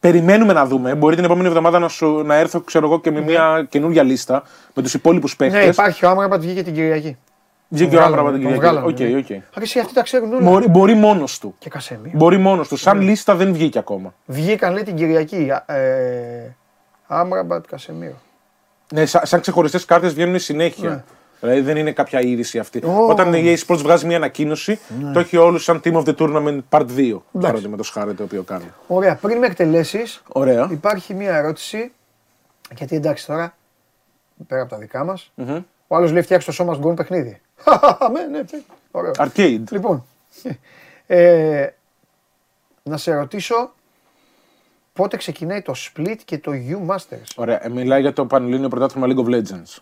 Περιμένουμε 0.00 0.52
να 0.52 0.66
δούμε. 0.66 0.94
Μπορεί 0.94 1.14
την 1.16 1.24
επόμενη 1.24 1.48
εβδομάδα 1.48 1.78
να, 1.78 1.88
σου, 1.88 2.22
να 2.22 2.34
έρθω, 2.34 2.60
ξέρω 2.60 2.86
εγώ, 2.86 3.00
και 3.00 3.10
με 3.10 3.20
μια 3.20 3.66
καινούργια 3.68 4.02
λίστα 4.02 4.42
με 4.74 4.82
τους 4.82 4.94
υπόλοιπους 4.94 5.36
παίχτες. 5.36 5.64
Ναι, 5.64 5.70
υπάρχει 5.70 6.04
ο 6.04 6.08
Άμραμπατ 6.10 6.40
βγήκε 6.40 6.62
την 6.62 6.74
Κυριακή. 6.74 7.16
Βγήκε 7.68 7.96
ο 7.96 7.98
βγάλανε, 7.98 8.16
Άμραμπατ 8.16 8.32
τον 8.32 8.40
την 8.40 8.50
Κυριακή. 8.50 8.76
βγάλανε, 8.76 8.86
Οκ, 8.86 9.30
ναι. 9.30 9.36
οκ. 9.36 9.58
Α, 9.58 9.62
εσύ 9.62 9.78
αυτοί 9.78 9.94
τα 9.94 10.02
ξέρουν 10.02 10.32
όλα. 10.32 10.42
Μπορεί, 10.50 10.68
μπορεί 10.68 10.94
μόνος 10.94 11.38
του. 11.38 11.54
Και 11.58 11.70
Κασεμίρο. 11.70 12.10
Μπορεί 12.14 12.38
μόνος 12.38 12.68
του. 12.68 12.74
Ναι. 12.74 12.80
Σαν 12.80 13.00
λίστα 13.00 13.34
δεν 13.34 13.52
βγήκε 13.52 13.78
ακόμα. 13.78 14.14
Βγήκαν 14.26 14.72
λέει 14.72 14.82
την 14.82 14.96
Κυριακή. 14.96 15.52
Ε, 15.66 15.76
Άμραμπατ 17.06 17.66
Κασεμίρο. 17.66 18.20
Ναι, 18.92 19.06
σαν, 19.06 19.26
σαν 19.26 19.40
ξεχωριστές 19.40 19.84
κάρτες 19.84 20.14
βγαίνουν 20.14 20.38
συνέχεια. 20.38 21.04
Ναι. 21.46 21.52
Δηλαδή 21.52 21.72
δεν 21.72 21.76
είναι 21.76 21.92
κάποια 21.92 22.20
είδηση 22.20 22.58
αυτή. 22.58 22.84
Ω. 22.84 23.06
Όταν 23.08 23.34
η 23.34 23.54
EA 23.56 23.66
Sports 23.66 23.78
βγάζει 23.78 24.06
μια 24.06 24.16
ανακοίνωση, 24.16 24.78
το 25.12 25.18
έχει 25.18 25.36
όλους 25.36 25.64
σαν 25.64 25.80
Team 25.84 25.92
of 25.92 26.04
the 26.04 26.14
Tournament 26.16 26.58
Part 26.70 26.86
2. 26.96 27.16
Παραδείγματος 27.40 27.90
χάρη 27.90 28.14
το 28.14 28.22
οποίο 28.22 28.42
κάνει. 28.42 28.72
Ωραία, 28.86 29.14
πριν 29.16 29.38
με 29.38 29.46
εκτελέσεις, 29.46 30.22
Ωραία. 30.28 30.68
υπάρχει 30.70 31.14
μία 31.14 31.36
ερώτηση. 31.36 31.92
Γιατί 32.76 32.96
εντάξει 32.96 33.26
τώρα, 33.26 33.56
πέρα 34.46 34.60
από 34.60 34.70
τα 34.70 34.78
δικά 34.78 35.04
μας, 35.04 35.32
Μμμ. 35.34 35.62
ο 35.86 35.96
άλλος 35.96 36.12
λέει 36.12 36.22
φτιάξει 36.22 36.46
το 36.46 36.52
σώμα 36.52 36.76
γκολ 36.76 36.94
παιχνίδι. 36.94 37.40
ναι, 38.12 38.20
ναι, 38.20 38.38
ναι. 38.38 38.60
Ωραίο. 38.90 39.12
Arcade. 39.16 39.62
Λοιπόν, 39.70 40.04
ε, 41.06 41.66
να 42.82 42.96
σε 42.96 43.14
ρωτήσω 43.14 43.72
πότε 44.92 45.16
ξεκινάει 45.16 45.62
το 45.62 45.74
Split 45.76 46.16
και 46.24 46.38
το 46.38 46.52
U 46.52 46.90
Masters; 46.90 47.30
Ωραία. 47.36 47.64
Ε, 47.64 47.68
μιλάει 47.68 48.00
για 48.00 48.12
το 48.12 48.26
Πανελλήνιο 48.26 48.68
Πρωτάθλημα 48.68 49.06
League 49.10 49.24
of 49.26 49.34
Legends. 49.34 49.76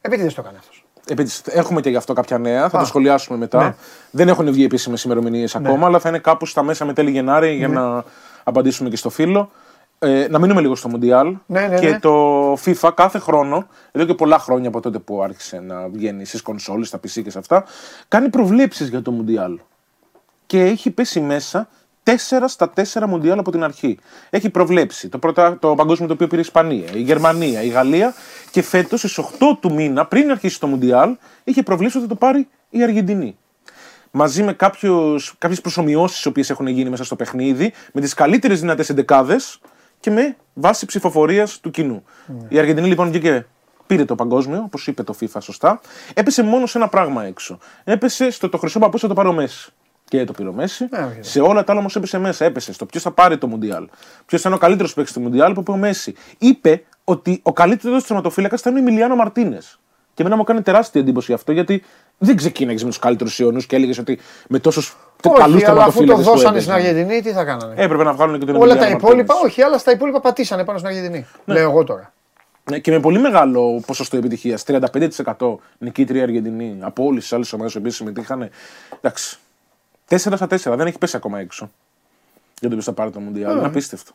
Επίτηδες 0.00 0.34
το 0.34 0.40
έκανε 0.40 0.58
αυτός. 0.58 0.83
Επίσης, 1.08 1.42
έχουμε 1.44 1.80
και 1.80 1.90
γι' 1.90 1.96
αυτό 1.96 2.12
κάποια 2.12 2.38
νέα, 2.38 2.68
θα 2.68 2.76
Α. 2.76 2.80
το 2.80 2.86
σχολιάσουμε 2.86 3.38
μετά. 3.38 3.62
Ναι. 3.62 3.74
Δεν 4.10 4.28
έχουν 4.28 4.52
βγει 4.52 4.64
επίσημες 4.64 5.02
ημερομηνίες 5.02 5.54
ακόμα, 5.56 5.86
αλλά 5.86 5.98
θα 5.98 6.08
είναι 6.08 6.18
κάπου 6.18 6.46
στα 6.46 6.62
μέσα 6.62 6.84
με 6.84 6.92
τέλη 6.92 7.10
Γενάρη 7.10 7.48
Ναι. 7.48 7.54
για 7.54 7.68
να 7.68 8.04
απαντήσουμε 8.44 8.88
και 8.88 8.96
στο 8.96 9.10
φίλο. 9.10 9.50
Ε, 9.98 10.26
να 10.30 10.38
μείνουμε 10.38 10.60
λίγο 10.60 10.74
στο 10.74 10.88
Μουντιάλ. 10.88 11.36
Ναι, 11.46 11.66
ναι, 11.66 11.78
και 11.78 11.88
ναι. 11.90 11.98
το 11.98 12.52
FIFA 12.52 12.90
κάθε 12.94 13.18
χρόνο, 13.18 13.66
εδώ 13.92 14.04
και 14.04 14.14
πολλά 14.14 14.38
χρόνια 14.38 14.68
από 14.68 14.80
τότε 14.80 14.98
που 14.98 15.22
άρχισε 15.22 15.60
να 15.60 15.88
βγαίνει 15.88 16.24
στις 16.24 16.42
κονσόλες, 16.42 16.88
στα 16.88 16.98
PC 16.98 17.22
και 17.22 17.30
σε 17.30 17.38
αυτά, 17.38 17.64
κάνει 18.08 18.28
προβλέψεις 18.28 18.88
για 18.88 19.02
το 19.02 19.10
Μουντιάλ. 19.10 19.58
Και 20.46 20.62
έχει 20.64 20.90
πέσει 20.90 21.20
μέσα 21.20 21.68
4 22.04 22.10
στα 22.46 22.72
4 22.92 23.04
Μουντιάλ 23.06 23.38
από 23.38 23.50
την 23.50 23.64
αρχή. 23.64 23.98
Έχει 24.30 24.50
προβλέψει 24.50 25.08
το, 25.08 25.18
πρώτα, 25.18 25.58
το 25.58 25.74
παγκόσμιο 25.74 26.08
το 26.08 26.14
οποίο 26.14 26.26
πήρε 26.26 26.40
η 26.40 26.44
Ισπανία, 26.44 26.88
η 26.94 27.00
Γερμανία, 27.00 27.62
η 27.62 27.68
Γαλλία 27.68 28.14
και 28.50 28.62
φέτος 28.62 28.98
στις 28.98 29.18
8 29.18 29.22
του 29.60 29.72
μήνα, 29.72 30.06
πριν 30.06 30.30
αρχίσει 30.30 30.60
το 30.60 30.66
Μουντιάλ, 30.66 31.16
είχε 31.44 31.62
προβλέψει 31.62 31.96
ότι 31.96 32.06
θα 32.06 32.12
το 32.12 32.18
πάρει 32.18 32.48
η 32.70 32.82
Αργεντινή. 32.82 33.36
Μαζί 34.10 34.42
με 34.42 34.52
κάποιες 35.38 35.60
προσωμιώσεις 35.62 36.24
οι 36.24 36.28
οποίες 36.28 36.50
έχουν 36.50 36.66
γίνει 36.66 36.90
μέσα 36.90 37.04
στο 37.04 37.16
παιχνίδι, 37.16 37.72
με 37.92 38.00
τις 38.00 38.14
καλύτερες 38.14 38.60
δυνατές 38.60 38.88
εντεκάδες 38.88 39.60
και 40.00 40.10
με 40.10 40.36
βάση 40.54 40.86
ψηφοφορίας 40.86 41.60
του 41.60 41.70
κοινού. 41.70 42.04
Η 42.48 42.58
Αργεντινή 42.58 42.88
λοιπόν 42.88 43.08
βγήκε, 43.08 43.46
πήρε 43.86 44.04
το 44.04 44.14
παγκόσμιο, 44.14 44.62
όπως 44.64 44.86
είπε 44.86 45.02
το 45.02 45.14
FIFA 45.20 45.38
σωστά. 45.40 45.80
Έπεσε 46.14 46.42
μόνο 46.42 46.66
σε 46.66 46.78
ένα 46.78 46.88
πράγμα 46.88 47.24
έξω. 47.24 47.58
Έπεσε 47.84 48.30
στο 48.30 48.48
το 48.48 48.58
χρυσό 48.58 48.78
παππούς 48.78 49.00
θα 49.00 49.08
το 49.08 49.14
πάρει 49.14 49.28
ο 49.28 49.32
Μέση. 49.32 49.72
Και 50.08 50.24
το 50.24 50.32
πήρε 50.32 50.48
ο 50.48 50.52
Μέση. 50.52 50.88
Ε, 50.90 51.02
όχι. 51.02 51.18
σε 51.20 51.40
όλα 51.40 51.64
τα 51.64 51.70
άλλα 51.72 51.80
όμως 51.80 51.96
έπεσε 51.96 52.18
μέσα. 52.18 52.44
Έπεσε 52.44 52.72
στο 52.72 52.86
ποιος 52.86 53.02
θα 53.02 53.10
πάρει 53.10 53.38
το 53.38 53.46
Μουντιάλ. 53.46 53.88
Ποιος 54.26 54.40
θα 54.40 54.48
είναι 54.48 54.56
ο 54.56 54.60
καλύτερος 54.60 54.94
παίκτης 54.94 55.12
του 55.12 55.20
Μουντιάλ 55.20 55.52
που 55.52 55.60
είπε 55.60 55.70
ο 55.70 55.76
Μέση. 55.76 56.14
Είπε 56.38 56.82
ότι 57.04 57.40
ο 57.42 57.52
καλύτερος 57.52 58.04
τερματοφύλακα 58.04 58.56
θα 58.56 58.70
είναι 58.70 58.78
ο 58.78 58.82
Εμιλιάνο 58.82 59.14
Μαρτίνες. 59.16 59.78
Και 60.14 60.22
εμένα 60.22 60.36
μου 60.36 60.44
κάνει 60.44 60.62
τεράστια 60.62 61.00
εντύπωση 61.00 61.32
αυτό 61.32 61.52
γιατί 61.52 61.82
δεν 62.18 62.36
ξεκίναγες 62.36 62.82
με 62.82 62.88
τους 62.88 62.98
καλύτερους 62.98 63.38
Ιωνού 63.38 63.58
και 63.60 63.76
έλεγες 63.76 63.98
ότι 63.98 64.18
με 64.48 64.58
τόσους 64.58 64.96
καλού 65.22 65.54
Όχι, 65.54 65.64
αλλά 65.64 65.84
αφού 65.84 65.98
το 66.00 66.04
τερματοφύλακε. 66.06 66.22
δώσανε 66.22 66.60
στην 66.60 66.72
Αργεντινή, 66.72 67.20
τι 67.20 67.32
θα 67.32 67.44
κάνανε; 67.44 67.74
Έπρεπε 67.76 68.02
να 68.04 68.12
βγάλουν 68.12 68.38
και 68.38 68.46
τον 68.46 68.54
Όλα 68.54 68.64
τα 68.66 68.70
Εμιλιάνο 68.72 68.96
υπόλοιπα, 68.96 69.34
Μαρτίνες. 69.34 69.52
όχι, 69.52 69.62
αλλά 69.62 69.78
στα 69.78 69.90
υπόλοιπα 69.92 70.20
πατήσανε 70.20 70.64
πάνω 70.64 70.78
στην 70.78 70.90
Αργεντινή. 70.90 71.26
Λέω 71.44 71.70
εγώ 71.70 71.84
τώρα. 71.84 72.12
Ναι, 72.70 72.78
και 72.78 72.90
με 72.90 73.00
πολύ 73.00 73.18
μεγάλο 73.18 73.82
ποσοστό 73.86 74.16
επιτυχίας. 74.16 74.64
35% 74.66 75.54
νικήτρια 75.78 76.22
Αργεντινή 76.22 76.76
από 76.80 77.04
όλες 77.04 77.22
τις 77.22 77.32
άλλες 77.32 77.52
ομάδες 77.52 77.78
που 77.82 77.90
συμμετείχαν. 77.90 78.50
Εντάξει. 79.00 79.38
4 80.08 80.16
στα 80.18 80.46
4, 80.50 80.58
δεν 80.76 80.86
έχει 80.86 80.98
πέσει 80.98 81.16
ακόμα 81.16 81.38
έξω. 81.40 81.70
Για 82.60 82.68
το 82.68 82.74
ποιο 82.74 82.84
θα 82.84 82.92
πάρει 82.92 83.10
το 83.10 83.20
Μουντιάλ. 83.20 83.56
Είναι 83.56 83.66
απίστευτο. 83.66 84.12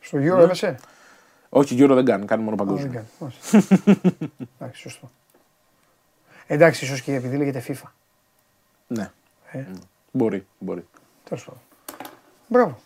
Στο 0.00 0.18
Euro 0.18 0.38
έπεσε; 0.42 0.78
Όχι, 1.48 1.74
γύρω 1.74 1.94
δεν 1.94 2.04
κάνει, 2.04 2.24
κάνει 2.24 2.42
μόνο 2.42 2.56
Δεν 2.56 2.66
παγκόσμιο. 2.66 2.92
κάνει. 2.92 3.06
Μάλιστα. 3.20 3.76
Εντάξει, 4.58 4.80
σωστό. 4.80 5.10
Εντάξει, 6.46 6.84
ίσως 6.84 7.00
και 7.02 7.14
επειδή 7.14 7.36
λέγεται 7.36 7.62
FIFA. 7.68 7.88
Ναι. 8.86 9.10
Ε. 9.52 9.58
Μ, 9.58 9.62
Μπορεί, 10.10 10.46
μπορεί. 10.58 10.86
Τέλος 11.24 11.44
πάντων. 11.44 11.60
Μπράβο. 12.46 12.78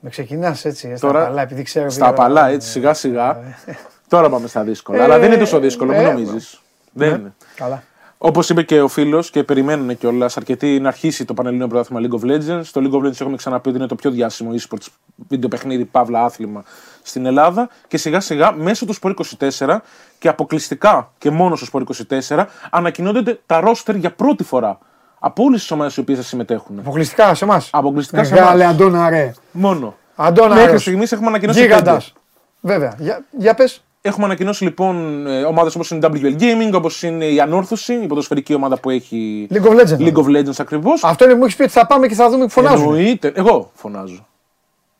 Με 0.00 0.10
ξεκινάς 0.10 0.64
έτσι, 0.64 0.88
ε, 0.88 0.96
στα 0.96 1.06
Τώρα, 1.06 1.22
απαλά, 1.22 1.42
επειδή 1.42 1.62
ξέρω. 1.62 1.90
Στα 1.90 2.08
ότι- 2.08 2.20
απαλά, 2.20 2.48
έτσι 2.48 2.68
σιγά 2.68 2.94
σιγά. 2.94 3.36
Ε. 3.66 3.74
Τώρα 4.08 4.28
πάμε 4.30 4.46
στα 4.46 4.62
δύσκολα. 4.64 4.98
Ε, 4.98 5.02
Αλλά 5.02 5.18
δεν 5.18 5.28
είναι 5.32 5.40
τόσο 5.40 5.58
δύσκολο, 5.60 5.92
μην 5.92 6.00
ε, 6.00 6.12
νομίζεις. 6.12 6.60
Δεν 6.92 7.14
είναι. 7.20 7.34
Καλά. 7.56 7.82
Όπως 8.24 8.48
είπε 8.48 8.62
και 8.62 8.80
ο 8.80 8.88
φίλος 8.88 9.30
και 9.30 9.44
περιμένουν 9.44 9.98
κιόλας 9.98 10.36
αρκετοί 10.36 10.80
να 10.80 10.88
αρχίσει 10.88 11.24
το 11.24 11.34
Πανελλήνιο 11.34 11.66
Πρωτάθλημα 11.66 12.08
League 12.08 12.20
of 12.20 12.30
Legends. 12.30 12.62
Το 12.72 12.80
League 12.84 12.96
of 12.96 13.06
Legends 13.06 13.20
έχουμε 13.20 13.36
ξαναπεί 13.36 13.68
ότι 13.68 13.78
είναι 13.78 13.86
το 13.86 13.94
πιο 13.94 14.10
διάσημο 14.10 14.50
e-sports 14.54 14.86
βίντεο 15.28 15.48
παιχνίδι, 15.48 15.84
παύλα 15.84 16.24
άθλημα 16.24 16.62
στην 17.02 17.26
Ελλάδα. 17.26 17.68
Και 17.88 17.96
σιγά 17.96 18.20
σιγά 18.20 18.52
μέσω 18.52 18.86
του 18.86 18.94
Sport 19.00 19.14
24 19.58 19.76
και 20.18 20.28
αποκλειστικά 20.28 21.12
και 21.18 21.30
μόνο 21.30 21.56
στο 21.56 21.66
Sport 21.72 21.82
24 22.28 22.44
ανακοινώνται 22.70 23.40
τα 23.46 23.60
ρόστερ 23.60 23.94
για 23.96 24.12
πρώτη 24.12 24.44
φορά 24.44 24.78
από 25.18 25.44
όλες 25.44 25.60
τις 25.60 25.70
ομάδες 25.70 25.96
οι 25.96 26.00
οποίες 26.00 26.18
θα 26.18 26.24
συμμετέχουν. 26.24 26.78
Αποκλειστικά 26.78 27.34
σε 27.34 27.44
εμάς. 27.44 27.68
Αποκλειστικά 27.72 28.24
σε 28.24 28.34
Μεγάλε 28.34 28.62
εμάς. 28.62 28.74
Αντώνα, 28.74 29.10
ρε. 29.10 29.32
Μόνο. 29.52 29.96
Αντώνα, 30.14 30.54
Μέχρι 30.54 30.70
ρε. 30.70 30.78
στιγμής 30.78 31.12
έχουμε 31.12 31.28
ανακοινώσει 31.28 31.60
Γίγαντας. 31.60 32.12
πέντε. 32.60 32.74
Βέβαια. 32.74 32.96
Για, 32.98 33.24
για 33.38 33.54
πες. 33.54 33.82
Έχουμε 34.04 34.24
ανακοινώσει 34.24 34.64
λοιπόν 34.64 35.26
ομάδες 35.44 35.74
όπως 35.74 35.90
είναι 35.90 36.06
η 36.06 36.10
WL 36.14 36.40
Gaming, 36.42 36.72
όπως 36.74 37.02
είναι 37.02 37.24
η 37.24 37.40
Ανόρθωση, 37.40 37.94
η 37.94 38.06
ποδοσφαιρική 38.06 38.54
ομάδα 38.54 38.78
που 38.78 38.90
έχει 38.90 39.46
League 39.52 39.64
of 39.66 39.80
Legends. 39.80 39.98
League 39.98 40.14
of 40.16 40.26
Legends 40.26 40.54
ακριβώς. 40.58 41.04
Αυτό 41.04 41.24
είναι 41.24 41.32
που 41.32 41.38
μου 41.38 41.44
έχεις 41.44 41.56
πει 41.56 41.62
ότι 41.62 41.72
θα 41.72 41.86
πάμε 41.86 42.06
και 42.06 42.14
θα 42.14 42.30
δούμε 42.30 42.44
που 42.44 42.50
φωνάζουν. 42.50 42.82
Εννοείται. 42.84 43.32
Εγώ 43.34 43.70
φωνάζω. 43.74 44.26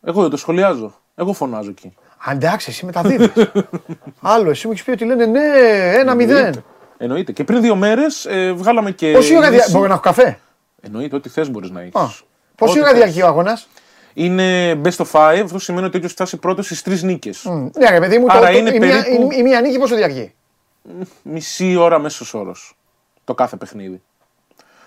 Εγώ 0.05 0.21
δεν 0.21 0.31
το 0.31 0.37
σχολιάζω. 0.37 0.95
Εγώ 1.15 1.33
φωνάζω 1.33 1.71
εκεί. 1.71 1.93
Α, 2.29 2.33
Εντάξει, 2.33 2.71
εσύ 2.71 2.85
μεταδίδει. 2.87 3.33
Άλλο, 4.21 4.51
εσύ 4.51 4.67
μου 4.67 4.73
έχεις 4.73 4.85
πει 4.85 4.91
ότι 4.91 5.05
λένε 5.05 5.27
ναι, 5.27 5.41
ένα 5.95 6.15
μηδέν. 6.15 6.37
Εννοείται. 6.37 6.63
Εννοείται. 6.99 7.33
Και 7.33 7.45
πριν 7.45 7.61
δύο 7.61 7.75
μέρες 7.77 8.25
ε, 8.27 8.53
βγάλαμε 8.53 8.91
και. 8.91 9.13
Πόση 9.13 9.37
ώρα 9.37 9.49
δια... 9.49 9.57
είδηση- 9.57 9.73
Μπορώ 9.73 9.87
να 9.87 9.93
έχω 9.93 10.03
καφέ; 10.03 10.39
Εννοείται, 10.81 11.17
ό,τι 11.17 11.29
θες 11.29 11.51
μπορείς 11.51 11.71
να 11.71 11.81
έχεις. 11.81 11.95
Α, 11.95 12.11
Πόση 12.57 12.81
ώρα 12.81 12.93
διαρκεί 12.95 13.23
ο 13.23 13.27
αγώνας; 13.27 13.69
Είναι 14.15 14.75
best 14.85 14.97
of 14.97 15.07
five, 15.13 15.41
αυτό 15.45 15.59
σημαίνει 15.59 15.87
ότι 15.87 15.99
έχει 15.99 16.09
φτάσει 16.09 16.37
πρώτος 16.37 16.65
στις 16.67 16.83
τρεις 16.83 17.03
νίκες. 17.03 17.45
Ναι, 17.79 17.91
ρε 17.91 17.99
παιδί 17.99 18.19
μου, 18.19 18.27
το, 18.27 18.33
Άρα 18.33 18.51
το- 18.51 18.57
είναι 18.59 18.71
η, 18.75 18.79
μία, 18.79 19.03
περίπου- 19.03 19.33
η, 19.33 19.37
η 19.39 19.43
μία 19.43 19.61
νίκη 19.61 19.79
πόσο 19.79 19.95
διαρκεί; 19.97 20.35
Μισή 21.23 21.77
ώρα 21.77 21.99
μέσος 21.99 22.35
όρος. 22.35 22.77
Το 23.25 23.35
κάθε 23.35 23.57
παιχνίδι. 23.57 24.03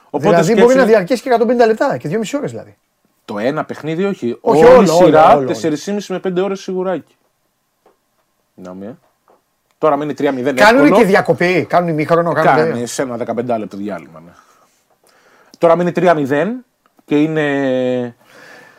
Οπότε 0.09 0.29
δηλαδή 0.29 0.47
μπορεί 0.51 0.59
σκέψου- 0.61 0.79
να 0.79 0.85
διαρκέσει 0.85 1.21
και 1.21 1.29
150 1.29 1.65
λεπτά 1.65 1.97
και 1.97 2.07
2,5 2.09 2.37
ώρες 2.37 2.51
δηλαδή. 2.51 2.75
Το 3.25 3.37
ένα 3.39 3.65
παιχνίδι 3.65 4.03
όχι. 4.05 4.37
Όχι, 4.41 4.63
Όλη 4.63 4.73
όλο, 4.73 4.83
η 4.85 4.89
όλο, 4.89 5.05
σειρά 5.05 5.35
όλο, 5.35 5.39
όλο. 5.39 5.55
4,5 5.61 6.09
με 6.09 6.19
5 6.19 6.43
ώρες 6.43 6.59
σιγουράκι. 6.61 7.15
Να 8.55 8.73
με. 8.73 8.97
Τώρα 9.77 9.95
μείνει 9.95 10.13
3-0. 10.13 10.53
Κάνουν 10.55 10.83
εύκολο. 10.83 10.95
και 10.95 11.03
διακοπή. 11.03 11.65
Κάνουν 11.69 11.89
ημίχρονο. 11.89 12.33
Κάνουν 12.33 12.55
Κάνει 12.55 12.71
τέτοια. 12.71 12.87
σε 12.87 13.01
ένα 13.01 13.17
15 13.17 13.57
λεπτό 13.59 13.77
διάλειμμα. 13.77 14.21
Ναι. 14.25 14.31
Τώρα 15.57 15.75
μείνει 15.75 15.91
3-0 15.95 16.45
και 17.05 17.21
είναι 17.21 18.15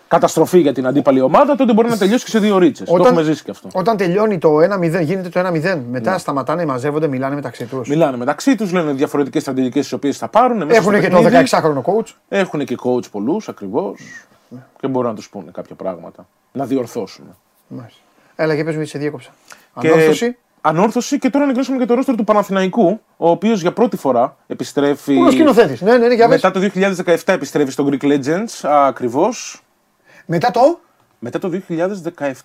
καταστροφή 0.08 0.58
για 0.58 0.72
την 0.72 0.86
αντίπαλη 0.86 1.20
ομάδα, 1.20 1.56
τότε 1.56 1.72
μπορεί 1.72 1.88
να 1.88 1.96
τελειώσει 1.96 2.24
και 2.24 2.30
σε 2.30 2.38
δύο 2.38 2.58
ρίτσες. 2.58 2.88
Το 2.88 2.96
έχουμε 2.96 3.22
ζήσει 3.22 3.44
και 3.44 3.50
αυτό. 3.50 3.68
Όταν 3.72 3.96
τελειώνει 3.96 4.38
το 4.38 4.58
1-0, 4.58 5.02
γίνεται 5.02 5.28
το 5.28 5.40
1-0. 5.40 5.80
Μετά 5.90 6.18
σταματάνε, 6.18 6.64
μαζεύονται, 6.66 7.08
μιλάνε 7.08 7.34
μεταξύ 7.34 7.64
τους. 7.64 7.88
Μιλάνε 7.88 8.16
μεταξύ 8.16 8.54
τους, 8.54 8.72
λένε 8.72 8.92
διαφορετικές 8.92 9.42
στρατηγικές 9.42 9.82
τις 9.82 9.92
οποίες 9.92 10.18
θα 10.18 10.28
πάρουν. 10.28 10.56
μέσα 10.56 10.78
Έχουν 10.78 10.92
στο 10.92 11.02
και 11.02 11.08
το 11.08 11.22
παιχνίδι. 11.22 11.48
16χρονο 11.50 11.82
coach. 11.82 12.12
Έχουν 12.28 12.64
και 12.64 12.76
coach 12.82 13.10
πολλούς 13.10 13.48
ακριβώς. 13.48 14.00
Και 14.80 14.88
μπορούν 14.88 15.08
να 15.08 15.14
τους 15.14 15.28
πούνε 15.28 15.50
κάποια 15.52 15.74
πράγματα. 15.74 16.26
Να 16.52 16.64
διορθώσουν. 16.64 17.24
Μάλιστα. 17.68 18.00
Έλα 18.36 18.56
και 18.56 18.64
πες 18.64 18.76
μου, 18.76 18.84
σε 18.84 18.98
διέκοψα. 18.98 19.30
Και 19.80 19.88
Ανόρθωση. 19.88 20.36
Ανόρθωση 20.60 21.18
και 21.18 21.30
τώρα 21.30 21.44
ανακοινώσαμε 21.44 21.78
και 21.78 21.84
το 21.84 21.94
ρόστερ 21.94 22.14
του 22.14 22.24
Παναθηναϊκού, 22.24 23.00
ο 23.16 23.30
οποίος 23.30 23.60
για 23.60 23.72
πρώτη 23.72 23.96
φορά 23.96 24.36
επιστρέφει. 24.46 25.12
Πού 25.12 25.18
είναι 25.18 25.28
ο 25.28 25.30
σκηνοθέτης. 25.30 25.80
Ναι, 25.80 25.96
ναι, 25.96 26.06
ναι, 26.06 26.14
για 26.14 26.28
πες. 26.28 26.42
Μετά 26.42 26.60
το 26.60 26.70
2017 27.04 27.32
επιστρέφει 27.32 27.70
στο 27.70 27.88
Greek 27.90 28.04
Legends 28.04 28.68
ακριβώς. 28.86 29.60
Μετά 30.26 30.50
το; 30.50 30.78
Μετά 31.18 31.38
το 31.38 31.50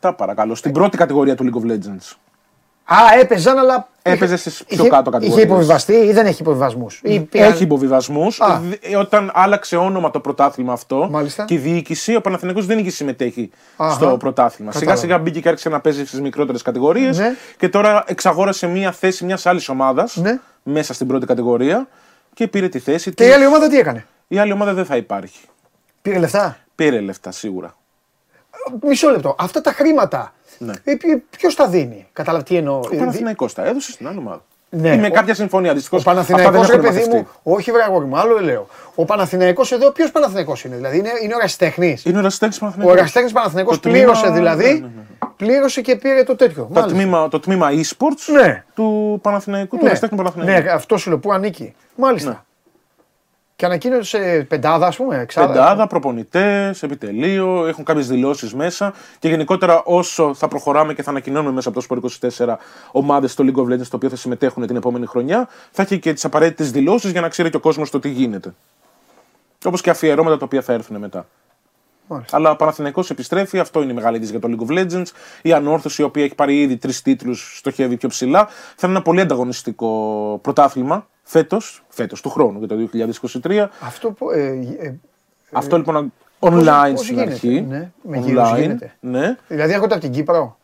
2017, 0.02 0.12
παρακαλώ, 0.18 0.56
στην 0.56 0.72
πρώτη 0.72 0.98
κατηγορία 0.98 1.36
του 1.36 1.50
League 1.54 1.58
of 1.68 1.72
Legends. 1.72 2.16
Α, 2.86 2.96
έπαιζαν, 3.20 3.58
αλλά. 3.58 3.88
Έπαιζε 4.02 4.34
είχε- 4.34 4.50
στις 4.50 4.64
πιο 4.64 4.78
είχε- 4.80 4.90
κάτω 4.90 5.10
κατηγορίες. 5.10 5.44
Είχε 5.44 5.54
υποβιβαστεί 5.54 5.94
ή 5.94 6.12
δεν 6.14 6.26
έχει 6.26 6.42
υποβιβασμούς; 6.42 7.02
Έχει 7.32 7.64
υποβιβασμούς. 7.64 8.42
Α. 8.42 8.62
Όταν 9.00 9.32
άλλαξε 9.34 9.76
όνομα 9.76 10.12
το 10.12 10.20
πρωτάθλημα 10.20 10.74
αυτό 10.74 11.08
Μάλιστα. 11.12 11.46
και 11.46 11.54
η 11.54 11.58
διοίκηση, 11.58 12.16
ο 12.16 12.22
Παναθηναϊκός 12.22 12.66
δεν 12.66 12.78
είχε 12.80 12.90
συμμετέχει 12.90 13.50
Αχα. 13.78 13.94
στο 13.94 14.18
πρωτάθλημα. 14.18 14.72
Κατάλαβα. 14.72 14.98
Σιγά 15.00 15.14
σιγά 15.14 15.24
μπήκε 15.24 15.40
και 15.40 15.48
άρχισε 15.50 15.70
να 15.70 15.80
παίζει 15.80 16.06
στις 16.06 16.22
μικρότερες 16.22 16.62
κατηγορίες 16.62 17.18
Ναι. 17.18 17.34
και 17.58 17.70
τώρα 17.70 18.04
εξαγόρασε 18.08 18.68
μία 18.68 18.92
θέση 18.92 19.26
μιας 19.26 19.46
άλλης 19.46 19.70
ομάδας 19.70 20.16
Ναι. 20.16 20.40
μέσα 20.64 20.94
στην 20.94 21.08
πρώτη 21.08 21.26
κατηγορία 21.26 21.88
και 22.34 22.48
πήρε 22.48 22.68
τη 22.70 22.80
θέση 22.80 23.10
Και 23.10 23.16
της. 23.24 23.28
η 23.28 23.32
άλλη 23.34 23.46
ομάδα 23.46 23.68
τι 23.70 23.78
έκανε; 23.78 24.06
Η 24.28 24.38
άλλη 24.40 24.52
ομάδα 24.52 24.74
δεν 24.74 24.86
θα 24.86 24.96
υπάρχει. 24.96 25.40
Πήρε 26.02 26.20
λεφτά; 26.20 26.58
Πήρε 26.84 27.00
λεφτά 27.00 27.32
σίγουρα. 27.32 27.76
Μισό 28.82 29.10
λεπτό. 29.10 29.36
Αυτά 29.40 29.62
τα 29.62 29.72
χρήματα. 29.72 30.34
Ναι. 30.58 30.74
Ποιο 31.30 31.54
τα 31.56 31.68
δίνει; 31.68 32.08
Κατάλαβε 32.14 32.44
τι 32.44 32.56
εννοώ; 32.56 32.78
Ο 32.78 32.96
Παναθηναϊκός 32.98 33.54
τα 33.54 33.66
έδωσε 33.66 33.92
στην 33.92 34.08
άλλη 34.08 34.18
ομάδα. 34.18 34.42
Ναι, 34.70 34.90
ή 34.94 34.98
με 34.98 35.08
ο- 35.08 35.12
κάποια 35.12 35.34
συμφωνία. 35.34 35.74
Δυστυχώς 35.74 36.02
Ο 36.02 36.04
Παναθηναϊκός, 36.04 36.70
ρε 36.70 36.78
παιδί 36.78 37.08
μου, 37.10 37.28
όχι 37.44 37.72
βρε 37.72 37.84
αγόρι 37.84 38.06
μου, 38.06 38.18
άλλο 38.18 38.40
λέω. 38.40 38.68
Ο 38.96 39.06
Παναθηναϊκός 39.06 39.72
εδώ, 39.72 39.92
ποιος 39.92 40.12
Παναθηναϊκός 40.12 40.64
είναι, 40.64 40.76
δηλαδή 40.76 40.98
είναι, 40.98 41.10
είναι 41.24 41.36
ο 41.36 41.38
Ραστέχνης. 41.38 42.06
Είναι 42.06 42.18
ο 42.18 42.22
Ραστέχνη 42.22 42.56
Ο 42.56 42.60
Παναθηναϊκός. 42.60 43.00
Ραστέχνης 43.00 43.32
Παναθηναϊκός 43.32 43.74
Το 43.76 43.82
τμήμα- 43.82 43.98
πλήρωσε 43.98 44.30
δηλαδή, 44.30 44.64
ναι, 44.66 44.72
ναι, 44.72 44.80
ναι. 44.80 45.30
πλήρωσε 45.38 45.82
και 45.82 45.96
πήρε 45.96 46.24
το 46.24 46.36
τέτοιο. 46.36 46.64
Το 46.64 46.70
Μάλιστα. 46.80 46.98
τμήμα, 46.98 47.28
το 47.28 47.40
τμήμα 47.40 47.70
e-sports 47.72 48.34
Ναι. 48.42 48.64
του 48.76 49.20
Παναθηναϊκού, 49.22 49.78
του 49.78 49.84
Ναι, 49.84 49.90
Ραστέχνη 49.90 50.18
Παναθηναϊκού. 50.18 50.64
ναι, 50.64 50.72
αυτό 50.72 50.98
σου 50.98 51.10
λέω 51.10 51.20
που 51.20 51.32
ανήκει. 51.34 51.74
Μάλιστα. 51.96 52.46
Ναι. 53.62 53.78
Και 53.78 53.88
ανακοίνωσε 53.88 54.46
πεντάδα, 54.50 54.88
ας 54.88 54.96
πούμε, 54.96 55.18
εξάδα. 55.18 55.48
Πεντάδα, 55.48 55.88
προπονητές, 55.88 56.84
επιτελείο, 56.84 57.66
έχουν 57.68 57.84
κάποιες 57.84 58.08
δηλώσεις 58.08 58.54
μέσα 58.54 58.94
και 59.20 59.28
γενικότερα 59.28 59.82
όσο 59.86 60.34
θα 60.34 60.48
προχωράμε 60.48 60.94
και 60.94 61.04
θα 61.04 61.10
ανακοινώνουμε 61.10 61.54
μέσα 61.54 61.70
από 61.70 61.78
το 61.78 61.84
Σπορ 61.84 62.00
24 62.38 62.58
ομάδες 62.92 63.32
στο 63.32 63.44
League 63.48 63.60
of 63.60 63.74
Legends 63.74 63.88
το 63.88 63.96
οποίο 63.96 64.10
θα 64.10 64.16
συμμετέχουν 64.16 64.68
την 64.68 64.76
επόμενη 64.76 65.06
χρονιά, 65.06 65.48
θα 65.72 65.82
έχει 65.82 66.00
και 66.00 66.14
τις 66.14 66.26
απαραίτητες 66.26 66.72
δηλώσεις 66.72 67.12
για 67.12 67.22
να 67.22 67.28
ξέρει 67.28 67.50
και 67.50 67.58
ο 67.58 67.60
κόσμος 67.60 67.90
το 67.90 68.00
τι 68.00 68.10
γίνεται. 68.10 68.54
Όπως 69.66 69.82
και 69.82 69.90
αφιερώματα 69.90 70.38
τα 70.38 70.46
οποία 70.46 70.62
θα 70.62 70.74
έρθουν 70.74 70.98
μετά. 70.98 71.28
Μάλιστα. 72.08 72.38
Αλλά 72.38 72.52
ο 72.52 72.56
Παναθηναϊκός 72.56 73.10
επιστρέφει, 73.10 73.60
αυτό 73.60 73.82
είναι 73.82 73.92
η 73.92 73.96
μεγάλη 73.96 74.16
είδηση 74.18 74.32
για 74.32 74.40
το 74.40 74.48
League 74.52 74.70
of 74.70 74.80
Legends. 74.80 75.06
Η 75.42 75.54
Ανόρθωση, 75.54 76.02
η 76.02 76.06
οποία 76.06 76.24
έχει 76.24 76.36
πάρει 76.36 76.62
ήδη 76.62 76.78
τρεις 76.78 77.02
τίτλους, 77.02 77.58
στοχεύει 77.58 77.98
πιο 77.98 78.10
ψηλά. 78.10 78.46
Θα 78.76 78.88
είναι 78.88 78.96
ένα 78.96 79.02
πολύ 79.02 79.22
ανταγωνιστικό 79.22 80.40
πρωτάθλημα 80.42 81.08
φέτος, 81.32 81.84
φέτος 81.90 82.22
του 82.22 82.30
χρόνου 82.30 82.58
για 82.60 82.68
το 82.68 82.76
2023. 83.44 83.68
Αυτό 83.80 84.12
που. 84.12 84.30
Ε, 84.32 84.46
ε, 84.80 84.94
Αυτό 85.52 85.78
λοιπόν 85.78 86.14
online 86.40 86.92
πώς 86.94 87.00
στην 87.04 87.14
γίνεται, 87.16 87.32
αρχή. 87.32 87.66
ναι, 87.70 87.92
με 88.02 88.18
γύρους 88.18 88.52
γίνεται. 88.60 88.96
Ναι. 89.00 89.38
δηλαδή 89.48 89.74
έρχονται 89.74 89.94
από 89.94 90.04
την 90.04 90.12
Κύπρο. 90.12 90.58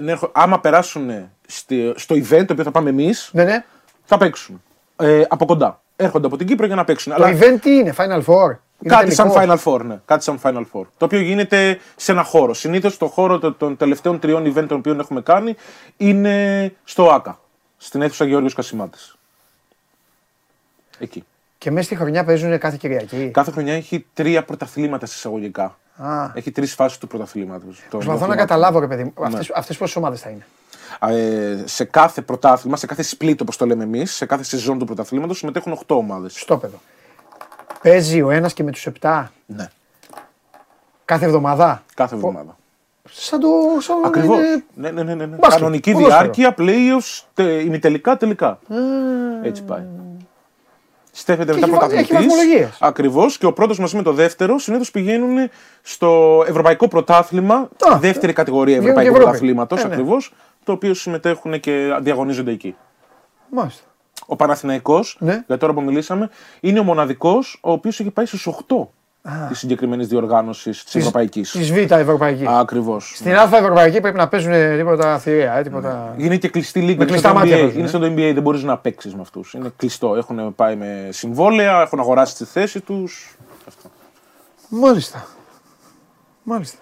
Ναι, 0.00 0.10
έρχο- 0.10 0.30
άμα 0.34 0.60
περάσουν 0.60 1.10
στη- 1.46 1.92
στο 1.96 2.14
event 2.14 2.44
το 2.46 2.52
οποίο 2.52 2.64
θα 2.64 2.70
πάμε 2.70 2.90
εμείς, 2.90 3.30
Ναι, 3.32 3.44
ναι. 3.44 3.64
θα 4.04 4.16
παίξουν. 4.16 4.62
Ε, 4.96 5.22
από 5.28 5.44
κοντά. 5.44 5.80
Έρχονται 5.96 6.26
από 6.26 6.36
την 6.36 6.46
Κύπρο 6.46 6.66
για 6.66 6.74
να 6.74 6.84
παίξουν. 6.84 7.12
Το 7.14 7.24
event 7.24 7.58
τι 7.60 7.70
είναι, 7.76 7.94
Final 7.96 8.22
Four; 8.26 8.56
Είναι 8.80 8.94
Κάτι 8.94 9.14
σαν 9.14 9.32
τελικός. 9.32 9.62
Final 9.64 9.72
Four, 9.72 9.80
ναι. 9.84 10.00
Κάτι 10.04 10.24
σαν 10.24 10.38
Final 10.42 10.64
Four. 10.72 10.84
Το 10.96 11.04
οποίο 11.04 11.20
γίνεται 11.20 11.78
σε 11.96 12.12
ένα 12.12 12.22
χώρο. 12.22 12.54
Συνήθως 12.54 12.96
το 12.96 13.06
χώρο 13.06 13.38
των- 13.38 13.56
των 13.56 13.76
τελευταίων 13.76 14.18
τριών 14.18 14.52
event 14.54 14.64
των 14.68 14.78
οποίων 14.78 15.00
έχουμε 15.00 15.20
κάνει 15.20 15.54
είναι 15.96 16.72
στο 16.84 17.10
ΑΚΑ. 17.10 17.38
Στην 17.76 18.02
αίθουσα 18.02 18.24
Γεώργιος 18.24 18.54
Κασιμάτης. 18.54 19.15
Εκεί. 20.98 21.24
Και 21.58 21.70
μέσα 21.70 21.86
στη 21.86 21.94
χρονιά 21.96 22.24
παίζουν 22.24 22.58
κάθε 22.58 22.76
Κυριακή; 22.80 23.30
Κάθε 23.32 23.50
χρονιά 23.50 23.74
έχει 23.74 24.06
τρία 24.14 24.44
πρωταθλήματα 24.44 25.06
συσσαγωγικά. 25.06 25.78
Α, 25.96 26.30
Έχει 26.34 26.50
τρεις 26.50 26.74
φάσεις 26.74 26.98
του 26.98 27.06
πρωταθλήματος. 27.06 27.82
προσπαθώ 27.90 28.26
να 28.26 28.36
καταλάβω, 28.36 28.78
ρε 28.78 28.86
παιδί 28.86 29.04
μου. 29.04 29.12
Αυτές, 29.20 29.50
αυτές 29.54 29.76
πόσες 29.76 29.96
ομάδες 29.96 30.20
θα 30.20 30.30
είναι. 30.30 30.46
Ε, 31.00 31.62
σε 31.66 31.84
κάθε 31.84 32.20
πρωτάθλημα, 32.22 32.76
σε 32.76 32.86
κάθε 32.86 33.04
split 33.18 33.34
όπως 33.40 33.56
το 33.56 33.66
λέμε 33.66 33.82
εμείς, 33.84 34.14
σε 34.14 34.26
κάθε 34.26 34.42
σεζόν 34.42 34.78
του 34.78 34.84
πρωταθλήματος 34.84 35.38
συμμετέχουν 35.38 35.72
8 35.72 35.96
ομάδες. 35.96 36.40
Στο 36.40 36.56
παιδό. 36.56 36.80
Παίζει 37.82 38.22
ο 38.22 38.30
ένας 38.30 38.52
και 38.52 38.62
με 38.62 38.70
τους 38.70 38.86
7 38.86 39.32
Ναι. 39.46 39.68
κάθε 41.04 41.24
εβδομάδα; 41.24 41.82
Κάθε 41.94 42.14
εβδομάδα. 42.14 42.56
Σαν 43.10 43.40
το. 43.40 43.48
Σαν 43.80 44.04
Ακριβώς. 44.04 44.38
είναι- 44.38 44.64
Ναι, 44.74 44.90
ναι, 44.90 45.02
ναι, 45.02 45.14
ναι, 45.14 45.26
ναι. 45.26 45.36
μπάσκετ, 45.36 45.58
Κανονική 45.58 45.92
ποδόσφαιρο. 45.92 46.20
διάρκεια, 46.32 46.54
playoffs, 46.58 47.22
τε, 47.34 47.42
ημιτελικά, 47.52 48.16
τελικά. 48.16 48.58
Έτσι 49.42 49.62
πάει. 49.62 49.82
Στέφεται 51.26 51.52
Και 51.52 51.66
μετά 51.66 51.66
έχει 51.66 51.76
βα- 51.76 51.98
έχει 51.98 52.08
πρωταθλητή. 52.08 52.28
βαθμολογίες. 52.28 52.76
Ακριβώς 52.80 53.38
και 53.38 53.46
ο 53.46 53.52
πρώτος 53.52 53.78
μαζί 53.78 53.96
με 53.96 54.02
το 54.02 54.12
δεύτερο 54.12 54.58
συνήθως 54.58 54.90
πηγαίνουν 54.90 55.50
στο 55.82 56.42
Ευρωπαϊκό 56.48 56.88
Πρωτάθλημα, 56.88 57.54
Α, 57.54 57.98
δεύτερη 57.98 58.32
κατηγορία 58.32 58.78
βγαίνουν 58.78 58.94
και 58.94 59.00
Ευρωπαϊκού 59.00 59.16
Ευρώπη. 59.16 59.30
Πρωταθλήματος 59.30 59.82
Ε, 59.84 59.86
ναι. 59.86 59.92
ακριβώς, 59.94 60.32
το 60.64 60.72
οποίο 60.72 60.94
συμμετέχουν 60.94 61.60
και 61.60 61.96
διαγωνίζονται 62.00 62.50
εκεί. 62.50 62.76
Μάλιστα. 63.50 63.82
Ο 64.26 64.36
Παναθηναϊκός, 64.36 65.16
Ναι. 65.20 65.44
για 65.46 65.56
τώρα 65.58 65.72
που 65.72 65.80
μιλήσαμε, 65.82 66.30
είναι 66.60 66.78
ο 66.78 66.82
μοναδικός 66.82 67.58
ο 67.62 67.72
οποίος 67.72 68.00
έχει 68.00 68.10
πάει 68.10 68.26
στους 68.26 68.46
8 68.46 68.88
της 69.48 69.58
συγκεκριμένης 69.58 70.06
διοργάνωσης 70.06 70.84
της 70.84 70.94
Ευρωπαϊκής. 70.94 71.50
Της 71.50 71.72
Β' 71.72 71.92
Ευρωπαϊκή. 71.92 72.44
Ακριβώς. 72.48 73.12
Στην 73.16 73.36
Α 73.36 73.42
Ευρωπαϊκή 73.42 74.00
πρέπει 74.00 74.16
να 74.16 74.28
παίζουν 74.28 74.52
τίποτα 74.76 75.18
θηρία. 75.18 75.52
ε, 75.54 75.62
τίποτα... 75.62 76.14
Είναι 76.16 76.36
και 76.36 76.48
κλειστή 76.48 76.78
λίγα. 76.80 76.88
Με 76.88 77.02
είναι 77.02 77.04
κλειστά 77.04 77.28
στο 77.28 77.38
μάτια 77.38 77.56
NBA. 77.56 77.60
παίζουν, 77.60 77.78
Είναι 77.78 77.86
ε. 77.86 77.90
στο 77.90 77.98
NBA, 77.98 78.32
δεν 78.34 78.42
μπορείς 78.42 78.62
να 78.62 78.78
παίξεις 78.78 79.14
με 79.14 79.20
αυτούς. 79.20 79.52
Είναι 79.54 79.72
κλειστό. 79.76 80.14
Έχουν 80.14 80.54
πάει 80.54 80.76
με 80.76 81.08
συμβόλαια, 81.10 81.80
έχουν 81.80 82.00
αγοράσει 82.00 82.36
τη 82.36 82.44
θέση 82.44 82.80
τους. 82.80 83.36
Μάλιστα. 84.68 85.26
Μάλιστα. 86.42 86.78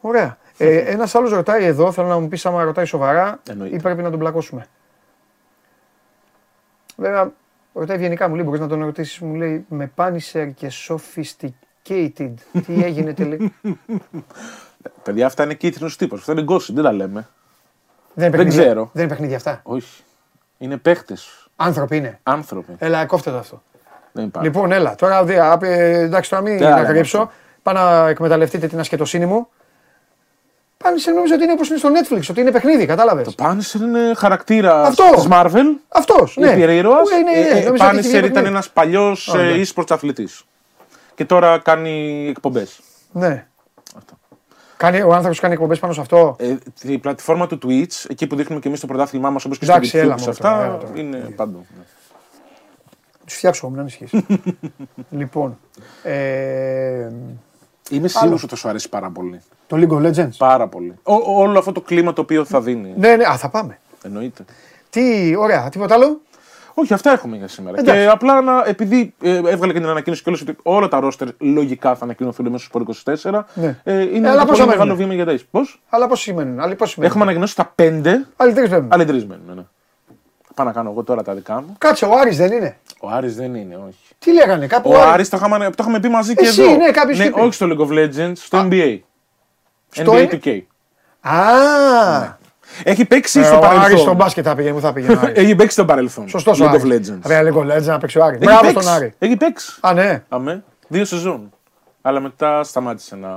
Ωραία. 0.00 0.38
Ε, 0.56 0.76
Ένας 0.78 1.14
άλλος 1.14 1.30
ρωτάει 1.30 1.64
εδώ, 1.64 1.92
θέλω 1.92 2.06
να 2.08 2.18
μου 2.18 2.28
πεις 2.28 2.46
άμα 2.46 2.62
ρωτάει 2.64 2.84
σοβαρά 2.84 3.40
Εννοείται. 3.50 3.76
ή 3.76 3.80
πρέπει 3.80 4.02
να 4.02 4.10
τον 4.10 4.18
πλακώσουμε. 4.18 4.66
Βέβαια, 6.96 7.32
ρωτάει 7.72 7.96
ευγενικά 7.96 8.28
μου 8.28 8.34
λέει: 8.34 8.44
Μπορείς 8.44 8.60
να 8.60 8.68
τον 8.68 8.84
ρωτήσει, 8.84 9.24
μου 9.24 9.34
λέει 9.34 9.64
με 9.68 9.86
πάνισερ 9.94 10.52
και 10.54 10.72
sophisticated. 10.88 12.32
Τι 12.66 12.82
έγινε 12.84 13.12
τελικά. 13.14 13.50
Παιδιά, 15.02 15.26
αυτά 15.26 15.44
είναι 15.44 15.54
κίτρινο 15.54 15.90
τύπος. 15.98 16.18
Αυτά 16.20 16.32
είναι 16.32 16.42
γκόσι, 16.42 16.72
δεν 16.72 16.84
τα 16.84 16.92
λέμε. 16.92 17.28
δεν, 18.14 18.26
είναι 18.26 18.28
Δεν 18.28 18.30
παιχνίδια- 18.30 18.62
ξέρω. 18.64 18.90
Δεν 18.92 19.02
είναι 19.04 19.12
παιχνίδια 19.12 19.36
αυτά. 19.36 19.60
Όχι. 19.62 20.02
Είναι 20.58 20.76
παίχτες. 20.76 21.48
Άνθρωποι 21.56 21.96
είναι. 21.96 22.18
Άνθρωποι. 22.22 22.74
Έλα, 22.78 23.06
κόφτε 23.06 23.30
το 23.30 23.36
αυτό. 23.36 23.62
Δεν 24.12 24.24
υπάρχει. 24.24 24.48
Λοιπόν, 24.48 24.72
έλα. 24.72 24.94
Τώρα, 24.94 25.24
δει, 25.24 25.38
α, 25.38 25.58
ε, 25.62 25.98
εντάξει, 26.00 26.30
τώρα 26.30 26.42
μην 26.42 26.56
Τι 26.56 26.64
άλλο 26.64 26.76
να 26.82 26.84
κρύψω. 26.88 27.18
αυτό. 27.18 27.32
Πάω 27.62 27.74
να 27.74 28.08
εκμεταλλευτείτε 28.08 28.66
την 28.66 28.78
ασκετοσύνη 28.78 29.26
μου. 29.26 29.48
Πάνε 30.84 30.98
σε 30.98 31.10
νόμιζα 31.10 31.34
ότι 31.34 31.42
είναι 31.42 31.52
όπως 31.52 31.68
είναι 31.68 31.78
στο 31.78 31.88
Netflix, 31.88 32.20
ότι 32.30 32.40
είναι 32.40 32.50
παιχνίδι, 32.50 32.86
κατάλαβες. 32.86 33.34
Το 33.34 33.44
Punisher 33.44 33.80
είναι 33.80 34.14
χαρακτήρα 34.16 34.82
Αυτό. 34.82 35.04
της 35.14 35.26
Marvel. 35.30 35.64
Αυτός. 35.88 36.36
Ναι. 36.36 36.50
Υπερήρωα. 36.50 37.00
Που 37.00 37.08
είναι, 37.20 37.54
ναι, 37.54 37.60
νόμιζα 37.60 37.88
ότι 37.88 37.96
έχει 37.98 38.08
Punisher 38.08 38.10
βγει 38.10 38.16
ήταν 38.18 38.32
παιχνίδι. 38.32 38.46
ένας 38.48 38.70
παλιός 38.70 39.34
ναι. 39.36 39.62
e-sports 39.64 39.84
αθλητής. 39.88 40.44
Και 41.14 41.24
τώρα 41.24 41.58
κάνει 41.58 42.26
εκπομπές. 42.28 42.80
Ναι. 43.12 43.46
Κάνει, 44.76 45.00
ο 45.02 45.12
άνθρωπος 45.14 45.40
κάνει 45.40 45.54
εκπομπές 45.54 45.78
πάνω 45.78 45.92
σε 45.92 46.00
αυτό; 46.00 46.36
Ε, 46.38 46.56
η 46.82 46.98
πλατφόρμα 46.98 47.46
του 47.46 47.58
Twitch, 47.66 48.04
εκεί 48.08 48.26
που 48.26 48.36
δείχνουμε 48.36 48.60
και 48.60 48.68
εμείς 48.68 48.80
το 48.80 48.86
πρωτάθλημά 48.86 49.30
μας 49.30 49.44
όπως 49.44 49.58
και 49.58 49.64
Εντάξει, 49.64 49.88
στο 49.88 49.98
έλα, 49.98 50.14
YouTube, 50.14 50.18
σε 50.18 50.24
μόνο 50.24 50.30
αυτά 50.30 50.50
τώρα, 50.50 50.64
έλα 50.64 50.76
τώρα. 50.78 51.00
είναι 51.00 51.16
παντού. 51.36 51.66
Τους 53.24 53.34
φτιάξω 53.36 53.60
εγώ, 53.62 53.70
μην 53.70 53.80
ανησυχείς. 53.80 54.10
λοιπόν. 55.20 55.58
Ε, 56.02 57.10
Είμαι 57.90 58.08
σίγουρος 58.08 58.42
ότι 58.42 58.50
θα 58.50 58.56
σου 58.56 58.68
αρέσει 58.68 58.88
πάρα 58.88 59.10
πολύ. 59.10 59.40
Το 59.70 59.76
League 59.80 59.94
of 60.02 60.06
Legends. 60.06 60.36
Πάρα 60.38 60.66
πολύ. 60.66 60.94
Ό, 61.02 61.14
όλο 61.42 61.58
αυτό 61.58 61.72
το 61.72 61.80
κλίμα 61.80 62.12
το 62.12 62.20
οποίο 62.20 62.44
θα 62.44 62.60
δίνει. 62.60 62.94
Ναι, 62.96 63.16
ναι, 63.16 63.24
α, 63.24 63.36
θα 63.36 63.48
πάμε. 63.48 63.78
Εννοείται. 64.04 64.44
Τι, 64.90 65.34
ωραία, 65.38 65.68
τίποτα 65.68 65.94
άλλο; 65.94 66.20
Όχι, 66.74 66.92
αυτά 66.94 67.10
έχουμε 67.12 67.36
για 67.36 67.48
σήμερα. 67.48 67.78
Εντάξει. 67.80 68.00
Και 68.00 68.08
απλά 68.08 68.40
να, 68.40 68.62
επειδή 68.66 69.14
ε, 69.22 69.36
έβγαλε 69.36 69.72
και 69.72 69.78
την 69.80 69.88
ανακοίνωση 69.88 70.22
κιόλας 70.22 70.40
ότι 70.40 70.56
όλα 70.62 70.88
τα 70.88 71.00
ρόστερ 71.00 71.28
λογικά 71.38 71.94
θα 71.94 72.04
ανακοινωθούν 72.04 72.48
μέσα 72.48 72.64
στου 72.64 72.86
24. 73.04 73.40
Ναι. 73.54 73.76
Ε, 73.84 74.00
είναι 74.02 74.26
Ε, 74.26 74.30
αλλά 74.30 74.40
ένα 74.40 74.44
πόσα 74.46 74.64
πολύ 74.64 74.66
μεγάλο 74.66 74.78
μένουν; 74.78 74.96
βήμα 74.96 75.14
για 75.14 75.24
τα 75.24 75.38
Πώς; 75.50 75.82
Αλλά 75.88 76.06
πώς 76.06 76.20
σημαίνουν. 76.20 76.60
Άλλοι 76.60 76.74
πώς 76.74 76.90
σημαίνουν; 76.90 77.10
Έχουμε 77.10 77.24
ανακοινώσει 77.24 77.56
τα 77.56 77.74
5, 77.76 78.02
Άλλοι 78.36 78.52
τρεις 78.52 78.68
παίρνουν. 78.68 78.88
άλλοι 78.92 79.04
τρεις 79.04 79.26
μένουν. 79.26 79.44
Ναι. 79.56 79.62
Πάω 80.54 80.66
να 80.66 80.72
κάνω 80.72 80.90
εγώ 80.90 81.02
τώρα 81.02 81.22
τα 81.22 81.34
δικά 81.34 81.54
μου. 81.54 81.74
Κάτσε, 81.78 82.04
ο 82.04 82.10
Άρης 82.20 82.36
δεν 82.36 82.52
είναι. 82.52 82.76
Ο 83.00 83.08
Άρης 83.08 83.36
δεν 83.36 83.54
είναι, 83.54 83.74
όχι. 83.88 84.14
Τι 84.18 84.32
λέγανε, 84.32 84.66
κάπου. 84.66 84.90
Ο 84.90 84.94
Άρης- 84.94 85.12
Άρης 85.12 85.28
το 85.28 85.36
είχαμε, 85.36 85.58
το 85.64 85.74
είχαμε 85.78 86.00
πει 86.00 86.08
μαζί 86.08 86.34
και 86.34 86.46
Εσύ, 86.46 86.62
εδώ. 86.62 86.76
ναι, 86.76 86.90
κάποιος 86.90 87.18
ναι, 87.18 87.24
είπε. 87.24 87.40
όχι 87.40 87.52
στο 87.52 87.66
League 87.70 87.86
of 87.86 87.90
Legends, 87.98 88.32
στο 88.34 88.68
NBA. 88.70 88.98
Στο 89.90 90.12
NBA 90.12 90.28
N- 90.30 90.34
2K. 90.44 90.60
Α! 91.20 92.38
Έχει 92.82 93.04
παίξει 93.04 93.40
Ε, 93.40 93.44
στο 93.44 93.54
ο 93.54 93.58
Άρης 93.58 93.70
στον 93.70 93.80
παρελθόν. 93.82 94.16
μπάσκετ 94.16 94.44
θα 94.48 94.54
πήγαινε, 94.54 94.74
μου 94.74 94.80
θα 94.80 94.92
πήγαινε. 94.92 95.14
ο 95.14 95.18
Άρης; 95.22 95.36
Έχει 95.38 95.54
παίξει 95.54 95.72
στο 95.72 95.84
παρελθόν. 95.84 96.28
Σωστός 96.28 96.60
ο 96.60 96.64
League 96.64 96.74
of 96.74 96.90
Άρης. 96.90 97.10
Legends. 97.10 97.18
Ρε, 97.26 97.40
League 97.42 97.56
of 97.56 97.76
Legends 97.76 97.82
να 97.82 97.98
παίξει 97.98 98.18
ο 98.18 98.24
Άρης. 98.24 98.36
Έχει 98.36 98.44
Μπράβο 98.44 98.60
παίξει. 98.60 98.82
στον 98.82 98.94
Άρη. 98.94 99.14
Έχει 99.18 99.36
παίξει. 99.36 99.78
Α, 99.80 99.92
ναι. 99.92 100.22
Αμέ. 100.28 100.64
Δύο 100.88 101.04
σεζόν. 101.04 101.50
Αλλά 102.02 102.20
μετά 102.20 102.64
σταμάτησε 102.64 103.16
να, 103.16 103.28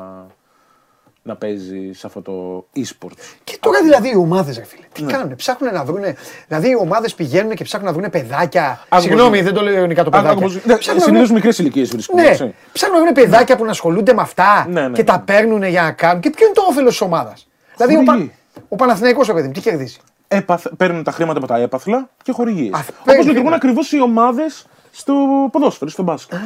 να 1.26 1.36
παίζει 1.36 1.92
σε 1.94 2.08
αυτό 2.08 2.22
το 2.22 2.66
e-sport. 2.76 3.12
Και 3.44 3.58
τώρα 3.60 3.82
δηλαδή 3.82 4.10
οι 4.10 4.16
ομάδες, 4.16 4.58
ρε 4.58 4.64
φίλε, 4.64 4.84
τι 4.94 5.04
Ναι. 5.04 5.12
κάνουν, 5.12 5.36
ψάχνουν 5.36 5.74
να 5.74 5.84
βρουν. 5.84 6.02
Δηλαδή 6.48 6.70
οι 6.70 6.76
ομάδες 6.76 7.14
πηγαίνουν 7.14 7.54
και 7.56 7.64
ψάχνουν 7.64 7.88
να 7.92 7.98
βρουν 7.98 8.10
παιδάκια. 8.10 8.80
Άκου 8.90 9.02
Συγγνώμη, 9.02 9.36
πώς 9.36 9.46
δεν 9.46 9.54
το 9.54 9.62
λέω 9.62 9.74
ειρωνικά 9.74 10.04
το 10.04 10.10
παιδάκια. 10.10 10.48
Ψάχνουν 10.48 10.76
να 10.76 10.80
Συνήθως 10.82 11.08
βρουν- 11.14 11.32
μικρές 11.32 11.58
ηλικίες 11.58 11.90
βρίσκονται. 11.90 12.22
Ναι, 12.22 12.28
έτσι. 12.28 12.54
ψάχνουν 12.72 12.98
να 12.98 13.04
βρουν 13.04 13.14
παιδάκια 13.14 13.56
που 13.56 13.64
να 13.66 13.72
ασχολούνται 13.72 14.14
με 14.14 14.22
αυτά 14.22 14.68
Ναι, 14.70 14.82
ναι, 14.88 14.96
και 14.96 15.04
τα 15.04 15.18
ναι. 15.18 15.24
παίρνουν 15.24 15.64
για 15.64 15.82
να 15.82 15.92
κάνουν. 15.92 16.22
Και 16.22 16.30
ποιο 16.30 16.46
είναι 16.46 16.56
το 16.56 16.62
όφελος 16.70 16.90
της 16.92 17.02
ομάδας; 17.02 17.48
Δηλαδή 17.78 17.96
ο, 17.96 18.04
Χορηγεί. 18.06 18.32
Πα... 18.54 18.62
ο 18.70 18.76
Παναθηναϊκός, 18.76 19.28
ρε 19.28 19.34
παιδί 19.34 19.48
μου, 19.48 19.54
τι 19.54 19.60
κερδίζει; 19.62 19.98
Έπαθ, 20.28 20.66
παίρνουν 20.78 21.04
τα 21.04 21.12
χρήματα 21.12 21.38
από 21.38 21.48
τα 21.48 21.58
έπαθλα 21.58 22.10
και 22.24 22.32
χορηγίες. 22.32 22.74
Α, 22.74 22.78
Όπως 22.80 22.94
παίρνει 23.04 23.20
λειτουργούν 23.20 23.34
χρήματα. 23.42 23.56
ακριβώς 23.56 23.92
οι 23.92 24.02
ομάδες 24.02 24.66
στο 24.92 25.14
ποδόσφαιρο, 25.52 25.90
στο 25.90 26.04
μπάσκετ. 26.04 26.38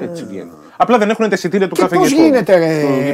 Έτσι 0.00 0.24
βγαίνει. 0.24 0.50
Απλά 0.76 0.98
δεν 0.98 1.10
έχουν 1.10 1.28
τα 1.28 1.34
εισιτήρια 1.34 1.68
του 1.68 1.74
Και 1.74 1.80
κάθε 1.82 1.96
πώς 1.96 2.08
γηπέδου, 2.08 2.26
γίνεται, 2.26 2.52
του 2.52 2.58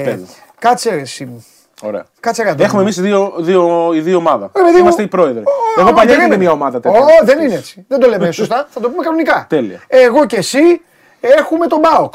ρε; 0.04 0.18
Γηπέδου. 0.58 0.74
Κάτσε 0.74 0.90
ρε, 0.90 1.00
εσύ 1.00 1.24
μου. 1.24 1.46
Ωραία. 1.82 2.04
Κάτσε 2.20 2.42
ρε, 2.42 2.48
Αντώνη. 2.48 2.64
Έχουμε 2.64 2.82
εμείς 2.82 3.00
δύο, 3.00 3.32
δύο, 3.38 3.90
οι 3.94 4.00
δύο 4.00 4.16
ομάδα. 4.18 4.50
Ρε, 4.56 4.62
παιδί 4.62 4.72
μου. 4.74 4.78
Είμαστε 4.78 5.02
οι 5.02 5.06
πρόεδροι. 5.06 5.42
Ω, 5.42 5.80
Εγώ 5.80 5.84
παλιά 5.92 5.94
περίμενε. 5.94 6.22
είχαμε 6.22 6.36
μια 6.36 6.50
ομάδα 6.50 6.80
τέτοια. 6.80 7.00
Ω, 7.00 7.04
δεν 7.22 7.40
είναι 7.40 7.54
έτσι. 7.54 7.84
Δεν 7.88 8.00
το 8.00 8.08
λέμε 8.08 8.30
σωστά. 8.40 8.66
Θα 8.70 8.80
το 8.80 8.90
πούμε 8.90 9.02
κανονικά. 9.02 9.46
Τέλεια. 9.48 9.80
Εγώ 9.86 10.26
και 10.26 10.36
εσύ 10.36 10.80
έχουμε 11.20 11.66
τον 11.66 11.78
Μπάοκ. 11.78 12.14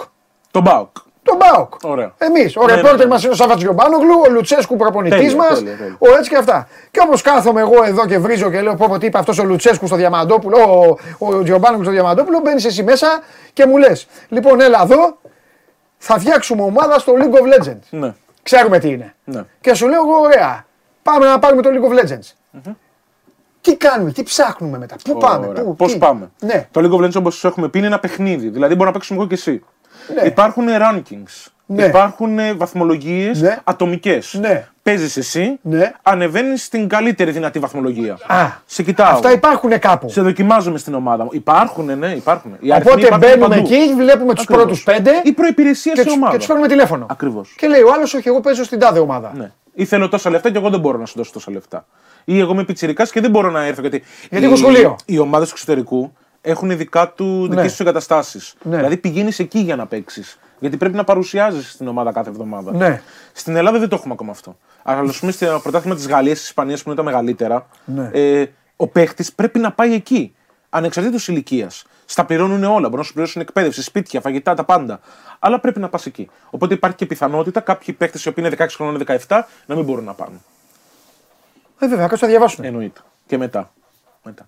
Το 0.52 0.62
Μπάουκ. 0.62 0.90
Τον 1.24 1.38
Μπάουκ. 1.38 1.74
Ωραία. 1.84 2.14
Εμείς. 2.18 2.58
Ο 2.58 2.66
Ναι, 2.66 2.74
ρεπόρτερ 2.74 2.98
ναι, 2.98 3.04
ναι. 3.04 3.10
μας 3.10 3.24
είναι 3.24 3.32
ο 3.32 3.36
Σάββατ 3.36 3.58
Γιωμπάνογλου, 3.60 4.22
ο 4.28 4.32
Λουτσέσκου 4.32 4.76
προπονητής 4.76 5.18
Τέλεια, 5.20 5.36
μας. 5.36 5.54
τέλεια, 5.60 5.78
τέλεια. 5.78 5.96
Ο 6.00 6.16
έτσι 6.18 6.30
και 6.30 6.38
αυτά. 6.38 6.68
Και 6.92 7.00
όμω 7.00 7.14
κάθομαι 7.24 7.62
εγώ 7.62 7.84
εδώ 7.84 8.06
και 8.06 8.18
βρίζω 8.18 8.50
και 8.52 8.62
λέω: 8.62 8.76
Πω, 8.76 8.88
πω, 8.90 8.98
τι 8.98 9.06
είπε 9.06 9.18
αυτός 9.18 9.40
ο 9.40 9.44
Λουτσέσκου 9.44 9.88
στο 9.88 9.96
Διαμαντόπουλο, 9.96 10.58
ο, 11.18 11.26
ο 11.26 11.42
Γιωμπάνογλου 11.42 11.84
στο 11.84 11.92
Διαμαντόπουλο. 11.94 12.40
Μπαίνεις 12.40 12.66
εσύ 12.66 12.84
μέσα 12.84 13.08
και 13.54 13.66
μου 13.66 13.78
λες: 13.78 14.08
Λοιπόν, 14.28 14.62
έλα 14.62 14.82
εδώ, 14.84 15.18
θα 15.98 16.20
φτιάξουμε 16.20 16.62
ομάδα 16.64 17.00
στο 17.00 17.14
League 17.18 17.34
of 17.36 17.60
Legends. 17.60 17.80
Ναι. 17.90 18.14
Ξέρουμε 18.44 18.80
τι 18.80 18.90
είναι. 18.90 19.14
Ναι. 19.24 19.42
Και 19.62 19.74
σου 19.74 19.88
λέω 19.88 20.02
εγώ: 20.02 20.20
Ωραία, 20.20 20.66
πάμε 21.04 21.26
να 21.26 21.40
πάρουμε 21.40 21.62
το 21.62 21.70
League 21.74 21.92
of 21.94 22.00
Legends. 22.04 22.32
Τι 23.62 23.76
κάνουμε, 23.78 24.12
τι 24.12 24.24
ψάχνουμε 24.24 24.78
μετά, 24.78 24.96
πού 25.04 25.18
πάμε, 25.18 25.48
Ωραία. 25.48 25.64
πού, 25.64 25.76
Πώς 25.76 25.92
τι; 25.92 25.98
πάμε; 25.98 26.32
Ναι, 26.40 26.68
Το 26.72 26.82
League 26.82 27.00
of 27.00 27.06
Legends, 27.06 27.16
όπως 27.16 27.44
έχουμε 27.44 27.70
πει, 27.70 27.78
είναι 27.78 27.88
ένα 27.88 28.00
παιχνίδι. 28.00 28.50
Δηλαδή, 28.50 28.72
μπορούμε 28.74 28.86
να 28.86 28.92
παίξουμε 28.92 29.20
εγώ 29.20 29.28
και 29.28 29.34
εσύ. 29.34 29.64
Ναι. 30.16 30.22
Υπάρχουν 30.28 30.66
rankings. 30.70 31.48
Ναι. 31.66 31.84
Υπάρχουν 31.86 32.58
βαθμολογίες 32.58 33.42
Ναι. 33.42 33.58
ατομικές. 33.64 34.34
Ναι. 34.34 34.68
Παίζεις 34.84 35.18
εσύ, 35.18 35.60
Ναι. 35.62 35.92
ανεβαίνεις 36.02 36.64
στην 36.64 36.88
καλύτερη 36.88 37.32
δυνατή 37.32 37.60
βαθμολογία. 37.60 38.18
Α, 38.28 38.46
σε 38.66 38.84
κοιτάω. 38.84 39.12
αυτά 39.14 39.32
υπάρχουν 39.32 39.80
κάπου. 39.80 40.10
Σε 40.10 40.22
δοκιμάζουμε 40.22 40.78
στην 40.78 40.94
ομάδα 40.94 41.24
μου. 41.24 41.30
Υπάρχουν, 41.34 41.98
ναι, 41.98 42.08
υπάρχουν. 42.12 42.52
Οι 42.60 42.74
αριθμοί 42.74 42.92
Οπότε 42.92 43.06
υπάρχουν 43.06 43.20
μπαίνουμε 43.30 43.56
παντού. 43.56 43.74
εκεί, 43.74 43.94
βλέπουμε 43.94 44.34
τους 44.34 44.44
Ακριβώς. 44.44 44.64
πρώτου 44.66 44.84
πέντε 44.84 45.22
Η 45.24 45.32
προπηρεσία 45.32 45.94
και 45.94 46.02
σε 46.02 46.06
του 46.08 46.14
ομάδα. 46.16 46.38
παίρνουμε 46.38 46.68
τηλέφωνο. 46.68 47.06
Ακριβώς. 47.10 47.56
Και 47.58 47.68
λέει 47.68 47.82
ο 47.82 47.92
άλλος, 47.94 48.14
Όχι, 48.14 48.28
εγώ 48.28 48.40
παίζω 48.42 48.64
στην 48.64 48.80
τάδε 48.80 49.00
ομάδα. 49.00 49.32
Ναι. 49.36 49.52
Ή 49.74 49.86
θέλω 49.86 50.10
τόσα 50.10 50.30
λεφτά 50.30 50.50
και 50.52 50.58
εγώ 50.58 50.70
δεν 50.70 50.80
μπορώ 50.80 50.98
να 50.98 51.06
σου 51.06 51.14
δώσω 51.18 51.32
τόσα 51.34 51.52
λεφτά. 51.52 51.86
Ή 52.26 52.40
εγώ 52.40 52.52
είμαι 52.52 52.64
πιτσιρικάς 52.64 53.12
και 53.12 53.22
δεν 53.22 53.30
μπορώ 53.32 53.50
να 53.52 53.64
έρθω 53.66 53.82
γιατί. 53.82 54.04
Γιατί 54.30 54.46
οι- 54.46 54.48
έχω 54.48 54.56
σχολείο. 54.58 54.96
Οι 55.06 55.20
ομάδες 55.20 55.48
του 55.48 55.54
εξωτερικού 55.58 56.14
έχουν 56.42 56.78
δικά 56.78 57.10
του 57.10 57.24
Ναι. 57.26 57.56
δικές 57.56 57.70
τους 57.72 57.80
εγκαταστάσεις. 57.80 58.54
Ναι. 58.62 58.76
Δηλαδή 58.76 58.98
πηγαίνεις 58.98 59.40
εκεί 59.40 59.60
για 59.60 59.76
να 59.76 59.86
παίξεις. 59.86 60.40
Γιατί 60.60 60.78
πρέπει 60.78 60.96
να 60.96 61.04
παρουσιάζει 61.04 61.64
στην 61.64 61.88
ομάδα 61.88 62.12
κάθε 62.12 62.30
εβδομάδα. 62.30 62.72
Ναι. 62.74 63.02
Στην 63.34 63.56
Ελλάδα 63.56 63.80
δεν 63.80 63.90
το 63.90 63.96
έχουμε 63.96 64.14
ακόμα 64.14 64.32
αυτό. 64.32 64.58
Αλλά 64.84 65.10
ας 65.10 65.20
πούμε 65.20 65.32
στο 65.32 65.60
πρωτάθλημα 65.64 65.96
της 65.96 66.08
Γαλλίας, 66.08 66.38
της 66.38 66.48
Ισπανίας 66.48 66.84
που 66.84 66.90
είναι 66.90 66.98
τα 66.98 67.04
μεγαλύτερα, 67.04 67.68
Ναι. 67.86 68.10
ε, 68.14 68.46
ο 68.76 68.88
παίχτης 68.88 69.34
πρέπει 69.34 69.60
να 69.60 69.72
πάει 69.72 69.94
εκεί. 69.94 70.36
Ανεξαρτήτως 70.70 71.28
ηλικίας. 71.28 71.86
Στα 72.06 72.26
πληρώνουν 72.26 72.64
όλα. 72.64 72.80
Μπορούν 72.80 72.98
να 72.98 73.04
σου 73.04 73.14
πληρώσουν 73.14 73.42
εκπαίδευση, 73.42 73.82
σπίτια, 73.84 74.22
φαγητά, 74.22 74.54
τα 74.54 74.64
πάντα. 74.64 75.00
Αλλά 75.40 75.60
πρέπει 75.60 75.80
να 75.80 75.90
πας 75.90 76.06
εκεί. 76.06 76.30
Οπότε 76.50 76.74
υπάρχει 76.74 76.96
και 76.98 77.06
πιθανότητα 77.06 77.60
κάποιοι 77.60 77.94
παίχτες 77.94 78.26
οι 78.26 78.30
οποίοι 78.30 78.44
είναι 78.48 78.56
16 78.66 78.76
χρόνων, 78.76 79.04
17 79.28 79.48
να 79.66 79.76
μην 79.76 79.84
μπορούν 79.86 80.04
να 80.04 80.14
πάνε. 80.14 80.36
Ε, 81.80 81.88
βέβαια, 81.88 82.08
κάτσε 82.08 82.26
να 82.26 82.32
διαβάσουμε. 82.32 82.68
Εννοείται. 82.68 83.02
Και 83.26 83.38
μετά. 83.38 83.74
μετά. 84.24 84.48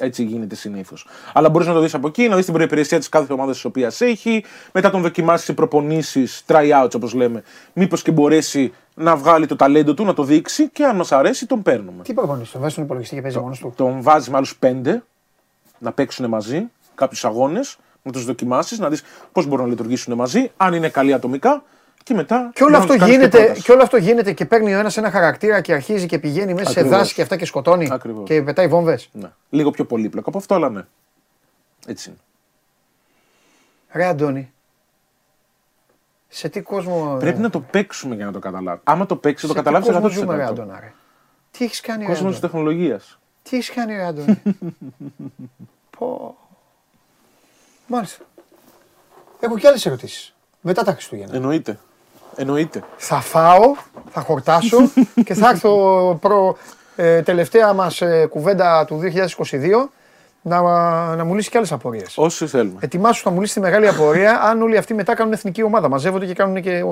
Έτσι 0.00 0.22
γίνεται 0.24 0.54
συνήθως. 0.54 1.06
Αλλά 1.32 1.48
μπορείς 1.48 1.66
να 1.66 1.72
το 1.72 1.80
δεις 1.80 1.94
από 1.94 2.08
εκεί, 2.08 2.28
να 2.28 2.36
δεις 2.36 2.44
την 2.44 2.54
προπηρεσία 2.54 2.98
της 2.98 3.08
κάθε 3.08 3.32
ομάδας 3.32 3.54
της 3.54 3.64
οποίας 3.64 4.00
έχει, 4.00 4.44
μετά 4.72 4.90
τον 4.90 5.02
δοκιμάσει 5.02 5.44
σε 5.44 5.52
προπονήσεις, 5.52 6.44
tryouts 6.46 6.90
όπως 6.94 7.14
λέμε. 7.14 7.42
Μήπως 7.72 8.02
και 8.02 8.10
μπορέσει 8.10 8.72
να 8.94 9.16
βγάλει 9.16 9.46
το 9.46 9.56
ταλέντο 9.56 9.94
του, 9.94 10.04
να 10.04 10.14
το 10.14 10.22
δείξει 10.22 10.68
και 10.68 10.84
αν 10.84 10.96
μας 10.96 11.12
αρέσει 11.12 11.46
τον 11.46 11.62
παίρνουμε. 11.62 12.02
Τι 12.02 12.12
προπονήσεις, 12.12 12.52
τον 12.52 12.60
βάζει 12.60 12.72
στον 12.72 12.84
υπολογιστή 12.84 13.14
και 13.14 13.22
παίζει 13.22 13.38
μόνος 13.38 13.58
του; 13.58 13.72
Τον 13.76 14.02
βάζει 14.02 14.30
με 14.30 14.36
άλλους 14.36 14.56
πέντε 14.56 15.02
να 15.78 15.92
παίξουν 15.92 16.26
μαζί 16.26 16.66
κάποιους 16.94 17.24
αγώνες, 17.24 17.78
να 18.02 18.12
τους 18.12 18.24
δοκιμάσεις, 18.24 18.78
να 18.78 18.88
δεις 18.88 19.02
πώς 19.32 19.46
μπορούν 19.46 19.64
να 19.64 19.70
λειτουργήσουν 19.70 20.14
μαζί, 20.14 20.50
αν 20.56 20.74
είναι 20.74 20.88
καλοί 20.88 21.12
ατομικά 21.12 21.62
και 22.02 22.14
μετά. 22.14 22.50
Και 22.54 22.62
όλο, 22.62 22.72
να 22.72 22.78
αυτό 22.78 22.90
τους 22.92 22.98
κάνεις 23.00 23.14
και 23.14 23.20
γίνεται, 23.20 23.38
πρόταση. 23.38 23.62
και 23.62 23.72
όλο 23.72 23.82
αυτό 23.82 23.96
γίνεται 23.96 24.32
και 24.32 24.44
παίρνει 24.44 24.74
ο 24.74 24.78
ένας 24.78 24.96
ένα 24.96 25.10
χαρακτήρα 25.10 25.60
και 25.60 25.72
αρχίζει 25.72 26.06
και 26.06 26.18
πηγαίνει 26.18 26.54
μέσα 26.54 26.70
σε 26.70 26.78
Ακριβώς. 26.80 26.98
δάση 26.98 27.14
και 27.14 27.22
αυτά 27.22 27.36
και 27.36 27.44
σκοτώνει 27.44 27.88
Ακριβώς. 27.92 28.28
και 28.28 28.42
πετάει 28.42 28.68
βόμβες. 28.68 29.08
Ναι. 29.12 29.30
Λίγο 29.50 29.70
πιο 29.70 29.84
πολύπλοκο 29.84 30.28
από 30.28 30.38
αυτό, 30.38 30.54
αλλά 30.54 30.70
ναι. 30.70 30.82
Έτσι 31.86 32.08
είναι. 32.10 32.18
Ρε 33.92 34.04
Αντώνη, 34.04 34.52
σε 36.28 36.48
τι 36.48 36.60
κόσμο. 36.60 37.16
Πρέπει 37.20 37.38
να 37.40 37.50
το 37.50 37.60
παίξουμε 37.60 38.14
για 38.14 38.24
να 38.26 38.32
το 38.32 38.38
καταλάβεις. 38.38 38.80
Άμα 38.84 39.06
το 39.06 39.16
παίξεις, 39.16 39.48
σε 39.48 39.54
το 39.54 39.60
τι 39.60 39.64
καταλάβεις 39.64 39.88
κόσμο 39.88 40.06
100%. 40.08 40.10
ζούμε, 40.10 40.36
ρε 40.36 40.44
Αντώνα, 40.44 40.80
ρε; 40.80 40.92
Τι 41.50 41.64
έχεις 41.64 41.80
κάνει, 41.80 42.04
ρε 42.04 42.08
Κόσμο 42.08 42.28
της 42.28 42.36
Αντώνη. 42.36 42.52
τεχνολογίας. 42.52 43.18
Τι 43.42 43.56
έχεις 43.56 43.70
κάνει, 43.70 43.94
ρε 43.94 44.04
Αντώνη; 44.04 44.42
Πω. 45.98 46.36
Μάλιστα. 47.86 48.24
Έχω 49.40 49.58
και 49.58 49.66
άλλες 49.68 49.86
ερωτήσεις. 49.86 50.34
Μετά 50.60 50.84
τα 50.84 50.92
Χριστούγεννα. 50.92 51.34
Εννοείται. 51.34 51.78
Εννοείται. 52.40 52.82
Θα 52.96 53.20
φάω, 53.20 53.74
θα 54.10 54.20
χορτάσω 54.20 54.78
και 55.26 55.34
θα 55.34 55.48
έρθω 55.48 56.18
προ 56.20 56.56
ε, 56.96 57.22
τελευταία 57.22 57.72
μας 57.72 58.00
ε, 58.00 58.26
κουβέντα 58.30 58.84
του 58.84 59.00
2022 59.50 59.88
να, 60.42 60.60
να 61.16 61.24
μου 61.24 61.34
λύσει 61.34 61.50
και 61.50 61.56
άλλες 61.56 61.72
απορίες. 61.72 62.14
Όσοι 62.16 62.46
θέλουμε. 62.46 62.78
Ετοιμάσου 62.80 63.22
θα 63.22 63.30
μου 63.30 63.40
λύσει 63.40 63.54
τη 63.54 63.60
μεγάλη 63.60 63.88
απορία 63.88 64.40
αν 64.42 64.62
όλοι 64.62 64.76
αυτοί 64.76 64.94
μετά 64.94 65.14
κάνουν 65.14 65.32
εθνική 65.32 65.62
ομάδα. 65.62 65.88
Μαζεύονται 65.88 66.26
και 66.26 66.34
κάνουν 66.34 66.62
και. 66.62 66.84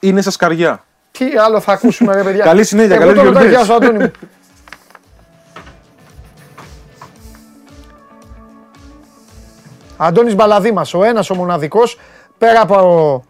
Είναι 0.00 0.20
σας 0.20 0.36
καρδιά. 0.36 0.84
Τι 1.10 1.24
άλλο 1.36 1.60
θα 1.60 1.72
ακούσουμε, 1.72 2.14
ρε 2.14 2.22
παιδιά; 2.22 2.44
Καλή 2.50 2.64
συνέχεια, 2.64 2.94
Εγώ 2.94 3.04
καλές 3.04 3.16
τώρα 3.16 3.32
τα 3.32 3.38
γιορτές. 3.44 3.56
γεια 3.56 3.64
σου, 3.64 3.74
Αντώνη 3.74 3.98
μου. 3.98 4.10
Αντώνης 9.96 10.34
Μπαλαδήμας, 10.34 10.94
ο 10.94 11.04
ένας 11.04 11.30
ο 11.30 11.34
μοναδικός, 11.34 11.98
πέρα 12.38 12.60
από, 12.60 13.24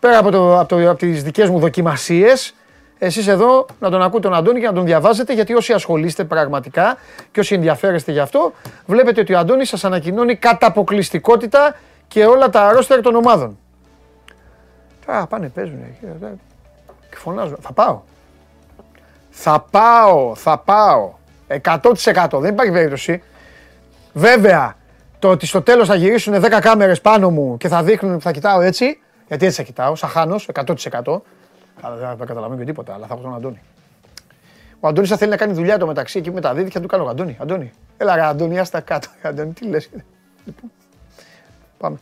πέρα 0.00 0.18
από, 0.18 0.30
το, 0.30 0.58
από, 0.58 0.68
το, 0.68 0.90
από 0.90 0.98
τις 0.98 1.22
δικές 1.22 1.48
μου 1.48 1.58
δοκιμασίες, 1.58 2.54
εσείς 2.98 3.26
εδώ 3.26 3.66
να 3.78 3.90
τον 3.90 4.02
ακούτε 4.02 4.28
τον 4.28 4.36
Αντώνη 4.36 4.60
και 4.60 4.66
να 4.66 4.72
τον 4.72 4.84
διαβάζετε, 4.84 5.32
γιατί 5.32 5.54
όσοι 5.54 5.72
ασχολείστε 5.72 6.24
πραγματικά 6.24 6.96
και 7.32 7.40
όσοι 7.40 7.54
ενδιαφέρεστε 7.54 8.12
γι' 8.12 8.18
αυτό, 8.18 8.52
βλέπετε 8.86 9.20
ότι 9.20 9.34
ο 9.34 9.38
Αντώνης 9.38 9.68
σας 9.68 9.84
ανακοινώνει 9.84 10.36
κατά 10.36 10.66
αποκλειστικότητα 10.66 11.76
και 12.08 12.24
όλα 12.24 12.50
τα 12.50 12.66
αρρώστια 12.66 13.00
των 13.00 13.14
ομάδων. 13.14 13.58
Α, 15.06 15.26
πάνε, 15.26 15.48
παίζουν. 15.48 15.78
Και 17.10 17.16
φωνάζουν. 17.16 17.56
Θα 17.60 17.72
πάω. 17.72 18.00
Θα 19.30 19.66
πάω, 19.70 20.34
θα 20.34 20.58
πάω. 20.58 21.12
100% 21.48 22.40
δεν 22.40 22.52
υπάρχει 22.52 22.72
περίπτωση. 22.72 23.22
Βέβαια, 24.12 24.76
το 25.18 25.28
ότι 25.28 25.46
στο 25.46 25.62
τέλος 25.62 25.88
θα 25.88 25.94
γυρίσουν 25.94 26.34
10 26.34 26.60
κάμερες 26.60 27.00
πάνω 27.00 27.30
μου 27.30 27.56
και 27.56 27.68
θα 27.68 27.82
δείχνουν, 27.82 28.20
θα 28.20 28.30
κοιτάω 28.30 28.60
έτσι, 28.60 29.00
γιατί 29.30 29.46
έτσι 29.46 29.56
θα 29.56 29.62
κοιτάω, 29.62 29.94
σαν 29.94 30.10
χάνος, 30.10 30.48
100%. 30.52 31.22
Αλλά 31.80 31.96
δεν 31.96 32.16
θα 32.16 32.24
καταλαβαίνω 32.24 32.58
και 32.58 32.64
τίποτα, 32.64 32.94
αλλά 32.94 33.06
θα 33.06 33.14
έχω 33.14 33.22
τον 33.22 33.34
Αντώνη. 33.34 33.60
Ο 34.80 34.88
Αντώνης 34.88 35.10
θα 35.10 35.16
θέλει 35.16 35.30
να 35.30 35.36
κάνει 35.36 35.52
δουλειά 35.52 35.78
το 35.78 35.86
μεταξύ 35.86 36.18
εκεί 36.18 36.30
με 36.30 36.40
τα 36.40 36.54
δίδυ 36.54 36.66
και 36.66 36.74
θα 36.74 36.80
του 36.80 36.86
κάνω 36.86 37.04
Αντώνη, 37.04 37.36
Αντώνη. 37.40 37.72
Έλα 37.96 38.14
ρε 38.14 38.22
Αντώνη, 38.22 38.58
άστα 38.58 38.80
κάτω. 38.80 39.08
Αντώνη, 39.22 39.52
τι 39.52 39.66
λες. 39.66 39.90
Λοιπόν, 40.44 40.70
πάμε. 41.78 41.98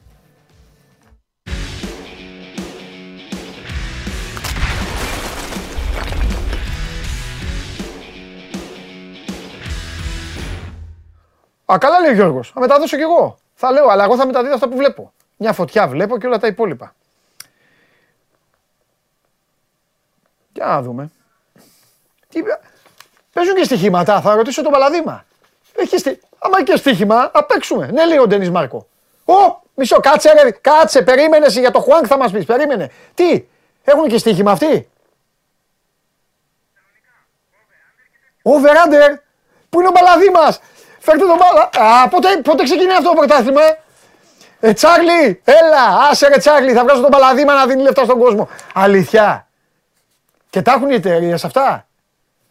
Α, 11.73 11.79
καλά 11.79 12.01
λέει 12.01 12.11
ο 12.11 12.15
Γιώργος. 12.15 12.51
Θα 12.51 12.61
μεταδώσω 12.61 12.97
κι 12.97 13.03
εγώ. 13.03 13.39
Θα 13.55 13.73
λέω, 13.73 13.89
αλλά 13.89 14.05
εγώ 14.05 14.17
θα 14.17 14.27
μεταδίδω 14.27 14.55
αυτά 14.55 14.69
που 14.69 14.77
βλέπω. 14.77 15.13
Μια 15.37 15.53
φωτιά 15.53 15.89
βλέπω 15.89 16.19
και 16.19 16.27
όλα 16.27 16.39
τα 16.39 16.47
υπόλοιπα. 16.47 16.95
Για 20.59 20.67
να 20.67 20.83
δούμε. 20.83 21.11
Τι... 22.29 22.43
Παίζουν 23.33 23.55
και 23.55 23.65
στοιχήματα, 23.65 24.21
θα 24.21 24.35
ρωτήσω 24.35 24.63
τον 24.63 24.73
Παλαδήμα. 24.73 25.25
Έχει 25.75 25.99
στι... 25.99 26.21
Άμα 26.39 26.63
και 26.63 26.77
στοίχημα, 26.77 27.31
θα 27.33 27.45
παίξουμε. 27.45 27.91
Ναι, 27.93 28.07
λέει 28.07 28.19
ο 28.19 28.27
Ντένις 28.27 28.51
Μάρκο. 28.51 28.87
Ω, 29.25 29.61
μισό, 29.75 30.01
κάτσε 30.01 30.33
ρε, 30.43 30.51
κάτσε, 30.51 31.03
περίμενες 31.03 31.49
εσύ 31.49 31.61
για 31.61 31.71
το 31.71 31.81
Χουάνκ 31.81 32.05
θα 32.09 32.17
μας 32.17 32.33
πεις, 32.33 32.45
περίμενε. 32.45 32.91
Τι, 33.15 33.45
έχουν 33.85 34.09
και 34.09 34.19
στοίχημα 34.19 34.51
αυτοί; 34.51 34.91
Over 38.43 38.75
under. 38.87 39.19
Πού 39.69 39.81
είναι 39.81 39.89
ο 39.89 39.93
Παλαδήμας. 39.93 40.61
Φέρτε 40.99 41.25
τον 41.25 41.39
Παλα... 41.39 41.89
Α, 42.03 42.09
πότε, 42.09 42.37
πότε 42.37 42.63
ξεκινάει 42.63 42.97
αυτό 42.97 43.09
το 43.09 43.15
πρωτάθλημα; 43.15 43.61
Ε, 44.61 44.73
Τσάρλι, 44.73 45.43
έλα, 45.45 46.09
άσε 46.11 46.29
ρε 46.29 46.37
Τσάρλι, 46.39 46.73
θα 46.73 46.83
βγάζω 46.83 47.01
τον 47.01 47.11
Παλαδήμα 47.11 47.55
να 47.55 47.67
δίνει 47.67 47.83
λεφτά 47.83 48.05
στον 48.05 48.19
κόσμο. 48.19 48.49
Αλήθεια. 48.75 49.48
Και 50.51 50.63
τα 50.63 50.73
έχουν 50.73 50.91
οι 50.91 50.95
εταιρείες 50.95 51.45
αυτά. 51.45 51.87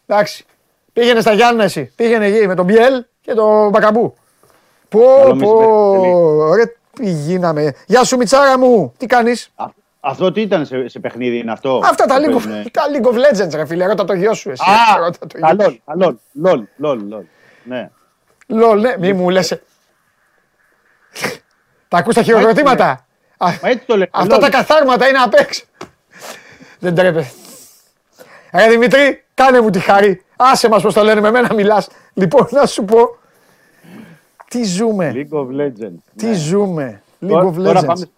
Εντάξει. 0.06 0.44
Πήγαινε 0.92 1.20
στα 1.20 1.32
Γιάννα 1.32 1.64
εσύ. 1.64 1.92
Πήγαινε 1.96 2.26
εκεί 2.26 2.46
με 2.46 2.54
τον 2.54 2.64
Μπιέλ 2.64 3.04
και 3.20 3.34
τον 3.34 3.68
Μπακαμπού. 3.68 4.14
Πω, 4.88 5.00
Καλό 5.20 5.34
μεσημέρι, 5.34 5.66
πω, 5.66 6.54
ρε, 6.54 6.62
γίναμε. 7.00 7.74
Γεια 7.86 8.04
σου 8.04 8.16
Μιτσάρα 8.16 8.58
μου, 8.58 8.92
τι 8.96 9.06
κάνεις; 9.06 9.50
Α, 9.54 9.66
Αυτό 10.00 10.32
τι 10.32 10.40
ήταν 10.40 10.66
σε, 10.66 10.88
σε 10.88 10.98
παιχνίδι, 10.98 11.38
είναι 11.38 11.52
αυτό; 11.52 11.80
Αυτά 11.84 12.04
τα 12.06 12.14
που 12.14 12.20
League 12.20 12.28
of, 12.28 12.32
παίζουνε. 12.32 12.64
τα 12.70 12.82
League 12.92 13.06
of 13.06 13.14
Legends 13.14 13.50
ρε 13.54 13.66
φίλε, 13.66 13.86
ρώτα 13.86 14.04
το 14.04 14.12
γιο 14.14 14.34
σου 14.34 14.50
εσύ. 14.50 14.62
Α, 14.94 14.98
ρώτα 14.98 15.26
το 15.26 15.38
γιο 15.38 15.48
σου. 15.48 15.56
καλό, 15.56 15.78
καλό, 15.86 16.20
λολ, 16.32 16.64
λολ, 16.76 17.00
λολ. 17.08 17.24
Ναι. 17.64 17.90
Λολ, 18.46 18.80
ναι, 18.80 18.94
μη 18.98 19.12
μου 19.12 19.30
λες. 19.30 19.50
ε. 19.50 19.62
Τα 21.88 21.98
ακούς 21.98 22.14
τα 22.14 22.22
χειροκροτήματα; 22.22 23.06
Α, 23.36 23.48
Μα 23.62 23.68
έτσι 23.68 23.84
το 23.86 23.96
λέω. 23.96 24.06
Αυτά 24.10 24.32
λολ. 24.34 24.42
τα 24.42 24.50
καθάρματα 24.50 25.08
είναι 25.08 25.18
απ' 25.18 25.34
έξω. 25.34 25.64
Δεν 26.78 26.94
τρέπε. 26.94 27.30
Ρε 28.52 28.68
Δημήτρη, 28.68 29.24
κάνε 29.34 29.60
μου 29.60 29.70
τη 29.70 29.78
χαρή. 29.78 30.22
Άσε 30.36 30.68
μας 30.68 30.82
πώς 30.82 30.94
το 30.94 31.02
λένε, 31.02 31.20
με 31.20 31.30
μένα 31.30 31.54
μιλάς. 31.54 31.88
Λοιπόν, 32.14 32.48
να 32.50 32.66
σου 32.66 32.84
πω. 32.84 33.16
Τι 34.48 34.64
ζούμε, 34.64 35.12
League 35.14 35.38
of 35.38 35.46
Legends. 35.60 35.98
τι 36.16 36.26
ναι. 36.26 36.34
ζούμε. 36.34 37.02
League 37.22 37.28
Τώρα- 37.28 37.48
of 37.48 37.54
Τώρα 37.54 37.80
Legends. 37.80 37.86
πάμε, 37.86 38.08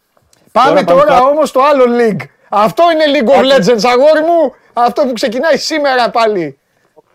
Πάμε 0.53 0.85
Τώρα 0.85 1.01
τώρα 1.05 1.19
πάμε 1.19 1.31
όμως 1.31 1.49
στο 1.49 1.61
άλλο 1.61 1.85
league. 1.85 2.25
Αυτό 2.49 2.83
είναι 2.93 3.05
League 3.19 3.29
of 3.31 3.41
Legends, 3.43 3.81
αγόρι 3.85 4.21
μου. 4.21 4.55
Αυτό 4.73 5.03
που 5.03 5.13
ξεκινάει 5.13 5.57
σήμερα 5.57 6.11
πάλι. 6.11 6.59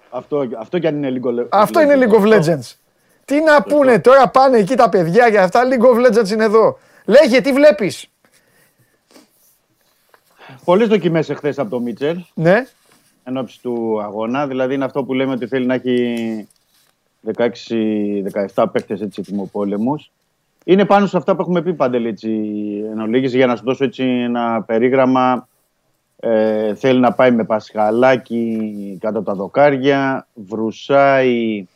Αυτό, 0.09 0.47
αυτό 0.59 0.79
κι 0.79 0.87
αν 0.87 0.95
είναι 0.95 1.09
λίγο. 1.09 1.29
Αυτό 1.49 1.81
είναι 1.81 1.97
League 1.99 2.15
of 2.21 2.33
Legends. 2.33 2.73
Τι 3.25 3.41
να 3.41 3.61
πούνε 3.63 3.99
τώρα, 3.99 4.27
πάνε 4.29 4.57
εκεί 4.57 4.75
τα 4.75 4.89
παιδιά 4.89 5.27
για 5.27 5.43
αυτά. 5.43 5.61
League 5.63 5.85
of 5.85 6.07
Legends 6.07 6.29
είναι 6.29 6.43
εδώ. 6.43 6.77
Λέγε, 7.05 7.41
τι 7.41 7.51
βλέπεις; 7.53 8.09
Πολλές 10.63 10.87
δοκιμές 10.87 11.29
εχθές 11.29 11.59
από 11.59 11.69
τον 11.69 11.81
Μίτσελ 11.81 12.17
Ναι, 12.33 12.65
εν 13.27 13.37
ώψη 13.37 13.61
του 13.61 14.01
αγώνα. 14.01 14.47
Δηλαδή 14.47 14.73
είναι 14.73 14.85
αυτό 14.85 15.03
που 15.03 15.13
λέμε 15.13 15.31
ότι 15.31 15.47
θέλει 15.47 15.65
να 15.65 15.73
έχει 15.73 16.47
16-17 18.55 18.65
παίχτε 18.71 18.93
έτσι 18.93 19.19
ετοιμοπόλεμου. 19.19 19.95
Είναι 20.63 20.85
πάνω 20.85 21.05
σε 21.05 21.17
αυτά 21.17 21.35
που 21.35 21.41
έχουμε 21.41 21.61
πει 21.61 21.73
παντελή 21.73 22.07
έτσι 22.07 22.29
εν 22.91 22.99
ολίγης, 22.99 23.33
για 23.33 23.45
να 23.45 23.55
σου 23.55 23.63
δώσω 23.63 23.83
έτσι 23.83 24.03
ένα 24.03 24.63
περίγραμμα. 24.63 25.47
Ε, 26.19 26.75
θέλει 26.75 26.99
να 26.99 27.13
πάει 27.13 27.31
με 27.31 27.43
Πασχαλάκι 27.43 28.97
κάτω 29.01 29.17
από 29.17 29.27
τα 29.27 29.33
δοκάρια, 29.33 30.27
Βρουσάη, 30.33 31.67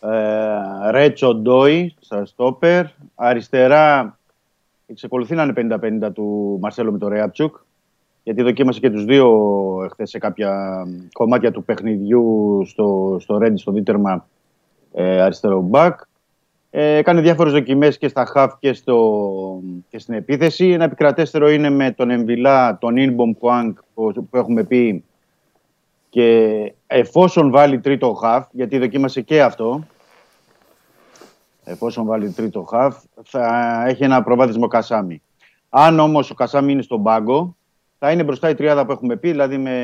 ε, 0.00 0.90
Ρέτσο 0.90 1.34
Ντόι 1.34 1.94
στα 2.00 2.24
στόπερ, 2.24 2.84
αριστερά 3.14 4.18
εξεκολουθεί 4.86 5.34
να 5.34 5.42
είναι 5.42 5.78
50-50 6.06 6.12
του 6.12 6.58
Μαρσέλο 6.60 6.92
με 6.92 6.98
το 6.98 7.08
Ρέατσουκ, 7.08 7.56
γιατί 8.30 8.44
δοκίμασε 8.44 8.80
και 8.80 8.90
τους 8.90 9.04
δύο 9.04 9.28
εχθές 9.84 10.10
σε 10.10 10.18
κάποια 10.18 10.82
κομμάτια 11.12 11.50
του 11.50 11.64
παιχνιδιού 11.64 12.62
στο, 12.66 13.16
στο 13.20 13.38
Ρέντι, 13.38 13.60
στο 13.60 13.72
Δίτερμα 13.72 14.26
ε, 14.92 15.20
αριστερό 15.20 15.60
μπακ. 15.60 16.00
Ε, 16.70 16.96
έκανε 16.96 17.20
διάφορες 17.20 17.52
δοκιμές 17.52 17.98
και 17.98 18.08
στα 18.08 18.24
χαφ 18.24 18.58
και, 18.58 18.72
στο, 18.72 19.20
και 19.88 19.98
στην 19.98 20.14
επίθεση. 20.14 20.68
Ένα 20.68 20.84
επικρατέστερο 20.84 21.50
είναι 21.50 21.70
με 21.70 21.90
τον 21.90 22.10
Εμβιλά, 22.10 22.78
τον 22.78 22.96
Ινμπομ 22.96 23.32
Κουάνκ 23.32 23.78
που, 23.94 24.12
που 24.30 24.36
έχουμε 24.36 24.64
πει 24.64 25.04
και 26.08 26.72
εφόσον 26.86 27.50
βάλει 27.50 27.80
τρίτο 27.80 28.12
χαφ, 28.12 28.46
γιατί 28.50 28.78
δοκίμασε 28.78 29.20
και 29.20 29.42
αυτό, 29.42 29.86
εφόσον 31.64 32.06
βάλει 32.06 32.30
τρίτο 32.30 32.62
χαφ, 32.62 32.96
θα 33.22 33.84
έχει 33.86 34.04
ένα 34.04 34.22
προβάδισμα 34.22 34.64
ο 34.64 34.68
Κασάμι. 34.68 35.22
Αν 35.68 36.00
όμως 36.00 36.30
ο 36.30 36.34
Κασάμι 36.34 36.72
είναι 36.72 36.82
στον 36.82 37.02
πάγκο, 37.02 37.54
θα 38.02 38.10
είναι 38.10 38.24
μπροστά 38.24 38.48
η 38.48 38.54
τριάδα 38.54 38.86
που 38.86 38.92
έχουμε 38.92 39.16
πει, 39.16 39.30
δηλαδή 39.30 39.58
με 39.58 39.76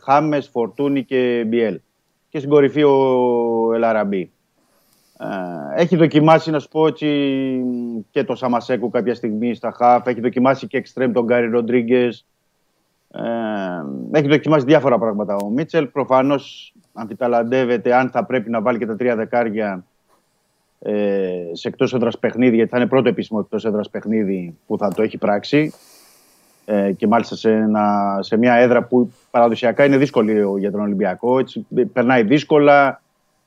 Χάμες, 0.00 0.48
Φορτούνη 0.48 1.04
και 1.04 1.44
Μπιέλ. 1.46 1.80
Και 2.28 2.38
στην 2.38 2.50
κορυφή 2.50 2.82
ο 2.82 3.72
Ελαραμπή. 3.74 4.30
Ε, 5.18 5.82
έχει 5.82 5.96
δοκιμάσει, 5.96 6.50
να 6.50 6.58
σου 6.58 6.68
πω 6.68 6.86
έτσι, 6.86 7.06
και 8.10 8.24
το 8.24 8.34
Σαμασέκου 8.34 8.90
κάποια 8.90 9.14
στιγμή 9.14 9.54
στα 9.54 9.72
χαφ. 9.72 10.06
Έχει 10.06 10.20
δοκιμάσει 10.20 10.66
και 10.66 10.76
εξτρέμ 10.76 11.12
τον 11.12 11.24
Γκάρι 11.24 11.48
Ροντρίγκες. 11.48 12.26
Ε, 13.10 13.20
έχει 14.18 14.28
δοκιμάσει 14.28 14.64
διάφορα 14.64 14.98
πράγματα 14.98 15.36
ο 15.36 15.48
Μίτσελ. 15.48 15.86
Προφανώς 15.86 16.74
αμφιταλαντεύεται 16.92 17.94
αν 17.94 18.10
θα 18.10 18.24
πρέπει 18.24 18.50
να 18.50 18.60
βάλει 18.60 18.78
και 18.78 18.86
τα 18.86 18.96
τρία 18.96 19.16
δεκάρια 19.16 19.84
ε, 20.78 21.50
σε 21.52 21.68
εκτός 21.68 21.94
έδρας 21.94 22.18
παιχνίδι, 22.18 22.56
γιατί 22.56 22.70
θα 22.70 22.76
είναι 22.76 22.86
πρώτο 22.86 23.08
επίσημο 23.08 23.40
εκτός 23.42 23.64
έδρας 23.64 23.90
παιχνίδι 23.90 24.56
που 24.66 24.78
θα 24.78 24.88
το 24.94 25.02
έχει 25.02 25.18
πράξει. 25.18 25.72
Ε, 26.64 26.92
και 26.92 27.06
μάλιστα 27.06 27.36
σε, 27.36 27.50
ένα, 27.52 28.18
σε 28.20 28.36
μια 28.36 28.54
έδρα 28.54 28.82
που 28.82 29.12
παραδοσιακά 29.30 29.84
είναι 29.84 29.96
δύσκολη 29.96 30.44
για 30.58 30.70
τον 30.70 30.80
Ολυμπιακό. 30.80 31.38
Έτσι, 31.38 31.66
περνάει 31.92 32.22
δύσκολα, 32.22 33.02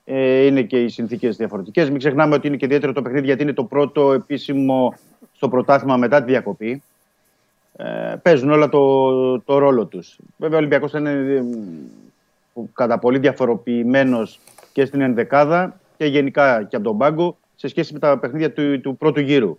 ε, 0.05 0.45
είναι 0.45 0.61
και 0.61 0.83
οι 0.83 0.87
συνθήκες 0.87 1.37
διαφορετικές. 1.37 1.89
Μην 1.89 1.97
ξεχνάμε 1.97 2.35
ότι 2.35 2.47
είναι 2.47 2.57
και 2.57 2.65
ιδιαίτερο 2.65 2.93
το 2.93 3.01
παιχνίδι 3.01 3.25
γιατί 3.25 3.43
είναι 3.43 3.53
το 3.53 3.63
πρώτο 3.63 4.11
επίσημο 4.11 4.93
στο 5.33 5.49
πρωτάθλημα 5.49 5.97
μετά 5.97 6.23
τη 6.23 6.31
διακοπή. 6.31 6.83
Ε, 7.77 8.15
παίζουν 8.21 8.51
όλα 8.51 8.69
το, 8.69 9.39
το 9.39 9.57
ρόλο 9.57 9.85
τους. 9.85 10.17
Βέβαια, 10.37 10.55
ο 10.55 10.59
Ολυμπιακός 10.59 10.93
είναι 10.93 11.11
ε, 11.11 11.43
κατά 12.73 12.99
πολύ 12.99 13.17
διαφοροποιημένος 13.17 14.39
και 14.71 14.85
στην 14.85 15.01
ενδεκάδα 15.01 15.79
και 15.97 16.05
γενικά 16.05 16.63
και 16.63 16.75
από 16.75 16.85
τον 16.85 16.97
πάγκο 16.97 17.37
σε 17.55 17.67
σχέση 17.67 17.93
με 17.93 17.99
τα 17.99 18.17
παιχνίδια 18.17 18.51
του, 18.51 18.81
του 18.81 18.97
πρώτου 18.97 19.19
γύρου. 19.19 19.57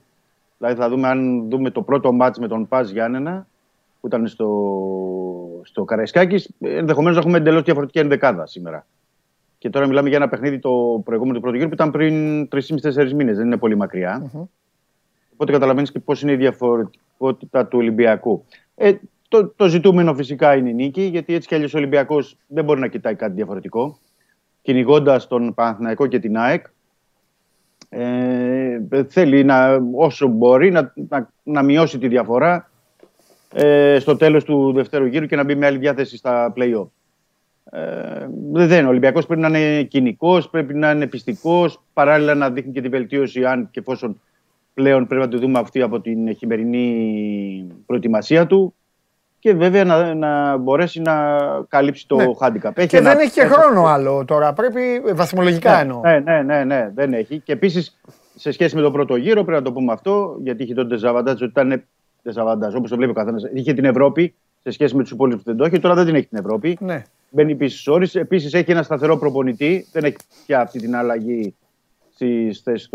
Δηλαδή, 0.59 0.81
θα 0.81 0.89
δούμε 0.89 1.09
αν 1.09 1.51
δούμε 1.51 1.71
το 1.71 1.83
πρώτο 1.83 2.13
μάτς 2.13 2.39
με 2.39 2.49
τον 2.49 2.69
Παζ 2.69 2.91
Γιάννενα 2.91 3.47
που 4.01 4.07
ήταν 4.07 4.27
στο, 4.27 5.61
στο 5.63 5.85
Καραϊσκάκης, 5.85 6.51
ενδεχομένως 6.61 7.17
να 7.17 7.21
έχουμε 7.21 7.39
εντελώς 7.39 7.63
διαφορετική 7.63 7.99
ενδεκάδα 7.99 8.47
σήμερα. 8.47 8.87
Και 9.59 9.71
τώρα 9.71 9.87
μιλάμε 9.87 10.09
για 10.09 10.17
ένα 10.17 10.29
παιχνίδι 10.29 10.59
το 10.59 11.03
προηγούμενο 11.05 11.35
του 11.35 11.41
πρώτου 11.41 11.57
γύρου 11.57 11.69
που 11.69 11.75
ήταν 11.75 11.91
πριν 11.91 12.49
3,5-4 12.53 13.13
μήνες. 13.13 13.37
Δεν 13.37 13.47
είναι 13.47 13.57
πολύ 13.57 13.77
μακριά. 13.77 14.23
Mm-hmm. 14.23 14.47
Οπότε 15.33 15.53
καταλαβαίνεις 15.53 15.93
και 15.93 15.99
πώς 15.99 16.23
είναι 16.23 16.33
η 16.33 16.37
διαφορετικότητα 16.37 17.67
του 17.67 17.79
Ολυμπιακού. 17.79 18.45
Ε, 18.75 18.93
το, 19.29 19.49
το 19.49 19.69
ζητούμενο 19.69 20.15
φυσικά 20.15 20.57
είναι 20.57 20.69
η 20.69 20.75
νίκη, 20.75 21.03
γιατί 21.03 21.35
έτσι 21.35 21.49
κι 21.49 21.55
αλλιώς 21.55 21.75
ο 21.75 21.79
Ολυμπιακός 21.79 22.37
δεν 22.47 22.65
μπορεί 22.65 22.81
να 22.81 22.87
κοιτάει 22.87 23.15
κάτι 23.15 23.33
διαφορετικό. 23.33 23.99
Κυνηγώντας 24.63 25.27
τον 25.27 25.55
Παναθηναϊκό 25.55 26.07
και 26.07 26.19
την 26.19 26.37
ΑΕΚ, 26.37 26.67
ε, 27.89 28.79
θέλει 29.09 29.45
να, 29.45 29.79
όσο 29.95 30.27
μπορεί 30.27 30.71
να, 30.71 30.93
να, 31.09 31.31
να 31.43 31.63
μειώσει 31.63 31.99
τη 31.99 32.09
διαφορά 32.09 32.71
ε, 33.53 33.99
στο 33.99 34.17
τέλος 34.17 34.45
του 34.45 34.73
δευτέρου 34.73 35.07
γύρου 35.07 35.27
και 35.27 35.37
να 35.37 35.45
μπει 35.45 35.55
με 35.55 35.67
άλλη 35.67 35.79
διάθεση 35.79 36.17
στα 36.17 36.53
play-off. 36.57 36.89
Ε, 37.71 38.27
δεν 38.53 38.87
ο 38.87 38.89
Ολυμπιακός 38.89 39.27
πρέπει 39.27 39.41
να 39.41 39.49
είναι 39.49 39.83
κοινικός, 39.83 40.51
πρέπει 40.51 40.75
να 40.75 40.91
είναι 40.91 41.07
πιστικός, 41.07 41.83
παράλληλα 41.93 42.35
να 42.35 42.51
δείχνει 42.51 42.73
και 42.73 42.81
τη 42.81 42.89
βελτίωση 42.89 43.45
αν 43.45 43.69
και 43.71 43.81
εφόσον 43.81 44.21
πλέον 44.75 45.07
πρέπει 45.07 45.25
να 45.25 45.29
το 45.31 45.39
δούμε 45.39 45.59
αυτή 45.59 45.83
από 45.83 46.01
την 46.01 46.37
χειμερινή 46.37 47.67
προετοιμασία 47.87 48.47
του 48.47 48.75
και 49.47 49.55
βέβαια 49.55 49.85
να, 49.85 50.15
να 50.15 50.57
μπορέσει 50.57 51.01
να 51.01 51.15
καλύψει 51.69 52.07
το 52.07 52.17
Ναι. 52.17 52.25
handicap. 52.41 52.71
Έχει 52.75 52.87
Και 52.89 52.97
ένα- 52.97 53.11
δεν 53.11 53.19
έχει 53.19 53.31
και 53.33 53.45
χρόνο 53.45 53.85
άλλο 53.85 54.25
τώρα. 54.25 54.53
Πρέπει 54.53 54.81
βαθμολογικά 55.15 55.75
ναι, 55.75 55.81
εννοώ. 55.81 56.01
Ναι, 56.01 56.19
ναι, 56.19 56.43
ναι, 56.43 56.65
ναι, 56.65 56.91
δεν 56.95 57.13
έχει. 57.15 57.41
Και 57.41 57.53
επίσης 57.53 57.99
σε 58.35 58.51
σχέση 58.51 58.77
με 58.77 58.83
τον 58.83 58.93
πρώτο 58.93 59.17
γύρο, 59.17 59.45
πρέπει 59.45 59.59
να 59.59 59.63
το 59.65 59.73
πούμε 59.73 59.93
αυτό, 59.93 60.37
γιατί 60.43 60.63
είχε 60.63 60.75
τον 60.75 60.89
Τεζαβαντάζ 60.89 61.35
ότι 61.35 61.45
ήταν 61.45 61.83
Τεζαβαντάζ, 62.23 62.75
όπως 62.75 62.91
το 62.91 62.97
βλέπει 62.97 63.11
ο 63.11 63.15
καθένας. 63.15 63.43
Είχε 63.55 63.73
την 63.73 63.85
Ευρώπη 63.85 64.35
σε 64.63 64.71
σχέση 64.71 64.97
με 64.97 65.03
τους 65.03 65.11
υπόλοιπους 65.11 65.43
που 65.43 65.49
δεν 65.49 65.59
το 65.59 65.65
έχει, 65.65 65.79
τώρα 65.79 65.95
δεν 65.95 66.05
την 66.07 66.15
έχει 66.15 66.27
την 66.27 66.39
Ευρώπη. 66.39 66.79
Ναι. 66.81 67.03
Μπαίνει 67.31 67.53
επίση 67.53 67.91
όρει. 67.91 68.09
Επίσης 68.13 68.55
έχει 68.55 68.71
ένα 68.71 68.83
σταθερό 68.83 69.17
προπονητή, 69.17 69.87
δεν 69.93 70.05
έχει 70.05 70.17
πια 70.47 70.61
αυτή 70.61 70.79
την 70.81 70.97
αλλαγή 70.97 71.55
στις 72.17 72.61
θέσεις 72.61 72.89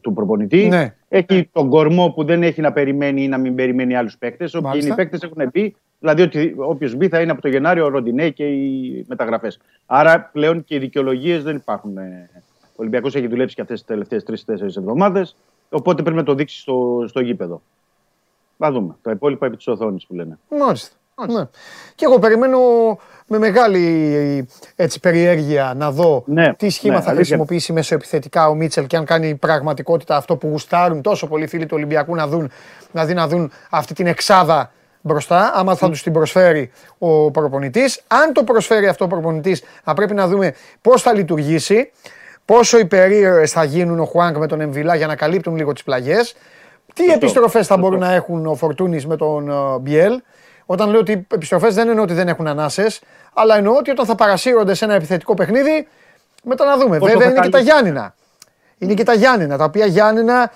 του 0.00 0.12
προπονητή. 0.14 0.66
Ναι. 0.68 0.94
Έχει 1.08 1.48
τον 1.52 1.68
κορμό 1.68 2.10
που 2.10 2.24
δεν 2.24 2.42
έχει 2.42 2.60
να 2.60 2.72
περιμένει 2.72 3.22
ή 3.22 3.28
να 3.28 3.38
μην 3.38 3.54
περιμένει 3.54 3.96
άλλους 3.96 4.18
παίκτες. 4.18 4.54
Όποιοι 4.54 4.70
είναι 4.74 4.82
Μάλιστα. 4.82 4.92
οι 4.92 4.96
παίκτες 4.96 5.22
έχουν 5.22 5.50
μπει, 5.52 5.76
δηλαδή 5.98 6.22
ότι 6.22 6.54
όποιος 6.56 6.94
μπει 6.94 7.08
θα 7.08 7.20
είναι 7.20 7.30
από 7.30 7.40
το 7.40 7.48
Γενάριο 7.48 7.84
ο 7.84 7.88
Ροντινέ 7.88 8.30
και 8.30 8.44
οι 8.44 9.04
μεταγραφές. 9.08 9.60
Άρα 9.86 10.30
πλέον 10.32 10.64
και 10.64 10.74
οι 10.74 10.78
δικαιολογίες 10.78 11.42
δεν 11.42 11.56
υπάρχουν. 11.56 11.96
ε. 11.96 12.30
Ο 12.70 12.76
Ολυμπιακός 12.76 13.14
έχει 13.14 13.26
δουλέψει 13.26 13.54
και 13.54 13.60
αυτές 13.60 13.78
τις 13.78 13.86
τελευταίες 13.86 14.24
τρει-τέσσερι 14.24 14.72
εβδομάδες. 14.76 15.36
Οπότε 15.70 16.02
πρέπει 16.02 16.16
να 16.16 16.22
το 16.22 16.34
δείξει 16.34 16.60
στο, 16.60 17.04
στο 17.08 17.20
γήπεδο. 17.20 17.62
Θα 18.58 18.72
δούμε. 18.72 18.96
Τα 19.02 19.10
υπόλοιπα 19.10 19.46
επί 19.46 19.56
της 19.56 19.66
οθόνης 19.66 20.06
που 20.06 20.14
λένε. 20.14 20.38
Μάλιστα. 20.48 20.96
Ναι. 21.28 21.48
Και 21.94 22.04
εγώ 22.04 22.18
περιμένω 22.18 22.58
με 23.26 23.38
μεγάλη 23.38 24.48
έτσι, 24.76 25.00
περιέργεια 25.00 25.72
να 25.76 25.90
δω 25.90 26.22
Ναι, 26.26 26.54
τι 26.54 26.70
σχήμα 26.70 26.94
ναι, 26.94 27.00
θα 27.00 27.06
αλήθεια. 27.06 27.24
χρησιμοποιήσει 27.24 27.72
μέσω 27.72 27.94
επιθετικά 27.94 28.48
ο 28.48 28.54
Μίτσελ 28.54 28.86
και 28.86 28.96
αν 28.96 29.04
κάνει 29.04 29.34
πραγματικότητα 29.34 30.16
αυτό 30.16 30.36
που 30.36 30.48
γουστάρουν 30.48 31.02
τόσο 31.02 31.26
πολλοί 31.26 31.46
φίλοι 31.46 31.66
του 31.66 31.74
Ολυμπιακού 31.76 32.14
να 32.14 32.26
δουν, 32.26 32.50
να 32.92 33.04
δει 33.04 33.14
να 33.14 33.28
δουν 33.28 33.52
αυτή 33.70 33.94
την 33.94 34.06
εξάδα 34.06 34.70
μπροστά, 35.00 35.52
άμα 35.54 35.74
θα 35.74 35.88
τους 35.88 36.02
την 36.02 36.12
προσφέρει 36.12 36.70
ο 36.98 37.30
προπονητής. 37.30 38.00
Αν 38.06 38.32
το 38.32 38.44
προσφέρει 38.44 38.86
αυτό 38.86 39.04
ο 39.04 39.08
προπονητής, 39.08 39.62
θα 39.84 39.94
πρέπει 39.94 40.14
να 40.14 40.28
δούμε 40.28 40.54
πώς 40.80 41.02
θα 41.02 41.12
λειτουργήσει, 41.14 41.90
πόσο 42.44 42.78
υπερήρωες 42.78 43.50
θα 43.52 43.64
γίνουν 43.64 44.00
ο 44.00 44.04
Χουάνκ 44.04 44.36
με 44.36 44.46
τον 44.46 44.60
Εμβιλά 44.60 44.94
για 44.94 45.06
να 45.06 45.16
καλύπτουν 45.16 45.56
λίγο 45.56 45.72
τις 45.72 45.82
πλαγιές, 45.82 46.34
τι 46.94 47.04
επιστροφές 47.04 47.66
θα 47.66 47.76
μπορούν 47.76 47.98
να 47.98 48.12
έχουν 48.12 48.46
ο 48.46 48.54
Φορτούνης 48.54 49.06
με 49.06 49.16
τον 49.16 49.50
ε, 49.50 49.78
Μπιέλ. 49.80 50.20
Όταν 50.66 50.90
λέω 50.90 51.00
ότι 51.00 51.26
επιστροφές 51.32 51.74
δεν 51.74 51.88
εννοώ 51.88 52.02
ότι 52.04 52.14
δεν 52.14 52.28
έχουν 52.28 52.46
ανάσες, 52.46 53.00
αλλά 53.34 53.56
εννοώ 53.56 53.76
ότι 53.76 53.90
όταν 53.90 54.06
θα 54.06 54.14
παρασύρονται 54.14 54.74
σε 54.74 54.84
ένα 54.84 54.94
επιθετικό 54.94 55.34
παιχνίδι, 55.34 55.88
μετά 56.42 56.64
να 56.64 56.76
δούμε. 56.76 56.98
Πόσο 56.98 57.12
Βέβαια 57.12 57.28
θα 57.28 57.34
είναι 57.34 57.40
και 57.40 57.48
τα 57.48 57.58
καλύψει. 57.58 57.74
Γιάννηνα. 57.74 58.14
Είναι 58.78 58.94
και 58.94 59.04
τα 59.04 59.14
Γιάννηνα, 59.14 59.56
τα 59.56 59.64
οποία 59.64 59.86
Γιάννηνα, 59.86 60.52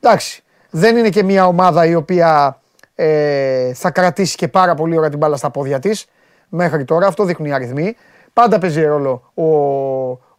εντάξει, 0.00 0.42
δεν 0.70 0.96
είναι 0.96 1.08
και 1.08 1.22
μια 1.22 1.46
ομάδα 1.46 1.86
η 1.86 1.94
οποία 1.94 2.60
ε, 2.94 3.74
θα 3.74 3.90
κρατήσει 3.90 4.36
και 4.36 4.48
πάρα 4.48 4.74
πολύ 4.74 4.98
ώρα 4.98 5.08
την 5.08 5.18
μπάλα 5.18 5.36
στα 5.36 5.50
πόδια 5.50 5.78
της 5.78 6.06
μέχρι 6.48 6.84
τώρα. 6.84 7.06
Αυτό 7.06 7.24
δείχνουν 7.24 7.48
οι 7.48 7.52
αριθμοί. 7.52 7.96
Πάντα 8.32 8.58
παίζει 8.58 8.82
ρόλο 8.84 9.32
ο, 9.34 9.44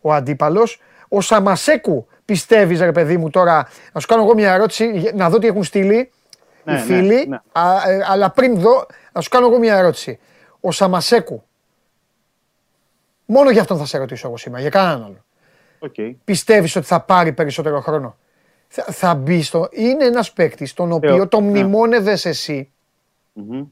ο 0.01 0.13
αντίπαλος. 0.13 0.81
Ο 1.07 1.21
Σαμασέκου 1.21 2.07
πιστεύεις 2.25 2.79
ρε 2.79 2.91
παιδί 2.91 3.17
μου 3.17 3.29
τώρα, 3.29 3.67
να 3.93 3.99
σου 3.99 4.07
κάνω 4.07 4.23
εγώ 4.23 4.33
μια 4.33 4.53
ερώτηση, 4.53 5.11
να 5.15 5.29
δω 5.29 5.37
τι 5.37 5.47
έχουν 5.47 5.63
στείλει 5.63 5.95
Ναι, 5.95 6.09
οι 6.65 6.71
ναι, 6.71 6.79
φίλοι, 6.79 7.25
ναι. 7.27 7.39
α, 7.51 7.89
ε, 7.89 8.05
αλλά 8.07 8.31
πριν 8.31 8.59
δω, 8.59 8.85
να 9.11 9.21
σου 9.21 9.29
κάνω 9.29 9.47
εγώ 9.47 9.57
μια 9.57 9.75
ερώτηση. 9.77 10.19
Ο 10.59 10.71
Σαμασέκου, 10.71 11.43
μόνο 13.25 13.49
για 13.51 13.61
αυτόν 13.61 13.77
θα 13.77 13.85
σε 13.85 13.97
ρωτήσω 13.97 14.27
εγώ 14.27 14.37
σήμερα, 14.37 14.61
για 14.61 14.69
κανέναν 14.69 15.03
άλλο. 15.03 15.23
Οκ. 15.79 15.95
Πιστεύεις 16.23 16.75
ότι 16.75 16.85
θα 16.85 17.01
πάρει 17.01 17.33
περισσότερο 17.33 17.79
χρόνο; 17.81 18.17
Θα, 18.67 18.83
θα 18.83 19.15
μπει 19.15 19.41
στο. 19.41 19.67
Είναι 19.71 20.05
ένας 20.05 20.31
παίκτης 20.33 20.73
τον 20.73 20.91
οποίο 20.91 21.15
Θεω- 21.15 21.27
το 21.27 21.41
ναι. 21.41 21.47
μνημόνευες 21.49 22.25
εσύ. 22.25 22.71
Μμμ. 23.33 23.63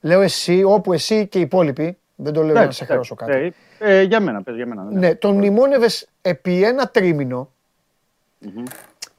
Λέω 0.00 0.20
εσύ, 0.20 0.62
όπου 0.64 0.92
εσύ 0.92 1.26
και 1.26 1.38
οι 1.38 1.40
υπόλοιποι. 1.40 1.98
Δεν 2.16 2.32
το 2.32 2.40
λέω 2.40 2.44
για 2.44 2.54
να 2.54 2.60
Εντάξει, 2.60 2.78
σε 2.78 2.84
χρεώσω 2.84 3.14
κάτι. 3.14 3.32
εντάξει. 3.32 3.54
Ε, 3.78 3.98
ε, 3.98 4.02
για 4.02 4.20
μένα, 4.20 4.42
πες 4.42 4.54
για 4.56 4.66
μένα. 4.66 4.82
Ναι, 4.90 5.14
τον 5.14 5.34
μνημόνευες 5.34 6.08
επί 6.22 6.62
ένα 6.64 6.88
τρίμηνο. 6.88 7.50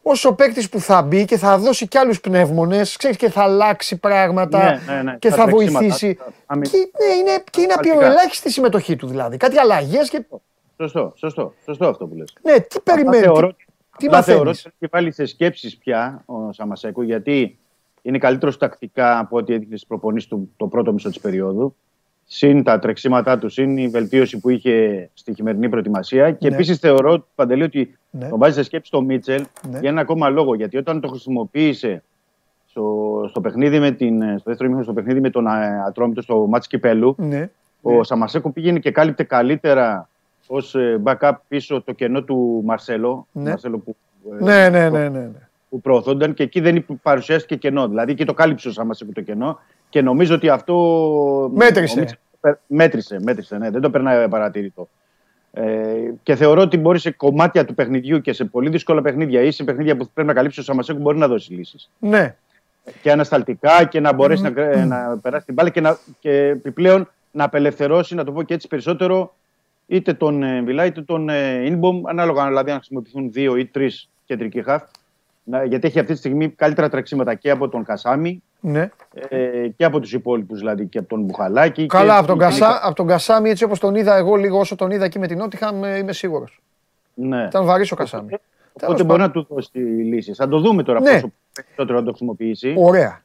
Όσο 0.03 0.33
παίκτης 0.33 0.69
που 0.69 0.79
θα 0.79 1.01
μπει 1.01 1.25
και 1.25 1.37
θα 1.37 1.57
δώσει 1.57 1.87
κι 1.87 1.97
άλλους 1.97 2.21
πνεύμονες, 2.21 2.97
ξέρεις 2.97 3.17
και 3.17 3.29
θα 3.29 3.41
αλλάξει 3.41 3.97
πράγματα 3.99 4.63
Ναι, 4.63 4.93
ναι, 4.95 5.01
ναι. 5.01 5.15
και 5.19 5.29
Τα 5.29 5.35
θα 5.35 5.43
τρεξίματα, 5.45 5.79
βοηθήσει. 5.79 6.15
τα- 6.15 6.25
αμυ- 6.45 6.69
Και, 6.71 6.77
ναι, 6.77 7.13
είναι, 7.15 7.43
και 7.49 7.61
είναι 7.61 7.73
Πρακτικά. 7.73 7.95
απειροελάχιστη 7.95 8.47
η 8.47 8.51
συμμετοχή 8.51 8.95
του 8.95 9.07
δηλαδή. 9.07 9.37
Κάτι 9.37 9.57
αλλαγές 9.57 10.09
και. 10.09 10.25
Σωστό, 10.77 11.13
σωστό, 11.15 11.53
σωστό 11.65 11.87
αυτό 11.87 12.07
που 12.07 12.15
λες. 12.15 12.33
Ναι, 12.41 12.59
τι 12.59 12.79
περιμένεις. 12.79 13.19
θεωρώ, 13.19 13.47
Τι, 13.47 13.55
τι 13.97 14.05
απλά 14.05 14.21
θεωρώ 14.21 14.39
μαθαίνεις; 14.43 14.65
ότι 14.65 14.75
έχει 14.79 14.91
βάλει 14.93 15.11
σε 15.11 15.25
σκέψεις 15.25 15.77
πια 15.77 16.23
ο 16.25 16.51
Σαμασέκου 16.51 17.01
γιατί 17.01 17.57
είναι 18.01 18.17
καλύτερος 18.17 18.57
τακτικά 18.57 19.19
από 19.19 19.37
ό,τι 19.37 19.53
έδειχνε 19.53 19.75
στις 19.75 19.87
προπονήσεις 19.87 20.29
του 20.29 20.51
το 20.57 20.67
πρώτο 20.67 20.93
μισό 20.93 21.09
της 21.09 21.19
περίοδου. 21.19 21.75
Συν 22.33 22.63
τα 22.63 22.79
τρεξίματά 22.79 23.37
του, 23.37 23.49
συν 23.49 23.77
η 23.77 23.87
βελτίωση 23.87 24.39
που 24.39 24.49
είχε 24.49 25.09
στη 25.13 25.33
χειμερινή 25.33 25.69
προετοιμασία. 25.69 26.31
Και 26.31 26.49
Ναι. 26.49 26.55
επίσης 26.55 26.77
θεωρώ, 26.79 27.25
Παντελή, 27.35 27.63
ότι 27.63 27.97
Ναι. 28.09 28.27
τον 28.29 28.39
βάζει 28.39 28.53
σε 28.53 28.63
σκέψη 28.63 28.91
το 28.91 29.01
Μίτσελ 29.01 29.45
Ναι. 29.71 29.79
για 29.79 29.89
ένα 29.89 30.01
ακόμα 30.01 30.29
λόγο. 30.29 30.55
Γιατί 30.55 30.77
όταν 30.77 30.99
το 31.01 31.07
χρησιμοποίησε 31.07 32.03
στο, 32.65 33.25
στο, 33.29 33.41
παιχνίδι 33.41 33.79
με 33.79 33.91
την, 33.91 34.17
στο 34.17 34.29
δεύτερο 34.45 34.53
ημίχρονο 34.69 34.83
στο 34.83 34.93
παιχνίδι 34.93 35.19
με 35.19 35.29
τον 35.29 35.47
ε, 35.47 35.81
Ατρόμητο 35.87 36.21
στο 36.21 36.45
μάτς 36.49 36.67
Κυπέλου, 36.67 37.15
Ναι. 37.17 37.49
ο 37.81 38.03
Σαμασέκο 38.03 38.51
πήγαινε 38.51 38.79
και 38.79 38.91
κάλυπτε 38.91 39.23
καλύτερα 39.23 40.09
ως 40.47 40.75
backup 41.03 41.31
πίσω 41.47 41.81
το 41.81 41.91
κενό 41.91 42.23
του 42.23 42.61
Μαρσέλο. 42.65 43.27
Ναι. 43.31 43.49
Μαρσέλο 43.49 43.77
που, 43.77 43.95
ε, 44.39 44.43
Ναι, 44.43 44.69
ναι, 44.69 44.89
ναι, 44.89 45.09
ναι, 45.09 45.19
ναι. 45.19 45.29
που 45.69 45.81
προωθούνταν 45.81 46.33
και 46.33 46.43
εκεί 46.43 46.59
δεν 46.59 46.75
υπ- 46.75 46.91
παρουσιάστηκε 47.01 47.55
κενό. 47.55 47.87
Δηλαδή 47.87 48.11
εκεί 48.11 48.25
το 48.25 48.33
κάλυψε 48.33 48.67
ο 48.67 48.71
Σαμασέκο 48.71 49.11
το 49.13 49.21
κενό 49.21 49.59
και 49.91 50.01
νομίζω 50.01 50.35
ότι 50.35 50.49
αυτό. 50.49 50.75
Μέτρησε. 51.53 51.97
ο 51.97 52.01
Μίτσελ 52.01 52.17
πε- 52.39 52.57
Μέτρησε, 52.67 53.19
μέτρησε, 53.23 53.57
ναι, 53.57 53.69
δεν 53.69 53.81
το 53.81 53.89
περνάει 53.89 54.27
παρατήρητο. 54.27 54.89
Ε, 55.53 55.63
και 56.23 56.35
θεωρώ 56.35 56.61
ότι 56.61 56.77
μπορεί 56.77 56.99
σε 56.99 57.11
κομμάτια 57.11 57.65
του 57.65 57.73
παιχνιδιού 57.75 58.21
και 58.21 58.33
σε 58.33 58.45
πολύ 58.45 58.69
δύσκολα 58.69 59.01
παιχνίδια 59.01 59.41
ή 59.41 59.51
σε 59.51 59.63
παιχνίδια 59.63 59.97
που 59.97 60.09
πρέπει 60.13 60.27
να 60.27 60.33
καλύψει 60.33 60.59
ο 60.59 60.63
Σαμασέκο 60.63 60.99
μπορεί 60.99 61.17
να 61.17 61.27
δώσει 61.27 61.53
λύσεις. 61.53 61.89
ναι. 61.99 62.35
Και 63.01 63.11
ανασταλτικά 63.11 63.83
και 63.85 63.99
να 63.99 64.13
μπορέσει 64.13 64.41
να, 64.41 64.49
κρέ- 64.49 64.85
να 64.85 65.17
περάσει 65.21 65.45
την 65.45 65.53
μπάλα 65.53 65.69
και, 65.69 65.81
να, 65.81 65.97
και 66.19 66.31
επιπλέον 66.31 67.09
να 67.31 67.43
απελευθερώσει, 67.43 68.15
να 68.15 68.23
το 68.23 68.31
πω 68.31 68.43
και 68.43 68.53
έτσι 68.53 68.67
περισσότερο, 68.67 69.33
είτε 69.87 70.13
τον 70.13 70.43
ε, 70.43 70.61
Βιλά 70.61 70.85
είτε 70.85 71.01
τον 71.01 71.29
ε, 71.29 71.65
Ινμπομ, 71.65 72.07
ανάλογα 72.07 72.47
δηλαδή 72.47 72.71
αν 72.71 72.77
χρησιμοποιηθούν 72.77 73.31
δύο 73.31 73.55
ή 73.55 73.65
τρεις 73.65 74.09
κεντρικοί 74.25 74.63
χαφ. 74.63 74.83
Να- 75.43 75.63
γιατί 75.63 75.87
έχει 75.87 75.99
αυτή 75.99 76.11
τη 76.11 76.17
στιγμή 76.17 76.49
καλύτερα 76.49 76.89
τρεξίματα 76.89 77.33
και 77.35 77.49
από 77.49 77.69
τον 77.69 77.83
Κασάμι 77.83 78.43
ναι. 78.61 78.89
ε, 79.29 79.67
και 79.67 79.85
από 79.85 79.99
τους 79.99 80.13
υπόλοιπους, 80.13 80.59
δηλαδή 80.59 80.85
και 80.85 80.97
από 80.97 81.07
τον 81.09 81.21
Μπουχαλάκη. 81.23 81.85
Καλά, 81.85 82.13
και, 82.13 82.17
από 82.19 82.27
τον, 82.27 82.37
και- 82.37 82.43
Κασά, 82.43 82.79
από 82.83 82.95
τον 82.95 83.07
Κασάμι, 83.07 83.49
έτσι 83.49 83.63
όπως 83.63 83.79
τον 83.79 83.95
είδα 83.95 84.15
εγώ 84.15 84.35
λίγο 84.35 84.59
όσο 84.59 84.75
τον 84.75 84.91
είδα 84.91 85.05
εκεί 85.05 85.19
με 85.19 85.27
την 85.27 85.37
Νότιχαμ, 85.37 85.83
ε, 85.83 85.97
είμαι 85.97 86.13
σίγουρος. 86.13 86.61
Ναι. 87.13 87.43
Ήταν 87.43 87.65
βαρύς 87.65 87.91
ο 87.91 87.95
Κασάμι. 87.95 88.33
Οπότε 88.73 88.93
Τέλος 88.93 89.03
μπορεί 89.05 89.19
πάντων. 89.19 89.19
να 89.25 89.31
του 89.31 89.53
δώσει 89.53 89.77
λύσει. 89.79 90.33
Θα 90.33 90.47
το 90.47 90.59
δούμε 90.59 90.83
τώρα 90.83 90.99
Ναι. 90.99 91.11
πόσο 91.11 91.31
περισσότερο 91.53 91.97
να 91.99 92.03
το 92.03 92.09
χρησιμοποιήσει. 92.09 92.73
Ωραία. 92.77 93.21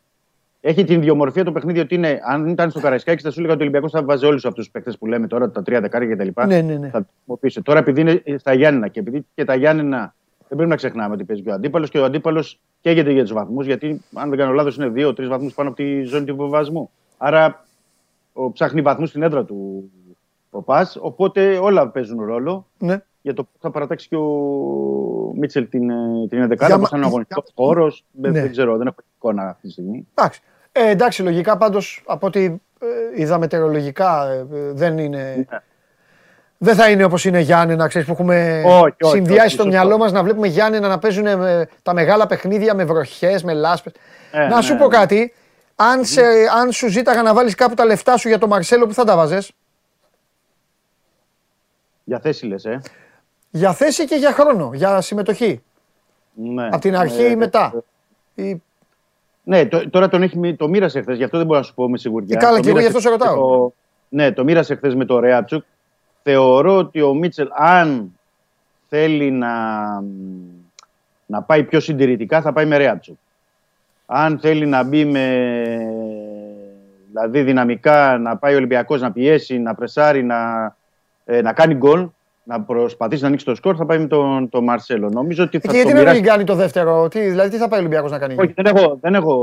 Έχει 0.60 0.84
την 0.84 0.96
ιδιομορφία 0.96 1.44
το 1.44 1.52
παιχνίδι 1.52 1.80
ότι 1.80 1.94
είναι, 1.94 2.20
αν 2.24 2.46
ήταν 2.48 2.70
στο 2.70 2.80
Καραϊσκάκι, 2.80 3.22
θα 3.22 3.30
σου 3.30 3.38
έλεγα 3.38 3.54
ότι 3.54 3.62
ο 3.62 3.66
Ολυμπιακός 3.66 3.92
θα 3.92 4.04
βάζει 4.04 4.26
όλους 4.26 4.44
αυτούς 4.44 4.64
τους 4.64 4.72
παίκτες 4.72 4.98
που 4.98 5.06
λέμε 5.06 5.26
τώρα, 5.26 5.50
τα 5.50 5.62
τρία 5.62 5.80
δεκάρια 5.80 6.14
κτλ. 6.16 6.28
Ναι, 6.46 6.60
ναι, 6.60 6.74
ναι. 6.76 6.88
Θα 6.88 6.98
το 7.00 7.06
χρησιμοποιήσει. 7.14 7.62
Τώρα 7.62 7.78
επειδή 7.78 8.00
είναι 8.00 8.22
στα 8.38 8.52
Γιάννενα 8.54 8.88
και 8.88 9.00
επειδή 9.00 9.26
και 9.34 9.44
τα 9.44 9.54
Γιάννενα 9.54 10.14
δεν 10.48 10.56
πρέπει 10.56 10.68
να 10.70 10.76
ξεχνάμε 10.76 11.14
ότι 11.14 11.24
παίζει 11.24 11.42
και 11.42 11.50
ο 11.50 11.54
αντίπαλος 11.54 11.90
και 11.90 11.98
ο 11.98 12.04
αντίπαλος 12.04 12.60
καίγεται 12.80 13.10
για 13.12 13.22
τους 13.22 13.32
βαθμούς, 13.32 13.66
γιατί 13.66 14.02
αν 14.14 14.28
δεν 14.28 14.38
κάνω 14.38 14.52
λάθος 14.52 14.76
είναι 14.76 14.88
δύο-τρει 14.88 15.26
βαθμούς 15.26 15.54
πάνω 15.54 15.68
από 15.68 15.76
τη 15.78 16.02
ζώνη 16.02 16.24
του 16.24 16.36
βοβασμού. 16.36 16.90
Άρα 17.18 17.64
ο, 18.32 18.52
ψάχνει 18.52 18.80
βαθμούς 18.82 19.08
στην 19.08 19.22
έδρα 19.22 19.44
του 19.44 19.90
ο 20.50 20.62
Πας, 20.62 20.96
οπότε 21.00 21.58
όλα 21.58 21.88
παίζουν 21.88 22.24
ρόλο 22.24 22.66
ναι. 22.78 23.02
για 23.22 23.34
το 23.34 23.42
πώς 23.42 23.60
θα 23.60 23.70
παρατάξει 23.70 24.08
και 24.08 24.16
ο 24.16 25.32
Μίτσελ 25.36 25.68
την, 25.68 25.90
ε, 25.90 26.26
την 26.28 26.42
11 26.42 26.66
Για 26.66 26.68
πώς 26.68 26.78
μα- 26.78 26.88
θα 26.88 26.96
είναι 26.96 27.04
ο 27.04 27.08
αγωνιστικός 27.08 27.52
χώρος. 27.54 28.04
Δεν, 28.10 28.32
Ναι. 28.32 28.40
δεν 28.40 28.50
ξέρω, 28.50 28.76
δεν 28.76 28.86
έχω 28.86 28.96
εικόνα 29.16 29.42
αυτή 29.48 29.66
τη 29.66 29.72
στιγμή. 29.72 30.06
Εντάξει. 30.14 30.40
Ε, 30.72 30.90
εντάξει, 30.90 31.22
λογικά 31.22 31.56
πάντως 31.56 32.02
από 32.06 32.26
ό,τι 32.26 32.44
ε, 32.44 32.56
είδα 33.14 33.38
μετεωρολογικά 33.38 34.28
ε, 34.30 34.46
ε, 34.52 34.72
δεν 34.72 34.98
είναι. 34.98 35.46
Δεν 36.58 36.74
θα 36.74 36.90
είναι 36.90 37.04
όπως 37.04 37.24
είναι 37.24 37.40
Γιάννενα, 37.40 37.86
ξέρεις 37.86 38.06
που 38.06 38.12
έχουμε 38.12 38.62
Όχι, 38.66 38.94
όχι, 39.00 39.14
συνδυάσει 39.14 39.40
όχι, 39.40 39.48
στο 39.48 39.62
σωστό. 39.62 39.66
μυαλό 39.66 39.98
μας 39.98 40.12
να 40.12 40.22
βλέπουμε 40.22 40.46
Γιάννενα 40.46 40.88
να 40.88 40.98
παίζουν 40.98 41.22
με, 41.38 41.68
τα 41.82 41.94
μεγάλα 41.94 42.26
παιχνίδια 42.26 42.74
με 42.74 42.84
βροχές, 42.84 43.42
με 43.42 43.52
λάσπες. 43.52 43.92
Ε, 44.32 44.46
να 44.46 44.60
σου 44.60 44.72
ναι, 44.72 44.78
πω 44.78 44.88
ναι. 44.88 44.96
κάτι. 44.96 45.32
Αν, 45.76 46.04
σε, 46.04 46.22
αν 46.60 46.72
σου 46.72 46.88
ζήταγα 46.88 47.22
να 47.22 47.34
βάλεις 47.34 47.54
κάπου 47.54 47.74
τα 47.74 47.84
λεφτά 47.84 48.16
σου 48.16 48.28
για 48.28 48.38
τον 48.38 48.48
Μαρσέλο, 48.48 48.86
που 48.86 48.94
θα 48.94 49.04
τα 49.04 49.16
βάζες; 49.16 49.52
Για 52.04 52.20
θέση 52.20 52.46
λες, 52.46 52.64
ε. 52.64 52.80
Για 53.50 53.72
θέση 53.72 54.04
και 54.04 54.14
για 54.14 54.32
χρόνο, 54.32 54.70
για 54.74 55.00
συμμετοχή. 55.00 55.62
Ναι. 56.34 56.66
Από 56.66 56.78
την 56.78 56.96
αρχή 56.96 57.22
Ε, 57.24 57.30
ή 57.30 57.36
μετά. 57.36 57.72
Ή- 58.34 58.62
Ναι, 59.42 59.66
το, 59.66 59.90
τώρα 59.90 60.08
τον 60.08 60.22
έχει, 60.22 60.38
μει- 60.38 60.56
το 60.58 60.68
μοίρασε 60.68 61.00
χθες, 61.00 61.16
γι' 61.16 61.24
αυτό 61.24 61.36
δεν 61.36 61.46
μπορώ 61.46 61.58
να 61.58 61.64
σου 61.64 61.74
πω 61.74 61.88
με 61.90 61.98
σιγουριά. 61.98 62.36
Ε, 62.40 62.44
καλά, 62.44 62.56
Το 62.56 62.62
και 62.62 62.68
εγώ 62.68 62.78
γι' 62.78 62.86
μοίρασε 62.86 63.08
αυτό 63.08 63.18
σε 63.18 63.24
ρωτάω. 63.30 63.48
το- 63.66 63.72
ναι, 64.08 64.32
το 64.32 64.44
μοίρασε 64.44 64.74
χθες 64.74 64.94
με 64.94 65.04
το 65.04 65.18
Ρέατσουκ. 65.18 65.64
Θεωρώ 66.28 66.76
ότι 66.76 67.02
ο 67.02 67.14
Μίτσελ, 67.14 67.48
αν 67.54 68.18
θέλει 68.88 69.30
να, 69.30 69.54
να 71.26 71.42
πάει 71.42 71.64
πιο 71.64 71.80
συντηρητικά, 71.80 72.40
θα 72.40 72.52
πάει 72.52 72.66
με 72.66 72.76
Ρέατσουκ. 72.76 73.16
Αν 74.06 74.38
θέλει 74.38 74.66
να 74.66 74.82
μπει 74.82 75.04
με 75.04 75.26
δηλαδή 77.08 77.42
δυναμικά, 77.42 78.18
να 78.18 78.36
πάει 78.36 78.52
ο 78.52 78.56
Ολυμπιακός 78.56 79.00
να 79.00 79.12
πιέσει, 79.12 79.58
να 79.58 79.74
πρεσάρει, 79.74 80.22
να, 80.22 80.36
ε, 81.24 81.40
να 81.42 81.52
κάνει 81.52 81.74
γκολ, 81.74 82.08
να 82.42 82.60
προσπαθήσει 82.60 83.20
να 83.20 83.26
ανοίξει 83.28 83.46
το 83.46 83.54
σκορ, 83.54 83.74
θα 83.78 83.86
πάει 83.86 83.98
με 83.98 84.06
τον, 84.06 84.48
τον 84.48 84.64
Μαρσέλο. 84.64 85.08
Νομίζω 85.08 85.44
ότι 85.44 85.56
Ε, 85.56 85.60
θα 85.60 85.68
Και 85.68 85.74
γιατί 85.74 85.88
το 85.88 85.94
να 85.94 86.00
μοιράσει 86.00 86.20
μην 86.20 86.30
κάνει 86.30 86.44
το 86.44 86.54
δεύτερο, 86.54 87.08
τι, 87.08 87.20
δηλαδή 87.20 87.50
τι 87.50 87.56
θα 87.56 87.68
πάει 87.68 87.78
ο 87.78 87.82
Ολυμπιακός 87.82 88.10
να 88.10 88.18
κάνει; 88.18 88.34
όχι, 88.38 88.52
δεν 88.52 88.66
έχω, 88.66 88.98
δεν 89.00 89.14
έχω 89.14 89.34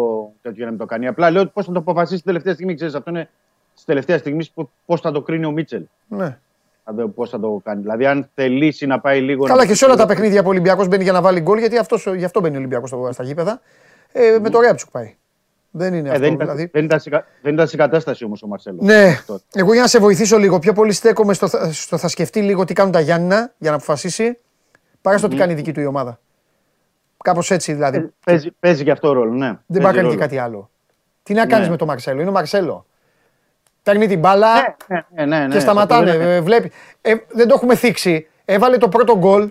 τέτοιο 0.41 0.55
για 0.57 0.65
να 0.65 0.71
μην 0.71 0.79
το 0.79 0.85
κάνει. 0.85 1.07
Απλά 1.07 1.31
λέω 1.31 1.45
πώς 1.45 1.65
θα 1.65 1.71
το 1.71 1.79
αποφασίσει 1.79 2.17
την 2.17 2.25
τελευταία 2.25 2.53
στιγμή. 2.53 2.75
Ξέρεις, 2.75 2.93
αυτό 2.95 3.09
είναι 3.09 3.29
τη 3.75 3.83
τελευταία 3.85 4.17
στιγμής 4.17 4.53
πώς 4.85 5.01
θα 5.01 5.11
το 5.11 5.21
κρίνει 5.21 5.45
ο 5.45 5.51
Μίτσελ. 5.51 5.83
Ναι. 6.07 6.37
Πώς 7.15 7.29
θα 7.29 7.39
το 7.39 7.61
κάνει. 7.63 7.81
Δηλαδή, 7.81 8.05
αν 8.05 8.29
θελήσει 8.35 8.85
να 8.85 8.99
πάει 8.99 9.21
λίγο. 9.21 9.45
Καλά 9.45 9.61
να- 9.61 9.67
και 9.67 9.73
σε 9.75 9.85
όλα 9.85 9.95
τα 9.95 10.05
παιχνίδια 10.05 10.41
που 10.41 10.47
ο 10.47 10.51
Ολυμπιακός 10.51 10.87
μπαίνει 10.87 11.03
για 11.03 11.11
να 11.11 11.21
βάλει 11.21 11.39
γκολ, 11.39 11.57
γιατί 11.59 11.77
αυτός, 11.77 12.07
γι' 12.15 12.23
αυτό 12.25 12.39
μπαίνει 12.39 12.55
ο 12.55 12.57
Ολυμπιακός 12.59 12.89
στα 13.11 13.23
γήπεδα. 13.23 13.61
Ε, 14.11 14.37
με 14.41 14.49
το 14.49 14.59
Ρέαψουκ 14.59 14.91
πάει. 14.91 15.15
Δεν 15.71 15.93
είναι 15.93 16.07
Ε, 16.07 16.11
αυτό 16.11 16.23
δεν, 16.23 16.33
ήταν, 16.33 16.45
δηλαδή. 16.47 16.69
δεν, 16.73 16.83
ήταν 16.85 16.99
σε, 16.99 17.09
κα- 17.09 17.25
δεν 17.41 17.53
ήταν 17.53 17.67
σε 17.67 17.77
κατάσταση 17.77 18.23
όμως 18.23 18.43
ο 18.43 18.47
Μαρσέλο. 18.47 18.77
Ναι, 18.81 19.03
Αυτό. 19.03 19.39
εγώ 19.53 19.71
για 19.73 19.81
να 19.81 19.87
σε 19.87 19.99
βοηθήσω 19.99 20.37
λίγο, 20.37 20.59
πιο 20.59 20.73
πολύ 20.73 20.91
στέκομαι 20.91 21.33
στο, 21.33 21.47
θα- 21.47 21.71
στο 21.71 21.97
θα 21.97 22.07
σκεφτεί 22.07 22.41
λίγο 22.41 22.63
τι 22.65 22.73
κάνουν 22.73 22.91
τα 22.91 22.99
Γιάννηνα 22.99 23.53
για 23.57 23.69
να 23.69 23.75
αποφασίσει, 23.75 24.37
παρά 25.01 25.17
στο 25.17 25.27
τι 25.27 25.35
κάνει 25.35 25.51
η 25.51 25.55
δική 25.55 25.71
του 25.71 25.79
η 25.81 25.85
ομάδα. 25.85 26.19
Κάπως 27.23 27.51
έτσι 27.51 27.73
δηλαδή. 27.73 27.97
Ε, 27.97 28.09
Παίζει, 28.25 28.51
παίζει 28.59 28.83
και 28.83 28.91
αυτό 28.91 29.11
ρόλο. 29.11 29.31
Ναι. 29.33 29.45
Δεν 29.45 29.57
Παίζει 29.67 29.81
πάει 29.81 29.81
να 29.81 29.87
κάνει 29.87 29.95
και 29.95 30.01
ρόλο. 30.13 30.19
κάτι 30.19 30.37
άλλο. 30.37 30.69
Τι 31.23 31.33
να 31.33 31.45
κάνεις 31.45 31.65
Ναι. 31.65 31.71
με 31.71 31.77
τον 31.77 31.87
Μαρσέλο, 31.87 32.19
είναι 32.21 32.29
ο 32.29 32.33
Μαρσέλο. 32.33 32.85
Παίρνει 33.83 34.07
την 34.07 34.19
μπάλα 34.19 34.75
Ναι, 34.87 35.05
ναι, 35.11 35.25
ναι, 35.25 35.47
ναι, 35.47 35.53
και 35.53 35.59
σταματάνε. 35.59 36.01
αυτό 36.09 36.17
δεν 36.17 36.21
είναι- 36.27 36.35
ε, 36.35 36.41
βλέπει. 36.41 36.71
Ε, 37.01 37.15
δεν 37.29 37.47
το 37.47 37.53
έχουμε 37.53 37.75
θίξει. 37.75 38.27
Έβαλε 38.45 38.77
το 38.77 38.89
πρώτο 38.89 39.17
γκολ 39.17 39.49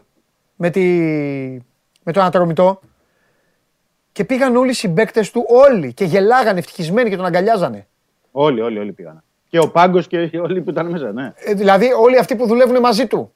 με, 0.57 0.71
τη... 0.71 0.81
με 2.03 2.13
τον 2.13 2.23
Ατρομητό 2.23 2.81
και 4.13 4.25
πήγαν 4.25 4.57
όλοι 4.57 4.71
οι 4.71 4.75
συμπαίκτες 4.75 5.31
του, 5.31 5.45
όλοι 5.49 5.93
και 5.93 6.05
γελάγανε 6.05 6.59
ευτυχισμένοι 6.59 7.11
και 7.11 7.17
τον 7.17 7.25
αγκαλιάζανε. 7.25 7.87
Όλοι, 8.31 8.61
όλοι, 8.61 8.79
όλοι 8.79 8.93
πήγαν. 8.93 9.23
Και 9.49 9.59
ο 9.59 9.71
Πάγκος 9.71 10.07
και 10.07 10.31
όλοι 10.43 10.61
που 10.61 10.71
ήταν 10.71 10.87
μέσα. 10.91 11.13
Ναι. 11.13 11.33
Ε, 11.37 11.55
δηλαδή 11.55 11.93
όλοι 11.93 12.19
αυτοί 12.19 12.37
που 12.37 12.47
δουλεύουν 12.47 12.79
μαζί 12.81 13.07
του. 13.07 13.33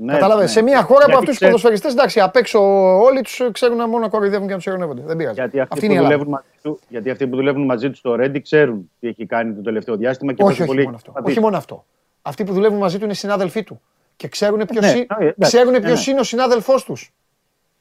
Ναι 0.00 0.12
Κατάλαβες. 0.12 0.44
ναι. 0.44 0.50
Σε 0.50 0.62
μια 0.62 0.82
χώρα 0.82 1.04
που 1.04 1.10
Γιατί 1.10 1.12
αυτούς 1.12 1.26
τους 1.28 1.34
ξέρεις- 1.36 1.54
ποδοσφαιριστές, 1.54 1.92
εντάξει, 1.92 2.20
απ' 2.20 2.36
έξω 2.36 2.58
όλοι 3.00 3.20
τους 3.20 3.42
ξέρουν 3.52 3.76
να 3.76 3.86
μόνο 3.88 3.98
να 4.02 4.08
κοροϊδεύουν 4.08 4.46
και 4.46 4.52
να 4.52 4.56
τους 4.58 4.66
ειρωνεύονται. 4.66 5.02
Δεν 5.02 5.16
πειράζει. 5.16 5.40
Γιατί 5.40 5.60
αυτοί, 5.60 5.72
Αυτή 5.72 5.78
που 5.86 5.92
είναι 5.92 5.94
η 5.94 5.96
Ελλάδα. 6.04 6.14
δουλεύουν 6.16 6.32
μαζί 6.32 6.58
του, 6.62 6.80
γιατί 6.88 7.10
αυτοί 7.10 7.26
που 7.26 7.36
δουλεύουν 7.36 7.64
μαζί 7.64 7.90
τους 7.90 7.98
στο 7.98 8.14
Ρέντι 8.14 8.40
ξέρουν 8.40 8.90
τι 9.00 9.08
έχει 9.08 9.26
κάνει 9.26 9.54
το 9.54 9.62
τελευταίο 9.62 9.96
διάστημα 9.96 10.32
και 10.32 10.42
Όχι, 10.42 10.50
πόσο 10.50 10.62
όχι 10.62 10.70
πολύ 10.70 10.82
μόνο 10.84 10.96
έχει 10.96 11.02
αυτό. 11.06 11.12
πατήσει. 11.12 11.32
Όχι 11.36 11.40
μόνο 11.44 11.56
αυτό. 11.56 11.84
Αυτοί 12.22 12.44
που 12.44 12.52
δουλεύουν 12.52 12.78
μαζί 12.78 12.98
του 12.98 13.04
είναι 13.04 13.14
συνάδελφοί 13.14 13.62
του. 13.62 13.80
Και 14.16 14.28
ξέρουν 14.28 14.64
ποιος 14.66 14.84
Ναι, 14.84 14.90
είναι, 14.90 15.06
ναι, 15.18 15.24
εντάξει, 15.24 15.34
ξέρουν 15.56 15.72
ναι, 15.72 15.80
ποιος 15.80 16.06
ναι. 16.06 16.12
είναι 16.12 16.20
ο 16.20 16.24
συνάδελφός 16.24 16.84
τους. 16.84 17.12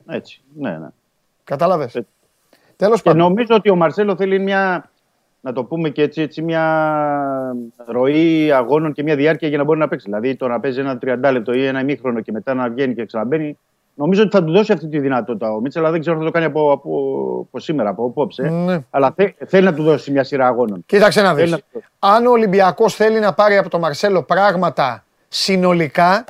Έτσι. 0.10 0.42
Ναι, 0.56 0.70
ναι. 0.70 0.88
Κατάλαβες. 1.44 1.96
Έτσι. 1.96 2.10
Τέλος 2.76 3.02
Και 3.02 3.10
πάντων. 3.10 3.22
νομίζω 3.22 3.56
ότι 3.56 3.70
ο 3.70 3.76
Μαρσέλο 3.76 4.16
θέλει 4.16 4.40
μια, 4.40 4.92
να 5.48 5.54
το 5.54 5.64
πούμε 5.64 5.90
και 5.90 6.02
έτσι, 6.02 6.22
έτσι 6.22 6.42
μια 6.42 6.64
ροή 7.86 8.52
αγώνων 8.52 8.92
και 8.94 9.04
μια 9.04 9.16
διάρκεια 9.16 9.48
για 9.48 9.58
να 9.58 9.64
μπορεί 9.64 9.80
να 9.80 9.88
παίξει. 9.88 10.06
Δηλαδή 10.10 10.36
το 10.36 10.48
να 10.48 10.60
παίζει 10.60 10.80
ένα 10.80 10.98
30 11.06 11.32
λεπτό 11.32 11.54
ή 11.54 11.66
ένα 11.66 11.80
ημίχρονο 11.82 12.22
και 12.22 12.32
μετά 12.32 12.54
να 12.54 12.70
βγαίνει 12.70 12.94
και 12.96 13.06
ξαναμπαίνει. 13.06 13.58
Νομίζω 13.94 14.22
ότι 14.22 14.32
θα 14.32 14.44
του 14.44 14.52
δώσει 14.52 14.72
αυτή 14.72 14.88
τη 14.88 15.00
δυνατότητα 15.00 15.52
ο 15.54 15.60
Μίτσελ, 15.60 15.82
αλλά 15.82 15.92
δεν 15.92 16.00
ξέρω 16.00 16.16
αν 16.16 16.22
θα 16.22 16.28
το 16.28 16.34
κάνει 16.34 16.46
από, 16.46 16.72
από, 16.72 16.90
από 17.48 17.60
σήμερα, 17.60 17.90
από 17.90 18.06
απόψε. 18.06 18.42
Ναι. 18.50 18.80
Αλλά 18.90 19.14
θε- 19.16 19.36
θέλει 19.46 19.66
να 19.66 19.74
του 19.74 19.84
δώσει 19.84 20.12
μια 20.12 20.24
σειρά 20.24 20.48
αγώνων. 20.48 20.84
Κοίταξε 20.86 21.22
να 21.22 21.34
Θέλει 21.34 21.42
δεις. 21.42 21.52
να 21.52 21.58
το- 21.72 21.88
Αν 22.00 22.26
ο 22.26 22.32
Ολυμπιακός 22.32 22.96
θέλει 22.96 23.20
να 23.20 23.34
πάρει 23.34 23.58
από 23.58 23.70
τον 23.70 23.80
Μαρσέλο 23.80 24.24
πράγματα 24.24 25.04
συνολικά 25.28 26.26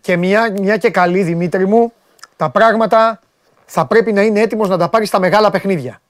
και 0.00 0.16
μια, 0.16 0.52
μια 0.60 0.76
και 0.76 0.90
καλή 0.90 1.22
Δημήτρη 1.22 1.66
μου, 1.66 1.92
τα 2.36 2.50
πράγματα 2.50 3.20
θα 3.64 3.86
πρέπει 3.86 4.12
να 4.12 4.22
είναι 4.22 4.40
έτοιμος 4.40 4.68
να 4.68 4.76
τα 4.78 4.88
πάρει 4.88 5.06
στα 5.06 5.18
μεγάλα 5.20 5.50
παιχνίδια. 5.50 6.00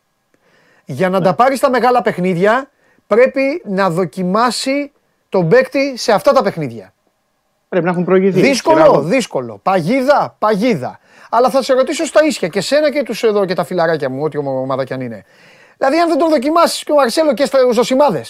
Για 0.88 1.08
να 1.08 1.20
τα 1.20 1.34
πάρεις 1.34 1.58
στα 1.58 1.70
μεγάλα 1.70 2.02
παιχνίδια 2.02 2.70
πρέπει 3.06 3.62
να 3.64 3.90
δοκιμάσει 3.90 4.92
τον 5.28 5.48
παίκτη 5.48 5.96
σε 5.96 6.12
αυτά 6.12 6.32
τα 6.32 6.42
παιχνίδια. 6.42 6.92
Πρέπει 7.68 7.84
να 7.84 7.90
έχουν 7.90 8.04
προηγηθεί. 8.04 8.40
Δύσκολο, 8.40 8.84
Σειρά- 8.84 9.00
δύσκολο. 9.00 9.58
Παγίδα, 9.62 10.36
παγίδα. 10.38 10.98
Αλλά 11.30 11.50
θα 11.50 11.62
σε 11.62 11.72
ρωτήσω 11.74 12.04
στα 12.04 12.24
ίσια 12.24 12.48
και 12.48 12.60
σένα 12.60 12.90
και 12.90 13.02
τους 13.02 13.22
εδώ 13.22 13.44
και 13.44 13.54
τα 13.54 13.64
φιλαράκια 13.64 14.10
μου, 14.10 14.22
ό,τι 14.22 14.36
ομάδα 14.38 14.84
κι 14.84 14.92
αν 14.92 15.00
είναι. 15.00 15.24
Δηλαδή, 15.78 15.98
αν 15.98 16.08
δεν 16.08 16.18
τον 16.18 16.28
δοκιμάσεις 16.28 16.84
και 16.84 16.92
ο 16.92 16.94
Μαρσέλο 16.94 17.34
και 17.34 17.44
στου 17.44 17.72
Ζωσιμάδε, 17.72 18.24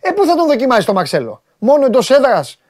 ε, 0.00 0.10
πού 0.10 0.24
θα 0.24 0.34
τον 0.34 0.46
δοκιμάσεις 0.46 0.84
τον 0.84 0.94
Μαρσέλο; 0.94 1.42
Μόνο 1.58 1.84
εντός 1.86 2.10
έδρας; 2.10 2.60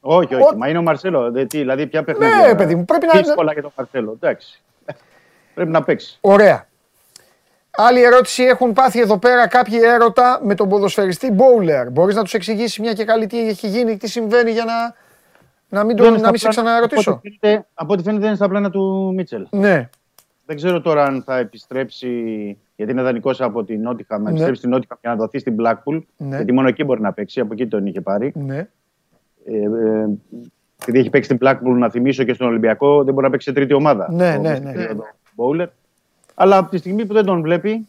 Όχι, 0.00 0.34
όχι. 0.34 0.42
Ο- 0.54 0.56
Μα 0.56 0.68
είναι 0.68 0.78
ο 0.78 0.82
Μαρσέλο. 0.82 1.30
δε, 1.30 1.44
τι, 1.46 1.58
δηλαδή, 1.58 1.86
ποια 1.86 2.04
παιχνίδια. 2.04 2.36
Ναι, 2.36 2.54
παιδί 2.54 2.74
μου, 2.74 2.84
πρέπει 2.84 3.06
να- 3.12 3.20
Δύσκολα 3.20 3.52
για 3.52 3.62
τον 3.62 3.72
Μαρσέλο. 3.76 4.12
Εντάξει. 4.20 4.62
πρέπει 5.54 5.70
να 5.70 5.82
παίξει. 5.82 6.18
Ωραία. 6.20 6.66
Άλλη 7.76 8.02
ερώτηση 8.02 8.42
έχουν 8.42 8.72
πάθει 8.72 9.00
εδώ 9.00 9.18
πέρα 9.18 9.48
κάποιοι 9.48 9.78
έρωτα 9.82 10.40
με 10.42 10.54
τον 10.54 10.68
ποδοσφαιριστή 10.68 11.30
Μπόουλερ. 11.30 11.90
Μπορείς 11.90 12.14
να 12.14 12.22
τους 12.22 12.34
εξηγήσεις 12.34 12.78
μια 12.78 12.92
και 12.92 13.04
καλή 13.04 13.26
τι 13.26 13.48
έχει 13.48 13.68
γίνει, 13.68 13.96
τι 13.96 14.08
συμβαίνει 14.08 14.50
για 14.50 14.64
να, 14.64 14.94
να 15.78 15.84
μην, 15.84 15.96
το, 15.96 16.02
Δεν 16.02 16.12
είναι 16.12 16.22
να 16.22 16.30
μην 16.30 16.38
στα 16.38 16.52
σε 16.52 16.60
πλάνα- 16.60 16.78
ξαναρωτήσω; 16.80 17.10
Από 17.10 17.20
ό,τι, 17.24 17.38
φαίνεται, 17.40 17.66
από 17.74 17.92
ό,τι 17.92 18.02
φαίνεται 18.02 18.20
δεν 18.20 18.28
είναι 18.28 18.36
στα 18.38 18.48
πλάνα 18.48 18.70
του 18.70 19.12
Μίτσελ. 19.16 19.46
Ναι, 19.50 19.88
Δεν 20.46 20.56
ξέρω 20.56 20.80
τώρα 20.80 21.04
αν 21.04 21.22
θα 21.22 21.36
επιστρέψει, 21.38 22.08
γιατί 22.76 22.92
είναι 22.92 23.02
δανεικός 23.02 23.40
από 23.40 23.64
την 23.64 23.80
Νότιχα, 23.82 24.16
να 24.16 24.22
Ναι. 24.22 24.28
επιστρέψει 24.28 24.58
στην 24.60 24.70
Νότιχα 24.70 24.98
και 25.00 25.08
να 25.08 25.16
δοθεί 25.16 25.38
στην 25.38 25.56
Blackpool. 25.60 26.02
Ναι. 26.16 26.36
Γιατί 26.36 26.52
μόνο 26.52 26.68
εκεί 26.68 26.84
μπορεί 26.84 27.00
να 27.00 27.12
παίξει, 27.12 27.40
από 27.40 27.52
εκεί 27.52 27.66
τον 27.66 27.86
είχε 27.86 28.00
πάρει. 28.00 28.32
ναι. 28.34 28.56
Ε, 29.48 29.56
ε, 29.56 30.08
επειδή 30.82 30.98
έχει 30.98 31.10
παίξει 31.10 31.34
στην 31.34 31.46
Blackpool, 31.48 31.76
να 31.78 31.90
θυμίσω 31.90 32.24
και 32.24 32.32
στον 32.32 32.46
Ολυμπιακό, 32.46 33.04
δεν 33.04 33.12
μπορεί 33.14 33.24
να 33.26 33.30
παίξει 33.32 33.48
σε 33.48 33.54
τρίτη 33.54 33.72
ομάδα. 33.72 34.12
Ναι, 34.12 34.34
Ο- 34.38 34.40
ναι, 34.40 34.54
στην 34.54 34.66
ναι. 34.68 34.72
περίοδο 34.74 35.04
Bowler. 35.36 35.66
Αλλά 36.38 36.56
από 36.56 36.70
τη 36.70 36.76
στιγμή 36.78 37.06
που 37.06 37.12
δεν 37.14 37.24
τον 37.24 37.40
βλέπει, 37.42 37.86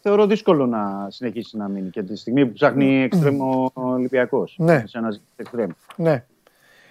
θεωρώ 0.00 0.26
δύσκολο 0.26 0.66
να 0.66 1.06
συνεχίσει 1.10 1.56
να 1.56 1.68
μείνει. 1.68 1.90
Και 1.90 2.02
τη 2.02 2.16
στιγμή 2.16 2.46
που 2.46 2.52
ψάχνει 2.52 3.02
εξτρέμο 3.02 3.70
ο 3.74 3.82
Ολυμπιακός. 3.82 4.54
Ναι. 4.58 4.82
Σε 4.86 4.98
ένας 4.98 5.20
εξτρέμο. 5.36 5.72
ναι. 5.96 6.24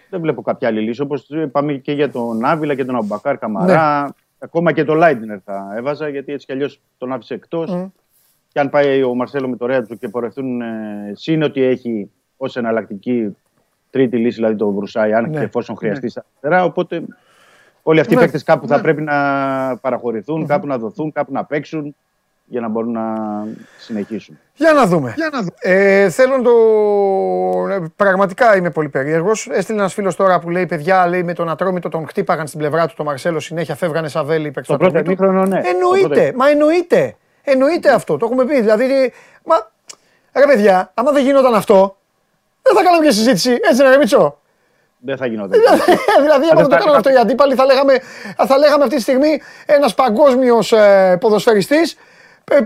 Δεν 0.10 0.22
βλέπω 0.22 0.42
κάποια 0.42 0.68
άλλη 0.68 0.80
λύση. 0.82 1.02
Όπως 1.02 1.26
είπαμε 1.30 1.74
και 1.74 1.92
για 1.92 2.12
τον 2.12 2.46
Άβυλα 2.46 2.76
και 2.76 2.86
τον 2.86 2.96
Αμπακάρ 2.96 3.38
Καμαρά. 3.38 4.16
Ακόμα 4.40 4.72
και 4.72 4.84
τον 4.84 4.98
Λάιντνερ 4.98 5.38
θα 5.46 5.74
έβαζα, 5.76 6.08
γιατί 6.10 6.32
έτσι 6.34 6.46
κι 6.46 6.52
αλλιώς 6.52 6.80
τον 6.98 7.14
άφησε 7.14 7.34
εκτός. 7.34 7.72
Μμ. 7.72 7.86
Και 8.52 8.60
αν 8.60 8.70
πάει 8.70 9.04
ο 9.04 9.16
Μαρσέλο 9.16 9.48
με 9.48 9.56
το 9.56 9.66
ρέα 9.66 9.84
του 9.84 9.98
και 9.98 10.10
πορευτούν, 10.10 10.62
ε, 10.62 11.12
συν 11.16 11.42
ότι 11.44 11.62
έχει 11.62 12.12
ως 12.38 12.56
εναλλακτική 12.56 13.36
τρίτη 13.90 14.18
λύση, 14.18 14.36
δηλαδή 14.36 14.56
τον 14.56 14.74
Βρουσάη, 14.76 15.14
αν 15.14 15.30
Ναι. 15.30 15.38
και 15.38 15.44
εφόσον 15.44 15.76
χρειαστεί 15.76 16.10
στα 16.10 16.26
αριστερά. 16.30 16.64
Οπότε 16.64 17.04
όλοι 17.84 18.00
αυτοί 18.00 18.14
Ναι. 18.16 18.20
οι 18.22 18.24
παίκτες 18.24 18.44
κάπου 18.44 18.68
θα 18.68 18.82
πρέπει 18.82 19.02
να 19.02 19.14
παραχωρηθούν, 19.82 20.48
κάπου 20.48 20.68
να 20.68 20.78
δοθούν, 20.78 21.12
κάπου 21.12 21.32
να 21.32 21.46
παίξουν 21.46 21.96
για 22.46 22.62
να 22.62 22.68
μπορούν 22.70 22.92
να 22.92 23.04
συνεχίσουν. 23.80 24.40
Για 24.56 24.74
να 24.74 24.86
δούμε. 24.86 25.16
Ε, 25.60 26.10
θέλω 26.10 26.38
να 26.38 26.44
το. 26.44 26.52
ε, 27.74 27.80
Πραγματικά 27.96 28.56
είμαι 28.56 28.70
πολύ 28.70 28.90
περίεργος. 28.90 29.48
Έστειλε 29.52 29.80
ένας 29.80 29.94
φίλος 29.94 30.16
τώρα 30.16 30.40
που 30.40 30.50
λέει: 30.50 30.66
Παιδιά, 30.66 31.08
λέει, 31.08 31.24
με 31.24 31.34
τον 31.34 31.50
Ατρόμητο 31.50 31.90
τον 31.90 32.08
χτύπαγαν 32.08 32.48
στην 32.48 32.60
πλευρά 32.60 32.88
του 32.88 32.94
το 32.98 33.04
Μαρσέλο 33.04 33.40
συνέχεια, 33.40 33.76
φεύγανε 33.76 34.08
Σαβέλη 34.08 34.48
υπέρ 34.48 34.66
Το 34.66 34.78
πρώτο 34.78 35.00
ημίχρονο, 35.00 35.46
ναι. 35.46 35.62
Το 35.62 35.68
Εννοείται, 35.70 36.08
πρώτο- 36.22 36.38
μα 36.38 36.50
εννοείται. 36.50 37.16
Εννοείται 37.44 37.94
αυτό, 37.94 38.18
το 38.18 38.26
έχουμε 38.26 38.46
πει. 38.46 38.60
Δηλαδή, 38.62 39.14
μα, 39.46 39.56
ρε 40.40 40.46
παιδιά, 40.46 40.92
άμα 40.94 41.12
δεν 41.12 41.24
γινόταν 41.24 41.54
αυτό, 41.56 41.98
δεν 42.62 42.76
θα 42.76 42.84
κάναμε 42.84 43.02
μια 43.02 43.12
συζήτηση. 43.12 43.58
Έτσι, 43.70 43.82
ρε 43.84 43.98
Μίτσο. 43.98 44.39
Δεν 45.02 45.18
θα 45.18 45.26
γινόταν. 45.26 45.60
δηλαδή, 46.22 46.48
άμα 46.52 46.62
δεν 46.62 46.70
το 46.70 46.78
κάνανε 46.78 46.98
αυτό 46.98 47.10
οι 47.10 47.16
αντίπαλοι, 47.16 47.56
θα 47.56 47.66
λέγαμε, 47.66 48.00
θα 48.48 48.58
λέγαμε 48.58 48.84
αυτή 48.84 48.96
τη 48.96 49.02
στιγμή 49.02 49.42
ένας 49.66 49.94
παγκόσμιος 49.94 50.72
ε, 50.72 51.18
ποδοσφαιριστής 51.20 51.98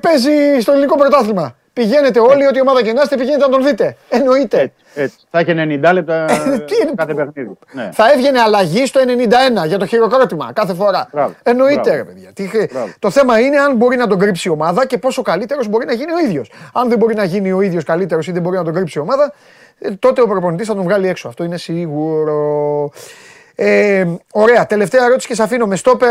παίζει 0.01 0.59
στο 0.59 0.71
ελληνικό 0.71 0.97
πρωτάθλημα. 0.97 1.55
Πηγαίνετε 1.73 2.19
όλοι, 2.19 2.47
ό,τι 2.47 2.61
ομάδα 2.61 2.83
και 2.83 2.93
να 2.93 3.01
είστε, 3.01 3.15
πηγαίνετε 3.17 3.43
να 3.45 3.49
τον 3.49 3.63
δείτε. 3.63 3.95
Εννοείται. 4.09 4.59
Έτσι, 4.61 4.75
έτσι. 4.95 5.17
Θα 5.29 5.39
έχει 5.39 5.53
90 5.83 5.93
λεπτά 5.93 6.25
Τι 6.65 6.75
είναι 6.81 6.91
κάθε 6.95 7.13
που- 7.13 7.31
παιχνίδι. 7.33 7.57
Ναι. 7.71 7.89
Θα 7.93 8.11
έβγαινε 8.11 8.39
αλλαγή 8.39 8.85
στο 8.85 8.99
91 8.99 9.65
για 9.67 9.77
το 9.77 9.85
χειροκρότημα 9.85 10.51
κάθε 10.53 10.73
φορά. 10.73 11.07
Μπράβο. 11.11 11.33
Εννοείται, 11.43 11.81
Μπράβο. 11.81 11.95
ρε 11.97 12.03
παιδιά. 12.03 12.31
Τι 12.33 12.47
χρ- 12.47 12.71
Μπράβο. 12.73 12.93
Το 12.99 13.09
θέμα 13.09 13.39
είναι 13.39 13.57
αν 13.57 13.75
μπορεί 13.75 13.97
να 13.97 14.07
τον 14.07 14.19
κρύψει 14.19 14.47
η 14.47 14.51
ομάδα 14.51 14.85
και 14.85 14.97
πόσο 14.97 15.21
καλύτερος 15.21 15.67
μπορεί 15.67 15.85
να 15.85 15.93
γίνει 15.93 16.11
ο 16.11 16.19
ίδιος. 16.19 16.51
Αν 16.73 16.89
δεν 16.89 16.97
μπορεί 16.97 17.15
να 17.15 17.23
γίνει 17.23 17.51
ο 17.51 17.61
ίδιος 17.61 17.83
καλύτερος 17.83 18.27
ή 18.27 18.31
δεν 18.31 18.41
μπορεί 18.41 18.57
να 18.57 18.63
τον 18.63 18.73
κρύψει 18.73 18.97
η 18.97 19.01
ομάδα, 19.01 19.33
ε, 19.79 19.91
τότε 19.91 20.21
ο 20.21 20.27
προπονητής 20.27 20.67
θα 20.67 20.73
τον 20.75 20.83
βγάλει 20.83 21.07
έξω. 21.07 21.27
Αυτό 21.27 21.43
είναι 21.43 21.57
σίγουρο. 21.57 22.91
Ε, 23.55 24.05
ωραία, 24.31 24.65
τελευταία 24.65 25.05
ερώτηση 25.05 25.27
και 25.27 25.35
σε 25.35 25.43
αφήνω. 25.43 25.65
Με 25.67 25.75
στόπερ 25.75 26.09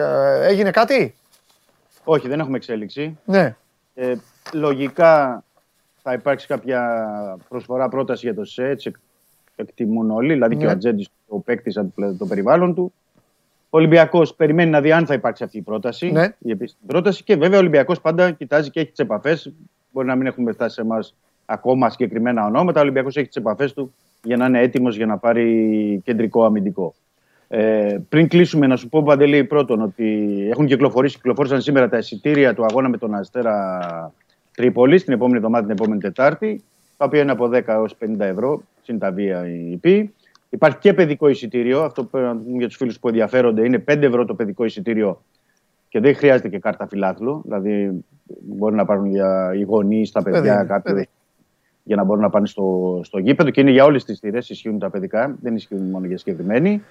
ε, 0.00 0.46
έγινε 0.46 0.70
κάτι; 0.70 1.14
Όχι, 2.04 2.28
δεν 2.28 2.40
έχουμε 2.40 2.56
εξέλιξη. 2.56 3.18
Ναι. 3.24 3.54
Ε, 3.94 4.12
λογικά 4.52 5.44
θα 6.02 6.12
υπάρξει 6.12 6.46
κάποια 6.46 7.06
προσφορά 7.48 7.88
πρόταση 7.88 8.26
για 8.26 8.34
το 8.34 8.44
ΣΕ, 8.44 8.68
έτσι 8.68 8.88
εκ- 8.88 8.96
εκτιμούν 9.56 10.10
όλοι, 10.10 10.32
δηλαδή 10.32 10.56
και 10.56 10.64
Ναι. 10.64 10.70
ο 10.70 10.72
Ατζέντης, 10.72 11.08
ο 11.28 11.38
παίκτης 11.40 11.76
από 11.76 11.92
το- 12.00 12.14
το 12.16 12.26
περιβάλλον 12.26 12.74
του. 12.74 12.92
Ο 13.70 13.78
Ολυμπιακός 13.78 14.34
περιμένει 14.34 14.70
να 14.70 14.80
δει 14.80 14.92
αν 14.92 15.06
θα 15.06 15.14
υπάρξει 15.14 15.44
αυτή 15.44 15.58
η 15.58 15.62
πρόταση, 15.62 16.10
Ναι. 16.10 16.34
η 16.38 16.50
επίσημη 16.50 16.80
πρόταση. 16.86 17.24
Και 17.24 17.36
βέβαια 17.36 17.56
ο 17.56 17.60
Ολυμπιακός 17.60 18.00
πάντα 18.00 18.30
κοιτάζει 18.30 18.70
και 18.70 18.80
έχει 18.80 18.90
τις 18.90 18.98
επαφές. 18.98 19.52
Μπορεί 19.92 20.06
να 20.06 20.14
μην 20.16 20.26
έχουμε 20.26 20.52
φτάσει 20.52 20.74
σε 20.74 20.80
εμάς 20.80 21.14
ακόμα 21.46 21.90
συγκεκριμένα 21.90 22.44
ονόματα. 22.46 22.78
Ο 22.80 22.82
Ολυμπιακός 22.82 23.16
έχει 23.16 23.26
τις 23.26 23.36
επαφές 23.36 23.72
του 23.72 23.94
για 24.22 24.36
να 24.36 24.46
είναι 24.46 24.60
έτοιμος 24.60 24.96
για 24.96 25.06
να 25.06 25.16
πάρει 25.18 26.00
κεντρικό 26.04 26.44
αμυντικό. 26.44 26.94
Ε, 27.48 27.98
πριν 28.08 28.28
κλείσουμε, 28.28 28.66
να 28.66 28.76
σου 28.76 28.88
πω, 28.88 29.02
Παντελή, 29.02 29.44
πρώτον, 29.44 29.82
ότι 29.82 30.38
έχουν 30.50 30.66
κυκλοφορήσει, 30.66 31.16
κυκλοφόρησαν 31.16 31.60
σήμερα 31.60 31.88
τα 31.88 31.98
εισιτήρια 31.98 32.54
του 32.54 32.64
αγώνα 32.64 32.88
με 32.88 32.96
τον 32.98 33.14
Αστέρα 33.14 34.12
Τρίπολη 34.56 35.02
την 35.02 35.12
επόμενη 35.12 35.36
εβδομάδα, 35.36 35.66
την 35.66 35.74
επόμενη 35.78 36.00
Τετάρτη, 36.00 36.64
τα 36.96 37.04
οποία 37.04 37.22
είναι 37.22 37.32
από 37.32 37.50
10 37.52 37.62
έως 37.66 37.96
50 38.00 38.18
ευρώ, 38.18 38.62
συν 38.82 38.98
τα 38.98 39.14
VIP. 39.16 40.04
Υπάρχει 40.50 40.78
και 40.78 40.94
παιδικό 40.94 41.28
εισιτήριο. 41.28 41.82
Αυτό 41.82 42.02
που 42.02 42.08
πρέπει 42.10 42.26
να 42.26 42.36
πούμε 42.36 42.56
για 42.56 42.66
τους 42.66 42.76
φίλους 42.76 42.98
που 42.98 43.08
ενδιαφέρονται 43.08 43.64
είναι 43.64 43.84
5 43.88 44.02
ευρώ 44.02 44.24
το 44.24 44.34
παιδικό 44.34 44.64
εισιτήριο 44.64 45.22
και 45.88 46.00
δεν 46.00 46.14
χρειάζεται 46.14 46.48
και 46.48 46.58
κάρτα 46.58 46.86
φιλάθλου. 46.86 47.40
Δηλαδή, 47.44 48.04
μπορεί 48.42 48.74
να 48.74 48.84
πάρουν 48.84 49.06
για 49.06 49.52
οι 49.54 49.62
γονείς, 49.62 50.12
τα 50.12 50.22
παιδιά, 50.22 50.40
Παιδί 50.40 50.54
είναι, 50.54 50.64
κάποιοι 50.64 50.92
παιδί. 50.92 51.08
για 51.82 51.96
να 51.96 52.04
μπορούν 52.04 52.22
να 52.22 52.30
πάνε 52.30 52.46
στο, 52.46 53.00
στο 53.04 53.18
γήπεδο 53.18 53.50
και 53.50 53.60
είναι 53.60 53.70
για 53.70 53.84
όλες 53.84 54.04
τις 54.04 54.18
θηρές, 54.18 54.50
ισχύουν 54.50 54.78
τα 54.78 54.90
παιδικά, 54.90 55.36
δεν 55.40 55.54
ισχύουν 55.54 55.90
μόνο 55.90 56.06
για 56.06 56.18
συγκεκριμένη. 56.18 56.82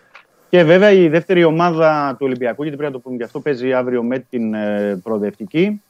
Και 0.49 0.63
βέβαια 0.63 0.91
η 0.91 1.07
δεύτερη 1.07 1.43
ομάδα 1.43 2.11
του 2.11 2.25
Ολυμπιακού, 2.25 2.61
γιατί 2.63 2.77
πρέπει 2.77 2.91
να 2.93 2.97
το 2.99 3.03
πούμε 3.03 3.17
και 3.17 3.23
αυτό, 3.23 3.39
παίζει 3.39 3.73
αύριο 3.73 4.03
με 4.03 4.19
την 4.19 4.53
ε, 4.53 4.99
προοδευτική 5.03 5.81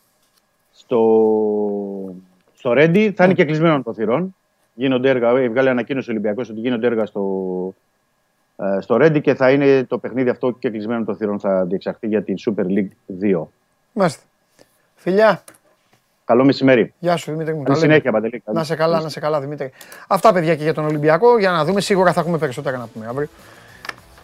στο, 0.85 2.15
στο 2.53 2.73
Ρέντι. 2.73 3.11
Θα 3.11 3.23
είναι 3.23 3.33
και 3.33 3.45
κλεισμένο 3.45 3.81
των 3.83 3.93
θυρών. 3.93 4.35
Γίνονται 4.73 5.09
έργα, 5.09 5.29
ε, 5.29 5.49
βγάλει 5.49 5.69
ανακοίνωση 5.69 6.09
ο 6.09 6.13
Ολυμπιακός 6.13 6.49
ότι 6.49 6.59
γίνονται 6.59 6.87
έργα 6.87 7.05
στο, 7.05 7.23
ε, 8.57 8.81
στο 8.81 8.97
Ρέντι 8.97 9.21
και 9.21 9.33
θα 9.33 9.51
είναι 9.51 9.83
το 9.83 9.97
παιχνίδι 9.97 10.29
αυτό 10.29 10.51
και 10.51 10.69
κλεισμένο 10.69 11.05
των 11.05 11.15
θυρών 11.15 11.39
θα 11.39 11.65
διεξαχθεί 11.65 12.07
για 12.07 12.23
την 12.23 12.35
Super 12.45 12.65
League 12.65 12.89
2. 13.21 13.47
Μάλιστα. 13.93 14.21
Φιλιά, 14.95 15.43
Καλό 16.25 16.45
μεσημέρι. 16.45 16.93
γεια 16.99 17.15
σου 17.17 17.31
Δημήτρη 17.31 17.53
μου. 17.53 17.63
Καλή 17.63 17.75
τα 17.79 17.81
λέμε. 17.81 17.93
συνέχεια, 17.93 18.11
Παντελή. 18.11 18.43
Να 18.45 18.63
σε 18.63 18.75
καλά, 18.75 19.01
να 19.01 19.09
σε 19.09 19.19
καλά 19.19 19.39
Δημήτρη. 19.41 19.71
Αυτά 20.07 20.33
παιδιά 20.33 20.55
και 20.55 20.63
για 20.63 20.73
τον 20.73 20.85
Ολυμπιακό. 20.85 21.39
Για 21.39 21.51
να 21.51 21.65
δούμε, 21.65 21.81
σίγουρα 21.81 22.13
θα 22.13 22.19
έχουμε 22.19 22.37
περισσότερα 22.37 22.77
να 22.77 22.87
πούμε 22.87 23.07
αύριο. 23.07 23.27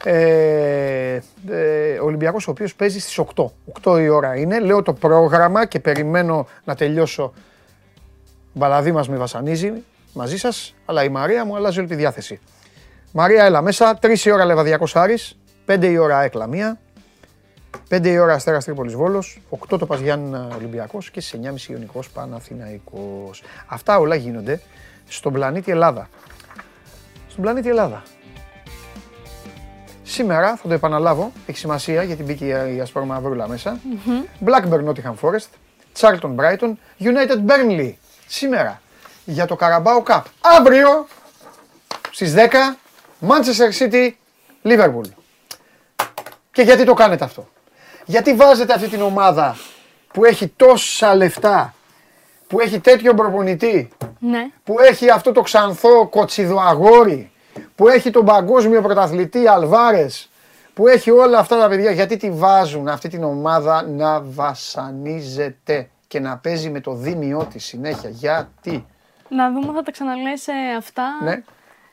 Ε, 0.03 1.19
ε, 1.49 1.99
ο 1.99 2.05
Ολυμπιακός 2.05 2.47
ο 2.47 2.51
οποίος 2.51 2.75
παίζει 2.75 2.99
στις 2.99 3.17
8. 3.17 3.51
8 3.83 4.01
η 4.01 4.07
ώρα 4.07 4.35
είναι. 4.35 4.59
Λέω 4.59 4.81
το 4.81 4.93
πρόγραμμα 4.93 5.65
και 5.65 5.79
περιμένω 5.79 6.47
να 6.63 6.75
τελειώσω. 6.75 7.23
Ο 7.23 7.33
Μπαλαδί 8.53 8.91
μας 8.91 9.09
με 9.09 9.17
βασανίζει 9.17 9.73
μαζί 10.13 10.37
σας, 10.37 10.75
αλλά 10.85 11.03
η 11.03 11.09
Μαρία 11.09 11.45
μου 11.45 11.55
αλλάζει 11.55 11.79
όλη 11.79 11.87
τη 11.87 11.95
διάθεση. 11.95 12.39
Μαρία, 13.11 13.43
έλα 13.43 13.61
μέσα. 13.61 13.97
3 14.01 14.25
η 14.25 14.31
ώρα 14.31 14.45
Λεβαδιακός 14.45 14.95
Άρης, 14.95 15.37
5 15.65 15.87
η 15.91 15.97
ώρα 15.97 16.21
Έκλα 16.21 16.47
μία, 16.47 16.79
5 17.89 18.09
η 18.09 18.17
ώρα 18.17 18.33
Αστέρας 18.33 18.65
Τρίπολης 18.65 18.93
Βόλος, 18.93 19.41
8 19.49 19.77
το 19.77 19.85
Παζιάννα 19.85 20.47
Ολυμπιακός 20.55 21.11
και 21.11 21.21
στις 21.21 21.39
9.30 21.39 21.71
Ιωνικός 21.71 22.09
Παναθηναϊκός. 22.09 23.43
Αυτά 23.67 23.97
όλα 23.97 24.15
γίνονται 24.15 24.61
στον 25.07 25.33
πλανήτη 25.33 25.71
Ελλάδα. 25.71 26.09
Στον 27.27 27.43
πλανήτη 27.43 27.69
Ελλάδα. 27.69 28.03
Σήμερα 30.11 30.55
θα 30.55 30.67
το 30.67 30.73
επαναλάβω, 30.73 31.31
έχει 31.45 31.57
σημασία 31.57 32.03
γιατί 32.03 32.23
μπήκε 32.23 32.45
η- 32.45 32.75
η 32.75 32.79
Ασπρό 32.79 33.05
Μαυρούλα 33.05 33.47
μέσα. 33.47 33.79
Blackburn 34.45 34.85
Nottingham 34.87 35.13
Forest, 35.21 35.47
Charlton 35.99 36.35
Brighton, 36.35 36.71
United 36.99 37.45
Burnley. 37.47 37.93
Σήμερα 38.27 38.81
για 39.25 39.45
το 39.45 39.57
Carabao 39.59 40.03
Cup. 40.03 40.21
Αύριο 40.41 41.07
στις 42.11 42.33
10 42.33 42.77
Manchester 43.27 43.79
City 43.79 44.11
Liverpool. 44.63 45.09
Και 46.51 46.61
γιατί 46.61 46.83
το 46.83 46.93
κάνετε 46.93 47.23
αυτό; 47.23 47.47
Γιατί 48.05 48.33
βάζετε 48.33 48.73
αυτή 48.73 48.87
την 48.87 49.01
ομάδα 49.01 49.55
που 50.13 50.25
έχει 50.25 50.47
τόσα 50.47 51.15
λεφτά, 51.15 51.73
που 52.47 52.59
έχει 52.59 52.79
τέτοιο 52.79 53.13
προπονητή, 53.13 53.89
Ναι. 54.19 54.47
που 54.63 54.75
έχει 54.79 55.09
αυτό 55.09 55.31
το 55.31 55.41
ξανθό 55.41 56.07
κοτσιδοαγόρι, 56.07 57.30
που 57.81 57.87
έχει 57.87 58.09
τον 58.09 58.25
παγκόσμιο 58.25 58.81
πρωταθλητή 58.81 59.47
Αλβάρες, 59.47 60.29
που 60.73 60.87
έχει 60.87 61.11
όλα 61.11 61.39
αυτά 61.39 61.59
τα 61.59 61.67
παιδιά, 61.67 61.91
γιατί 61.91 62.17
τη 62.17 62.31
βάζουν 62.31 62.87
αυτή 62.87 63.07
την 63.09 63.23
ομάδα 63.23 63.83
να 63.83 64.21
βασανίζεται 64.21 65.89
και 66.07 66.19
να 66.19 66.37
παίζει 66.37 66.69
με 66.69 66.79
το 66.79 66.93
δίμιό 66.93 67.45
της 67.45 67.65
συνέχεια. 67.65 68.09
Γιατί; 68.09 68.85
Να 69.29 69.51
δούμε, 69.51 69.73
θα 69.73 69.81
τα 69.83 69.91
ξαναλες 69.91 70.47
ε, 70.47 70.53
αυτά 70.77 71.03
Ναι, 71.23 71.31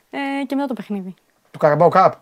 ε, 0.09 0.43
και 0.47 0.55
μετά 0.55 0.67
το 0.67 0.73
παιχνίδι. 0.73 1.13
του 1.51 1.57
Καραμπάου 1.57 1.89
Καπ. 1.89 2.13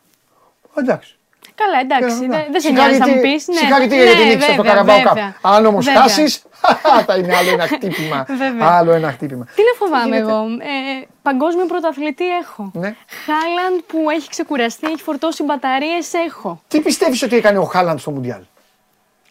Εντάξει. 0.78 1.17
Καλά, 1.62 1.80
εντάξει, 1.82 2.24
Ε, 2.24 2.28
δεν 2.28 2.46
δεν 2.52 2.62
σε 2.62 2.70
νοιάζει 2.72 2.98
να 2.98 3.08
μου 3.08 3.22
πεις. 3.22 3.48
Ναι, 3.48 3.56
Συγχαρητήρια 3.56 4.04
για 4.04 4.16
την 4.16 4.28
νίκη 4.28 4.42
στο 4.42 4.54
βέβαια, 4.56 4.72
Καραμπάου 4.72 5.02
Καπ. 5.04 5.14
βέβαια. 5.14 5.36
Αν 5.42 5.66
όμως 5.66 5.86
Βέβαια. 5.86 6.02
χάσεις, 6.02 6.44
θα 7.08 7.16
είναι 7.18 7.36
άλλο 7.36 7.50
ένα 7.52 7.68
χτύπημα. 7.68 8.26
Βέβαια. 8.44 8.68
άλλο 8.78 8.92
ένα 8.92 9.12
χτύπημα. 9.12 9.46
Τι 9.56 9.62
να 9.62 9.74
φοβάμαι 9.86 10.16
γίνεται; 10.16 10.32
εγώ. 10.32 10.44
Ε, 10.44 11.06
παγκόσμιο 11.22 11.66
πρωταθλητή 11.66 12.28
έχω. 12.30 12.72
Ναι. 12.74 12.96
Χάλαντ 13.26 13.80
που 13.88 14.10
έχει 14.10 14.30
ξεκουραστεί, 14.30 14.88
έχει 14.88 15.02
φορτώσει 15.04 15.44
μπαταρίες 15.44 16.14
έχω. 16.14 16.62
Τι 16.68 16.80
πιστεύεις 16.82 17.22
ότι 17.24 17.36
έκανε 17.36 17.58
ο 17.58 17.64
Χάλαντ 17.64 18.00
στο 18.00 18.12
Μουντιάλ; 18.12 18.42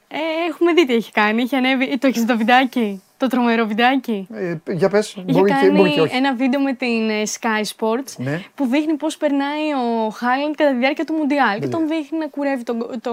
Ε, 0.08 0.16
έχουμε 0.48 0.72
δει 0.72 0.86
τι 0.86 0.94
έχει 0.94 1.12
κάνει. 1.12 1.42
Έχει 1.42 1.56
ανέβει. 1.56 1.98
Το 1.98 2.06
έχεις 2.06 2.24
το 2.26 2.36
βιντεάκι; 2.36 3.02
Το 3.18 3.26
τρομερό 3.26 3.66
βιντεάκι. 3.66 4.26
Ε, 4.32 4.56
για 4.72 4.88
πες, 4.88 5.10
Είχε 5.12 5.24
μπορεί 5.38 5.50
και, 5.52 5.56
κάνει 5.60 5.76
μπορεί 5.78 5.92
και 5.92 6.00
όχι. 6.00 6.16
ένα 6.16 6.34
βίντεο 6.34 6.60
με 6.60 6.72
την 6.72 7.10
ε, 7.10 7.22
Sky 7.40 7.62
Sports 7.76 8.12
Ναι. 8.16 8.42
που 8.54 8.66
δείχνει 8.66 8.94
πώς 8.94 9.16
περνάει 9.16 9.72
ο 9.72 10.08
Χάλαντ 10.10 10.54
κατά 10.54 10.70
τη 10.70 10.76
διάρκεια 10.76 11.04
του 11.04 11.14
Μουντιάλ. 11.14 11.60
Και 11.60 11.68
τον 11.68 11.88
δείχνει 11.88 12.18
να 12.18 12.26
κουρεύει 12.26 12.62
το, 12.62 12.74
το, 12.76 13.10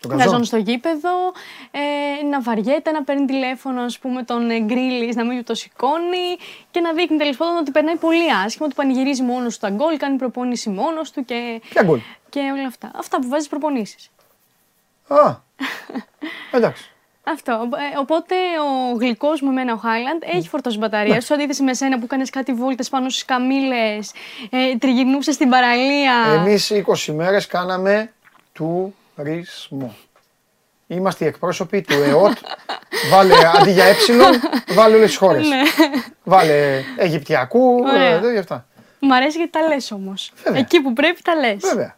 Τον 0.00 0.10
γαζόν 0.10 0.18
καζόν. 0.18 0.44
στο 0.44 0.56
γήπεδο, 0.56 1.08
ε, 1.70 2.24
να 2.30 2.40
βαριέται, 2.40 2.90
να 2.90 3.02
παίρνει 3.04 3.24
τηλέφωνο 3.26 3.80
ας 3.82 3.98
πούμε, 3.98 4.22
τον 4.22 4.50
ε, 4.50 4.60
Γκρίλης, 4.60 5.16
να 5.16 5.24
μην 5.24 5.38
του 5.38 5.44
το 5.44 5.54
σηκώνει 5.54 6.36
και 6.70 6.80
να 6.80 6.92
δείχνει 6.92 7.16
τέλος 7.16 7.36
πάντων 7.36 7.56
ότι 7.56 7.70
περνάει 7.70 7.96
πολύ 7.96 8.32
άσχημα, 8.44 8.66
ότι 8.66 8.74
πανηγυρίζει 8.74 9.22
μόνος 9.22 9.54
του 9.58 9.60
τα 9.66 9.70
γκολ, 9.70 9.96
κάνει 9.96 10.16
προπόνηση 10.16 10.70
μόνος 10.70 11.10
του 11.10 11.24
και, 11.24 11.60
Ποια 11.70 11.82
γκολ; 11.82 12.00
και 12.28 12.40
όλα 12.40 12.66
αυτά. 12.66 12.90
Αυτά 12.96 13.18
που 13.20 13.28
βάζεις 13.28 13.48
προπονήσεις. 13.48 14.10
Α, 15.08 15.34
εντάξει. 16.58 16.90
Αυτό. 17.32 17.52
Ε, 17.52 17.98
οπότε 17.98 18.34
ο 18.92 18.96
γλυκός 18.96 19.40
μου, 19.40 19.50
εμένα 19.50 19.72
ο 19.72 19.76
Χάιλαντ, 19.76 20.22
έχει 20.26 20.48
φορτώσει 20.48 20.78
μπαταρία. 20.78 21.20
Σε 21.20 21.34
αντίθεση 21.34 21.62
με 21.62 21.74
σένα 21.74 21.98
που 21.98 22.04
έκανε 22.04 22.24
κάτι 22.32 22.52
βόλτες 22.52 22.88
πάνω 22.88 23.08
στις 23.08 23.24
καμίλε, 23.24 23.98
ε, 24.50 24.76
τριγυρνούσε 24.78 25.32
στην 25.32 25.48
παραλία. 25.48 26.14
Εμείς 26.34 26.70
20 26.70 27.12
μέρες 27.12 27.46
κάναμε 27.46 28.12
τουρισμό. 28.52 29.94
Είμαστε 30.86 31.24
οι 31.24 31.28
εκπρόσωποι 31.28 31.80
του 31.82 31.92
ΕΟΤ. 31.92 32.36
Βάλε 33.12 33.34
αντί 33.60 33.70
για 33.70 33.84
ε, 33.84 33.94
βάλε 34.74 34.94
όλες 34.94 35.08
τις 35.08 35.18
χώρες. 35.18 35.48
Ναι. 35.48 35.62
Βάλε 36.24 36.82
Αιγυπτιακού, 36.96 37.78
Ωραία. 37.92 38.02
ε, 38.02 38.20
τέτοια 38.20 38.40
αυτά. 38.40 38.66
Μ' 39.00 39.12
αρέσει 39.12 39.36
γιατί 39.36 39.52
τα 39.52 39.60
λες 39.68 39.90
όμως. 39.90 40.32
Βέβαια. 40.44 40.60
Εκεί 40.60 40.80
που 40.80 40.92
πρέπει 40.92 41.22
τα 41.22 41.34
λες. 41.34 41.56
Βέβαια. 41.60 41.96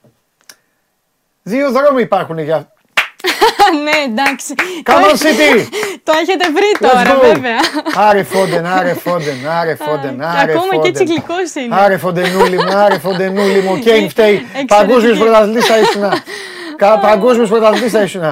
Δύο 1.43 1.71
δρόμοι 1.73 2.03
υπάρχουν 2.03 2.39
για... 2.39 2.73
ναι, 3.85 3.97
εντάξει. 4.11 4.55
Come 4.85 5.05
on 5.05 5.11
Το- 5.11 5.17
City! 5.25 5.67
Το 6.05 6.13
έχετε 6.21 6.51
βρει 6.51 6.71
Let's 6.75 6.89
τώρα, 6.93 7.19
go! 7.19 7.21
βέβαια. 7.33 7.59
Άρε 8.09 8.23
Φόντεν, 8.23 8.67
άρε 8.67 8.95
Φόντεν, 8.95 9.39
άρε 9.61 9.75
Φόντεν, 9.75 10.19
Και 10.19 10.25
άρε 10.41 10.53
ακόμα 10.53 10.71
και 10.71 10.77
Φόντεν. 10.77 10.91
έτσι 10.91 11.05
γλυκός 11.05 11.55
είναι. 11.55 11.75
Άρε 11.81 11.97
Φοντενούλη 11.97 12.57
μου, 12.57 12.73
άρε 12.77 12.99
Φοντενούλη 12.99 13.61
μου, 13.61 13.79
Κέιν 13.79 14.09
φταίει. 14.09 14.35
Εξαιρετική. 14.35 14.65
Παγκόσμιος 14.75 15.19
πρωταθλητής 15.19 15.67
θα 15.67 15.79
ήσουν. 15.79 16.03
Κα- 16.77 16.99
Παγκόσμιος 16.99 17.49
πρωταθλητής 17.49 17.93
θα 17.93 18.03
ήσουν. 18.03 18.23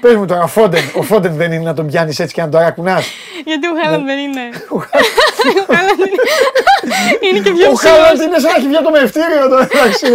Πες 0.00 0.14
μου 0.14 0.24
τώρα, 0.26 0.42
ο 0.42 0.46
Φόντεν, 0.46 0.82
ο 0.96 1.02
Φόντεν 1.02 1.34
δεν 1.34 1.52
είναι 1.52 1.62
να 1.64 1.74
τον 1.74 1.86
πιάνεις 1.86 2.18
έτσι 2.18 2.34
και 2.34 2.40
να 2.40 2.48
τον 2.48 2.60
αρακουνάς. 2.60 3.06
Γιατί 3.44 3.66
ο 3.66 3.70
Χάλαντ 3.82 4.04
δεν 4.04 4.18
είναι. 4.18 4.40
Ο 4.74 4.76
Ο 4.76 4.84
Χάλαντ 5.74 5.98
είναι- 5.98 7.30
είναι 7.30 7.38
και 7.38 7.50
πιο 7.52 7.70
Ο 7.70 7.74
Χάλαντ 7.74 8.12
ψηλό. 8.12 8.22
είναι 8.24 8.38
σαν 8.38 8.50
να 8.50 8.56
έχει 8.56 8.66
βγει 8.66 8.76
από 8.76 8.84
το 8.84 8.90
μευτήριο 8.90 9.48
τώρα 9.48 9.68
εντάξει. 9.72 10.06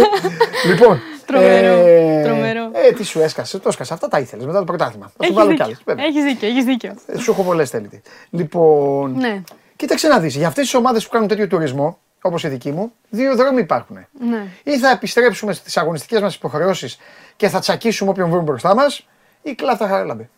Λοιπόν. 0.66 1.00
Τρομερό, 1.26 1.86
ε, 1.86 2.22
τρομερό. 2.24 2.70
Ε, 2.72 2.92
τι 2.92 3.04
σου 3.04 3.20
έσκασε, 3.20 3.58
το 3.58 3.68
έσκασε. 3.68 3.92
Αυτά 3.94 4.08
τα 4.08 4.18
ήθελες 4.18 4.46
μετά 4.46 4.58
το 4.58 4.64
πρωτάθλημα. 4.64 5.04
Θα 5.06 5.10
σου 5.12 5.16
Έχεις 5.22 5.34
βάλω 5.34 5.46
κι 5.46 5.52
δίκιο. 5.52 5.64
άλλες. 5.66 5.82
βέβαια. 5.84 6.04
Έχεις 6.04 6.22
δίκιο, 6.24 6.48
έχεις 6.48 6.64
δίκιο. 6.64 6.94
Ε, 7.06 7.18
Σου 7.18 7.30
έχω 7.30 7.42
πολλές 7.42 7.70
θέλετε. 7.70 8.02
Λοιπόν, 8.30 9.14
Ναι, 9.18 9.42
κοίταξε 9.76 10.08
να 10.08 10.18
δεις. 10.18 10.34
Για 10.36 10.46
αυτές 10.48 10.64
τις 10.64 10.74
ομάδες 10.74 11.04
που 11.04 11.10
κάνουν 11.10 11.28
τέτοιο 11.28 11.46
τουρισμό, 11.46 11.98
όπως 12.22 12.44
η 12.44 12.48
δική 12.48 12.70
μου, 12.72 12.92
δύο 13.10 13.36
δρόμοι 13.36 13.60
υπάρχουν. 13.60 14.06
ναι. 14.30 14.42
Ή 14.62 14.78
θα 14.78 14.90
επιστρέψουμε 14.90 15.52
στις 15.52 15.76
αγωνιστικές 15.76 16.20
μας 16.20 16.34
υποχρεώσεις 16.34 16.98
και 17.36 17.48
θα 17.48 17.58
τσακίσουμε 17.58 18.10
όποιον 18.10 18.28
βρούμε 18.28 18.42
μπροστά 18.42 18.74
μας, 18.74 19.06
ή 19.44 19.54
κλάφτα 19.54 19.88
χαράλαμπε. 19.88 20.28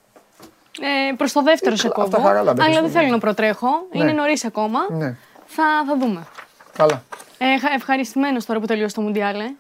Ε, 0.81 1.13
προς 1.17 1.33
το 1.33 1.43
δεύτερο 1.43 1.73
Ε, 1.75 1.77
σε 1.77 1.87
αυτά 1.87 2.03
κόβω. 2.03 2.21
χαρά, 2.27 2.43
λάμπε, 2.43 2.63
Αλλά 2.63 2.73
δεν 2.75 2.83
πιστεύω. 2.83 2.99
θέλω 3.05 3.15
να 3.15 3.19
προτρέχω. 3.21 3.69
Ναι. 3.93 4.03
Είναι 4.03 4.13
νωρί 4.13 4.37
ακόμα. 4.47 4.79
Ναι, 4.91 5.17
Θα, 5.47 5.65
θα 5.87 5.97
δούμε. 5.99 6.27
καλά. 6.77 7.03
Ε, 7.39 7.59
χα- 7.59 7.73
ευχαριστημένος 7.75 8.45
τώρα 8.47 8.61
που 8.61 8.67
τελείωσε 8.67 8.95
το 8.95 9.01
Μουντιάλ. 9.01 9.41
Ε. 9.41 9.55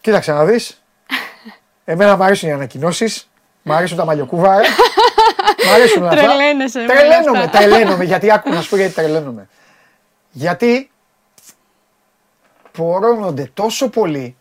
Κοίταξε 0.00 0.32
να 0.32 0.44
δεις. 0.44 0.82
Εμένα 1.84 2.16
μου 2.16 2.24
αρέσουν 2.24 2.48
οι 2.48 2.52
ανακοινώσεις. 2.52 3.30
Μ' 3.62 3.72
αρέσουν 3.72 3.96
τα 3.96 4.04
μαλλιοκούβαρα. 4.04 4.68
Μ' 5.66 5.72
αρέσουν 5.74 6.02
όλα 6.02 6.10
αυτά. 6.10 6.22
Τρελαίνεσαι 6.22 6.78
με 6.78 6.84
όλα 6.84 6.94
Τρελαίνομαι, 6.94 7.38
αυτά. 7.38 7.58
τρελαίνομαι. 7.58 8.04
Γιατί 8.10 8.32
άκου 8.32 8.50
να 8.50 8.60
σου 8.60 8.68
πω 8.68 8.76
γιατί 8.76 8.94
τρελαίνομαι. 8.94 9.48
Γιατί 10.30 10.90
πορώνονται 12.72 13.50
τόσο 13.54 13.88
πολύ 13.88 14.36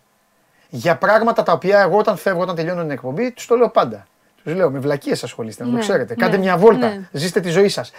για 0.70 0.96
πράγματα 0.96 1.44
τα 1.44 1.52
οποία 1.52 1.80
εγώ 1.80 1.98
όταν 1.98 2.18
φεύγω, 2.18 2.42
όταν 2.42 2.56
τελειώνω 2.56 2.82
την 2.82 2.92
εκπομπή, 2.92 3.32
τους 3.32 3.46
το 3.48 3.56
λέω 3.56 3.70
πάντα. 3.70 4.08
Τους 4.44 4.56
λέω 4.56 4.70
με 4.70 4.80
βλακίες 4.80 5.24
ασχολείστε, 5.24 5.64
να 5.64 5.70
το 5.70 5.76
Ναι, 5.76 5.82
ξέρετε. 5.82 6.16
ναι, 6.18 6.24
Κάντε 6.26 6.38
μια 6.38 6.58
βόλτα, 6.58 6.88
ναι. 6.88 7.00
ζήστε 7.12 7.40
τη 7.40 7.50
ζωή 7.50 7.68
σας. 7.70 7.92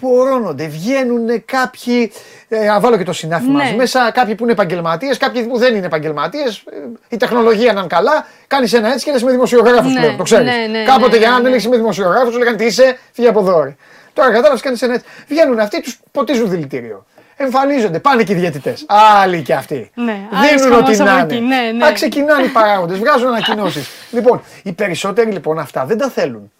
Πορώνονται, 0.00 0.66
βγαίνουν 0.66 1.44
κάποιοι. 1.44 2.12
Ε, 2.48 2.66
να 2.66 2.80
βάλω 2.80 2.96
και 2.96 3.04
το 3.04 3.12
συνάφι 3.12 3.46
Ναι. 3.46 3.52
μας 3.52 3.72
μέσα, 3.74 4.10
κάποιοι 4.10 4.34
που 4.34 4.42
είναι 4.42 4.52
επαγγελματίες, 4.52 5.16
κάποιοι 5.16 5.42
που 5.46 5.58
δεν 5.58 5.74
είναι 5.74 5.86
επαγγελματίες. 5.86 6.64
Η 7.08 7.16
τεχνολογία 7.16 7.72
να 7.72 7.78
είναι 7.78 7.88
καλά, 7.88 8.26
κάνεις 8.46 8.72
ένα 8.72 8.92
έτσι 8.92 9.04
και 9.04 9.12
λες 9.12 9.22
με 9.22 9.30
δημοσιογράφους 9.30 9.92
Ναι, 9.92 10.00
πλέον. 10.00 10.16
Το 10.16 10.22
ξέρεις. 10.22 10.46
ναι, 10.50 10.78
ναι, 10.78 10.84
Κάποτε 10.84 11.10
ναι, 11.10 11.16
για 11.16 11.30
να 11.30 11.38
ναι, 11.40 11.48
μιλήσει 11.48 11.68
με 11.68 11.76
δημοσιογράφους, 11.76 12.36
λέγανε 12.38 12.56
τι 12.56 12.64
είσαι, 12.64 12.98
φύγε 13.12 13.28
από 13.28 13.40
εδώ. 13.40 13.62
ρε. 13.62 13.76
Τώρα 14.12 14.28
κατάλαβες, 14.32 14.60
κάνεις 14.60 14.82
ένα 14.82 14.94
έτσι. 14.94 15.06
Βγαίνουν 15.28 15.58
αυτοί, 15.58 15.80
τους 15.82 16.00
ποτίζουν 16.12 16.50
δηλητήριο. 16.50 17.06
Εμφανίζονται, 17.40 17.98
πάνε 17.98 18.22
και 18.22 18.32
οι 18.32 18.36
διαιτητές. 18.36 18.84
Άλλοι 18.88 19.42
και 19.42 19.54
αυτοί. 19.54 19.90
Ναι, 19.94 20.28
άλλος 20.32 20.50
Δίνουν 20.62 20.72
ό,τι 20.78 20.96
χαμός 20.96 20.98
να 20.98 21.20
από 21.22 21.34
είναι. 21.34 21.56
εκεί, 21.56 21.64
ναι, 21.64 21.70
ναι. 21.72 21.86
Α, 21.86 21.92
ξεκινάνε 21.92 22.44
οι 22.44 22.48
παράγοντες, 22.48 22.98
βγάζουν 22.98 23.26
ανακοινώσεις. 23.28 23.88
λοιπόν, 24.16 24.42
οι 24.62 24.72
περισσότεροι 24.72 25.30
λοιπόν 25.30 25.58
αυτά 25.58 25.84
δεν 25.84 25.98
τα 25.98 26.08
θέλουν. 26.08 26.52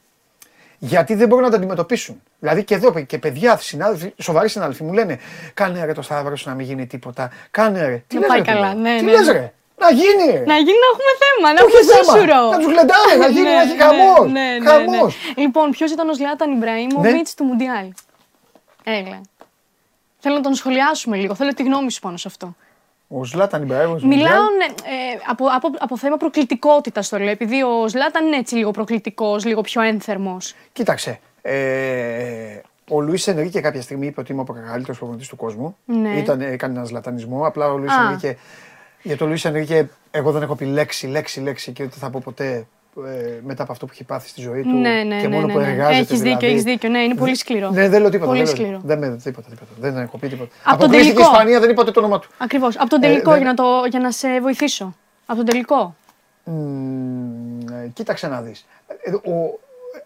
Γιατί 0.79 1.15
δεν 1.15 1.29
μπορούν 1.29 1.45
να 1.45 1.51
τα 1.51 1.57
αντιμετωπίσουν. 1.57 2.23
Δηλαδή 2.39 2.65
και 2.65 2.75
εδώ 2.75 3.01
και 3.01 3.19
παιδιά, 3.19 3.57
συνάδελφοι, 3.57 4.13
σοβαροί 4.23 4.49
συνάδελφοι 4.49 4.83
μου 4.85 4.93
λένε: 4.93 5.19
Κάνε 5.55 5.85
ρε 5.85 5.93
το 5.93 6.03
Σταύρο 6.03 6.37
σου 6.37 6.49
να 6.49 6.55
μην 6.55 6.67
γίνει 6.67 6.87
τίποτα. 6.87 7.31
Κάνε 7.51 7.87
ρε. 7.87 8.03
Τι 8.07 8.15
Να 8.15 8.21
λες, 8.21 8.29
πάει 8.29 8.39
ρε, 8.39 8.45
φίλε; 8.45 8.55
καλά, 8.55 8.75
ναι, 8.75 8.97
Τι 8.99 9.05
ναι, 9.05 9.11
λες, 9.11 9.27
ναι. 9.27 9.33
ρε; 9.33 9.53
Να 9.79 9.91
γίνει 9.91 10.33
ρε. 10.33 10.43
Να 10.47 10.57
γίνει 10.57 10.79
να 10.85 10.89
έχουμε 10.93 11.13
θέμα, 11.25 11.53
να 11.53 11.63
Όχι 11.65 11.77
έχουμε 11.77 11.95
θέμα. 11.95 12.13
σύσουρο. 12.13 12.51
Να 12.51 12.57
τους 12.59 12.67
γλεντάνε, 12.67 13.15
να 13.19 13.27
γίνει, 13.29 13.51
να 13.57 13.61
έχει 13.63 13.77
Ναι, 13.77 13.83
χαμός. 13.85 14.33
ναι, 14.33 14.47
ναι, 14.63 14.69
Χαμός. 14.71 15.15
ναι. 15.37 15.43
Λοιπόν, 15.43 15.71
ποιος 15.71 15.91
ήταν 15.91 16.09
ο 16.09 16.15
Ζλάταν 16.15 16.51
Ιμπραήμοβιτ 16.53 17.13
Ναι. 17.13 17.23
του 17.37 17.45
Μουντιάλ; 17.45 17.87
Έλα. 18.85 19.21
Θέλω 20.19 20.35
να 20.35 20.41
τον 20.41 20.55
σχολιάσουμε 20.55 21.17
λίγο. 21.17 21.35
Θέλω 21.35 21.55
τη 21.55 21.63
γνώμη 21.63 21.91
σου 21.91 22.01
πάνω 22.01 22.17
σε 22.17 22.29
αυτό. 22.29 22.55
Ο 23.09 23.25
Ζλάταν 23.25 23.63
Ιμπραήμοβιτς 23.63 24.05
Μιλάω 24.05 24.43
ναι, 24.57 24.65
ε, 24.65 25.19
από, 25.27 25.47
από, 25.47 25.71
από 25.79 25.97
θέμα 25.97 26.17
προκλητικότητας 26.17 27.09
το 27.09 27.19
λέω. 27.19 27.29
Επειδή 27.29 27.63
ο 27.63 27.89
Ζλάταν 27.89 28.27
είναι 28.27 28.37
έτσι 28.37 28.55
λίγο 28.55 28.71
προκλητικός, 28.71 29.45
λίγο 29.45 29.61
πιο 29.61 29.83
ένθερμος. 29.83 30.55
Κοίταξε. 30.73 31.21
Ε, 31.43 32.61
ο 32.89 33.01
Λουίς 33.01 33.27
Ενρίκε 33.27 33.61
κάποια 33.61 33.83
στιγμή 33.83 34.07
είπε 34.07 34.21
ότι 34.21 34.33
είμαι 34.33 34.41
ο 34.41 34.45
καλύτερος 34.45 34.99
προπονητής 34.99 35.29
του 35.29 35.37
κόσμου. 35.37 35.77
Ναι. 35.85 36.19
Ήταν, 36.19 36.41
έκανε 36.41 36.79
ένα 36.79 36.89
λατανισμό. 36.91 37.47
Απλά 37.47 37.73
ο 37.73 37.77
Λουίς 37.77 37.93
Α. 37.93 38.03
Ενρίκε. 38.03 38.37
Για 39.03 39.17
τον 39.17 39.29
Λουίς 39.29 39.45
Ενρίκε, 39.45 39.89
εγώ 40.11 40.33
δεν 40.33 40.43
έχω 40.43 40.55
πει 40.55 40.65
λέξη, 40.65 41.07
λέξη, 41.07 41.41
λέξη 41.41 41.73
και 41.73 41.83
δεν 41.83 41.99
θα 41.99 42.11
πω 42.11 42.21
ποτέ 42.25 42.67
ε, 43.07 43.41
μετά 43.45 43.63
από 43.63 43.73
αυτό 43.73 43.87
που 43.87 43.93
έχει 43.95 44.05
πάθει 44.05 44.29
στη 44.29 44.41
ζωή 44.41 44.63
του. 44.63 44.69
Ναι, 44.79 45.03
ναι, 45.03 45.21
και 45.21 45.27
ναι, 45.29 45.35
μόνο 45.35 45.47
ναι, 45.47 45.53
που 45.53 45.59
ναι. 45.59 45.67
εργάζεται. 45.67 45.97
Έχεις 45.97 46.09
δίκιο, 46.21 46.25
δηλαδή. 46.39 46.47
έχεις 46.47 46.63
δίκιο. 46.63 46.89
Ναι, 46.89 46.99
είναι 46.99 47.15
πολύ 47.15 47.37
σκληρό. 47.37 47.71
Ναι, 47.71 47.89
δεν 47.89 48.01
λέω 48.01 48.11
τίποτα. 48.11 48.31
Πολύ 48.31 48.45
δεν, 48.45 48.55
λέω- 48.57 48.65
σκληρό. 48.65 48.81
δεν, 48.85 48.99
με, 48.99 49.17
τίποτα, 49.23 49.49
τίποτα. 49.49 49.71
Δεν 49.81 49.97
έχω 49.97 50.19
πει 50.19 50.29
τίποτα. 50.29 50.51
Από 50.65 50.65
τον 50.65 50.75
Αποκλείστηκε 50.75 51.11
η 51.11 51.15
τελικό. 51.15 51.33
Ισπανία, 51.33 51.61
δεν 51.61 51.71
είπα 51.71 51.83
ούτε 51.83 51.91
το 51.91 52.01
όνομα 52.01 52.19
του. 52.19 52.29
Ακριβώς. 52.39 52.77
Από 52.79 52.89
τον 52.89 53.03
Ε, 53.03 53.07
τελικό 53.07 53.31
δεν- 53.31 53.41
για, 53.41 53.49
να 53.49 53.55
το, 53.55 53.65
για 53.91 54.01
να 54.01 54.11
σε 54.11 54.41
βοηθήσω. 54.41 54.95
Από 55.27 55.37
τον 55.37 55.47
τελικό. 55.47 55.95
Μμμ, 56.45 57.61
ε, 57.73 57.89
κοίταξε 57.93 58.29
να 58.29 58.41
δεις. 58.41 58.67
Ε, 59.03 59.31
ο- 59.31 59.59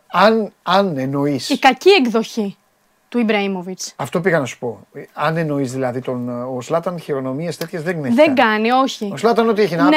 αν, 0.07 0.53
αν 0.63 0.99
εννοείς, 0.99 1.49
Η 1.51 1.59
κακή 1.59 1.91
εκδοχή 1.91 2.57
του 3.13 3.19
Ιμπραήμοβιτς. 3.19 3.93
αυτό 3.97 4.21
πήγα 4.21 4.39
να 4.39 4.45
σου 4.45 4.59
πω, 4.59 4.87
Ε, 4.93 5.03
αν 5.13 5.37
εννοείς 5.37 5.73
δηλαδή 5.73 6.01
τον, 6.01 6.29
ε, 6.29 6.33
ο 6.57 6.61
Σλάταν 6.61 7.01
χειρονομίες 7.01 7.57
τέτοιες 7.57 7.83
δεν 7.83 8.05
έχει 8.05 8.15
Δεν 8.15 8.35
κάνει. 8.35 8.51
κάνει, 8.51 8.71
όχι. 8.71 9.11
Ο 9.13 9.17
Σλάταν 9.17 9.49
ό,τι 9.49 9.63
έχει 9.63 9.77
να 9.77 9.85
Ναι. 9.85 9.97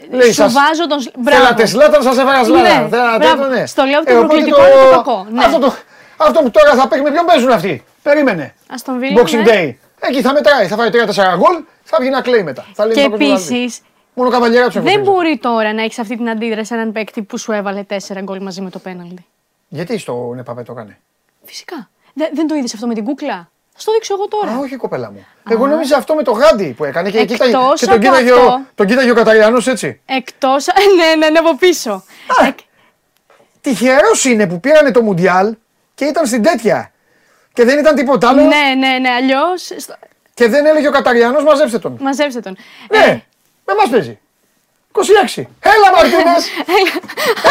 πει, 0.00 0.16
λέει 0.16 0.26
Σου 0.26 0.32
σας, 0.32 0.52
βάζω 0.52 0.86
τον. 0.86 1.00
σ- 1.00 1.12
Μπράβο. 1.18 1.40
θέλατε 1.42 1.66
Σλάταν, 1.66 2.02
σας 2.02 2.18
έφερα 2.18 2.44
Σλάταν. 2.44 2.82
Ναι, 2.82 2.88
Θέλατε 2.88 3.18
μπράβο. 3.26 3.42
το, 3.42 3.48
ναι. 3.48 3.66
Στο 3.66 3.84
λέω 3.84 3.98
από 3.98 4.06
το 4.06 4.12
Ε, 4.12 4.16
οπότε 4.16 4.26
προκλητικό 4.34 4.60
και 4.64 4.84
το 4.90 4.96
κακό, 4.96 5.26
ναι. 5.30 5.44
Αυτό, 5.44 5.58
το, 5.58 5.74
αυτό 6.16 6.40
που 6.42 6.50
τώρα 6.50 6.74
θα 6.74 6.88
παίξει, 6.88 7.04
με 7.04 7.10
ποιον 7.10 7.24
παίζουν 7.26 7.50
αυτοί; 7.50 7.84
Περίμενε. 8.02 8.54
Αστον 8.70 8.98
Βίλα. 8.98 9.22
Boxing 9.22 9.32
ναι. 9.32 9.42
Day. 9.46 9.74
Εκεί 10.08 10.20
θα 10.22 10.32
μετράει, 10.32 10.66
θα 10.66 10.76
φάει 10.76 10.88
3-4 10.92 11.36
γκολ, 11.36 11.64
θα 11.82 11.96
βγει 12.00 12.10
να 12.10 12.20
κλαίει 12.20 12.42
μετά. 12.42 12.66
Θα 12.74 12.84
λέει 12.86 12.94
Και 12.94 13.00
«Είμαι 13.00 13.10
παγκόσμιος 13.10 13.40
επίσης, 13.40 13.54
αθλητής». 13.56 13.80
Μόνο 14.14 14.30
καβαλιέρα 14.30 14.66
τους 14.68 14.82
δεν 14.82 15.00
μπορεί 15.00 15.38
τώρα 15.38 15.72
να 15.72 15.82
έχεις 15.82 15.98
αυτή 15.98 16.16
την 16.16 16.28
αντίδραση 16.30 16.64
σε 16.66 16.74
έναν 16.74 16.92
παίκτη 16.92 17.22
που 17.22 17.38
σου 17.38 17.52
έβαλε 17.52 17.82
τέσσερα 17.82 18.20
γκολ 18.20 18.42
μαζί 18.42 18.60
με 18.60 18.70
το 18.70 18.78
πέναλτι. 18.78 19.24
Γιατί 19.68 19.98
στο 19.98 20.32
Νεπαπέ 20.36 20.62
το 20.62 20.72
έκανε; 20.72 20.98
Φυσικά. 21.44 21.88
Δε- 22.12 22.28
δεν 22.32 22.46
το 22.46 22.54
είδες 22.54 22.74
αυτό 22.74 22.86
με 22.86 22.94
την 22.94 23.04
κούκλα; 23.04 23.50
Θα 23.76 23.82
το 23.84 23.92
δείξω 23.92 24.14
εγώ 24.14 24.28
τώρα. 24.28 24.50
Α, 24.52 24.58
όχι 24.58 24.76
κοπέλα 24.76 25.10
μου. 25.10 25.26
Εγώ 25.50 25.66
νόμιζα 25.66 25.96
αυτό 25.96 26.14
με 26.14 26.22
το 26.22 26.30
γάντι 26.32 26.72
που 26.76 26.84
έκανε 26.84 27.10
και, 27.10 27.18
Εκτός 27.18 27.36
κοίταγε- 27.36 27.74
και 27.74 27.84
τον 27.86 27.94
από 27.94 28.02
κοίταγε, 28.04 28.32
ο, 28.32 28.36
αυτό. 28.36 28.60
τον 28.74 28.86
κοίταγε 28.86 29.10
ο 29.10 29.14
Καταριανός 29.14 29.66
έτσι. 29.66 30.00
Εκτός, 30.06 30.66
ναι, 30.96 31.14
ναι, 31.14 31.30
ναι, 31.30 31.38
από 31.38 31.56
πίσω. 31.56 32.04
Εκ- 32.46 32.58
Τυχερός 33.60 34.24
είναι 34.24 34.46
που 34.46 34.60
πήρανε 34.60 34.90
το 34.90 35.02
Μουντιάλ 35.02 35.54
και 35.94 36.04
ήταν 36.04 36.26
στην 36.26 36.42
τέτοια. 36.42 36.92
Και 37.52 37.64
δεν 37.64 37.78
ήταν 37.78 37.94
τίποτα 37.94 38.28
άλλο 38.28 38.42
ναι, 38.42 38.74
ναι, 38.88 38.98
ναι, 38.98 39.08
αλλιώς, 39.10 39.70
στο- 39.76 39.94
και 40.34 40.48
δεν 40.48 40.66
έλεγε 40.66 40.88
ο 40.88 40.90
Καταριανός 40.90 41.44
μαζέψτε 41.44 41.78
τον. 41.78 41.96
μαζέψτε 42.00 42.40
τον. 42.40 42.56
Ναι, 42.90 42.98
Ε, 42.98 43.10
με 43.64 43.74
μας 43.78 43.88
παίζει. 43.90 44.18
26. 44.92 45.48
Έλα 45.60 45.90
Μαρτίνες. 45.96 46.48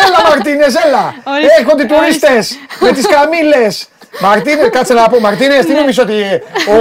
έλα 0.07 0.29
Μαρτίνες, 0.29 0.75
έλα. 0.75 1.13
Ορίστε, 1.23 1.53
Έρχονται 1.59 1.83
οι 1.83 1.85
τουρίστες 1.85 2.57
με 2.79 2.91
τις 2.91 3.07
καμήλες. 3.07 3.89
Μαρτίνες, 4.21 4.69
κάτσε 4.69 4.93
να 4.93 5.09
πω. 5.09 5.19
Μαρτίνες, 5.19 5.57
Ναι. 5.57 5.63
τι 5.63 5.73
νομίζω 5.73 6.03
ότι 6.03 6.13
ο, 6.69 6.77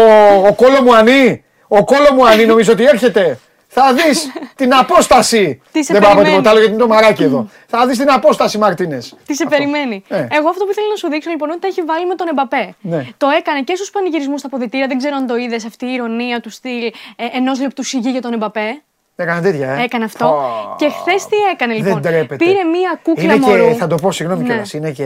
ο 0.48 0.52
κόλο 0.55 0.82
μου 0.82 0.94
ανή, 0.94 1.44
ο 1.69 1.85
κόλο 1.85 2.12
μου 2.15 2.27
ανή 2.27 2.47
νομίζω 2.47 2.73
ότι 2.73 2.85
έρχεται; 2.85 3.39
Θα 3.69 3.94
δεις 3.94 4.31
την 4.55 4.74
απόσταση. 4.74 5.62
Τι 5.73 5.85
σε 5.85 5.93
Δεν 5.93 6.02
πάω 6.02 6.11
από 6.11 6.20
περιμένει; 6.20 6.43
τίποτα 6.43 6.51
άλλο 6.51 6.59
γιατί 6.59 6.74
είναι 6.74 6.82
το 6.82 6.89
μαράκι 6.89 7.23
εδώ. 7.23 7.48
Θα 7.66 7.86
δεις 7.86 7.98
την 7.98 8.11
απόσταση 8.11 8.59
Μαρτίνες. 8.59 9.15
Τι 9.27 9.35
σε 9.35 9.47
περιμένει; 9.47 10.02
Ε. 10.09 10.16
Εγώ 10.16 10.48
αυτό 10.48 10.65
που 10.65 10.70
ήθελα 10.70 10.86
να 10.90 10.97
σου 10.97 11.09
δείξω 11.09 11.31
λοιπόν 11.31 11.48
είναι 11.48 11.57
ότι 11.62 11.66
τα 11.74 11.81
έχει 11.81 11.86
βάλει 11.86 12.07
με 12.07 12.15
τον 12.15 12.28
Εμπαπέ. 12.28 12.74
Ναι. 12.81 13.07
Το 13.16 13.27
έκανε 13.39 13.61
και 13.62 13.74
στους 13.74 13.90
πανηγυρισμούς 13.90 14.40
στα 14.40 14.48
ποδητήρια. 14.48 14.86
Δεν 14.86 14.98
ξέρω 14.98 15.16
αν 15.16 15.27
το 15.27 15.36
είδες 15.36 15.65
αυτή 15.65 15.86
η 15.86 15.93
ηρωνία 15.93 16.40
του 16.40 16.51
στυλ 16.51 16.82
ε, 16.85 16.90
ενός 17.32 17.61
λεπτού 17.61 17.82
σιγή 17.82 18.11
για 18.11 18.20
τον 18.20 18.32
Εμπαπέ. 18.32 18.82
Έκανε 19.16 19.40
τέτοια, 19.40 19.70
ε. 19.70 19.82
Έκανε 19.82 20.05
αυτό. 20.05 20.27
Ω. 20.27 20.74
Και 20.78 20.89
χθες 20.89 21.27
τι 21.27 21.36
έκανε 21.52 21.74
λοιπόν; 21.74 21.93
Δεν 21.93 22.02
τρέπεται. 22.02 22.44
Πήρε 22.44 22.62
μία 22.65 23.01
κούκλα 23.02 23.23
Είναι 23.23 23.36
μωρού. 23.36 23.69
και, 23.69 23.74
θα 23.74 23.86
το 23.86 23.94
πω 23.94 24.12
συγγνώμη 24.12 24.43
Ναι. 24.43 24.48
κιόλας, 24.48 24.73
είναι 24.73 24.90
και... 24.90 25.05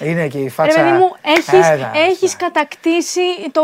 Είναι 0.00 0.28
και 0.28 0.38
η 0.38 0.42
Ρε 0.42 0.48
φάτσα... 0.48 0.80
παιδί 0.80 0.90
μου, 0.90 1.14
έχεις, 1.22 1.68
Έλα, 1.68 1.90
έχεις 1.94 2.36
κατακτήσει, 2.36 3.20
το, 3.52 3.62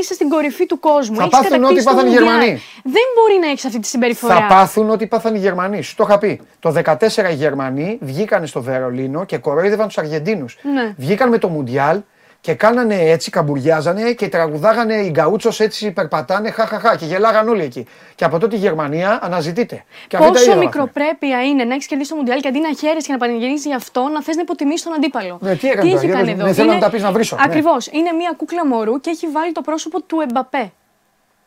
είσαι 0.00 0.14
στην 0.14 0.28
κορυφή 0.28 0.66
του 0.66 0.80
κόσμου. 0.80 1.16
Θα 1.16 1.22
έχεις 1.22 1.38
πάθουν 1.38 1.50
κατακτήσει 1.50 1.74
ό,τι 1.74 1.84
το 1.84 1.90
πάθαν 1.90 2.06
οι 2.06 2.10
Μουντιάλ. 2.10 2.24
Γερμανοί. 2.24 2.62
Δεν 2.82 3.02
μπορεί 3.14 3.38
να 3.40 3.48
έχεις 3.50 3.64
αυτή 3.64 3.78
τη 3.78 3.86
συμπεριφορά. 3.86 4.34
Θα 4.34 4.46
πάθουν 4.46 4.90
ό,τι 4.90 5.06
πάθαν 5.06 5.34
οι 5.34 5.38
Γερμανοί. 5.38 5.82
Σου 5.82 5.94
το 5.94 6.04
είχα 6.08 6.18
πει. 6.18 6.40
Το 6.60 6.74
14 6.84 7.30
οι 7.30 7.34
Γερμανοί 7.34 7.98
βγήκαν 8.00 8.46
στο 8.46 8.62
Βερολίνο 8.62 9.24
και 9.24 9.38
κορόιδευαν 9.38 9.86
τους 9.86 9.98
Αργεντίνους. 9.98 10.58
Ναι. 10.62 10.94
Βγήκαν 10.96 11.28
με 11.28 11.38
το 11.38 11.48
Μουντιάλ 11.48 12.00
και 12.42 12.54
κάνανε 12.54 12.94
έτσι, 13.00 13.30
καμπουριάζανε 13.30 14.12
και 14.12 14.28
τραγουδάγανε 14.28 14.94
οι 14.94 15.08
γκαούτσος 15.10 15.60
έτσι, 15.60 15.90
περπατάνε, 15.92 16.50
χαχαχά 16.50 16.96
και 16.96 17.04
γελάγαν 17.04 17.48
όλοι 17.48 17.62
εκεί. 17.62 17.86
Και 18.14 18.24
από 18.24 18.38
τότε 18.38 18.56
η 18.56 18.58
Γερμανία 18.58 19.18
αναζητείται. 19.22 19.84
Και 20.08 20.16
αυτοί 20.16 20.28
τα 20.28 20.32
Πόσο 20.32 20.42
ίδια 20.42 20.54
βάθουν. 20.54 20.68
μικροπρέπεια 20.68 21.44
είναι 21.44 21.64
να 21.64 21.74
έχεις 21.74 21.86
κερδίσει 21.86 22.10
το 22.10 22.16
Μουντιάλ 22.16 22.40
και 22.40 22.48
αντί 22.48 22.60
να 22.60 22.72
χαίρεσαι 22.74 23.06
και 23.06 23.12
να 23.12 23.18
πανηγυρίζεις 23.18 23.66
γι' 23.66 23.74
αυτό, 23.74 24.08
να 24.08 24.22
θες 24.22 24.36
να 24.36 24.42
υποτιμήσεις 24.42 24.82
τον 24.82 24.94
αντίπαλο. 24.94 25.38
Ναι, 25.40 25.56
τι 25.56 25.68
έκανε 25.68 25.88
τώρα, 25.90 25.96
έχει 25.96 26.06
για 26.06 26.14
κάνει 26.14 26.26
πες 26.26 26.34
μου. 26.34 26.40
εδώ; 26.40 26.48
Ναι, 26.48 26.52
θέλω 26.54 26.72
να 26.72 26.78
τα 26.78 26.90
πεις, 26.90 27.02
να 27.02 27.12
βρίσω, 27.12 27.36
ναι. 27.36 27.42
Ακριβώς. 27.44 27.86
Είναι 27.86 28.12
μια 28.12 28.34
κούκλα 28.36 28.66
μωρού 28.66 29.00
και 29.00 29.10
έχει 29.10 29.26
βάλει 29.26 29.52
το 29.52 29.60
πρόσωπο 29.60 30.02
του 30.02 30.20
Εμπαπέ. 30.28 30.72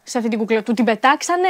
Σε 0.03 0.17
αυτή 0.17 0.29
την 0.29 0.39
κούκλα. 0.39 0.63
Του 0.63 0.73
την 0.73 0.85
πετάξανε; 0.85 1.47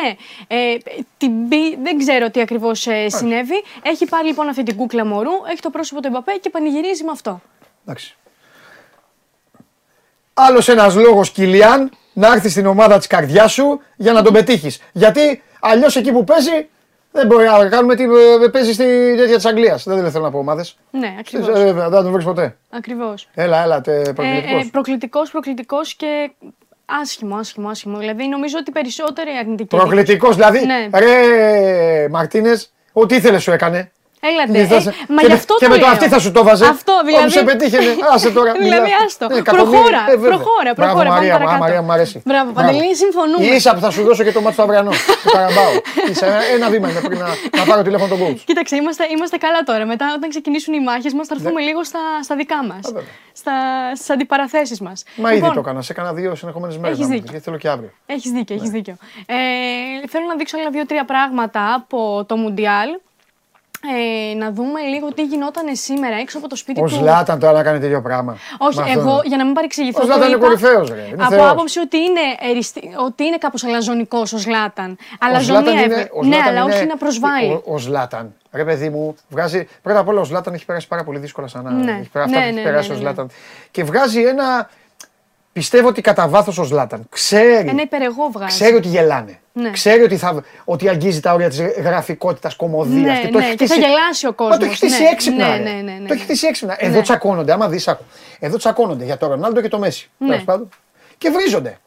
Ε, 0.47 0.75
την 1.17 1.31
μπη- 1.31 1.77
δεν 1.83 1.97
ξέρω 1.97 2.29
τι 2.29 2.41
ακριβώς 2.41 2.87
συνέβη. 3.07 3.63
Έχει 3.83 4.05
πάρει 4.05 4.27
λοιπόν 4.27 4.47
αυτή 4.49 4.63
την 4.63 4.75
κούκλα 4.75 5.05
μωρού, 5.05 5.31
έχει 5.51 5.61
το 5.61 5.69
πρόσωπο 5.69 6.01
του 6.01 6.07
Εμπαπέ 6.07 6.31
και 6.41 6.49
πανηγυρίζει 6.49 7.03
με 7.03 7.11
αυτό. 7.11 7.41
Εντάξει. 7.85 8.17
Άλλος 10.33 10.67
ένας 10.69 10.95
λόγος, 10.95 11.31
Κιλιάν, 11.31 11.91
να 12.13 12.27
έρθεις 12.33 12.51
στην 12.51 12.65
ομάδα 12.65 12.97
της 12.97 13.07
καρδιάς 13.07 13.51
σου 13.53 13.81
για 13.95 14.13
να 14.13 14.21
τον 14.21 14.33
πετύχεις. 14.33 14.81
Γιατί 14.91 15.41
αλλιώς 15.59 15.95
εκεί 15.95 16.11
που 16.11 16.23
παίζει 16.23 16.67
δεν 17.11 17.27
μπορεί 17.27 17.45
να 17.45 17.69
κάνουμε 17.69 17.95
τι 17.95 18.03
ε, 18.03 18.47
παίζει 18.51 18.73
στη 18.73 19.13
τέτοια 19.17 19.35
της 19.35 19.45
Αγγλίας. 19.45 19.83
Δεν 19.83 20.11
θέλω 20.11 20.23
να 20.23 20.31
πω 20.31 20.37
ομάδες. 20.37 20.77
Ναι, 20.91 21.15
ακριβώς. 21.19 21.47
Δεν 21.63 21.75
θα 21.75 21.89
τον 21.89 22.11
βρεις 22.11 22.25
ποτέ. 22.25 22.55
Ακριβώς. 22.69 23.27
Έλα, 23.33 23.63
έλα, 23.63 23.81
τε, 23.81 23.99
Ε, 24.01 24.11
προκλητικός. 24.11 24.61
ε, 24.65 24.69
προκλητικός, 24.71 25.31
προκλητικός 25.31 25.93
και 25.95 26.31
άσχημο, 27.01 27.35
άσχημο, 27.35 27.69
άσχημο. 27.69 27.97
Δηλαδή 27.97 28.27
νομίζω 28.27 28.57
ότι 28.59 28.71
περισσότεροι 28.71 29.29
αρνητικοί. 29.39 29.75
Προκλητικός, 29.75 30.35
δηλαδή, 30.35 30.65
Ναι. 30.65 30.99
ρε 30.99 32.07
Μαρτίνες, 32.09 32.73
ό,τι 32.93 33.15
ήθελες 33.15 33.43
σου 33.43 33.51
έκανε. 33.51 33.91
Έλατε. 34.29 34.51
Και 34.59 34.65
θα 34.65 34.75
Ε, 34.75 34.79
σε- 34.79 34.93
μα 35.15 35.19
και 35.21 35.25
γι' 35.25 35.31
με- 35.33 35.39
αυτό 35.41 35.53
και 35.59 35.65
το 35.65 35.71
με 35.71 35.77
το 35.77 35.85
λέω. 35.85 35.91
αυτή 35.95 36.07
θα 36.07 36.19
σου 36.19 36.31
το 36.31 36.43
βάζε. 36.43 36.65
Αυτό 36.65 36.93
δηλαδή. 37.05 37.23
Όπου 37.23 37.31
σε 37.37 37.43
πετύχαινε. 37.43 37.91
Άσε 38.13 38.29
τώρα. 38.37 38.51
δηλαδή, 38.63 38.81
μιλά. 38.81 38.97
άστο. 39.05 39.27
Ε, 39.31 39.37
εκατομμύρια. 39.37 39.71
προχώρα, 39.81 40.01
Ε, 40.11 40.15
βέβαια. 40.15 40.29
προχώρα, 40.29 40.71
Μπράβο, 40.75 40.81
προχώρα. 40.81 41.09
Πάμε 41.09 41.15
Μαρία, 41.15 41.29
μου, 41.31 41.35
α, 41.35 41.39
παρακάτω. 41.39 41.63
Μαρία, 41.63 41.81
μου 41.81 41.91
αρέσει. 41.91 42.21
Μπράβο, 42.25 42.51
Παντελή, 42.51 42.95
συμφωνούμε. 43.03 43.45
Ίσα 43.45 43.73
που 43.75 43.79
θα 43.85 43.89
σου 43.95 44.03
δώσω 44.03 44.23
και 44.23 44.31
το 44.31 44.41
μάτι 44.41 44.55
του 44.55 44.61
αυριανό. 44.61 44.91
του 45.23 45.29
Καραμπάου. 45.35 45.73
Ίσα, 46.11 46.25
ένα- 46.25 46.43
ένα 46.55 46.67
βήμα 46.73 46.89
είναι 46.89 46.99
πριν 47.07 47.19
να, 47.19 47.27
να 47.57 47.63
πάρω 47.69 47.81
τηλέφωνο 47.87 48.09
τον 48.15 48.19
coach. 48.27 48.39
Κοίταξε, 48.45 48.75
είμαστε, 48.75 49.03
είμαστε 49.15 49.37
καλά 49.37 49.61
τώρα. 49.69 49.85
Μετά, 49.85 50.05
όταν 50.17 50.29
ξεκινήσουν 50.29 50.73
οι 50.73 50.81
μάχες 50.89 51.13
μας, 51.13 51.27
θα 51.27 51.35
έρθουμε 51.37 51.61
λίγο 51.61 51.83
στα, 51.83 51.99
στα 52.23 52.35
δικά 52.35 52.59
μας. 52.69 52.83
Ναι. 52.85 52.91
βέβαια. 52.99 53.13
Στις 53.95 54.09
αντιπαραθέσεις 54.09 54.79
μας. 54.81 55.03
Μα 55.15 55.31
ήδη 55.33 55.51
το 55.53 55.59
έκανα. 55.59 55.81
Σε 55.81 55.91
έκανα 55.91 56.13
δύο 56.13 56.35
συνεχόμενες 56.35 56.77
μέρες. 56.77 56.97
έχεις 56.97 57.07
δίκιο. 57.09 57.25
Γιατί 57.29 57.43
θέλω 57.43 57.57
και 57.57 57.67
αύριο. 57.69 57.91
Έχεις 58.05 58.31
δίκιο, 58.31 58.55
Ναι. 58.55 58.61
έχει 58.61 58.69
δίκιο. 58.71 58.95
Ε, 59.25 59.35
θέλω 60.07 60.25
να 60.27 60.35
δείξω 60.35 60.57
άλλα 60.59 60.69
δύο-τρία 60.69 61.05
πράγματα 61.05 61.73
από 61.73 62.25
το 62.27 62.35
Μουντιάλ. 62.35 62.89
Ε, 63.91 64.33
να 64.35 64.51
δούμε 64.51 64.81
λίγο 64.81 65.13
τι 65.13 65.23
γινόταν 65.23 65.75
σήμερα 65.75 66.15
έξω 66.15 66.37
από 66.37 66.47
το 66.49 66.55
σπίτι 66.55 66.79
Ο 66.79 66.83
του. 66.83 66.89
Ζλάταν 66.89 67.39
τώρα 67.39 67.53
να 67.53 67.63
κάνει 67.63 67.79
τέτοιο 67.79 68.01
πράγμα. 68.01 68.37
Όχι, 68.57 68.77
Με 68.77 68.83
αυτό. 68.83 68.99
εγώ 68.99 69.21
για 69.25 69.37
να 69.37 69.45
μην 69.45 69.53
παρεξηγηθώ. 69.53 69.97
Ο 69.97 70.01
το 70.01 70.07
Ζλάταν 70.07 70.27
είναι 70.27 70.37
είπα 70.37 70.45
κορυφαίος, 70.45 70.89
ρε. 70.89 71.05
Είναι 71.13 71.23
από 71.23 71.35
θεός. 71.35 71.49
άποψη 71.51 71.79
ότι 71.79 71.97
είναι, 71.97 72.19
εριστη... 72.51 72.91
ότι 73.05 73.23
είναι 73.25 73.37
κάπως 73.37 73.63
αλαζονικός 73.63 74.33
ο 74.33 74.37
Ζλάταν. 74.37 74.97
Ο 74.99 75.15
Αλαζονία 75.19 75.61
Ζλάταν 75.61 75.73
είναι- 75.73 75.93
έβρε- 75.93 76.09
ο 76.13 76.23
Ναι, 76.23 76.35
Ζλάταν 76.35 76.51
αλλά 76.57 76.63
όχι 76.63 76.75
είναι- 76.77 76.85
να 76.85 76.97
προσβάλλει. 76.97 77.51
Ο, 77.51 77.61
ο 77.65 77.77
Ζλάταν, 77.77 78.33
ρε 78.51 78.63
παιδί 78.63 78.89
μου, 78.89 79.15
βγάζει. 79.29 79.67
Πρώτα 79.81 79.99
απ' 79.99 80.07
όλα 80.07 80.19
ο 80.21 80.23
Ζλάταν 80.25 80.53
έχει 80.53 80.65
περάσει 80.65 80.87
πάρα 80.87 81.03
πολύ 81.03 81.19
δύσκολα 81.19 81.47
σαν 81.47 81.63
να. 81.63 81.71
Ναι. 81.71 81.91
Έχει, 81.91 81.99
αυτά 82.13 82.27
Ναι, 82.27 82.35
που 82.35 82.41
έχει 82.43 82.53
ναι, 82.53 82.61
περάσει 82.61 82.87
ναι, 82.89 82.93
ο 82.93 82.97
ναι. 82.97 83.03
Ζλάταν. 83.03 83.29
Και 83.71 83.83
βγάζει 83.83 84.21
ένα. 84.21 84.69
Πιστεύω 85.53 85.87
ότι 85.87 86.01
κατά 86.01 86.27
βάθος 86.27 86.57
ο 86.57 86.63
Ζλάταν 86.63 87.05
ξέρει, 87.09 87.67
Ένα 87.69 87.81
υπερεγώ 87.81 88.29
βγάζει. 88.31 88.53
ξέρει 88.55 88.75
ότι 88.75 88.87
γελάνε. 88.87 89.39
Ναι. 89.53 89.69
Ξέρει 89.69 90.01
ότι, 90.03 90.17
θα, 90.17 90.43
ότι 90.63 90.89
αγγίζει 90.89 91.19
τα 91.19 91.33
όρια 91.33 91.49
της 91.49 91.59
γραφικότητας, 91.59 92.55
κομμωδίας. 92.55 93.01
Ναι, 93.17 93.19
και 93.25 93.27
το 93.31 93.37
ναι, 93.39 93.45
έχει 93.45 93.55
και 93.55 93.65
θα 93.67 93.73
χτίσει- 93.73 93.89
γελάσει 93.89 94.25
ο 94.27 94.29
Μα 94.29 94.35
το 94.35 94.43
κόσμος, 94.43 94.65
έχει 94.67 94.75
χτίσει 94.75 95.01
ναι, 95.03 95.09
έξυπνα. 95.09 95.47
ναι, 95.47 95.55
ρε. 95.57 95.61
ναι, 95.63 95.71
ναι, 95.71 95.81
ναι, 95.81 95.97
Το 95.97 96.03
έχει 96.03 96.13
ναι. 96.13 96.19
χτίσει 96.19 96.47
έξυπνα. 96.47 96.75
Εδώ 96.79 96.95
Ναι. 96.95 97.01
τσακώνονται, 97.01 97.51
άμα 97.51 97.69
δεις, 97.69 97.87
άκου. 97.87 98.03
Εδώ 98.39 98.57
τσακώνονται 98.57 99.03
για 99.05 99.17
τον 99.17 99.29
Ρονάλντο 99.29 99.61
και 99.61 99.67
το 99.67 99.79
Μέση. 99.79 100.09
Ναι. 100.17 100.27
τέλος 100.27 100.43
πάντων. 100.43 100.69
Και 101.17 101.29
βρίζονται. 101.29 101.77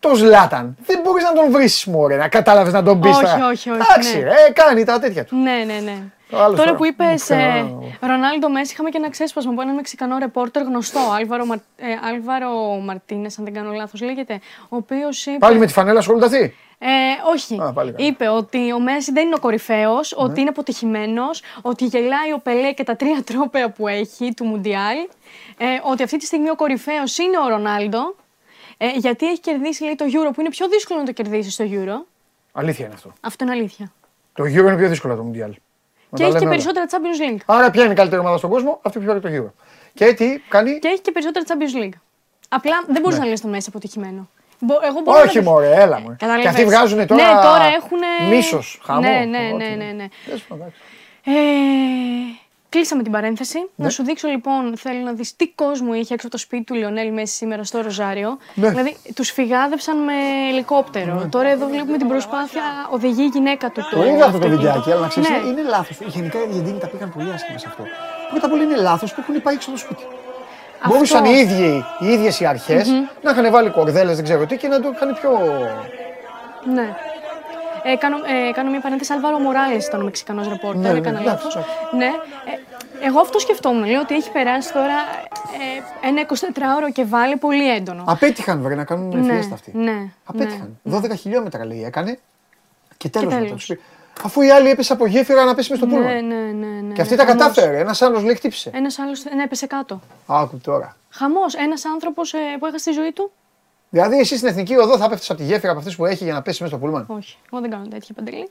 Το 0.00 0.14
Ζλάταν 0.14 0.76
δεν 0.86 1.00
μπορείς 1.04 1.24
να 1.24 1.32
τον 1.32 1.50
βρεις, 1.52 1.84
μωρέ, 1.84 2.16
να 2.16 2.28
κατάλαβες 2.28 2.72
να 2.72 2.82
τον 2.82 3.00
πεις. 3.00 3.10
Όχι, 3.16 3.24
όχι, 3.24 3.42
όχι, 3.50 3.68
Εντάξει, 3.70 4.16
ναι. 4.16 4.22
ρε, 4.24 4.50
κάνει 4.52 4.84
τα 4.84 4.98
τέτοια 4.98 5.24
του. 5.24 5.36
Ναι, 5.36 5.52
ναι, 5.66 5.80
ναι. 5.84 5.96
Ο 6.32 6.36
άλλος 6.38 6.56
Τώρα 6.56 6.64
τώρα. 6.64 6.74
που 6.74 6.84
είπες 6.86 7.22
Ξέρω. 7.22 7.82
Ρονάλντο 8.00 8.50
Μέση, 8.50 8.72
είχαμε 8.72 8.90
και 8.90 8.96
ένα 8.96 9.10
ξέσπασμα 9.10 9.52
από 9.52 9.60
έναν 9.60 9.74
Μεξικανό 9.74 10.18
ρεπόρτερ 10.18 10.62
γνωστό, 10.62 11.00
Άλβαρο, 11.18 11.46
Μαρ... 11.46 11.56
ε, 11.76 11.84
Άλβαρο 12.08 12.80
Μαρτίνες, 12.84 13.38
αν 13.38 13.44
δεν 13.44 13.54
κάνω 13.54 13.72
λάθος, 13.72 14.00
λέγεται. 14.00 14.40
Ο 14.68 14.76
οποίος 14.76 15.26
είπε. 15.26 15.38
Πάλι 15.38 15.58
με 15.58 15.66
τη 15.66 15.72
φανέλα 15.72 15.98
ασχολούνται 15.98 16.24
αυτοί. 16.24 16.54
Ε, 16.78 16.86
όχι. 17.34 17.60
Α, 17.60 17.72
πάλι 17.72 17.92
καλά. 17.92 18.06
Είπε 18.08 18.28
ότι 18.28 18.72
ο 18.72 18.78
Μέση 18.80 19.12
δεν 19.12 19.26
είναι 19.26 19.34
ο 19.34 19.40
κορυφαίος, 19.40 20.14
Ναι. 20.16 20.24
ότι 20.24 20.40
είναι 20.40 20.48
αποτυχημένος, 20.48 21.42
ότι 21.62 21.84
γελάει 21.84 22.32
ο 22.34 22.38
Πελέ 22.38 22.72
και 22.72 22.84
τα 22.84 22.96
τρία 22.96 23.22
τρόπαια 23.24 23.70
που 23.70 23.88
έχει 23.88 24.34
του 24.34 24.44
Μουντιάλ. 24.44 24.96
Ε, 25.58 25.64
ότι 25.82 26.02
αυτή 26.02 26.16
τη 26.18 26.24
στιγμή 26.24 26.50
ο 26.50 26.54
κορυφαίος 26.54 27.18
είναι 27.18 27.38
ο 27.38 27.48
Ρονάλντο. 27.48 28.14
Ε, 28.76 28.88
γιατί 28.94 29.26
έχει 29.28 29.40
κερδίσει 29.40 29.84
λέει, 29.84 29.94
το 29.94 30.04
Euro, 30.04 30.30
που 30.34 30.40
είναι 30.40 30.50
πιο 30.50 30.68
δύσκολο 30.68 30.98
να 31.00 31.06
το 31.06 31.12
κερδίσεις 31.12 31.52
στο 31.52 31.64
Euro. 31.70 32.06
Αλήθεια 32.52 32.84
είναι 32.84 32.94
αυτό. 32.94 33.12
Αυτό 33.20 33.44
είναι 33.44 33.52
αλήθεια. 33.52 33.92
Το 34.34 34.44
Euro 34.44 34.48
είναι 34.66 34.76
πιο 34.76 34.88
δύσκολο 34.88 35.12
από 35.14 35.22
το 35.22 35.28
Mundial. 35.34 35.50
Να 36.10 36.18
Και 36.18 36.22
τα 36.22 36.28
έχει 36.28 36.32
και 36.32 36.38
λέμε 36.38 36.38
όλα. 36.38 36.48
περισσότερα 36.48 36.86
Champions 36.90 37.30
League. 37.34 37.42
Άρα 37.46 37.70
ποια 37.70 37.82
είναι 37.82 37.92
η 37.92 37.96
καλύτερη 37.96 38.20
ομάδα 38.20 38.36
στον 38.36 38.50
κόσμο, 38.50 38.78
αυτή 38.82 38.98
που 38.98 39.04
πιάνει 39.04 39.20
το 39.20 39.28
Euro. 39.32 39.52
Και 39.94 40.12
τι 40.14 40.38
κάνει; 40.48 40.78
Και 40.78 40.88
έχει 40.88 41.00
και 41.00 41.10
περισσότερα 41.12 41.44
Champions 41.48 41.82
League. 41.84 41.98
Απλά 42.48 42.82
δεν 42.88 43.02
μπορείς 43.02 43.18
να 43.18 43.24
λες 43.26 43.40
το 43.40 43.48
Μέση 43.48 43.66
αποτυχημένο. 43.68 44.28
Μπο- 44.60 44.78
Εγώ 44.84 45.00
μπορώ 45.00 45.18
να 45.18 45.24
Ναι. 45.24 45.28
Όχι, 45.30 45.38
το- 45.38 45.50
μωρέ, 45.50 45.74
έλα 45.74 46.00
μου. 46.00 46.06
Κατάλαβες. 46.18 46.42
Και 46.42 46.48
αυτοί 46.48 46.64
βγάζουν 46.64 47.06
τώρα. 47.06 47.34
Ναι, 47.34 47.40
τώρα 47.42 47.64
έχουν. 47.64 47.98
Μίσος, 48.30 48.80
χαμό. 48.84 49.00
Ναι, 49.00 49.24
ναι, 49.24 49.50
Ό,τι. 49.54 49.64
ναι, 49.64 49.74
ναι. 49.84 49.92
ναι. 49.92 50.06
Τέλος 50.24 50.42
πάντων, 50.42 50.64
εντάξει. 50.66 50.80
Ε, 51.24 51.32
κλείσαμε 52.70 53.02
την 53.02 53.12
παρένθεση. 53.12 53.58
Ναι. 53.58 53.84
Να 53.84 53.90
σου 53.90 54.02
δείξω 54.04 54.28
λοιπόν, 54.28 54.76
θέλω 54.76 54.98
να 54.98 55.12
δεις 55.12 55.36
τι 55.36 55.48
κόσμο 55.48 55.94
είχε 55.94 56.14
έξω 56.14 56.26
από 56.26 56.36
το 56.36 56.42
σπίτι 56.42 56.64
του 56.64 56.74
Λιονέλ 56.74 57.12
Μέση 57.12 57.34
σήμερα 57.34 57.64
στο 57.64 57.82
Ροζάριο. 57.82 58.38
Ναι. 58.54 58.68
Δηλαδή, 58.68 58.96
τους 59.14 59.30
φυγάδευσαν 59.30 59.96
με 59.98 60.12
ελικόπτερο. 60.50 61.26
Τώρα 61.30 61.48
εδώ 61.48 61.66
βλέπουμε 61.66 61.96
την 61.98 62.08
προσπάθεια, 62.08 62.62
οδηγεί 62.90 63.22
η 63.22 63.30
γυναίκα 63.32 63.70
του. 63.70 63.80
Το 63.90 64.04
είδα 64.04 64.24
αυτό 64.24 64.38
το 64.38 64.48
βιντεάκι, 64.48 64.90
αλλά 64.90 65.00
να 65.00 65.08
ξέρεις, 65.08 65.28
Ναι. 65.28 65.36
είναι 65.48 65.62
λάθος. 65.62 65.96
Γενικά 66.06 66.38
οι 66.38 66.42
Αργεντίνοι 66.42 66.78
τα 66.78 66.86
πήγαν 66.86 67.12
πολύ 67.12 67.32
άσχημα 67.32 67.58
σε 67.58 67.66
αυτό. 67.68 67.82
Πρώτα 68.30 68.46
απ' 68.46 68.52
όλα 68.52 68.62
είναι 68.62 68.76
λάθος 68.76 69.14
που 69.14 69.20
έχουν 69.20 69.42
πάει 69.42 69.54
έξω 69.54 69.70
από 69.70 69.78
το 69.78 69.84
σπίτι. 69.84 70.02
Αυτό. 70.82 70.94
Μπορούσαν 70.94 71.24
οι 71.24 71.38
ίδιοι, 71.38 71.84
οι 72.00 72.06
ίδιες 72.12 72.40
οι 72.40 72.46
αρχες 72.46 72.88
να 73.22 73.30
είχαν 73.30 73.50
βάλει 73.50 73.70
κορδέλες, 73.70 74.14
δεν 74.14 74.24
ξέρω 74.24 74.46
τι, 74.46 74.56
και 74.56 74.68
να 74.68 74.80
το 74.80 74.90
είχαν 74.94 75.18
πιο... 75.20 75.30
Ναι. 76.74 76.96
Ε, 77.84 77.96
κάνω, 77.96 78.16
ε, 78.16 78.52
κάνω 78.52 78.70
μια 78.70 78.80
παρένθεση. 78.80 79.12
Άλβαρο 79.12 79.38
Μοράλε 79.38 79.74
ήταν 79.74 80.00
ο 80.00 80.04
Μεξικανός 80.04 80.48
ρεπόρτερ. 80.48 80.80
Ναι, 80.80 80.92
ναι, 80.92 80.98
έκανα 80.98 81.20
εντάξει, 81.20 81.46
λάθος. 81.46 81.54
εντάξει. 81.56 81.96
Ναι. 81.96 82.06
Ε, 82.06 83.06
εγώ 83.06 83.20
αυτό 83.20 83.38
σκεφτόμουν. 83.38 83.84
Λέω 83.90 84.00
ότι 84.00 84.14
έχει 84.14 84.30
περάσει 84.30 84.72
τώρα 84.72 84.94
ε, 86.02 86.06
ένα 86.08 86.26
24ωρο 86.26 86.92
και 86.92 87.04
βάλει 87.04 87.36
πολύ 87.36 87.70
έντονο. 87.74 88.04
Απέτυχαν 88.06 88.60
βρε 88.62 88.74
να 88.74 88.84
κάνουν 88.84 89.20
Ναι, 89.20 89.32
φιέστα 89.32 89.54
αυτοί. 89.54 89.70
ναι, 89.74 90.08
Απέτυχαν. 90.24 90.78
12 90.90 91.16
χιλιόμετρα 91.18 91.64
λέει 91.66 91.84
έκανε 91.84 92.18
και 92.96 93.08
τέλος 93.08 93.28
Και 93.28 93.34
μετά. 93.34 93.46
τέλος. 93.46 93.66
Τους 93.66 93.76
πει- 93.76 93.80
Αφού 94.24 94.40
η 94.42 94.50
άλλη 94.50 94.68
έπεσε 94.70 94.92
από 94.92 95.06
γέφυρα 95.06 95.44
να 95.44 95.54
πέσει 95.54 95.70
μες 95.70 95.78
στο 95.78 95.86
Ναι, 95.88 95.94
πούλμαν. 95.94 96.26
ναι, 96.26 96.34
ναι, 96.34 96.66
ναι. 96.80 96.92
Και 96.94 97.00
αυτή 97.00 97.14
ναι, 97.14 97.20
τα 97.20 97.26
χαμός. 97.26 97.42
κατάφερε. 97.46 97.78
Ένας 97.78 98.02
άλλος 98.02 98.22
λέει 98.22 98.34
χτύπησε. 98.34 98.70
Ένας 98.74 98.98
άλλος 98.98 99.24
ναι, 99.34 99.42
έπεσε 99.42 99.66
κάτω. 99.66 100.00
Άκου 100.26 100.58
τώρα. 100.62 100.96
Χαμός. 101.10 101.54
Ένας 101.54 101.84
άνθρωπος 101.84 102.34
που 102.58 102.66
έχασε 102.66 102.90
τη 102.90 102.96
ζωή 102.96 103.12
του. 103.12 103.30
Δηλαδή, 103.90 104.18
εσύ 104.18 104.36
στην 104.36 104.48
εθνική 104.48 104.76
οδό 104.76 104.96
θα 104.98 105.08
πέφτεις 105.08 105.30
από 105.30 105.38
τη 105.38 105.44
γέφυρα 105.44 105.70
από 105.70 105.78
αυτές 105.80 105.96
που 105.96 106.06
έχει 106.06 106.24
για 106.24 106.32
να 106.32 106.42
πέσει 106.42 106.62
μέσα 106.62 106.76
στο 106.76 106.84
πούλμαν. 106.86 107.04
Όχι, 107.08 107.36
εγώ 107.52 107.60
δεν 107.60 107.70
κάνω 107.70 107.86
τέτοια 107.88 108.14
παντελή. 108.14 108.48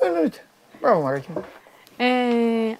Εννοείται. 0.00 0.38
Μπράβο, 0.80 1.00
Μαράκι. 1.00 1.28
μου. 1.34 1.44
Ε, 1.96 2.06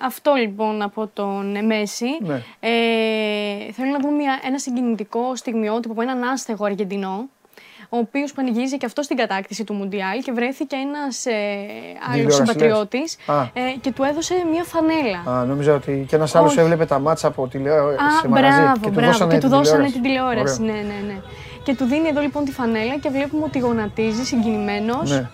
αυτό 0.07 0.35
λοιπόν 0.35 0.83
από 0.83 1.11
τον 1.13 1.65
Μέση. 1.67 2.07
Ναι. 2.21 2.43
Ε, 2.61 3.73
θέλω 3.73 3.91
να 3.91 3.99
δούμε 4.01 4.17
μια, 4.17 4.41
ένα 4.45 4.59
συγκινητικό 4.59 5.37
στιγμιότυπο 5.37 5.93
από 5.93 6.03
έναν 6.03 6.23
άστεγο 6.23 6.65
Αργεντινό, 6.65 7.29
ο 7.89 7.97
οποίος 7.97 8.33
πανηγύριζε 8.33 8.77
και 8.77 8.87
αυτό 8.87 9.03
στην 9.03 9.17
κατάκτηση 9.17 9.65
του 9.65 9.75
Μουντιάλ 9.75 10.23
και 10.23 10.33
βρέθηκε 10.33 10.77
ένας 10.77 11.27
ε, 11.27 11.33
άλλος 12.05 12.13
Τηλεόραση, 12.13 12.37
συμπατριώτης 12.37 13.17
Α. 13.27 13.43
ε, 13.43 13.61
και 13.81 13.93
του 13.93 14.03
έδωσε 14.03 14.35
μια 14.53 14.65
φανέλα. 14.65 15.39
Α, 15.41 15.45
νόμιζα 15.45 15.75
ότι 15.75 16.05
και 16.09 16.17
ένας 16.17 16.35
άλλος 16.35 16.51
Όχι. 16.51 16.61
έβλεπε 16.61 16.85
τα 16.87 16.99
μάτσα 16.99 17.27
από 17.29 17.47
τηλεόραση 17.49 18.05
Α, 18.05 18.11
σε 18.21 18.29
μαγαζί. 18.29 18.61
μπράβο, 18.61 18.81
και 18.81 18.87
του 18.89 18.93
μπράβο. 18.93 19.11
δώσανε 19.13 19.35
και 19.35 19.41
του 19.41 19.49
δώσανε 19.49 19.91
τηλεόραση. 19.91 19.93
την 19.93 20.03
τηλεόραση. 20.03 20.63
Ωραίο. 20.63 20.75
Ναι, 20.75 20.81
ναι, 20.83 21.13
ναι. 21.13 21.21
Και 21.69 21.75
του 21.75 21.85
δίνει 21.85 22.09
εδώ 22.09 22.21
λοιπόν 22.21 22.45
τη 22.45 22.51
φανέλα 22.53 22.97
και 22.99 23.09
βλέπουμε 23.09 23.45
ότι 23.45 23.59
γονατίζει 23.59 24.25
συγκινημένος. 24.25 25.11
Ναι, 25.11 25.29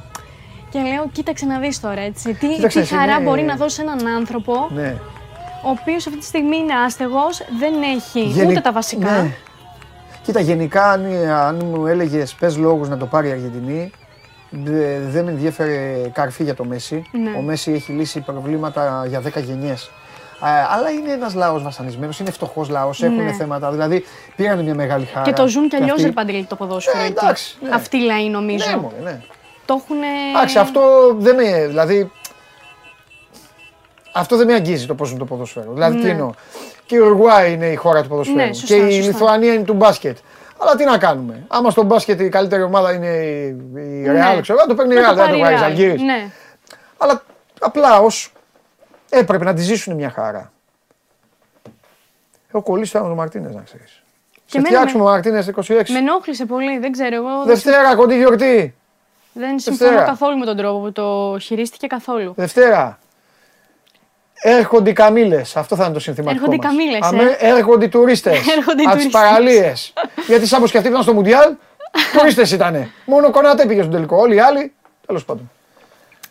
Και 0.71 0.79
λέω, 0.79 1.09
κοίταξε 1.13 1.47
να 1.47 1.59
δεις 1.59 1.81
τώρα 1.81 2.01
έτσι. 2.01 2.35
Τι, 2.35 2.49
Κοίταξε, 2.49 2.79
τι 2.79 2.85
εσύ, 2.85 2.95
χαρά 2.95 3.19
ναι. 3.19 3.25
μπορεί 3.25 3.43
να 3.43 3.57
δώσεις 3.57 3.73
σε 3.75 3.83
έναν 3.83 4.07
άνθρωπο 4.07 4.53
ναι. 4.75 4.97
ο 5.65 5.69
οποίος 5.81 6.07
αυτή 6.07 6.19
τη 6.19 6.25
στιγμή 6.25 6.57
είναι 6.57 6.73
άστεγος, 6.87 7.43
δεν 7.59 7.73
έχει 7.97 8.21
Γενι- 8.21 8.51
ούτε 8.51 8.61
τα 8.61 8.73
βασικά. 8.73 9.11
Ναι. 9.23 9.31
Κοίτα, 10.23 10.41
γενικά 10.41 10.91
αν, 10.91 11.05
αν 11.31 11.63
μου 11.65 11.87
έλεγες 11.87 12.35
πες 12.35 12.57
λόγους 12.57 12.89
να 12.89 12.97
το 12.97 13.07
πάρει 13.07 13.29
η 13.29 13.31
Αργεντινή, 13.31 13.91
δε- 14.51 14.99
δεν 15.01 15.25
με 15.25 15.31
ενδιαφέρε 15.31 15.97
καρφί 16.13 16.43
για 16.45 16.55
το 16.55 16.65
Μέση. 16.65 17.05
Ναι. 17.13 17.31
Ο 17.39 17.41
Μέση 17.41 17.73
έχει 17.73 17.93
λύσει 17.93 18.21
προβλήματα 18.21 19.05
για 19.09 19.21
10 19.21 19.41
γενιές. 19.41 19.91
Αλλά 20.49 20.91
είναι 20.91 21.13
ένας 21.13 21.35
λαός 21.35 21.63
βασανισμένος, 21.63 22.19
είναι 22.21 22.31
φτωχός 22.31 22.69
λαός, 22.69 23.03
έχουν 23.03 23.25
Ναι. 23.25 23.33
θέματα. 23.33 23.71
Δηλαδή 23.71 24.05
πήραν 24.37 24.59
μια 24.59 24.75
μεγάλη 24.75 25.05
χαρά. 25.05 25.25
Και 25.25 25.33
το 25.33 25.49
ζουν 25.49 25.69
κι 25.69 25.77
αλλιώ, 25.77 25.93
αυτοί. 25.93 26.05
ρε 26.07 26.11
Παντελή, 26.13 26.45
το 26.45 26.57
ποδόσφαιρο. 26.57 26.99
Ε, 26.99 27.03
εκεί. 27.05 27.15
εντάξει, 27.23 27.57
ναι. 27.61 27.71
Αυτοί 27.75 27.97
οι 27.97 28.01
λαοί 28.01 28.29
νομίζω. 28.31 28.71
Ναι, 28.71 28.77
μωρέ, 28.77 28.95
ναι. 29.03 29.21
Το 29.65 29.81
έχουν. 29.85 29.97
Εντάξει, 30.35 30.59
αυτό 30.59 30.81
δεν 31.19 31.35
με. 31.35 31.67
Δηλαδή. 31.67 32.11
Αυτό 34.13 34.37
δεν 34.37 34.47
με 34.47 34.55
αγγίζει 34.55 34.87
το 34.87 34.95
πώς 34.95 35.11
είναι 35.11 35.19
το 35.19 35.25
ποδόσφαιρο. 35.25 35.73
Δηλαδή, 35.73 35.97
τι 35.97 36.03
Ναι. 36.03 36.11
εννοώ. 36.11 36.31
Και 36.87 36.95
η 36.97 36.99
Ουρουάη 36.99 37.53
είναι 37.53 37.67
η 37.67 37.75
χώρα 37.75 38.03
του 38.03 38.09
ποδοσφαίρου. 38.09 38.37
Ναι, 38.39 38.53
σωστά, 38.53 38.67
και 38.67 38.75
η 38.83 38.91
σωστά. 38.93 39.07
Λιθουανία 39.07 39.53
είναι 39.55 39.65
του 39.65 39.75
μπάσκετ. 39.75 40.17
Αλλά 40.59 40.77
τι 40.77 40.85
να 40.85 40.99
κάνουμε; 40.99 41.45
Άμα 41.49 41.71
στο 41.71 41.83
μπάσκετ 41.83 42.21
η 42.21 42.29
καλύτερη 42.29 42.63
ομάδα 42.63 42.93
είναι 42.93 43.07
η, 43.07 43.47
η 43.81 44.05
Real, 44.07 44.39
ξέρω 44.43 44.59
εγώ, 44.59 44.69
το 44.69 44.75
παίρνει 44.75 44.93
η 44.95 44.97
Ναι. 44.97 45.03
Να 45.03 45.13
Real, 45.13 45.15
δεν 45.15 45.25
το 45.25 45.31
πάρει 45.31 45.39
βγάζει 45.39 45.57
Real. 45.63 45.65
Αλγύρης. 45.67 46.03
Ναι. 46.03 46.31
Αλλά 46.99 47.23
απλά 47.61 47.99
ω 48.01 48.07
έπρεπε 49.19 49.45
να 49.45 49.55
τη 49.55 49.63
ζήσουν 49.63 49.95
μια 49.95 50.11
χαρά. 50.11 50.53
Έχω 52.49 52.63
κολλήσει 52.63 52.93
το 52.93 52.99
ο 52.99 53.15
Μαρτίνες, 53.15 53.55
να 53.55 53.63
ξέρεις. 53.63 54.03
Σε 54.47 54.59
εμένα 54.59 54.75
φτιάξουμε 54.75 55.03
με- 55.03 55.09
ο 55.09 55.13
Μαρτίνε 55.13 55.45
26. 55.57 55.93
Με 55.93 55.99
ενόχλησε 55.99 56.45
πολύ, 56.45 56.79
δεν 56.79 56.93
ξέρω. 56.93 57.15
Εγώ 57.15 57.29
δεν, 57.29 57.47
Δευτέρα, 57.47 57.95
κοντή 57.97 58.17
γιορτή. 58.17 58.75
δεν 59.33 59.59
συμφωνώ 59.59 59.91
Δευτέρα. 59.91 60.07
καθόλου 60.11 60.39
με 60.39 60.45
τον 60.45 60.57
τρόπο 60.57 60.79
που 60.81 60.93
το 60.93 61.37
χειρίστηκε 61.41 61.87
καθόλου. 61.87 62.33
Δευτέρα. 62.37 62.99
Έρχονται 64.47 64.91
οι 64.91 64.93
καμίλε. 64.93 65.41
Αυτό 65.55 65.77
θα 65.77 65.85
είναι 65.85 65.93
το 65.95 66.01
συνθηματικό. 66.01 66.45
Έρχονται 66.45 66.55
οι 66.57 66.69
μας. 66.69 66.77
καμήλες, 66.77 67.01
Αμέ, 67.03 67.37
ε. 67.39 67.49
Έρχονται 67.57 67.85
οι 67.85 67.89
τουρίστες. 67.89 68.47
Έρχονται 68.57 68.83
οι 68.83 68.85
Από 68.87 68.95
τις 68.97 69.05
τουρίστες. 69.05 69.11
παραλίες. 69.13 69.93
Γιατί 70.27 70.47
σαν 70.47 70.61
πω 70.61 70.67
και 70.69 70.77
αυτοί 70.79 70.89
ήταν 70.91 71.03
στο 71.03 71.13
Μουντιάλ, 71.13 71.55
τουρίστες 72.19 72.53
ήταν. 72.53 72.91
Μόνο 73.05 73.31
κονάτε 73.31 73.67
πήγε 73.67 73.81
στον 73.81 73.93
τελικό. 73.93 74.17
Όλοι 74.17 74.35
οι 74.35 74.41
άλλοι. 74.41 74.73
Τέλος 75.07 75.25
πάντων. 75.25 75.51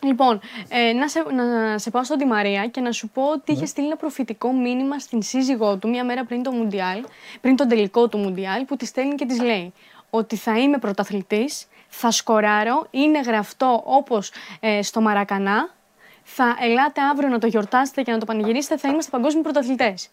Λοιπόν, 0.04 0.40
ε, 0.68 0.92
να, 0.92 1.08
σε, 1.08 1.24
να 1.34 1.78
σε 1.78 1.90
πάω 1.90 2.04
στον 2.04 2.18
Τη 2.18 2.24
Μαρία 2.24 2.66
και 2.66 2.80
να 2.80 2.92
σου 2.92 3.08
πω 3.08 3.22
ότι 3.22 3.52
Ναι. 3.52 3.56
είχε 3.56 3.66
στείλει 3.66 3.86
ένα 3.86 3.96
προφητικό 3.96 4.52
μήνυμα 4.52 4.98
στην 4.98 5.22
σύζυγό 5.22 5.76
του 5.76 5.88
μία 5.88 6.04
μέρα 6.04 6.24
πριν 6.24 6.42
το 6.42 6.50
Μουντιάλ, 6.50 7.04
πριν 7.40 7.56
τον 7.56 7.68
τελικό 7.68 8.08
του 8.08 8.18
Μουντιάλ, 8.18 8.64
που 8.64 8.76
τη 8.76 8.86
στέλνει 8.86 9.14
και 9.14 9.26
της 9.26 9.40
λέει 9.40 9.72
ότι 10.10 10.36
θα 10.36 10.58
είμαι 10.58 10.78
πρωταθλητής, 10.78 11.66
θα 11.88 12.10
σκοράρω, 12.10 12.86
είναι 12.90 13.20
γραφτό 13.20 13.82
όπως 13.84 14.32
ε, 14.60 14.82
στο 14.82 15.00
Μαρακανά, 15.00 15.74
θα 16.24 16.56
ελάτε 16.60 17.00
αύριο 17.12 17.28
να 17.28 17.38
το 17.38 17.46
γιορτάσετε 17.46 18.02
και 18.02 18.12
να 18.12 18.18
το 18.18 18.24
πανηγυρίσετε, 18.24 18.76
θα 18.76 18.88
είμαστε 18.88 19.10
παγκόσμιοι 19.10 19.42
πρωταθλητές. 19.42 20.08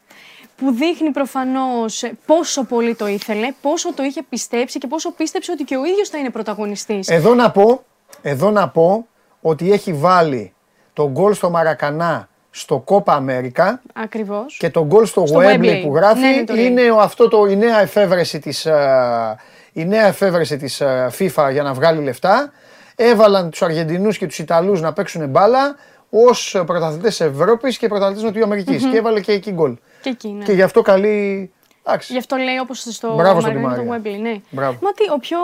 Που 0.58 0.72
δείχνει 0.72 1.12
προφανώς 1.12 2.04
ε, 2.04 2.18
πόσο 2.26 2.64
πολύ 2.64 2.96
το 2.96 3.08
ήθελε, 3.08 3.54
πόσο 3.62 3.94
το 3.94 4.04
είχε 4.04 4.22
πιστέψει 4.30 4.80
και 4.80 4.88
πόσο 4.88 5.12
πίστεψε 5.12 5.52
ότι 5.52 5.64
και 5.64 5.78
ο 5.78 5.86
ίδιος 5.86 6.10
θα 6.10 6.18
είναι 6.18 6.30
πρωταγωνιστής. 6.30 7.08
Εδώ 7.08 7.34
να 7.36 7.52
πω, 7.52 7.84
εδώ 8.22 8.52
να 8.52 8.70
πω 8.70 9.08
ότι 9.42 9.72
έχει 9.72 9.94
βάλει 9.94 10.54
τον 10.94 11.12
γκολ 11.12 11.34
στο 11.34 11.50
Μαρακανά 11.50 12.30
στο 12.52 12.80
Κόπα 12.80 13.14
Αμέρικα 13.14 13.82
Ακριβώς. 13.94 14.58
και 14.58 14.70
τον 14.70 14.86
γκολ 14.86 15.06
στο, 15.06 15.26
Στο 15.28 15.40
Wembley 15.40 15.60
Wembley. 15.60 15.82
που 15.86 15.96
γράφει 15.96 16.20
Ναι, 16.20 16.30
ναι, 16.30 16.44
το 16.44 16.54
λέει. 16.54 16.66
είναι 16.66 16.92
ο- 16.92 17.00
αυτό 17.00 17.28
το, 17.28 17.46
η 17.46 17.56
νέα 17.56 17.82
εφεύρεση 17.82 18.40
της, 18.40 18.66
ε, 18.66 19.36
η 19.74 19.86
νέα 19.86 20.06
εφεύρεση 20.08 20.58
της 20.58 20.82
ε, 20.82 21.10
FIFA 21.20 21.50
για 21.52 21.64
να 21.64 21.74
βγάλει 21.74 22.04
λεφτά. 22.04 22.52
Έβαλαν 22.96 23.50
τους 23.50 23.62
Αργεντινούς 23.62 24.18
και 24.18 24.28
τους 24.28 24.40
Ιταλούς 24.40 24.82
να 24.82 24.94
παίξουν 24.94 25.30
μπάλα 25.30 25.76
ως 26.10 26.62
πρωταθλητές 26.66 27.22
Ευρώπης 27.22 27.78
και 27.78 27.88
πρωταθλητές 27.88 28.24
Νοτιοαμερικής. 28.24 28.86
Και 28.92 28.98
έβαλε 28.98 29.20
και 29.20 29.32
εκεί 29.32 29.52
γκολ. 29.52 29.78
Και 30.02 30.10
εκεί, 30.10 30.28
ναι. 30.30 30.44
Και 30.44 30.52
γι' 30.52 30.62
αυτό 30.62 30.82
καλή... 30.82 31.52
Εντάξει. 31.84 32.12
Γι' 32.12 32.18
αυτό 32.20 32.36
λέει 32.36 32.58
όπως 32.58 32.80
στο 32.80 33.16
Μπράβο 33.16 33.40
στον 33.42 33.54
Μαργαρίτο 33.54 33.82
Τη 33.82 33.88
του 33.88 34.04
Μαρία. 34.04 34.18
Wembley. 34.18 34.22
Ναι. 34.22 34.42
Μπράβο. 34.50 34.80
Μα 34.82 34.92
τι, 34.92 35.10
ο 35.12 35.18
πιο, 35.18 35.38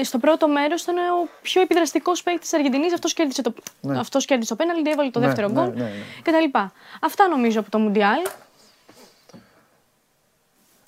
ε, 0.00 0.04
στο 0.04 0.18
πρώτο 0.18 0.48
μέρος 0.48 0.82
ήταν 0.82 0.96
ο 0.96 1.28
πιο 1.42 1.60
επιδραστικός 1.60 2.22
παίκτης 2.22 2.40
της 2.48 2.52
Αργεντινής. 2.58 2.92
Αυτός 2.92 3.14
κέρδισε 3.14 3.42
το, 3.42 3.54
αυτός 3.88 4.24
κέρδισε 4.24 4.54
το 4.54 4.56
πέναλτι, 4.64 4.90
έβαλε 4.90 5.10
το 5.10 5.18
Ναι, 5.18 5.26
δεύτερο 5.26 5.48
ναι, 5.48 5.52
γκολ 5.54 5.72
ναι, 5.74 5.82
ναι. 5.82 5.90
κτλ. 6.22 6.58
Αυτά 7.00 7.28
νομίζω 7.28 7.60
από 7.60 7.70
το 7.70 7.78
Μουντιάλ. 7.78 8.20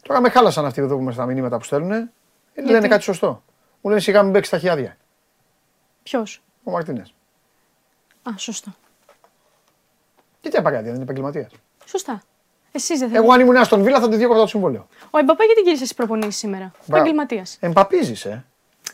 Τώρα 0.02 0.20
με 0.20 0.28
χάλασαν 0.30 0.64
αυτοί 0.64 0.80
εδώ 0.80 0.96
που 0.96 1.02
με 1.02 1.12
στα 1.12 1.26
μηνύματα 1.26 1.56
που 1.58 1.64
στέλνουν. 1.64 2.10
Λένε 2.54 2.88
κάτι 2.88 3.02
σωστό. 3.02 3.42
Μου 3.80 3.90
λένε 3.90 4.00
σιγά 4.00 4.22
μην 4.22 4.32
παίξεις 4.32 4.52
τα 4.52 4.58
χιάδια. 4.58 4.96
Ποιος; 6.02 6.42
Ο 6.64 6.70
Μαρτίνες. 6.70 7.14
Α, 8.22 8.30
σωστό. 8.36 8.70
Και 10.40 10.48
τι 10.48 10.56
απαραίτητα, 10.56 10.86
δεν 10.86 10.94
είναι 10.94 11.02
επαγγελματίας. 11.02 11.52
Σωστά. 11.84 12.22
Εσείς 12.72 12.98
δεν 12.98 13.08
θέλετε. 13.08 13.18
Εγώ 13.18 13.32
αν 13.32 13.40
ήμουν 13.40 13.64
στον 13.64 13.82
Βίλα 13.82 14.00
θα 14.00 14.08
τη 14.08 14.16
διώκω 14.16 14.34
το 14.34 14.46
συμβόλαιο. 14.46 14.86
Ο 15.10 15.18
Εμπαπέ 15.18 15.44
γιατί 15.44 15.60
γύρισε 15.60 15.84
στις 15.84 15.96
προπονήσεις 15.96 16.36
σήμερα; 16.36 16.70
Επαγγελματίας. 16.88 17.56
Εμπαπίζεις, 17.60 18.24
ε. 18.24 18.44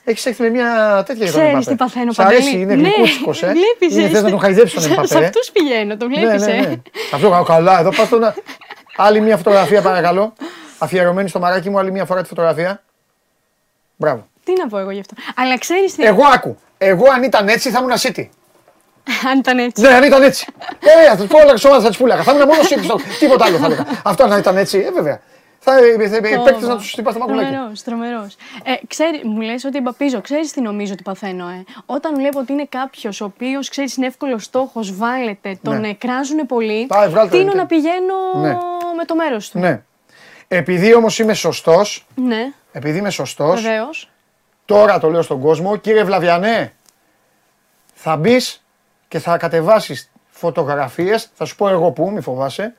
Έχεις 0.04 0.26
έρθει 0.26 0.42
με 0.42 0.48
μια 0.48 1.02
τέτοια 1.06 1.24
για 1.24 1.32
τον 1.32 1.40
Ξέρεις 1.42 1.50
Εμπαπέ. 1.52 1.70
τι 1.70 1.74
παθαίνω 1.76 2.12
Σ' 2.12 2.18
αρέσει, 2.18 2.42
παντελή; 2.42 2.60
είναι 2.62 2.74
Ναι, 2.74 2.80
γλυκούτσικος, 2.88 3.42
ε. 3.42 3.46
βλέπεις, 3.46 3.96
Είναι, 3.96 4.06
ε, 4.06 4.08
θες 4.08 4.22
να 4.22 4.30
τον 4.30 4.40
χαϊδέψεις 4.40 4.72
τον 4.74 4.82
σε- 4.82 4.88
Εμπαπέ. 4.92 5.06
Σε 5.06 5.18
ε; 5.18 5.24
αυτούς 5.24 5.50
πηγαίνω, 5.50 5.96
το 5.96 6.06
Ναι, 6.08 6.16
βλέπεις. 6.20 6.46
ναι, 6.46 6.52
ναι. 6.52 6.74
Αυτό 7.14 7.30
κα- 7.30 7.42
καλά, 7.46 7.80
εδώ 7.80 7.90
πας 7.90 8.08
το 8.08 8.18
να... 8.18 8.34
Άλλη 8.96 9.20
μια 9.20 9.36
φωτογραφία 9.36 9.82
παρακαλώ. 9.82 10.32
Αφιερωμένη 10.78 11.28
στο 11.28 11.38
μαράκι 11.38 11.70
μου, 11.70 11.78
άλλη 11.78 11.90
μια 11.92 12.04
φορά 12.04 12.22
τη 12.22 12.28
φωτογραφία. 12.28 12.82
Μπράβο. 13.96 14.26
Τι 14.44 14.52
να 14.58 14.68
πω 14.68 14.78
εγώ 14.78 14.90
γι' 14.90 15.00
αυτό. 15.00 15.14
Αλλά 15.36 15.58
ξέρεις 15.58 15.94
τι. 15.94 16.04
Εγώ 16.04 16.22
άκου. 16.34 16.58
Εγώ 16.78 17.04
αν 17.10 17.22
ήταν 17.22 17.48
έτσι 17.48 17.70
θα 17.70 17.78
ήμουν 17.78 17.92
City. 17.98 18.28
Αν 19.30 19.38
ήταν 19.38 19.58
έτσι. 19.58 19.82
Ναι, 19.82 19.88
αν 19.88 20.02
ήταν 20.04 20.22
έτσι. 20.22 20.46
Ε, 21.04 21.08
θα 21.08 21.16
του 21.16 21.26
πω 21.26 21.38
όλα 21.38 21.56
σώματα 21.56 21.82
θα 21.82 21.90
του 21.90 21.96
πουλάγα. 21.96 22.22
Θα 22.22 22.32
ήμουν 22.32 22.46
μόνος 22.46 22.68
City. 22.72 22.82
στο- 22.84 22.98
Τίποτα 23.18 23.44
άλλο 23.44 23.56
θα 23.58 23.66
έλεγα. 23.66 23.84
Αυτό 24.04 24.24
αν 24.24 24.38
ήταν 24.38 24.56
έτσι, 24.56 24.78
ε, 24.78 24.90
βέβαια. 24.90 25.20
Θα 25.58 25.86
οι 25.86 25.96
παίκτες 26.44 26.68
να 26.68 26.76
τους 26.76 26.90
χτυπάς 26.90 27.14
στα 27.14 27.20
μακουλάκια. 27.24 27.50
Τρομερός, 27.52 27.82
τρομερός. 27.82 28.36
Ε, 28.64 28.72
ξέρει, 28.86 29.20
μου 29.24 29.40
λες 29.40 29.64
ότι 29.64 29.76
εμπαπίζω. 29.76 30.20
Ξέρεις 30.20 30.52
τι 30.52 30.60
νομίζω 30.60 30.92
ότι 30.92 31.02
παθαίνω, 31.02 31.48
ε; 31.48 31.64
Όταν 31.86 32.14
βλέπω 32.14 32.38
ότι 32.38 32.52
είναι 32.52 32.66
κάποιος 32.68 33.20
ο 33.20 33.24
οποίος 33.24 33.68
ξέρεις 33.68 33.96
είναι 33.96 34.06
εύκολος 34.06 34.44
στόχος, 34.44 34.96
βάλετε, 34.96 35.58
τον 35.62 35.74
Ναι. 35.74 35.80
ναι. 35.86 35.94
κράζουν 35.94 36.46
πολύ. 36.46 36.86
Πάει, 36.86 37.08
βγάλτε 37.08 37.36
τίνω 37.38 37.48
τον, 37.50 37.56
να 37.60 37.66
πηγαίνω 37.66 38.14
Ναι. 38.40 38.48
με 38.96 39.04
το 39.06 39.14
μέρος 39.14 39.50
του. 39.50 39.58
Ναι. 39.58 39.82
Επειδή 40.48 40.94
όμως 40.94 41.18
είμαι 41.18 41.34
σωστός, 41.34 42.06
Ναι, 42.14 42.52
επειδή 42.72 42.98
είμαι 42.98 43.10
σωστός, 43.10 43.62
βεβαίως. 43.62 44.10
τώρα 44.64 44.98
το 45.00 45.10
λέω 45.10 45.22
στον 45.22 45.40
κόσμο, 45.40 45.76
κύριε 45.76 46.04
Βλαβιανέ, 46.04 46.72
θα 47.94 48.16
μπεις 48.16 48.65
και 49.08 49.18
θα 49.18 49.36
κατεβάσεις 49.36 50.10
φωτογραφίες. 50.30 51.30
Θα 51.34 51.44
σου 51.44 51.56
πω 51.56 51.68
εγώ 51.68 51.90
πού, 51.90 52.10
μη 52.10 52.20
φοβάσαι. 52.20 52.74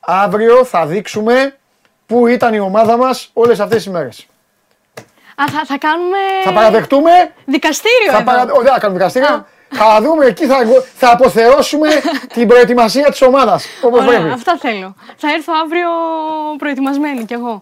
Αύριο 0.00 0.64
θα 0.64 0.86
δείξουμε 0.86 1.56
πού 2.06 2.26
ήταν 2.26 2.54
η 2.54 2.58
ομάδα 2.60 2.96
μας 2.96 3.30
όλες 3.32 3.60
αυτές 3.60 3.82
τις 3.82 3.92
μέρες. 3.92 4.26
Α, 5.42 5.44
θα, 5.50 5.64
θα 5.66 5.78
κάνουμε. 5.78 6.16
Θα 6.44 6.52
παραδεχτούμε. 6.52 7.10
Δικαστήριο 7.44 8.10
Θα 8.10 8.16
εδώ. 8.16 8.24
παρα... 8.24 8.42
Όχι, 8.42 8.62
δεν 8.62 8.72
θα 8.72 8.78
κάνουμε 8.78 8.98
δικαστήριο. 8.98 9.28
Α. 9.28 9.44
Θα 9.68 10.00
δούμε 10.02 10.24
εκεί, 10.26 10.46
θα, 10.46 10.56
θα 10.96 11.10
αποθεώσουμε 11.12 11.88
την 12.34 12.48
προετοιμασία 12.48 13.10
της 13.10 13.22
ομάδας. 13.22 13.66
Όπως 13.82 14.00
Ωραία, 14.06 14.18
πρέπει. 14.18 14.32
αυτά 14.32 14.56
θέλω. 14.58 14.94
Θα 15.16 15.28
έρθω 15.32 15.52
αύριο 15.64 15.88
προετοιμασμένη 16.58 17.24
κι 17.24 17.32
εγώ. 17.34 17.60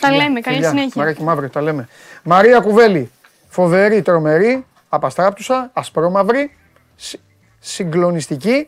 Τα 0.00 0.10
λέμε, 0.10 0.40
καλή 0.40 0.56
Φιλιά, 0.56 0.68
συνέχεια. 0.68 0.92
Μαράκι 0.94 1.22
μαύρη, 1.22 1.48
τα 1.48 1.60
λέμε. 1.62 1.88
Μαρία 2.22 2.60
Κουβέλη. 2.60 3.10
Φοβερή, 3.48 4.02
τρομερή, 4.02 4.66
απαστράπτουσα, 4.94 5.70
ασπρόμαυρη, 5.72 6.50
συ- 6.94 7.20
συγκλονιστική 7.58 8.66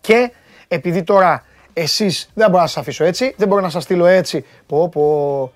και 0.00 0.32
επειδή 0.68 1.02
τώρα 1.02 1.44
εσείς 1.72 2.30
δεν 2.34 2.50
μπορώ 2.50 2.62
να 2.62 2.68
σας 2.68 2.76
αφήσω 2.76 3.04
έτσι, 3.04 3.34
δεν 3.36 3.48
μπορώ 3.48 3.60
να 3.60 3.68
σας 3.68 3.82
στείλω 3.82 4.06
έτσι, 4.06 4.44
πω 4.66 4.88
πω, 4.88 5.52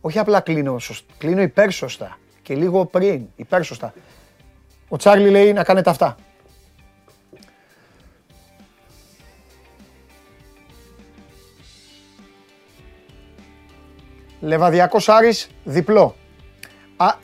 όχι 0.00 0.18
απλά 0.18 0.40
κλείνω, 0.40 0.78
σωσ- 0.78 1.04
κλείνω 1.18 1.42
υπέρσωστα 1.42 2.18
και 2.42 2.54
λίγο 2.54 2.84
πριν, 2.86 3.26
υπέρσωστα. 3.36 3.92
Ο 4.88 4.96
Τσάρλι 4.96 5.30
λέει 5.30 5.52
να 5.52 5.62
κάνετε 5.64 5.90
αυτά. 5.90 6.16
Λεβαδιακός 14.40 15.08
Άρης 15.08 15.48
διπλό. 15.64 16.14
Α, 16.96 17.06
α, 17.06 17.16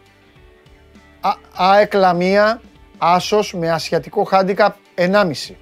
ΑΕΚ 1.54 1.94
Λαμία 1.94 2.60
Άσος 2.98 3.54
με 3.54 3.70
ασιατικό 3.70 4.24
χάντικαπ 4.24 4.74
1,5. 4.94 5.54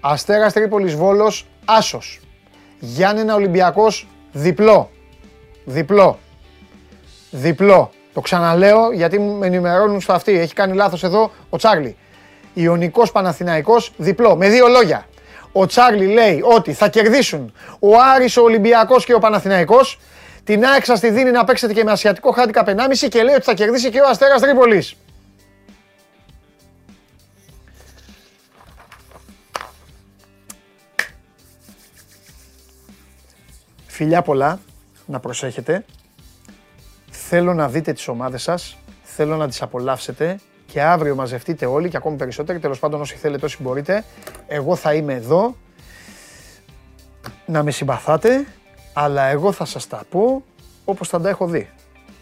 Αστέρας 0.00 0.52
Τρίπολης 0.52 0.94
Βόλος 0.94 1.46
Άσος. 1.64 2.20
Γιάννενα 2.78 3.34
Ολυμπιακός 3.34 4.06
διπλό. 4.32 4.90
Διπλό. 5.64 6.18
Διπλό. 7.30 7.90
Το 8.14 8.20
ξαναλέω 8.20 8.92
γιατί 8.92 9.18
με 9.18 9.46
ενημερώνουν 9.46 10.00
στο 10.00 10.12
αυτή. 10.12 10.38
Έχει 10.38 10.54
κάνει 10.54 10.74
λάθος 10.74 11.02
εδώ 11.04 11.30
ο 11.50 11.56
Τσάρλι. 11.56 11.96
Ιωνικός 12.54 13.12
Παναθηναϊκός 13.12 13.92
διπλό. 13.96 14.36
Με 14.36 14.48
δύο 14.48 14.68
λόγια. 14.68 15.06
Ο 15.52 15.66
Τσάρλι 15.66 16.06
λέει 16.06 16.40
ότι 16.44 16.72
θα 16.72 16.88
κερδίσουν 16.88 17.52
ο 17.78 17.88
Άρης, 18.14 18.36
ο 18.36 18.42
Ολυμπιακός 18.42 19.04
και 19.04 19.14
ο 19.14 19.18
Παναθηναϊκός. 19.18 19.98
Την 20.44 20.64
ΑΕΚ 20.64 20.84
σας 20.84 21.00
τη 21.00 21.10
δίνει 21.10 21.30
να 21.30 21.44
παίξετε 21.44 21.72
και 21.72 21.84
με 21.84 21.90
ασιατικό 21.90 22.30
χάντικα 22.30 22.64
1,5 22.66 23.08
και 23.08 23.22
λέει 23.22 23.34
ότι 23.34 23.44
θα 23.44 23.54
κερδίσει 23.54 23.90
και 23.90 24.00
ο 24.00 24.08
Αστέρας 24.08 24.40
Τρίπολης. 24.40 24.96
Φιλιά 33.86 34.22
πολλά, 34.22 34.60
να 35.06 35.20
προσέχετε. 35.20 35.84
Θέλω 37.10 37.54
να 37.54 37.68
δείτε 37.68 37.92
τις 37.92 38.08
ομάδες 38.08 38.42
σας, 38.42 38.76
θέλω 39.02 39.36
να 39.36 39.48
τις 39.48 39.62
απολαύσετε 39.62 40.40
και 40.66 40.82
αύριο 40.82 41.14
μαζευτείτε 41.14 41.66
όλοι 41.66 41.88
και 41.88 41.96
ακόμη 41.96 42.16
περισσότεροι, 42.16 42.58
τέλος 42.58 42.78
πάντων 42.78 43.00
όσοι 43.00 43.16
θέλετε 43.16 43.44
όσοι 43.44 43.56
μπορείτε. 43.60 44.04
Εγώ 44.46 44.76
θα 44.76 44.94
είμαι 44.94 45.14
εδώ, 45.14 45.56
να 47.46 47.62
με 47.62 47.70
συμπαθάτε, 47.70 48.46
αλλά 48.92 49.22
εγώ 49.22 49.52
θα 49.52 49.64
σας 49.64 49.86
τα 49.86 50.02
πω 50.10 50.42
όπως 50.84 51.08
θα 51.08 51.20
τα 51.20 51.28
έχω 51.28 51.46
δει. 51.46 51.70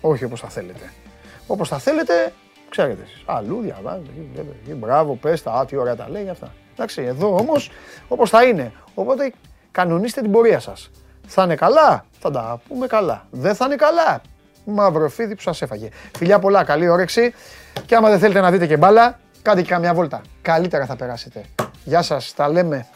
Όχι 0.01 0.25
όπως 0.25 0.41
θα 0.41 0.49
θέλετε. 0.49 0.93
Όπως 1.47 1.69
θα 1.69 1.79
θέλετε, 1.79 2.33
ξέρετε 2.69 3.03
εσείς. 3.03 3.23
Αλλού 3.27 3.61
διαβάζετε, 3.61 4.11
μπράβο, 4.67 5.15
πες 5.15 5.43
τα, 5.43 5.53
α, 5.53 5.65
τι 5.65 5.77
ωραία 5.77 5.97
τα 5.97 6.09
λέει 6.09 6.29
αυτά. 6.29 6.55
Εντάξει, 6.73 7.03
εδώ 7.03 7.37
όμως 7.37 7.71
όπως 8.09 8.31
θα 8.31 8.45
είναι. 8.45 8.73
Οπότε 8.95 9.33
κανονίστε 9.71 10.21
την 10.21 10.31
πορεία 10.31 10.61
σας. 10.61 10.91
Θα 11.27 11.43
είναι 11.43 11.55
καλά, 11.55 12.05
θα 12.19 12.31
τα 12.31 12.61
πούμε 12.69 12.87
καλά. 12.87 13.27
Δεν 13.31 13.55
θα 13.55 13.65
είναι 13.65 13.77
καλά, 13.77 14.21
μαύρο 14.65 15.09
φίδι 15.09 15.35
που 15.35 15.43
σας 15.43 15.63
έφαγε. 15.63 15.89
Φιλιά 16.17 16.39
πολλά, 16.39 16.65
καλή 16.65 16.89
όρεξη. 16.89 17.35
Και 17.87 17.95
άμα 17.95 18.09
δεν 18.09 18.19
θέλετε 18.19 18.41
να 18.41 18.51
δείτε 18.51 18.67
και 18.67 18.77
μπάλα, 18.77 19.19
κάντε 19.43 19.63
και 19.63 19.69
καμιά 19.69 19.95
βόλτα. 19.95 20.21
Καλύτερα 20.43 20.87
θα 20.87 20.97
περάσετε. 20.97 21.45
Γεια 21.85 22.03
σας, 22.03 22.35
τα 22.35 22.49
λέμε. 22.49 22.87